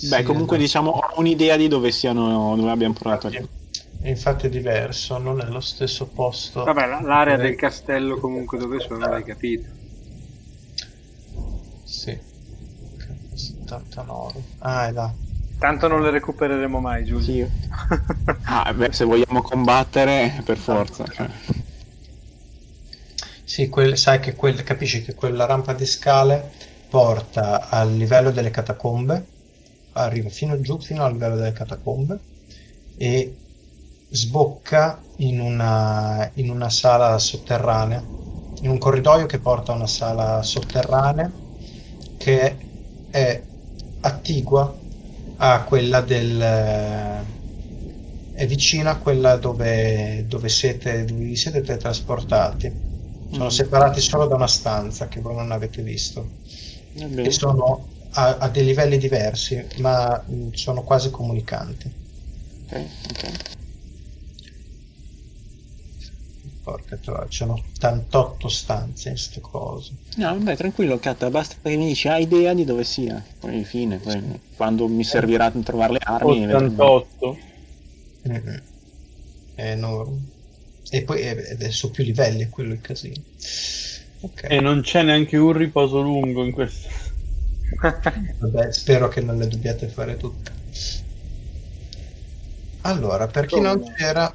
Beh, 0.00 0.22
Sì, 0.22 0.24
comunque 0.24 0.56
allora. 0.56 0.58
diciamo 0.58 0.90
ho 0.90 1.18
un'idea 1.20 1.56
di 1.56 1.68
dove 1.68 1.90
siano, 1.92 2.56
dove 2.56 2.70
abbiamo 2.70 2.94
provato 2.94 3.26
a 3.28 3.30
infatti, 3.30 3.48
infatti 4.02 4.46
è 4.46 4.50
diverso 4.50 5.18
non 5.18 5.40
è 5.40 5.46
lo 5.46 5.60
stesso 5.60 6.06
posto 6.12 6.60
Vabbè, 6.62 6.86
la- 6.86 7.00
l'area 7.00 7.36
del 7.36 7.56
castello 7.56 8.16
comunque 8.20 8.58
dove 8.58 8.78
sono 8.78 9.08
l'hai 9.08 9.24
capito. 9.24 9.77
Sì. 11.88 12.16
79. 13.34 14.42
Ah, 14.58 14.88
è 14.88 14.92
là. 14.92 15.10
Tanto 15.58 15.88
non 15.88 16.02
le 16.02 16.10
recupereremo 16.10 16.80
mai, 16.80 17.04
Giulio. 17.04 17.24
Sì. 17.24 17.46
Ah, 18.44 18.72
beh, 18.74 18.92
se 18.92 19.04
vogliamo 19.04 19.40
combattere, 19.42 20.42
per 20.44 20.58
forza. 20.58 21.04
cioè. 21.06 21.28
Sì, 23.44 23.68
quel- 23.68 23.96
sai 23.96 24.20
che 24.20 24.34
quel- 24.34 24.62
capisci 24.62 25.02
che 25.02 25.14
quella 25.14 25.46
rampa 25.46 25.72
di 25.72 25.86
scale 25.86 26.52
porta 26.90 27.68
al 27.68 27.94
livello 27.94 28.30
delle 28.30 28.50
catacombe, 28.50 29.26
arriva 29.92 30.28
fino 30.28 30.60
giù, 30.60 30.78
fino 30.78 31.04
al 31.04 31.12
livello 31.12 31.36
delle 31.36 31.52
catacombe 31.52 32.18
e 32.96 33.34
sbocca 34.10 35.00
in 35.16 35.40
una, 35.40 36.30
in 36.34 36.50
una 36.50 36.68
sala 36.70 37.18
sotterranea, 37.18 38.02
in 38.60 38.68
un 38.70 38.78
corridoio 38.78 39.26
che 39.26 39.38
porta 39.38 39.72
a 39.72 39.76
una 39.76 39.86
sala 39.86 40.42
sotterranea 40.42 41.30
che 42.18 42.66
è 43.08 43.48
attigua 44.00 44.84
a 45.36 45.64
quella 45.64 46.02
del... 46.02 46.38
è 48.30 48.46
vicina 48.46 48.90
a 48.92 48.98
quella 48.98 49.36
dove, 49.36 50.24
dove 50.26 50.48
siete, 50.48 51.04
dove 51.04 51.24
vi 51.24 51.36
siete 51.36 51.60
teletrasportati. 51.62 52.86
Sono 53.28 53.50
Mm. 53.50 53.50
separati 53.50 54.00
solo 54.00 54.26
da 54.26 54.34
una 54.36 54.46
stanza 54.46 55.08
che 55.08 55.20
voi 55.20 55.34
non 55.36 55.52
avete 55.52 55.82
visto 55.82 56.36
e 57.20 57.30
sono 57.30 57.94
a, 58.10 58.38
a 58.38 58.48
dei 58.50 58.64
livelli 58.64 58.98
diversi, 58.98 59.72
ma 59.76 60.24
mh, 60.26 60.50
sono 60.52 60.82
quasi 60.84 61.10
comunicanti. 61.10 61.94
Ok, 62.70 62.72
ok. 63.10 63.57
Porca 66.68 66.96
troia, 66.96 67.26
ci 67.28 67.38
sono 67.38 67.62
88 67.76 68.48
stanze 68.48 69.08
in 69.08 69.14
queste 69.14 69.40
cose. 69.40 69.92
No, 70.16 70.34
vabbè, 70.34 70.54
tranquillo, 70.54 70.98
Kat, 70.98 71.26
basta 71.30 71.54
che 71.62 71.76
mi 71.76 71.86
dici, 71.86 72.08
hai 72.08 72.24
idea 72.24 72.52
di 72.52 72.66
dove 72.66 72.84
sia. 72.84 73.24
Poi 73.38 73.64
fine, 73.64 73.96
poi 73.96 74.38
quando 74.54 74.86
mi 74.86 75.02
servirà 75.02 75.50
trovare 75.50 75.92
le 75.92 76.00
armi... 76.02 76.44
vedremo. 76.44 76.84
88. 76.84 77.38
Mhm. 78.24 78.62
È 79.54 79.70
enorme. 79.70 80.18
E 80.90 81.02
poi 81.04 81.70
su 81.70 81.90
più 81.90 82.04
livelli, 82.04 82.42
è 82.42 82.48
quello 82.50 82.74
il 82.74 82.82
casino. 82.82 83.22
Ok, 84.20 84.44
E 84.48 84.60
non 84.60 84.82
c'è 84.82 85.02
neanche 85.02 85.38
un 85.38 85.52
riposo 85.52 86.02
lungo 86.02 86.44
in 86.44 86.52
questo. 86.52 86.86
vabbè, 88.40 88.72
spero 88.72 89.08
che 89.08 89.22
non 89.22 89.38
le 89.38 89.48
dobbiate 89.48 89.88
fare 89.88 90.18
tutte. 90.18 90.52
Allora, 92.82 93.26
per 93.26 93.46
chi 93.46 93.58
non 93.58 93.82
c'era, 93.96 94.30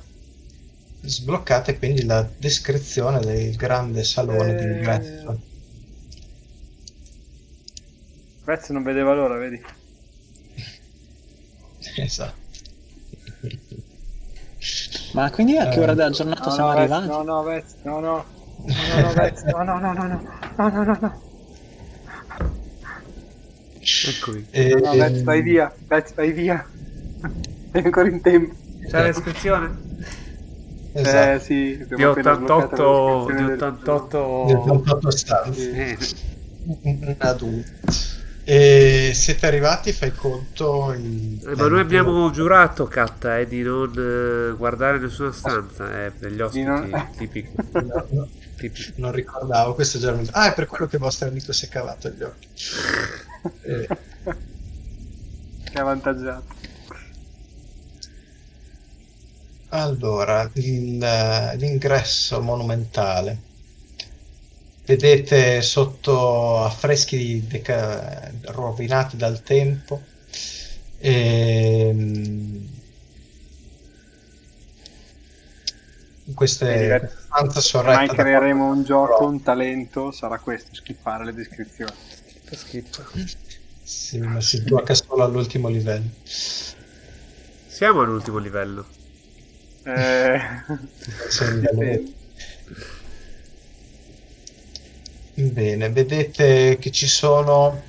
sbloccate 1.06 1.78
quindi 1.78 2.06
la 2.06 2.28
descrizione 2.38 3.20
del 3.20 3.56
grande 3.56 4.04
salone 4.04 4.52
Eh. 4.52 4.56
d'ingresso. 4.56 5.42
Vez 8.46 8.70
non 8.70 8.84
vedeva 8.84 9.14
l'ora, 9.14 9.38
vedi? 9.38 9.62
Esatto. 11.96 12.42
Ma 15.14 15.30
quindi 15.30 15.58
a 15.58 15.68
che 15.70 15.80
ora 15.80 15.94
della 15.94 16.10
giornata 16.10 16.46
No, 16.46 16.52
siamo 16.52 16.72
no, 16.72 16.78
arrivati? 16.78 17.08
no, 17.08 17.22
no, 17.24 17.44
Vez, 17.44 17.64
no, 17.84 18.00
no. 18.00 18.26
No, 18.56 18.74
no, 18.96 19.02
no, 19.02 19.14
Vez, 19.14 19.42
no, 19.44 19.64
no, 19.64 19.80
no, 19.80 19.94
no, 19.94 20.04
no, 20.04 20.22
no, 20.58 20.70
no, 20.70 20.84
no, 20.84 20.98
no. 21.02 21.22
Eccomi. 24.08 24.48
E- 24.52 24.76
No, 24.76 24.92
Vez, 24.94 25.22
vai 25.24 25.42
via, 25.42 25.74
Vez, 25.88 26.14
vai 26.14 26.32
via. 26.32 26.66
Sei 27.72 27.84
ancora 27.84 28.08
in 28.08 28.22
tempo. 28.22 28.56
C'è 28.88 28.92
la 29.00 29.04
descrizione? 29.04 29.92
Esatto. 30.94 31.32
Eh 31.36 31.40
sì, 31.40 31.78
Di 31.88 31.94
abbiamo 31.94 32.12
appena 32.12 32.34
sbloccato 32.36 32.84
la 32.84 32.94
88... 33.26 33.26
Di 33.26 33.34
descrizione 33.34 33.46
del- 33.46 33.64
88... 33.64 34.44
Del 34.48 34.56
88 34.56 35.12
stanze. 35.12 35.72
Eh. 35.74 35.98
E 38.46 39.12
siete 39.16 39.46
arrivati, 39.48 39.94
fai 39.94 40.12
conto. 40.14 40.92
il 40.94 41.40
Eh, 41.48 41.56
ma 41.56 41.68
noi 41.68 41.80
abbiamo 41.80 42.30
giurato, 42.32 42.86
Catta, 42.88 43.40
eh, 43.40 43.48
di 43.48 43.62
non 43.62 43.92
eh, 43.98 44.54
guardare 44.58 45.00
nessuna 45.00 45.32
stanza, 45.32 46.06
eh, 46.06 46.12
per 46.12 46.32
gli 46.32 46.42
ospiti, 46.42 46.66
non- 46.66 47.08
tipico, 47.18 47.52
No, 47.72 48.06
no, 48.10 48.28
tipico. 48.58 48.92
non 48.98 49.14
ricordavo, 49.14 49.74
questo 49.76 49.98
già 49.98 50.12
mi- 50.12 50.28
Ah, 50.32 50.52
è 50.52 50.54
per 50.54 50.66
quello 50.68 50.88
che 50.88 50.98
il 50.98 51.02
vostro 51.02 51.30
amico 51.30 51.54
si 51.54 51.66
è 51.66 51.70
cavato 51.70 52.10
gli 52.10 52.22
occhi. 52.22 52.48
Eh, 53.64 53.88
È 55.72 55.80
avvantaggiato. 55.80 56.53
Allora, 59.82 60.50
il- 60.54 60.98
l'ingresso 61.58 62.42
monumentale. 62.42 63.38
Vedete 64.86 65.62
sotto 65.62 66.64
affreschi 66.64 67.46
deca- 67.48 68.32
rovinati 68.46 69.18
dal 69.18 69.42
tempo. 69.42 70.02
Ehm, 71.00 72.68
queste 76.34 77.12
stanze 77.26 77.62
sorrette 77.62 77.96
mai 77.96 78.08
creeremo 78.10 78.68
un 78.70 78.84
gioco, 78.84 79.14
Però- 79.18 79.28
un 79.30 79.42
talento, 79.42 80.12
sarà 80.12 80.40
questo, 80.40 80.74
skippare 80.76 81.26
le 81.26 81.34
descrizioni. 81.34 81.92
Schifo. 82.52 83.04
Sì, 83.84 84.20
ma 84.20 84.40
si 84.40 84.64
gioca 84.64 84.94
solo 84.94 85.24
all'ultimo 85.24 85.68
livello. 85.68 86.10
Siamo 87.66 88.02
all'ultimo 88.02 88.38
livello. 88.38 88.86
Eh... 89.84 90.40
Bene, 95.36 95.90
vedete 95.90 96.78
che 96.80 96.92
ci 96.92 97.08
sono 97.08 97.82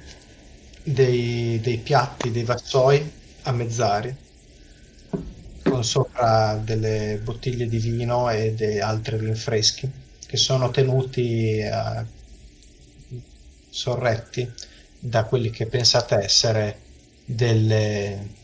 dei, 0.83 1.61
dei 1.61 1.79
piatti, 1.79 2.31
dei 2.31 2.45
vassoi 2.45 3.11
a 3.43 3.53
mezz'aria 3.53 4.17
con 5.63 5.85
sopra 5.85 6.57
delle 6.63 7.21
bottiglie 7.23 7.67
di 7.69 7.79
vino 7.79 8.31
e 8.31 8.55
de- 8.55 8.81
altri 8.81 9.19
rinfreschi 9.19 9.91
che 10.27 10.37
sono 10.37 10.71
tenuti 10.71 11.59
eh, 11.59 12.05
sorretti 13.69 14.51
da 14.99 15.25
quelli 15.25 15.51
che 15.51 15.67
pensate 15.67 16.17
essere 16.17 16.81
delle 17.25 18.43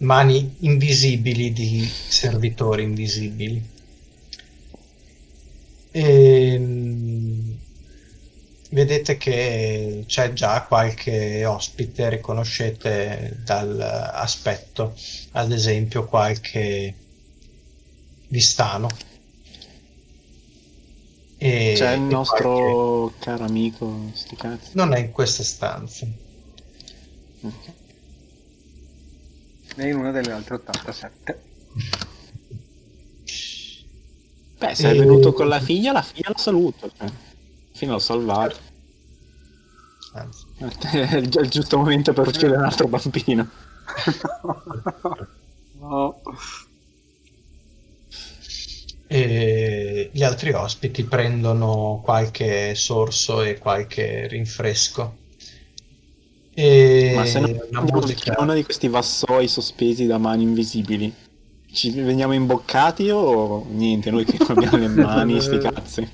mani 0.00 0.56
invisibili 0.60 1.52
di 1.52 1.84
servitori 1.86 2.82
invisibili. 2.82 3.62
E, 5.92 6.56
mm, 6.58 7.50
vedete 8.70 9.16
che 9.16 10.04
c'è 10.06 10.32
già 10.32 10.62
qualche 10.62 11.44
ospite, 11.44 12.08
riconoscete 12.08 13.38
dall'aspetto, 13.44 14.94
ad 15.32 15.50
esempio 15.52 16.04
qualche 16.06 16.94
vistano. 18.28 18.88
E, 21.42 21.72
C'è 21.74 21.92
il 21.94 22.02
e 22.04 22.06
qualche- 22.06 22.14
nostro 22.14 23.14
caro 23.18 23.44
amico, 23.44 24.10
sti 24.14 24.36
cazzi. 24.36 24.70
Non 24.74 24.92
è 24.92 24.98
in 24.98 25.10
queste 25.10 25.42
stanze. 25.42 26.08
Ok. 27.42 27.72
E 29.76 29.88
in 29.88 29.96
una 29.96 30.10
delle 30.12 30.32
altre 30.32 30.54
87. 30.56 31.42
Beh, 34.58 34.74
se 34.74 34.90
è 34.90 34.94
E- 34.94 34.94
venuto 34.94 35.32
con 35.32 35.48
la 35.48 35.60
figlia, 35.60 35.92
la 35.92 36.02
figlia 36.02 36.28
la 36.30 36.38
saluto. 36.38 36.90
Cioè. 36.96 37.10
Fino 37.72 37.92
l'ho 37.92 37.98
salvato. 37.98 38.58
Anzi, 40.12 40.46
È 40.92 41.16
il 41.16 41.28
il 41.40 41.48
giusto 41.48 41.78
momento 41.78 42.12
per 42.12 42.26
uccidere 42.28 42.56
un 42.58 42.64
altro 42.64 42.86
bambino. 42.88 43.48
No. 45.80 46.20
E 49.06 50.10
gli 50.12 50.22
altri 50.22 50.52
ospiti 50.52 51.04
prendono 51.04 52.00
qualche 52.02 52.74
sorso 52.74 53.42
e 53.42 53.58
qualche 53.58 54.26
rinfresco. 54.28 55.18
E 56.62 57.12
Ma 57.14 57.24
se 57.24 57.40
non 57.70 57.88
musica 57.90 58.36
uno 58.38 58.52
di 58.52 58.62
questi 58.62 58.88
vassoi 58.88 59.48
sospesi 59.48 60.04
da 60.06 60.18
mani 60.18 60.42
invisibili, 60.42 61.10
ci 61.72 61.90
veniamo 61.90 62.34
imboccati 62.34 63.08
o 63.08 63.64
niente? 63.70 64.10
Noi 64.10 64.26
che 64.26 64.36
non 64.46 64.58
abbiamo 64.58 64.76
le 64.76 64.88
mani, 64.88 65.40
sti 65.40 65.56
cazzi. 65.72 66.10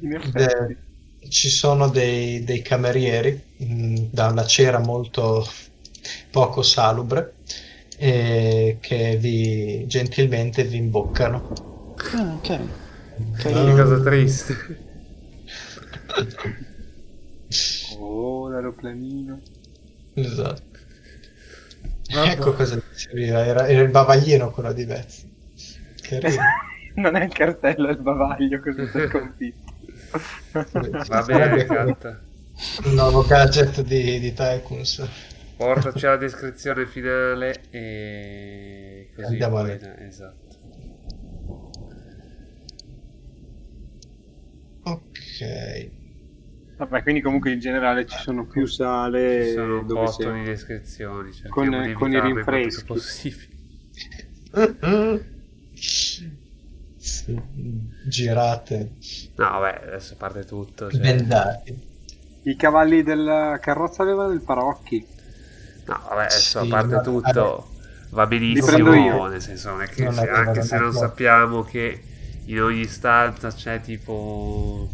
De- 0.00 0.76
ci 1.28 1.48
sono 1.48 1.88
dei, 1.88 2.42
dei 2.42 2.60
camerieri 2.60 3.40
mh, 3.58 4.06
da 4.10 4.26
una 4.26 4.44
cera 4.46 4.80
molto 4.80 5.46
poco 6.32 6.62
salubre 6.62 7.34
e 7.96 8.78
che 8.80 9.16
vi 9.16 9.86
gentilmente 9.86 10.64
vi 10.64 10.78
imboccano. 10.78 11.94
Ah, 12.16 12.34
ok. 12.34 12.58
Che 13.38 13.74
cosa 13.76 14.00
triste. 14.00 14.56
Oh, 18.00 18.48
l'aeroplanino. 18.48 19.40
Esatto. 20.14 20.78
Ecco 22.08 22.54
cosa 22.54 22.80
serviva, 22.92 23.44
era, 23.44 23.68
era 23.68 23.82
il 23.82 23.90
bavaglino 23.90 24.50
quello 24.50 24.72
di 24.72 24.82
ride. 24.82 25.06
non 26.96 27.14
è 27.14 27.24
il 27.24 27.32
cartello, 27.32 27.88
è 27.88 27.92
il 27.92 28.00
bavaglio, 28.00 28.60
cosa 28.60 28.86
sei 28.88 29.08
convinto. 29.08 29.72
Va 31.08 31.22
bene, 31.22 31.64
Catta. 31.66 32.20
Il 32.84 32.92
nuovo 32.94 33.22
gadget 33.22 33.82
di, 33.82 34.18
di 34.18 34.32
Tycoons. 34.32 35.08
Portaci 35.56 36.06
alla 36.06 36.16
descrizione 36.16 36.86
finale 36.86 37.64
e 37.70 39.10
così 39.14 39.32
Andiamo 39.32 39.58
a 39.58 39.62
vedere. 39.62 40.06
esatto. 40.08 40.56
Ok. 44.82 45.90
Vabbè, 46.80 47.02
quindi 47.02 47.20
comunque 47.20 47.52
in 47.52 47.58
generale 47.60 48.06
ci 48.06 48.16
sono 48.16 48.46
più 48.46 48.64
sale 48.64 49.48
Ci 49.48 49.52
sono 49.52 49.80
un 49.80 49.86
dove 49.86 50.00
botto 50.00 50.12
siamo. 50.12 50.38
di 50.38 50.44
descrizioni, 50.44 51.30
cerchiamo 51.30 51.70
Con- 51.70 51.82
di 51.86 51.92
con 51.92 52.10
i 52.10 52.20
rinfreschi. 52.20 52.84
più 52.84 52.94
possibile. 52.94 53.48
Girate, 58.06 58.92
No, 59.36 59.58
vabbè, 59.60 59.82
adesso 59.88 60.16
parte 60.16 60.44
tutto. 60.44 60.90
Cioè... 60.90 61.00
bendati. 61.00 61.88
I 62.44 62.56
cavalli 62.56 63.02
della 63.02 63.58
carrozza 63.60 64.02
avevano 64.02 64.32
il 64.32 64.40
parocchi. 64.40 65.04
No, 65.86 66.00
vabbè, 66.08 66.24
adesso 66.24 66.60
Sì, 66.62 66.66
a 66.66 66.70
parte 66.70 66.94
ma- 66.94 67.00
tutto 67.02 67.68
va 68.10 68.26
benissimo, 68.26 68.94
io. 68.94 69.26
nel 69.26 69.40
senso 69.42 69.70
non 69.70 69.82
è 69.82 69.86
che 69.88 70.04
Non 70.04 70.14
se- 70.14 70.28
anche 70.28 70.62
se 70.62 70.78
non 70.78 70.92
sappiamo 70.92 71.62
che 71.62 72.02
in 72.46 72.60
ogni 72.60 72.86
stanza 72.86 73.50
c'è 73.52 73.80
tipo 73.80 74.88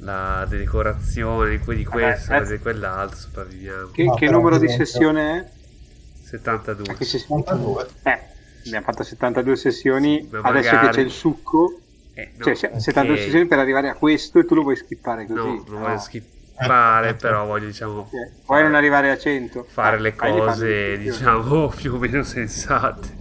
la 0.00 0.46
decorazione 0.48 1.50
di, 1.50 1.58
que- 1.58 1.76
di 1.76 1.84
questo 1.84 2.32
eh. 2.32 2.38
e 2.38 2.46
di 2.46 2.58
quell'altro, 2.58 3.16
sopravviviamo. 3.18 3.90
Che, 3.90 4.04
No, 4.04 4.14
che 4.14 4.30
numero 4.30 4.58
di 4.58 4.68
sessione 4.68 5.38
è? 5.40 6.24
72. 6.24 6.88
Anche 6.90 7.04
se- 7.04 7.24
82. 7.28 7.86
Eh, 8.04 8.18
abbiamo 8.66 8.84
fatto 8.84 9.02
72 9.02 9.56
sessioni, 9.56 10.26
Ma 10.30 10.38
adesso 10.40 10.70
magari- 10.72 10.86
che 10.88 10.92
c'è 10.94 11.00
il 11.02 11.10
succo, 11.10 11.80
Eh, 12.14 12.32
no, 12.36 12.44
cioè 12.44 12.54
se- 12.54 12.66
ok. 12.72 12.80
72 12.80 13.16
sessioni 13.22 13.46
per 13.46 13.58
arrivare 13.58 13.88
a 13.88 13.94
questo 13.94 14.38
e 14.38 14.44
tu 14.44 14.54
lo 14.54 14.62
vuoi 14.62 14.76
skippare 14.76 15.26
così. 15.26 15.38
No, 15.38 15.44
non 15.46 15.64
voglio 15.80 15.88
No. 15.88 15.98
skippare, 15.98 17.08
Eh, 17.10 17.14
però 17.14 17.46
voglio 17.46 17.66
diciamo 17.66 18.10
Eh, 18.12 18.30
Vuoi 18.46 18.62
non 18.62 18.74
arrivare 18.74 19.10
a 19.10 19.16
100? 19.18 19.64
fare 19.68 19.96
Eh, 19.96 20.00
le 20.00 20.14
cose 20.14 20.98
diciamo 20.98 21.68
più 21.74 21.94
o 21.94 21.98
meno 21.98 22.22
sensate. 22.22 23.18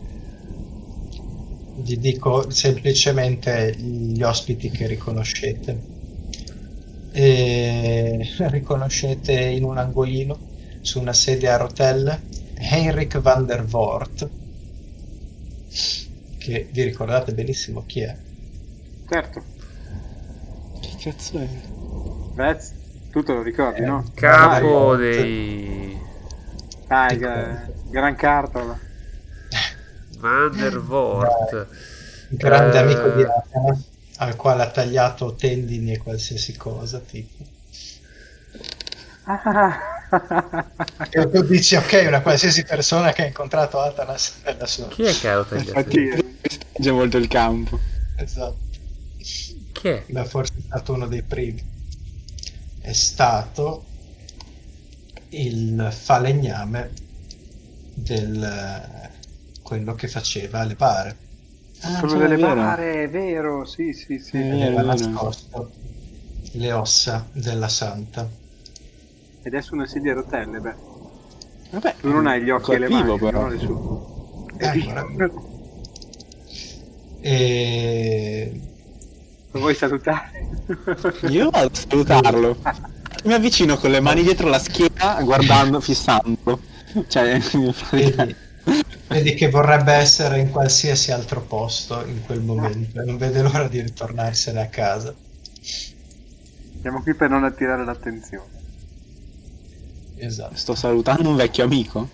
Vi 1.81 1.97
dico 1.97 2.49
semplicemente 2.51 3.73
gli 3.77 4.21
ospiti 4.21 4.69
che 4.69 4.85
riconoscete. 4.87 5.97
E 7.11 8.29
riconoscete 8.37 9.33
in 9.33 9.63
un 9.63 9.77
angolino, 9.77 10.37
su 10.81 10.99
una 10.99 11.13
sedia 11.13 11.55
a 11.55 11.57
rotelle, 11.57 12.21
Heinrich 12.55 13.19
van 13.19 13.45
der 13.45 13.63
Voort, 13.65 14.29
che 16.37 16.67
vi 16.71 16.83
ricordate 16.83 17.33
benissimo 17.33 17.83
chi 17.85 18.01
è. 18.01 18.15
Certo. 19.09 19.41
Che 20.81 20.89
cazzo 20.99 21.39
è? 21.39 21.47
Vez, 22.35 22.73
tu 23.11 23.23
te 23.23 23.33
lo 23.33 23.41
ricordi, 23.41 23.81
Eh, 23.81 23.85
no? 23.85 24.05
Capo 24.13 24.95
Dai, 24.95 25.11
dei 25.11 25.97
Dai, 26.87 27.07
Dico- 27.17 27.19
gra- 27.27 27.67
gran 27.89 28.15
cartola. 28.15 28.79
Van 30.19 30.55
der 30.55 30.79
Voort. 30.79 31.67
Grande 32.29 32.77
Eh, 32.77 32.81
amico 32.81 33.09
di 33.09 33.23
Atena, 33.23 33.81
al 34.21 34.35
quale 34.35 34.63
ha 34.63 34.69
tagliato 34.69 35.33
tendini 35.35 35.93
e 35.93 35.97
qualsiasi 35.97 36.57
cosa, 36.57 36.99
tipo. 36.99 37.43
E 41.09 41.29
tu 41.29 41.43
dici, 41.43 41.75
ok, 41.75 42.03
una 42.07 42.21
qualsiasi 42.21 42.63
persona 42.63 43.13
che 43.13 43.23
ha 43.23 43.27
incontrato 43.27 43.79
Atanas 43.79 44.39
nella 44.43 44.65
sua... 44.65 44.87
Chi 44.87 45.03
è 45.03 45.17
che 45.17 45.29
ha 45.29 45.43
tagliato? 45.43 45.79
Infatti 45.79 46.91
molto 46.91 47.17
il 47.17 47.27
campo. 47.27 47.79
Esatto. 48.17 48.57
Chi 49.71 49.87
è? 49.87 50.03
Beh, 50.07 50.25
forse 50.25 50.53
è 50.57 50.61
stato 50.65 50.93
uno 50.93 51.07
dei 51.07 51.23
primi. 51.23 51.63
È 52.81 52.91
stato 52.91 53.85
il 55.29 55.89
falegname 55.91 56.91
del 57.93 59.09
quello 59.61 59.95
che 59.95 60.07
faceva 60.09 60.63
le 60.63 60.75
bare. 60.75 61.27
Ah, 61.81 61.99
Quello 61.99 62.17
delle 62.17 62.35
vero. 62.35 62.55
bare, 62.55 63.03
è 63.03 63.09
vero, 63.09 63.65
sì, 63.65 63.93
sì, 63.93 64.19
sì. 64.19 64.37
È 64.37 64.39
e 64.39 64.49
vero, 64.49 64.77
aveva 64.79 64.81
nascosto 64.93 65.71
le 66.53 66.71
ossa 66.73 67.25
della 67.31 67.67
santa. 67.69 68.27
Ed 69.41 69.53
è 69.53 69.61
su 69.61 69.75
una 69.75 69.85
sedia 69.87 70.11
a 70.11 70.15
rotelle, 70.15 70.59
beh. 70.59 70.73
Vabbè, 71.71 71.95
Tu 72.01 72.09
non 72.11 72.27
hai 72.27 72.41
gli 72.43 72.49
occhi 72.49 72.71
e 72.71 72.79
le 72.79 72.89
mani, 72.89 73.17
però. 73.17 73.41
no, 73.41 73.47
nessuno. 73.47 74.47
Eh, 74.57 74.67
ancora 74.67 75.05
E 77.21 78.51
Lo 79.51 79.59
vuoi 79.59 79.75
salutare? 79.75 80.47
Io 81.29 81.49
vado 81.49 81.67
a 81.67 81.75
salutarlo. 81.75 82.57
Mi 83.25 83.33
avvicino 83.33 83.77
con 83.77 83.91
le 83.91 83.99
mani 83.99 84.23
dietro 84.23 84.47
la 84.47 84.59
schiena, 84.59 85.21
guardando, 85.21 85.79
fissandolo. 85.79 86.59
Cioè, 87.07 87.39
vedi, 87.91 88.35
vedi 89.07 89.33
che 89.33 89.49
vorrebbe 89.49 89.93
essere 89.93 90.39
in 90.39 90.49
qualsiasi 90.49 91.11
altro 91.11 91.41
posto 91.41 92.05
in 92.05 92.21
quel 92.23 92.41
momento. 92.41 93.01
e 93.01 93.05
Non 93.05 93.17
vede 93.17 93.41
l'ora 93.41 93.67
di 93.67 93.81
ritornarsene 93.81 94.61
a 94.61 94.67
casa. 94.67 95.13
Siamo 96.81 97.01
qui 97.01 97.13
per 97.15 97.29
non 97.29 97.43
attirare 97.43 97.83
l'attenzione. 97.83 98.57
Esatto. 100.15 100.55
sto 100.55 100.75
salutando 100.75 101.29
un 101.29 101.35
vecchio 101.35 101.63
amico. 101.63 102.09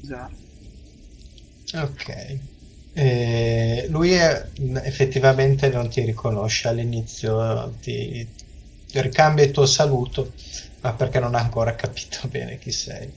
Già. 0.00 0.30
Ok. 1.74 2.38
Eh, 2.96 3.86
lui 3.90 4.12
è- 4.12 4.50
effettivamente 4.84 5.68
non 5.68 5.88
ti 5.88 6.02
riconosce 6.02 6.68
all'inizio, 6.68 7.74
ti, 7.80 8.26
ti 8.86 9.00
ricambia 9.00 9.44
il 9.44 9.50
tuo 9.50 9.66
saluto, 9.66 10.32
ma 10.84 10.94
perché 10.94 11.18
non 11.18 11.34
ha 11.34 11.40
ancora 11.40 11.74
capito 11.74 12.28
bene 12.30 12.58
chi 12.58 12.70
sei. 12.70 13.12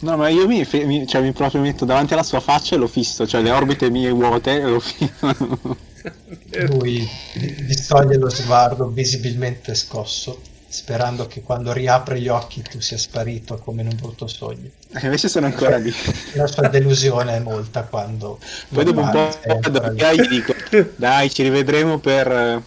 No, 0.00 0.16
ma 0.16 0.28
io 0.28 0.46
mi, 0.46 0.64
fe- 0.64 0.84
mi- 0.84 1.06
cioè, 1.06 1.20
mi 1.22 1.32
proprio 1.32 1.60
metto 1.60 1.84
davanti 1.84 2.12
alla 2.12 2.22
sua 2.22 2.40
faccia 2.40 2.74
e 2.76 2.78
lo 2.78 2.86
fisso, 2.86 3.26
cioè 3.26 3.42
le 3.42 3.50
orbite 3.50 3.90
mie 3.90 4.10
vuote 4.10 4.60
e 4.60 4.62
lo 4.62 4.80
fisso. 4.80 5.76
Lui 6.52 7.08
distoglie 7.66 8.16
lo 8.16 8.28
sguardo 8.28 8.88
visibilmente 8.90 9.74
scosso, 9.74 10.42
sperando 10.66 11.26
che 11.26 11.42
quando 11.42 11.72
riapre 11.72 12.20
gli 12.20 12.28
occhi 12.28 12.62
tu 12.62 12.80
sia 12.80 12.98
sparito 12.98 13.58
come 13.58 13.82
in 13.82 13.88
un 13.88 13.96
brutto 13.96 14.26
sogno. 14.26 14.70
E 14.90 15.04
invece 15.04 15.28
sono 15.28 15.46
ancora 15.46 15.76
lì. 15.78 15.92
La 16.30 16.46
sua 16.46 16.68
delusione 16.68 17.34
è 17.36 17.40
molta 17.40 17.84
quando 17.86 18.40
Poi 18.72 18.84
dopo 18.84 19.00
un 19.00 19.10
po' 19.10 19.38
dai, 19.96 20.18
gli 20.20 20.26
dico, 20.28 20.54
dai, 20.94 21.30
ci 21.30 21.42
rivedremo 21.42 21.98
per, 21.98 22.62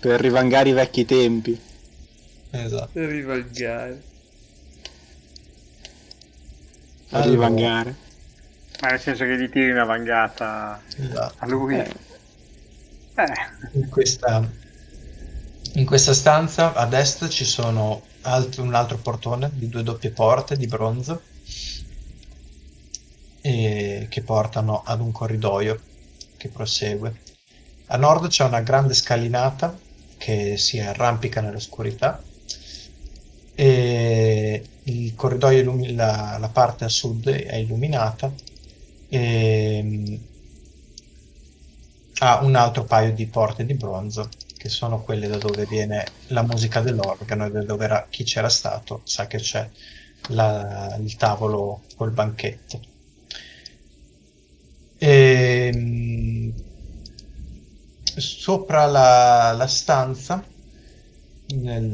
per 0.00 0.20
rivangare 0.20 0.70
i 0.70 0.72
vecchi 0.72 1.04
tempi. 1.04 1.60
Esatto. 2.64 2.90
Rivangare. 2.94 4.02
Allora. 7.10 7.30
rivangare. 7.30 7.96
Ma 8.80 8.88
nel 8.90 9.00
senso 9.00 9.24
che 9.24 9.36
gli 9.38 9.48
tiri 9.48 9.70
una 9.70 9.84
vangata 9.84 10.80
Esatto. 10.96 11.34
a 11.38 11.46
lui. 11.46 11.76
Eh. 11.78 11.94
Eh, 13.14 13.78
in 13.78 13.88
questa, 13.88 14.48
in 15.74 15.84
questa 15.86 16.12
stanza 16.14 16.72
ad 16.74 16.92
est 16.92 17.26
ci 17.28 17.44
sono 17.44 18.02
alt- 18.22 18.58
un 18.58 18.74
altro 18.74 18.98
portone 18.98 19.50
di 19.52 19.68
due 19.68 19.82
doppie 19.82 20.10
porte 20.10 20.56
di 20.56 20.66
bronzo 20.66 21.22
e 23.40 24.06
che 24.08 24.22
portano 24.22 24.82
ad 24.84 25.00
un 25.00 25.10
corridoio 25.10 25.80
che 26.36 26.48
prosegue. 26.48 27.20
A 27.86 27.96
nord 27.96 28.28
c'è 28.28 28.44
una 28.44 28.60
grande 28.60 28.94
scalinata 28.94 29.76
che 30.16 30.56
si 30.56 30.78
arrampica 30.78 31.40
nell'oscurità 31.40 32.22
e 33.60 34.64
il 34.84 35.14
corridoio 35.16 35.58
illumi- 35.60 35.94
la, 35.94 36.36
la 36.38 36.48
parte 36.48 36.84
a 36.84 36.88
sud 36.88 37.28
è 37.28 37.56
illuminata 37.56 38.32
e 39.08 40.20
ha 42.20 42.42
un 42.44 42.54
altro 42.54 42.84
paio 42.84 43.12
di 43.12 43.26
porte 43.28 43.64
di 43.64 43.74
bronzo 43.74 44.28
che 44.56 44.68
sono 44.68 45.02
quelle 45.02 45.26
da 45.28 45.38
dove 45.38 45.64
viene 45.66 46.04
la 46.28 46.42
musica 46.42 46.80
dell'organo 46.80 47.46
e 47.46 47.50
da 47.50 47.62
dove 47.64 47.84
era- 47.84 48.06
chi 48.10 48.24
c'era 48.24 48.48
stato 48.48 49.00
sa 49.04 49.26
che 49.26 49.38
c'è 49.38 49.68
la- 50.30 50.96
il 51.00 51.16
tavolo 51.16 51.84
col 51.96 52.10
banchetto. 52.10 52.80
E, 55.00 55.72
sopra 58.18 58.86
la, 58.86 59.52
la 59.52 59.66
stanza 59.66 60.44
nel, 61.54 61.90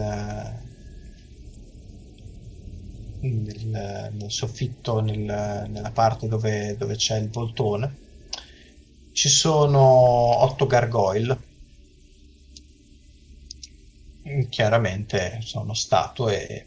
nel, 3.28 4.10
nel 4.12 4.30
soffitto 4.30 5.00
nel- 5.00 5.66
nella 5.68 5.90
parte 5.90 6.28
dove, 6.28 6.76
dove 6.76 6.96
c'è 6.96 7.18
il 7.18 7.30
voltone 7.30 8.02
ci 9.12 9.28
sono 9.28 9.80
otto 9.80 10.66
gargoyle. 10.66 11.38
Chiaramente 14.50 15.38
sono 15.42 15.72
statue 15.72 16.46
e 16.48 16.66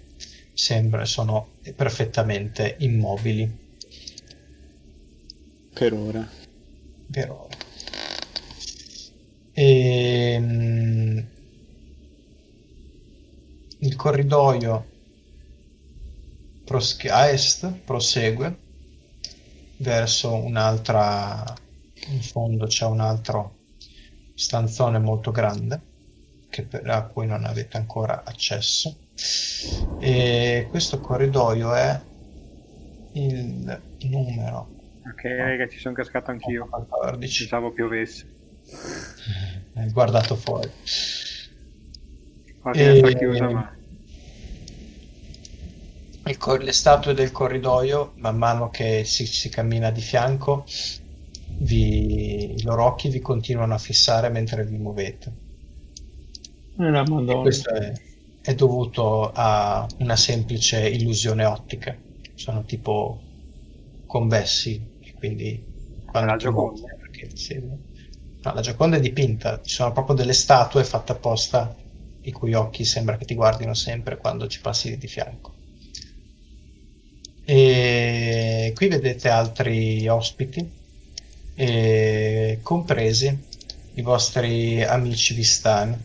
sembra 0.53 1.03
sono 1.05 1.49
perfettamente 1.75 2.77
immobili 2.79 3.51
Per 5.73 5.93
ora. 5.93 6.27
per 7.11 7.29
ora. 7.31 7.55
Ehm, 9.55 11.25
il 13.79 13.95
corridoio 13.95 14.85
prosch- 16.68 17.10
a 17.10 17.30
est 17.31 17.68
prosegue 17.85 18.48
verso 19.77 20.34
un'altra 20.35 21.44
in 22.10 22.22
fondo 22.22 22.65
c'è 22.68 22.85
un 22.85 22.99
altro 22.99 23.61
stanzone 24.34 24.99
molto 24.99 25.31
grande 25.31 25.81
che 26.49 26.65
per- 26.65 26.88
a 26.89 27.07
cui 27.07 27.26
non 27.27 27.45
avete 27.45 27.77
ancora 27.77 28.23
accesso 28.23 29.03
e 29.99 30.68
questo 30.69 30.99
corridoio 30.99 31.73
è 31.73 32.02
il 33.14 33.84
numero 33.99 34.76
ok, 35.10 35.23
raga, 35.23 35.68
ci 35.68 35.80
sono 35.80 35.95
cascato 35.95 36.30
anch'io. 36.31 36.69
14 36.69 37.45
Pensavo 37.49 37.72
piovesse. 37.73 38.27
guardato 39.94 40.35
fuori 40.35 40.69
La 42.64 42.76
finestra 42.76 43.10
E- 43.10 43.15
chiusa, 43.15 43.49
ma... 43.49 43.76
Il 46.27 46.37
cor- 46.37 46.61
le 46.61 46.73
statue 46.73 47.15
del 47.15 47.31
corridoio, 47.31 48.13
man 48.17 48.37
mano 48.37 48.69
che 48.69 49.03
si, 49.03 49.25
si 49.25 49.49
cammina 49.49 49.89
di 49.89 50.01
fianco, 50.01 50.65
vi- 51.59 52.53
i 52.53 52.61
loro 52.63 52.85
occhi 52.85 53.09
vi 53.09 53.19
continuano 53.19 53.73
a 53.73 53.77
fissare 53.79 54.29
mentre 54.29 54.63
vi 54.63 54.77
muovete. 54.77 55.37
Questo 57.39 57.69
è, 57.73 57.91
è 58.41 58.55
dovuto 58.55 59.31
a 59.31 59.85
una 59.99 60.15
semplice 60.15 60.87
illusione 60.87 61.45
ottica. 61.45 61.99
Sono 62.33 62.63
tipo 62.65 63.23
convessi, 64.05 64.75
e 64.99 65.13
quindi 65.13 65.65
quando 66.05 66.31
La 66.31 66.37
Gioconda. 66.37 66.71
muovi, 66.71 66.81
perché 66.99 67.35
seguono. 67.35 67.83
No, 68.41 68.53
la 68.53 68.61
Gioconda 68.61 68.97
è 68.97 68.99
dipinta, 68.99 69.61
ci 69.61 69.73
sono 69.75 69.91
proprio 69.91 70.15
delle 70.15 70.33
statue 70.33 70.83
fatte 70.83 71.11
apposta 71.13 71.75
i 72.21 72.31
cui 72.31 72.53
occhi 72.53 72.85
sembra 72.85 73.17
che 73.17 73.25
ti 73.25 73.35
guardino 73.35 73.73
sempre 73.73 74.17
quando 74.17 74.47
ci 74.47 74.61
passi 74.61 74.97
di 74.97 75.07
fianco. 75.07 75.56
E 77.49 78.74
qui 78.76 78.90
vedete 78.90 79.30
altri 79.30 80.06
ospiti, 80.10 80.69
compresi 82.61 83.40
i 83.94 84.02
vostri 84.02 84.84
amici 84.84 85.34
vistani 85.34 85.98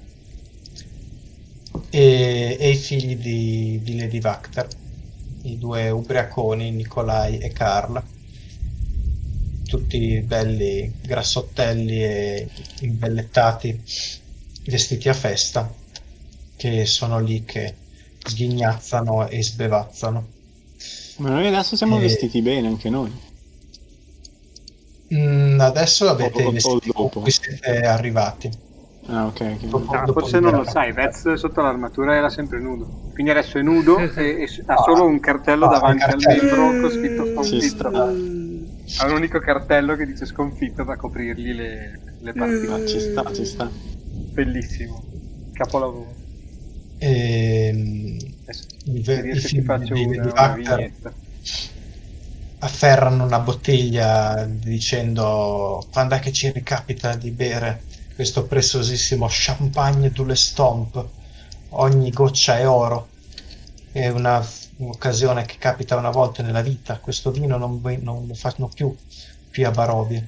e, 1.90 2.56
e 2.60 2.70
i 2.70 2.77
figli 2.77 3.16
di, 3.16 3.81
di 3.82 3.98
Lady 3.98 4.20
Vactor, 4.20 4.69
i 5.43 5.59
due 5.59 5.90
ubriaconi, 5.90 6.70
Nicolai 6.70 7.39
e 7.39 7.48
Carla, 7.51 8.06
tutti 9.66 10.20
belli 10.20 10.93
grassottelli 11.02 12.05
e 12.05 12.48
imbellettati, 12.82 13.82
vestiti 14.66 15.09
a 15.09 15.14
festa, 15.14 15.74
che 16.55 16.86
sono 16.86 17.19
lì 17.19 17.43
che 17.44 17.74
sghignazzano 18.24 19.27
e 19.27 19.43
sbevazzano. 19.43 20.31
Ma 21.18 21.30
noi 21.30 21.47
adesso 21.47 21.76
siamo 21.76 21.98
Eh. 21.98 22.01
vestiti 22.01 22.40
bene 22.43 22.68
anche 22.68 22.89
noi. 22.90 23.10
Mm, 25.14 25.60
adesso 25.60 26.09
avete 26.09 26.43
O- 26.43 26.47
o- 26.47 26.51
i 26.51 26.52
vestiti 26.55 26.89
o 26.89 26.93
con 26.93 27.10
dopo. 27.12 27.30
siete 27.30 27.80
arrivati. 27.80 28.51
Ah, 29.06 29.26
ok. 29.26 29.40
ok. 29.40 29.64
Dopo- 29.66 29.94
No, 29.94 30.02
dopo 30.06 30.20
forse 30.20 30.39
non 30.40 30.52
lo 30.55 30.64
sai, 30.64 30.93
Vez 30.93 31.32
sotto 31.34 31.60
l'armatura 31.60 32.14
era 32.16 32.30
sempre 32.30 32.60
nudo. 32.60 33.10
Quindi 33.12 33.30
adesso 33.32 33.59
è 33.59 33.62
nudo 33.62 33.98
e, 34.16 34.43
e 34.43 34.48
ha 34.66 34.76
solo 34.78 35.05
un 35.05 35.20
cartello 35.20 35.66
Ah, 35.66 35.68
un 35.68 35.74
davanti 35.74 35.98
cartello. 35.98 36.30
al 36.30 36.72
membro 36.72 36.80
con 36.80 36.90
scritto 36.90 37.44
sconfitto. 37.44 37.89
Ha 38.98 39.06
un 39.06 39.12
unico 39.14 39.39
cartello 39.39 39.97
che 39.97 40.06
dice 40.06 40.24
sconfitto 40.24 40.82
da 40.84 40.97
coprirgli 40.97 41.52
le, 41.52 42.01
le 42.20 42.32
partite. 42.32 42.72
Ah, 42.72 42.86
ci 42.86 43.01
sta, 43.01 43.32
ci 43.34 43.44
sta. 43.44 43.70
Bellissimo. 44.32 45.02
Capolavoro. 45.52 46.14
Ehm, 46.98 48.16
Adesso 48.44 49.48
ti 49.48 49.62
faccio 49.62 49.94
di, 49.94 50.05
una, 50.05 50.12
di 50.12 50.19
una 50.19 50.32
Vactar 50.32 50.77
vignetta. 50.77 51.12
afferrano 52.59 53.24
una 53.24 53.39
bottiglia 53.39 54.47
dicendo 54.48 55.86
quando 55.93 56.14
è 56.14 56.19
che 56.19 56.32
ci 56.32 56.51
ricapita 56.51 57.14
di 57.16 57.31
bere 57.31 57.82
questo 58.14 58.44
preziosissimo 58.44 59.27
champagne 59.28 60.10
du 60.10 60.32
Stomp? 60.35 61.06
Ogni 61.70 62.10
goccia 62.10 62.59
è 62.59 62.69
oro. 62.69 63.09
È 63.90 64.09
una 64.09 64.44
un'occasione 64.82 65.44
che 65.44 65.56
capita 65.59 65.97
una 65.97 66.10
volta 66.10 66.43
nella 66.43 66.62
vita. 66.62 66.98
Questo 66.98 67.31
vino 67.31 67.56
non, 67.56 67.81
non 68.01 68.27
lo 68.27 68.35
fanno 68.35 68.69
più 68.73 68.94
qui 69.52 69.64
a 69.64 69.70
Barovia. 69.70 70.27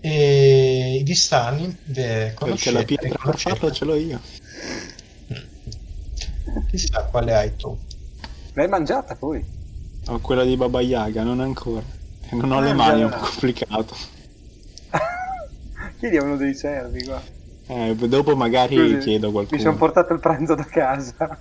E 0.00 0.98
i 1.00 1.02
vistani 1.02 1.76
beh, 1.84 2.34
Perché 2.38 2.70
la 2.70 2.84
pietra 2.84 3.18
farlo 3.34 3.72
ce 3.72 3.84
l'ho 3.84 3.96
io. 3.96 4.20
Chissà 6.76 7.04
quale 7.04 7.34
hai 7.34 7.56
tu 7.56 7.76
L'hai 8.54 8.68
mangiata 8.68 9.14
poi? 9.16 9.44
Ho 10.08 10.18
quella 10.20 10.44
di 10.44 10.56
Baba 10.56 10.80
Yaga, 10.80 11.22
non 11.22 11.40
ancora. 11.40 11.82
Non 12.30 12.50
ho 12.52 12.58
Ah, 12.58 12.60
le 12.60 12.72
mani, 12.72 13.00
è 13.02 13.04
un 13.04 13.10
po' 13.10 13.16
complicato. 13.18 13.94
Chiedi 15.98 16.16
a 16.16 16.22
uno 16.22 16.36
dei 16.36 16.54
servi 16.54 17.04
qua. 17.04 17.20
Eh, 17.66 17.94
dopo 17.94 18.34
magari 18.36 18.76
Scusi, 18.76 18.98
chiedo 18.98 19.26
a 19.26 19.28
Mi 19.28 19.34
qualcuno. 19.34 19.60
sono 19.60 19.76
portato 19.76 20.12
il 20.14 20.20
pranzo 20.20 20.54
da 20.54 20.64
casa. 20.64 21.38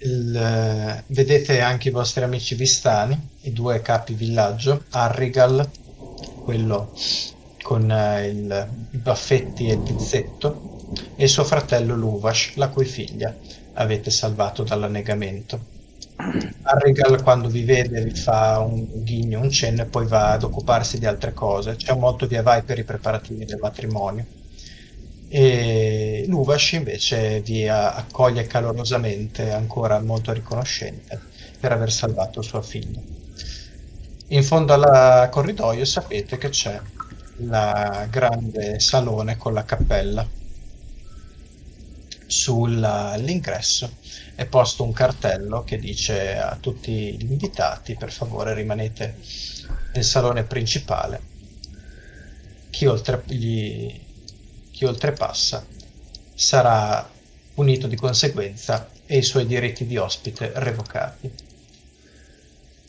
Il, 0.00 0.34
eh, 0.36 1.04
vedete 1.08 1.60
anche 1.60 1.88
i 1.88 1.92
vostri 1.92 2.22
amici 2.24 2.54
vistani, 2.54 3.18
i 3.42 3.52
due 3.52 3.80
capi 3.82 4.14
villaggio, 4.14 4.84
Arrigal, 4.90 5.68
quello 6.44 6.92
con 7.62 7.90
eh, 7.90 8.26
il- 8.28 8.68
i 8.92 8.96
baffetti 8.96 9.68
e 9.68 9.74
il 9.74 9.80
pizzetto, 9.80 10.86
e 11.16 11.26
suo 11.28 11.44
fratello 11.44 11.94
Luvash, 11.96 12.54
la 12.56 12.68
cui 12.68 12.84
figlia 12.84 13.34
avete 13.78 14.10
salvato 14.10 14.62
dall'annegamento. 14.62 15.76
Arrigal 16.62 17.22
quando 17.22 17.48
vi 17.48 17.62
vede 17.62 18.02
vi 18.02 18.14
fa 18.14 18.58
un 18.58 18.86
ghigno, 19.04 19.40
un 19.40 19.50
cenno 19.50 19.82
e 19.82 19.86
poi 19.86 20.06
va 20.06 20.32
ad 20.32 20.42
occuparsi 20.42 20.98
di 20.98 21.06
altre 21.06 21.32
cose. 21.32 21.76
C'è 21.76 21.92
un 21.92 22.00
molto 22.00 22.26
via 22.26 22.42
vai 22.42 22.62
per 22.62 22.78
i 22.78 22.84
preparativi 22.84 23.44
del 23.44 23.58
matrimonio. 23.60 24.26
E 25.30 26.24
Luvash 26.26 26.72
invece 26.72 27.40
vi 27.40 27.68
accoglie 27.68 28.46
calorosamente, 28.46 29.50
ancora 29.52 30.00
molto 30.00 30.32
riconoscente 30.32 31.20
per 31.60 31.72
aver 31.72 31.92
salvato 31.92 32.42
sua 32.42 32.62
figlia. 32.62 33.00
In 34.28 34.42
fondo 34.42 34.72
al 34.72 35.28
corridoio 35.30 35.84
sapete 35.84 36.36
che 36.36 36.48
c'è 36.48 36.80
il 37.38 38.06
grande 38.10 38.80
salone 38.80 39.36
con 39.36 39.52
la 39.54 39.64
cappella. 39.64 40.26
Sull'ingresso 42.28 43.90
è 44.34 44.44
posto 44.46 44.84
un 44.84 44.92
cartello 44.92 45.64
che 45.64 45.78
dice 45.78 46.36
a 46.38 46.56
tutti 46.60 47.16
gli 47.16 47.22
invitati 47.30 47.96
per 47.96 48.12
favore 48.12 48.54
rimanete 48.54 49.16
nel 49.94 50.04
salone 50.04 50.44
principale. 50.44 51.20
Chi, 52.70 52.86
oltre, 52.86 53.22
gli- 53.26 54.00
chi 54.70 54.84
oltrepassa 54.84 55.66
sarà 56.34 57.08
punito 57.54 57.86
di 57.88 57.96
conseguenza 57.96 58.90
e 59.06 59.18
i 59.18 59.22
suoi 59.22 59.46
diritti 59.46 59.86
di 59.86 59.96
ospite 59.96 60.52
revocati. 60.56 61.30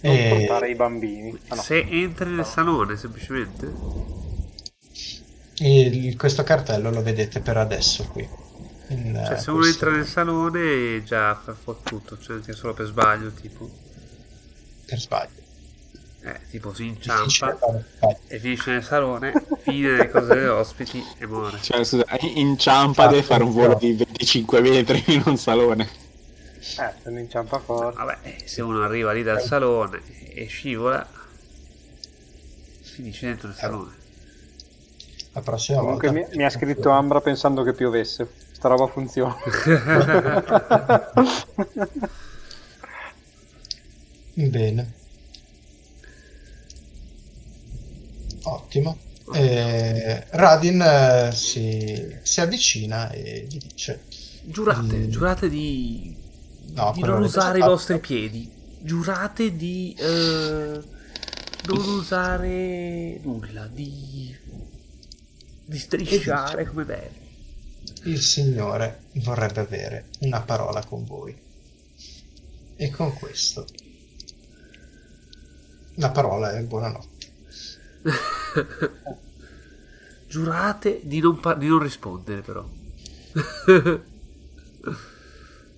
Non 0.01 0.22
E- 0.22 0.27
portare 0.27 0.69
i 0.69 0.76
bambini. 0.76 1.38
Ah, 1.48 1.56
no. 1.56 1.61
Se 1.61 1.80
entri 1.88 2.30
nel 2.32 2.45
salone, 2.45 2.98
semplicemente. 2.98 3.88
il- 5.59 6.16
questo 6.18 6.43
cartello 6.43 6.90
lo 6.90 7.01
vedete 7.03 7.40
per 7.42 7.58
adesso 7.58 8.08
qui. 8.08 8.27
In, 8.90 9.22
Cioè, 9.26 9.35
eh, 9.35 9.38
se 9.38 9.51
uno 9.51 9.66
entra 9.66 9.92
nel 9.92 10.06
salone, 10.08 11.03
già 11.03 11.35
fa 11.35 11.53
fottuto. 11.53 12.18
Cioè, 12.18 12.38
anche 12.38 12.53
solo 12.53 12.74
per 12.74 12.88
sbaglio, 12.88 13.32
tipo. 13.32 13.69
per 14.85 15.00
sbaglio. 15.00 15.38
Eh, 16.22 16.42
tipo 16.50 16.74
si 16.74 16.85
inciampa 16.85 17.58
e 18.27 18.40
finisce 18.40 18.72
nel 18.72 18.84
salone, 18.84 19.32
fine 19.61 19.92
delle 19.92 20.09
cose 20.09 20.35
degli 20.35 20.45
ospiti 20.48 21.14
e 21.18 21.26
muore. 21.27 21.61
Cioè, 21.61 21.84
scusa, 21.84 22.06
inciampa 22.19 23.08
deve 23.08 23.24
fare 23.24 23.43
un 23.43 23.51
volo 23.51 23.76
di 23.76 23.93
25 23.93 24.61
metri 24.61 25.01
in 25.08 25.24
un 25.26 25.38
salone. 25.38 25.88
Eh, 26.77 26.93
se 27.01 27.09
ne 27.09 27.19
inciampa 27.22 27.59
forte. 27.59 27.98
Vabbè, 27.98 28.18
eh, 28.24 28.48
se 28.48 28.61
uno 28.61 28.84
arriva 28.84 29.11
lì 29.14 29.24
dal 29.24 29.42
salone 29.42 30.01
e 30.34 30.45
scivola, 30.48 31.08
finisce 32.82 33.26
dentro 33.27 33.48
il 33.50 33.56
salone. 33.56 33.95
La 35.34 35.42
prossima 35.42 35.80
Comunque 35.80 36.11
mi, 36.11 36.22
volta. 36.22 36.35
mi 36.35 36.43
ha 36.43 36.50
scritto 36.50 36.90
Ambra 36.90 37.22
pensando 37.22 37.64
che 37.64 37.74
piovesse. 37.74 38.30
Sta 38.60 38.68
roba 38.68 38.88
funziona. 38.88 39.36
Bene. 44.34 44.94
Ottimo. 48.44 48.98
Eh, 49.32 50.26
Radin 50.32 50.82
eh, 50.82 51.32
si, 51.34 52.18
si 52.22 52.42
avvicina 52.42 53.10
e 53.12 53.46
gli 53.50 53.58
dice: 53.58 54.04
Giurate, 54.42 54.98
Mm. 54.98 55.10
giurate 55.10 55.50
di, 55.50 56.16
No, 56.74 56.92
di 56.92 57.02
non 57.02 57.22
usare 57.22 57.60
i 57.60 57.64
vostri 57.64 58.00
piedi. 58.00 58.50
Giurate 58.82 59.56
di 59.56 59.94
eh, 59.98 60.84
non 61.66 61.88
usare 61.90 63.20
nulla, 63.24 63.68
di, 63.68 64.36
di 65.66 65.78
strisciare 65.78 66.66
come 66.66 66.84
belli. 66.86 67.28
Il 68.03 68.22
Signore 68.22 69.03
vorrebbe 69.16 69.60
avere 69.60 70.06
una 70.19 70.42
parola 70.42 70.84
con 70.86 71.06
voi. 71.06 71.38
E 72.76 72.90
con 72.92 73.14
questo 73.14 73.66
la 75.95 76.10
parola 76.11 76.56
è 76.58 76.61
buonanotte. 76.64 77.28
Giurate 80.28 81.02
di 81.03 81.19
non, 81.19 81.40
par- 81.40 81.58
di 81.58 81.68
non 81.68 81.80
rispondere, 81.80 82.42
però. 82.42 82.64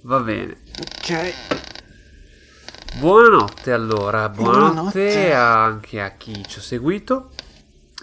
Va 0.02 0.20
bene. 0.20 0.58
Ok. 0.80 1.34
Buonanotte 3.00 3.72
allora, 3.72 4.28
buonanotte, 4.30 4.72
Buonanotte. 4.92 5.34
anche 5.34 6.02
a 6.02 6.12
chi 6.18 6.44
ci 6.48 6.60
ha 6.60 6.62
seguito. 6.62 7.32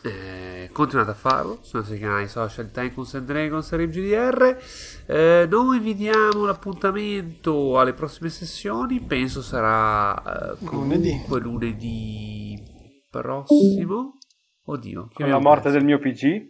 Eh, 0.04 0.70
continuate 0.72 1.10
a 1.10 1.14
farlo 1.14 1.58
sui 1.62 1.80
nostri 1.80 1.98
canali 1.98 2.28
social 2.28 2.70
Tycoons 2.70 3.14
and 3.14 3.26
Dragons 3.26 3.72
e 3.72 3.76
RimGDR. 3.76 4.62
Eh, 5.06 5.46
noi 5.50 5.80
vi 5.80 5.94
diamo 5.94 6.44
l'appuntamento 6.44 7.78
alle 7.78 7.92
prossime 7.94 8.28
sessioni. 8.28 9.00
Penso 9.00 9.42
sarà 9.42 10.52
eh, 10.52 10.64
comunque 10.64 11.40
lunedì 11.40 12.62
prossimo. 13.10 14.18
Oddio, 14.66 15.08
che 15.08 15.22
Con 15.22 15.30
la 15.30 15.38
morte 15.40 15.70
del 15.70 15.84
mio 15.84 15.98
PC. 15.98 16.46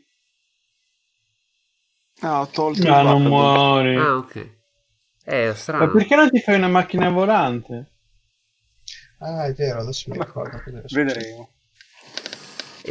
Ah, 2.20 2.40
ho 2.40 2.46
tolto 2.48 2.80
il 2.80 2.88
No, 2.88 3.02
non 3.02 3.22
button. 3.22 3.28
muori. 3.28 3.96
Ah, 3.96 4.16
ok. 4.16 4.56
Eh, 5.24 5.52
strano. 5.54 5.86
Ma 5.86 5.92
perché 5.92 6.16
non 6.16 6.28
ti 6.30 6.40
fai 6.40 6.56
una 6.56 6.68
macchina 6.68 7.08
volante? 7.10 7.92
Ah, 9.20 9.46
è 9.46 9.52
vero, 9.52 9.80
adesso 9.80 10.10
mi 10.10 10.18
ricordo. 10.18 10.60
Vedremo. 10.90 11.50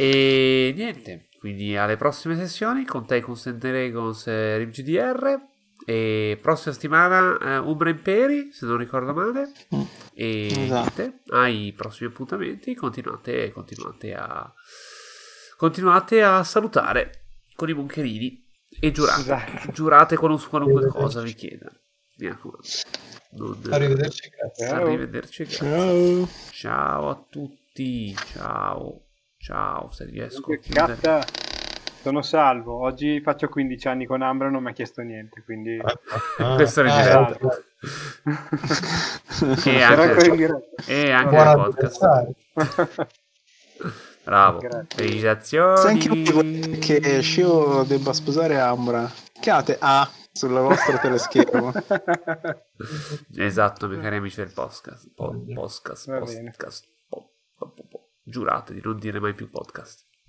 E 0.00 0.72
niente, 0.76 1.28
quindi 1.40 1.76
alle 1.76 1.96
prossime 1.96 2.36
sessioni 2.36 2.84
con 2.84 3.04
Tycoons 3.06 3.46
and 3.46 3.58
Dragons 3.58 4.26
e 4.28 4.58
RimGDR. 4.58 5.40
E 5.84 6.38
prossima 6.42 6.74
settimana 6.74 7.38
eh, 7.38 7.58
Umbra 7.58 7.88
Imperi, 7.88 8.50
se 8.52 8.66
non 8.66 8.76
ricordo 8.76 9.14
male. 9.14 9.50
E 10.12 10.46
Esatto. 10.46 11.00
niente, 11.02 11.20
ai 11.30 11.72
prossimi 11.74 12.10
appuntamenti 12.10 12.74
continuate, 12.74 13.50
continuate 13.52 14.14
a 14.14 14.52
continuate 15.56 16.22
a 16.22 16.44
salutare 16.44 17.22
con 17.54 17.68
i 17.70 17.72
moncherini 17.72 18.44
e 18.80 18.90
giurate, 18.92 19.20
Esatto. 19.20 19.72
giurate 19.72 20.16
qualunque, 20.16 20.48
qualunque 20.48 20.88
cosa 20.90 21.22
vi 21.22 21.34
chieda. 21.34 21.72
Mi 22.18 22.26
raccomando. 22.28 22.66
Non- 23.30 23.72
Arrivederci, 23.72 24.28
grazie. 24.28 24.66
Ciao. 24.66 24.84
Arrivederci. 24.86 25.48
Ciao. 25.48 26.28
Ciao 26.50 27.08
a 27.08 27.26
tutti. 27.30 28.14
Ciao. 28.14 29.07
Ciao, 29.38 29.90
se 29.90 30.04
riesco. 30.04 30.58
Catta, 30.68 31.24
sono 32.02 32.22
salvo. 32.22 32.82
Oggi 32.82 33.20
faccio 33.20 33.48
15 33.48 33.88
anni 33.88 34.06
con 34.06 34.20
Ambra, 34.22 34.50
non 34.50 34.62
mi 34.62 34.70
ha 34.70 34.72
chiesto 34.72 35.00
niente, 35.02 35.42
quindi... 35.44 35.78
Ah, 36.38 36.54
Questo 36.56 36.82
è 36.82 36.84
in 36.84 36.90
ah, 36.90 37.02
diretta. 37.02 37.30
ecco. 37.32 37.50
E 39.68 39.70
Era 39.78 40.02
anche, 40.02 40.72
e 40.86 41.10
anche 41.10 41.36
nel 41.36 41.54
podcast. 41.54 42.06
Bravo. 44.24 44.58
Grazie. 44.58 44.86
Felicitazioni. 44.94 45.76
Se 45.78 45.88
anche 45.88 46.78
che 46.78 47.22
Shio 47.22 47.84
debba 47.84 48.12
sposare 48.12 48.58
Ambra, 48.58 49.10
chiamate 49.40 49.78
A 49.80 50.10
sul 50.32 50.50
vostro 50.50 50.98
teleschermo. 51.00 51.72
Esatto, 53.36 53.88
miei 53.88 54.02
cari 54.02 54.16
amici 54.16 54.36
del 54.36 54.52
podcast. 54.52 55.10
Po- 55.14 55.42
podcast, 55.54 56.08
bene. 56.10 56.50
podcast. 56.50 56.86
Giurate 58.28 58.74
di 58.74 58.80
non 58.82 58.98
dire 58.98 59.20
mai 59.20 59.34
più 59.34 59.48
podcast. 59.48 60.07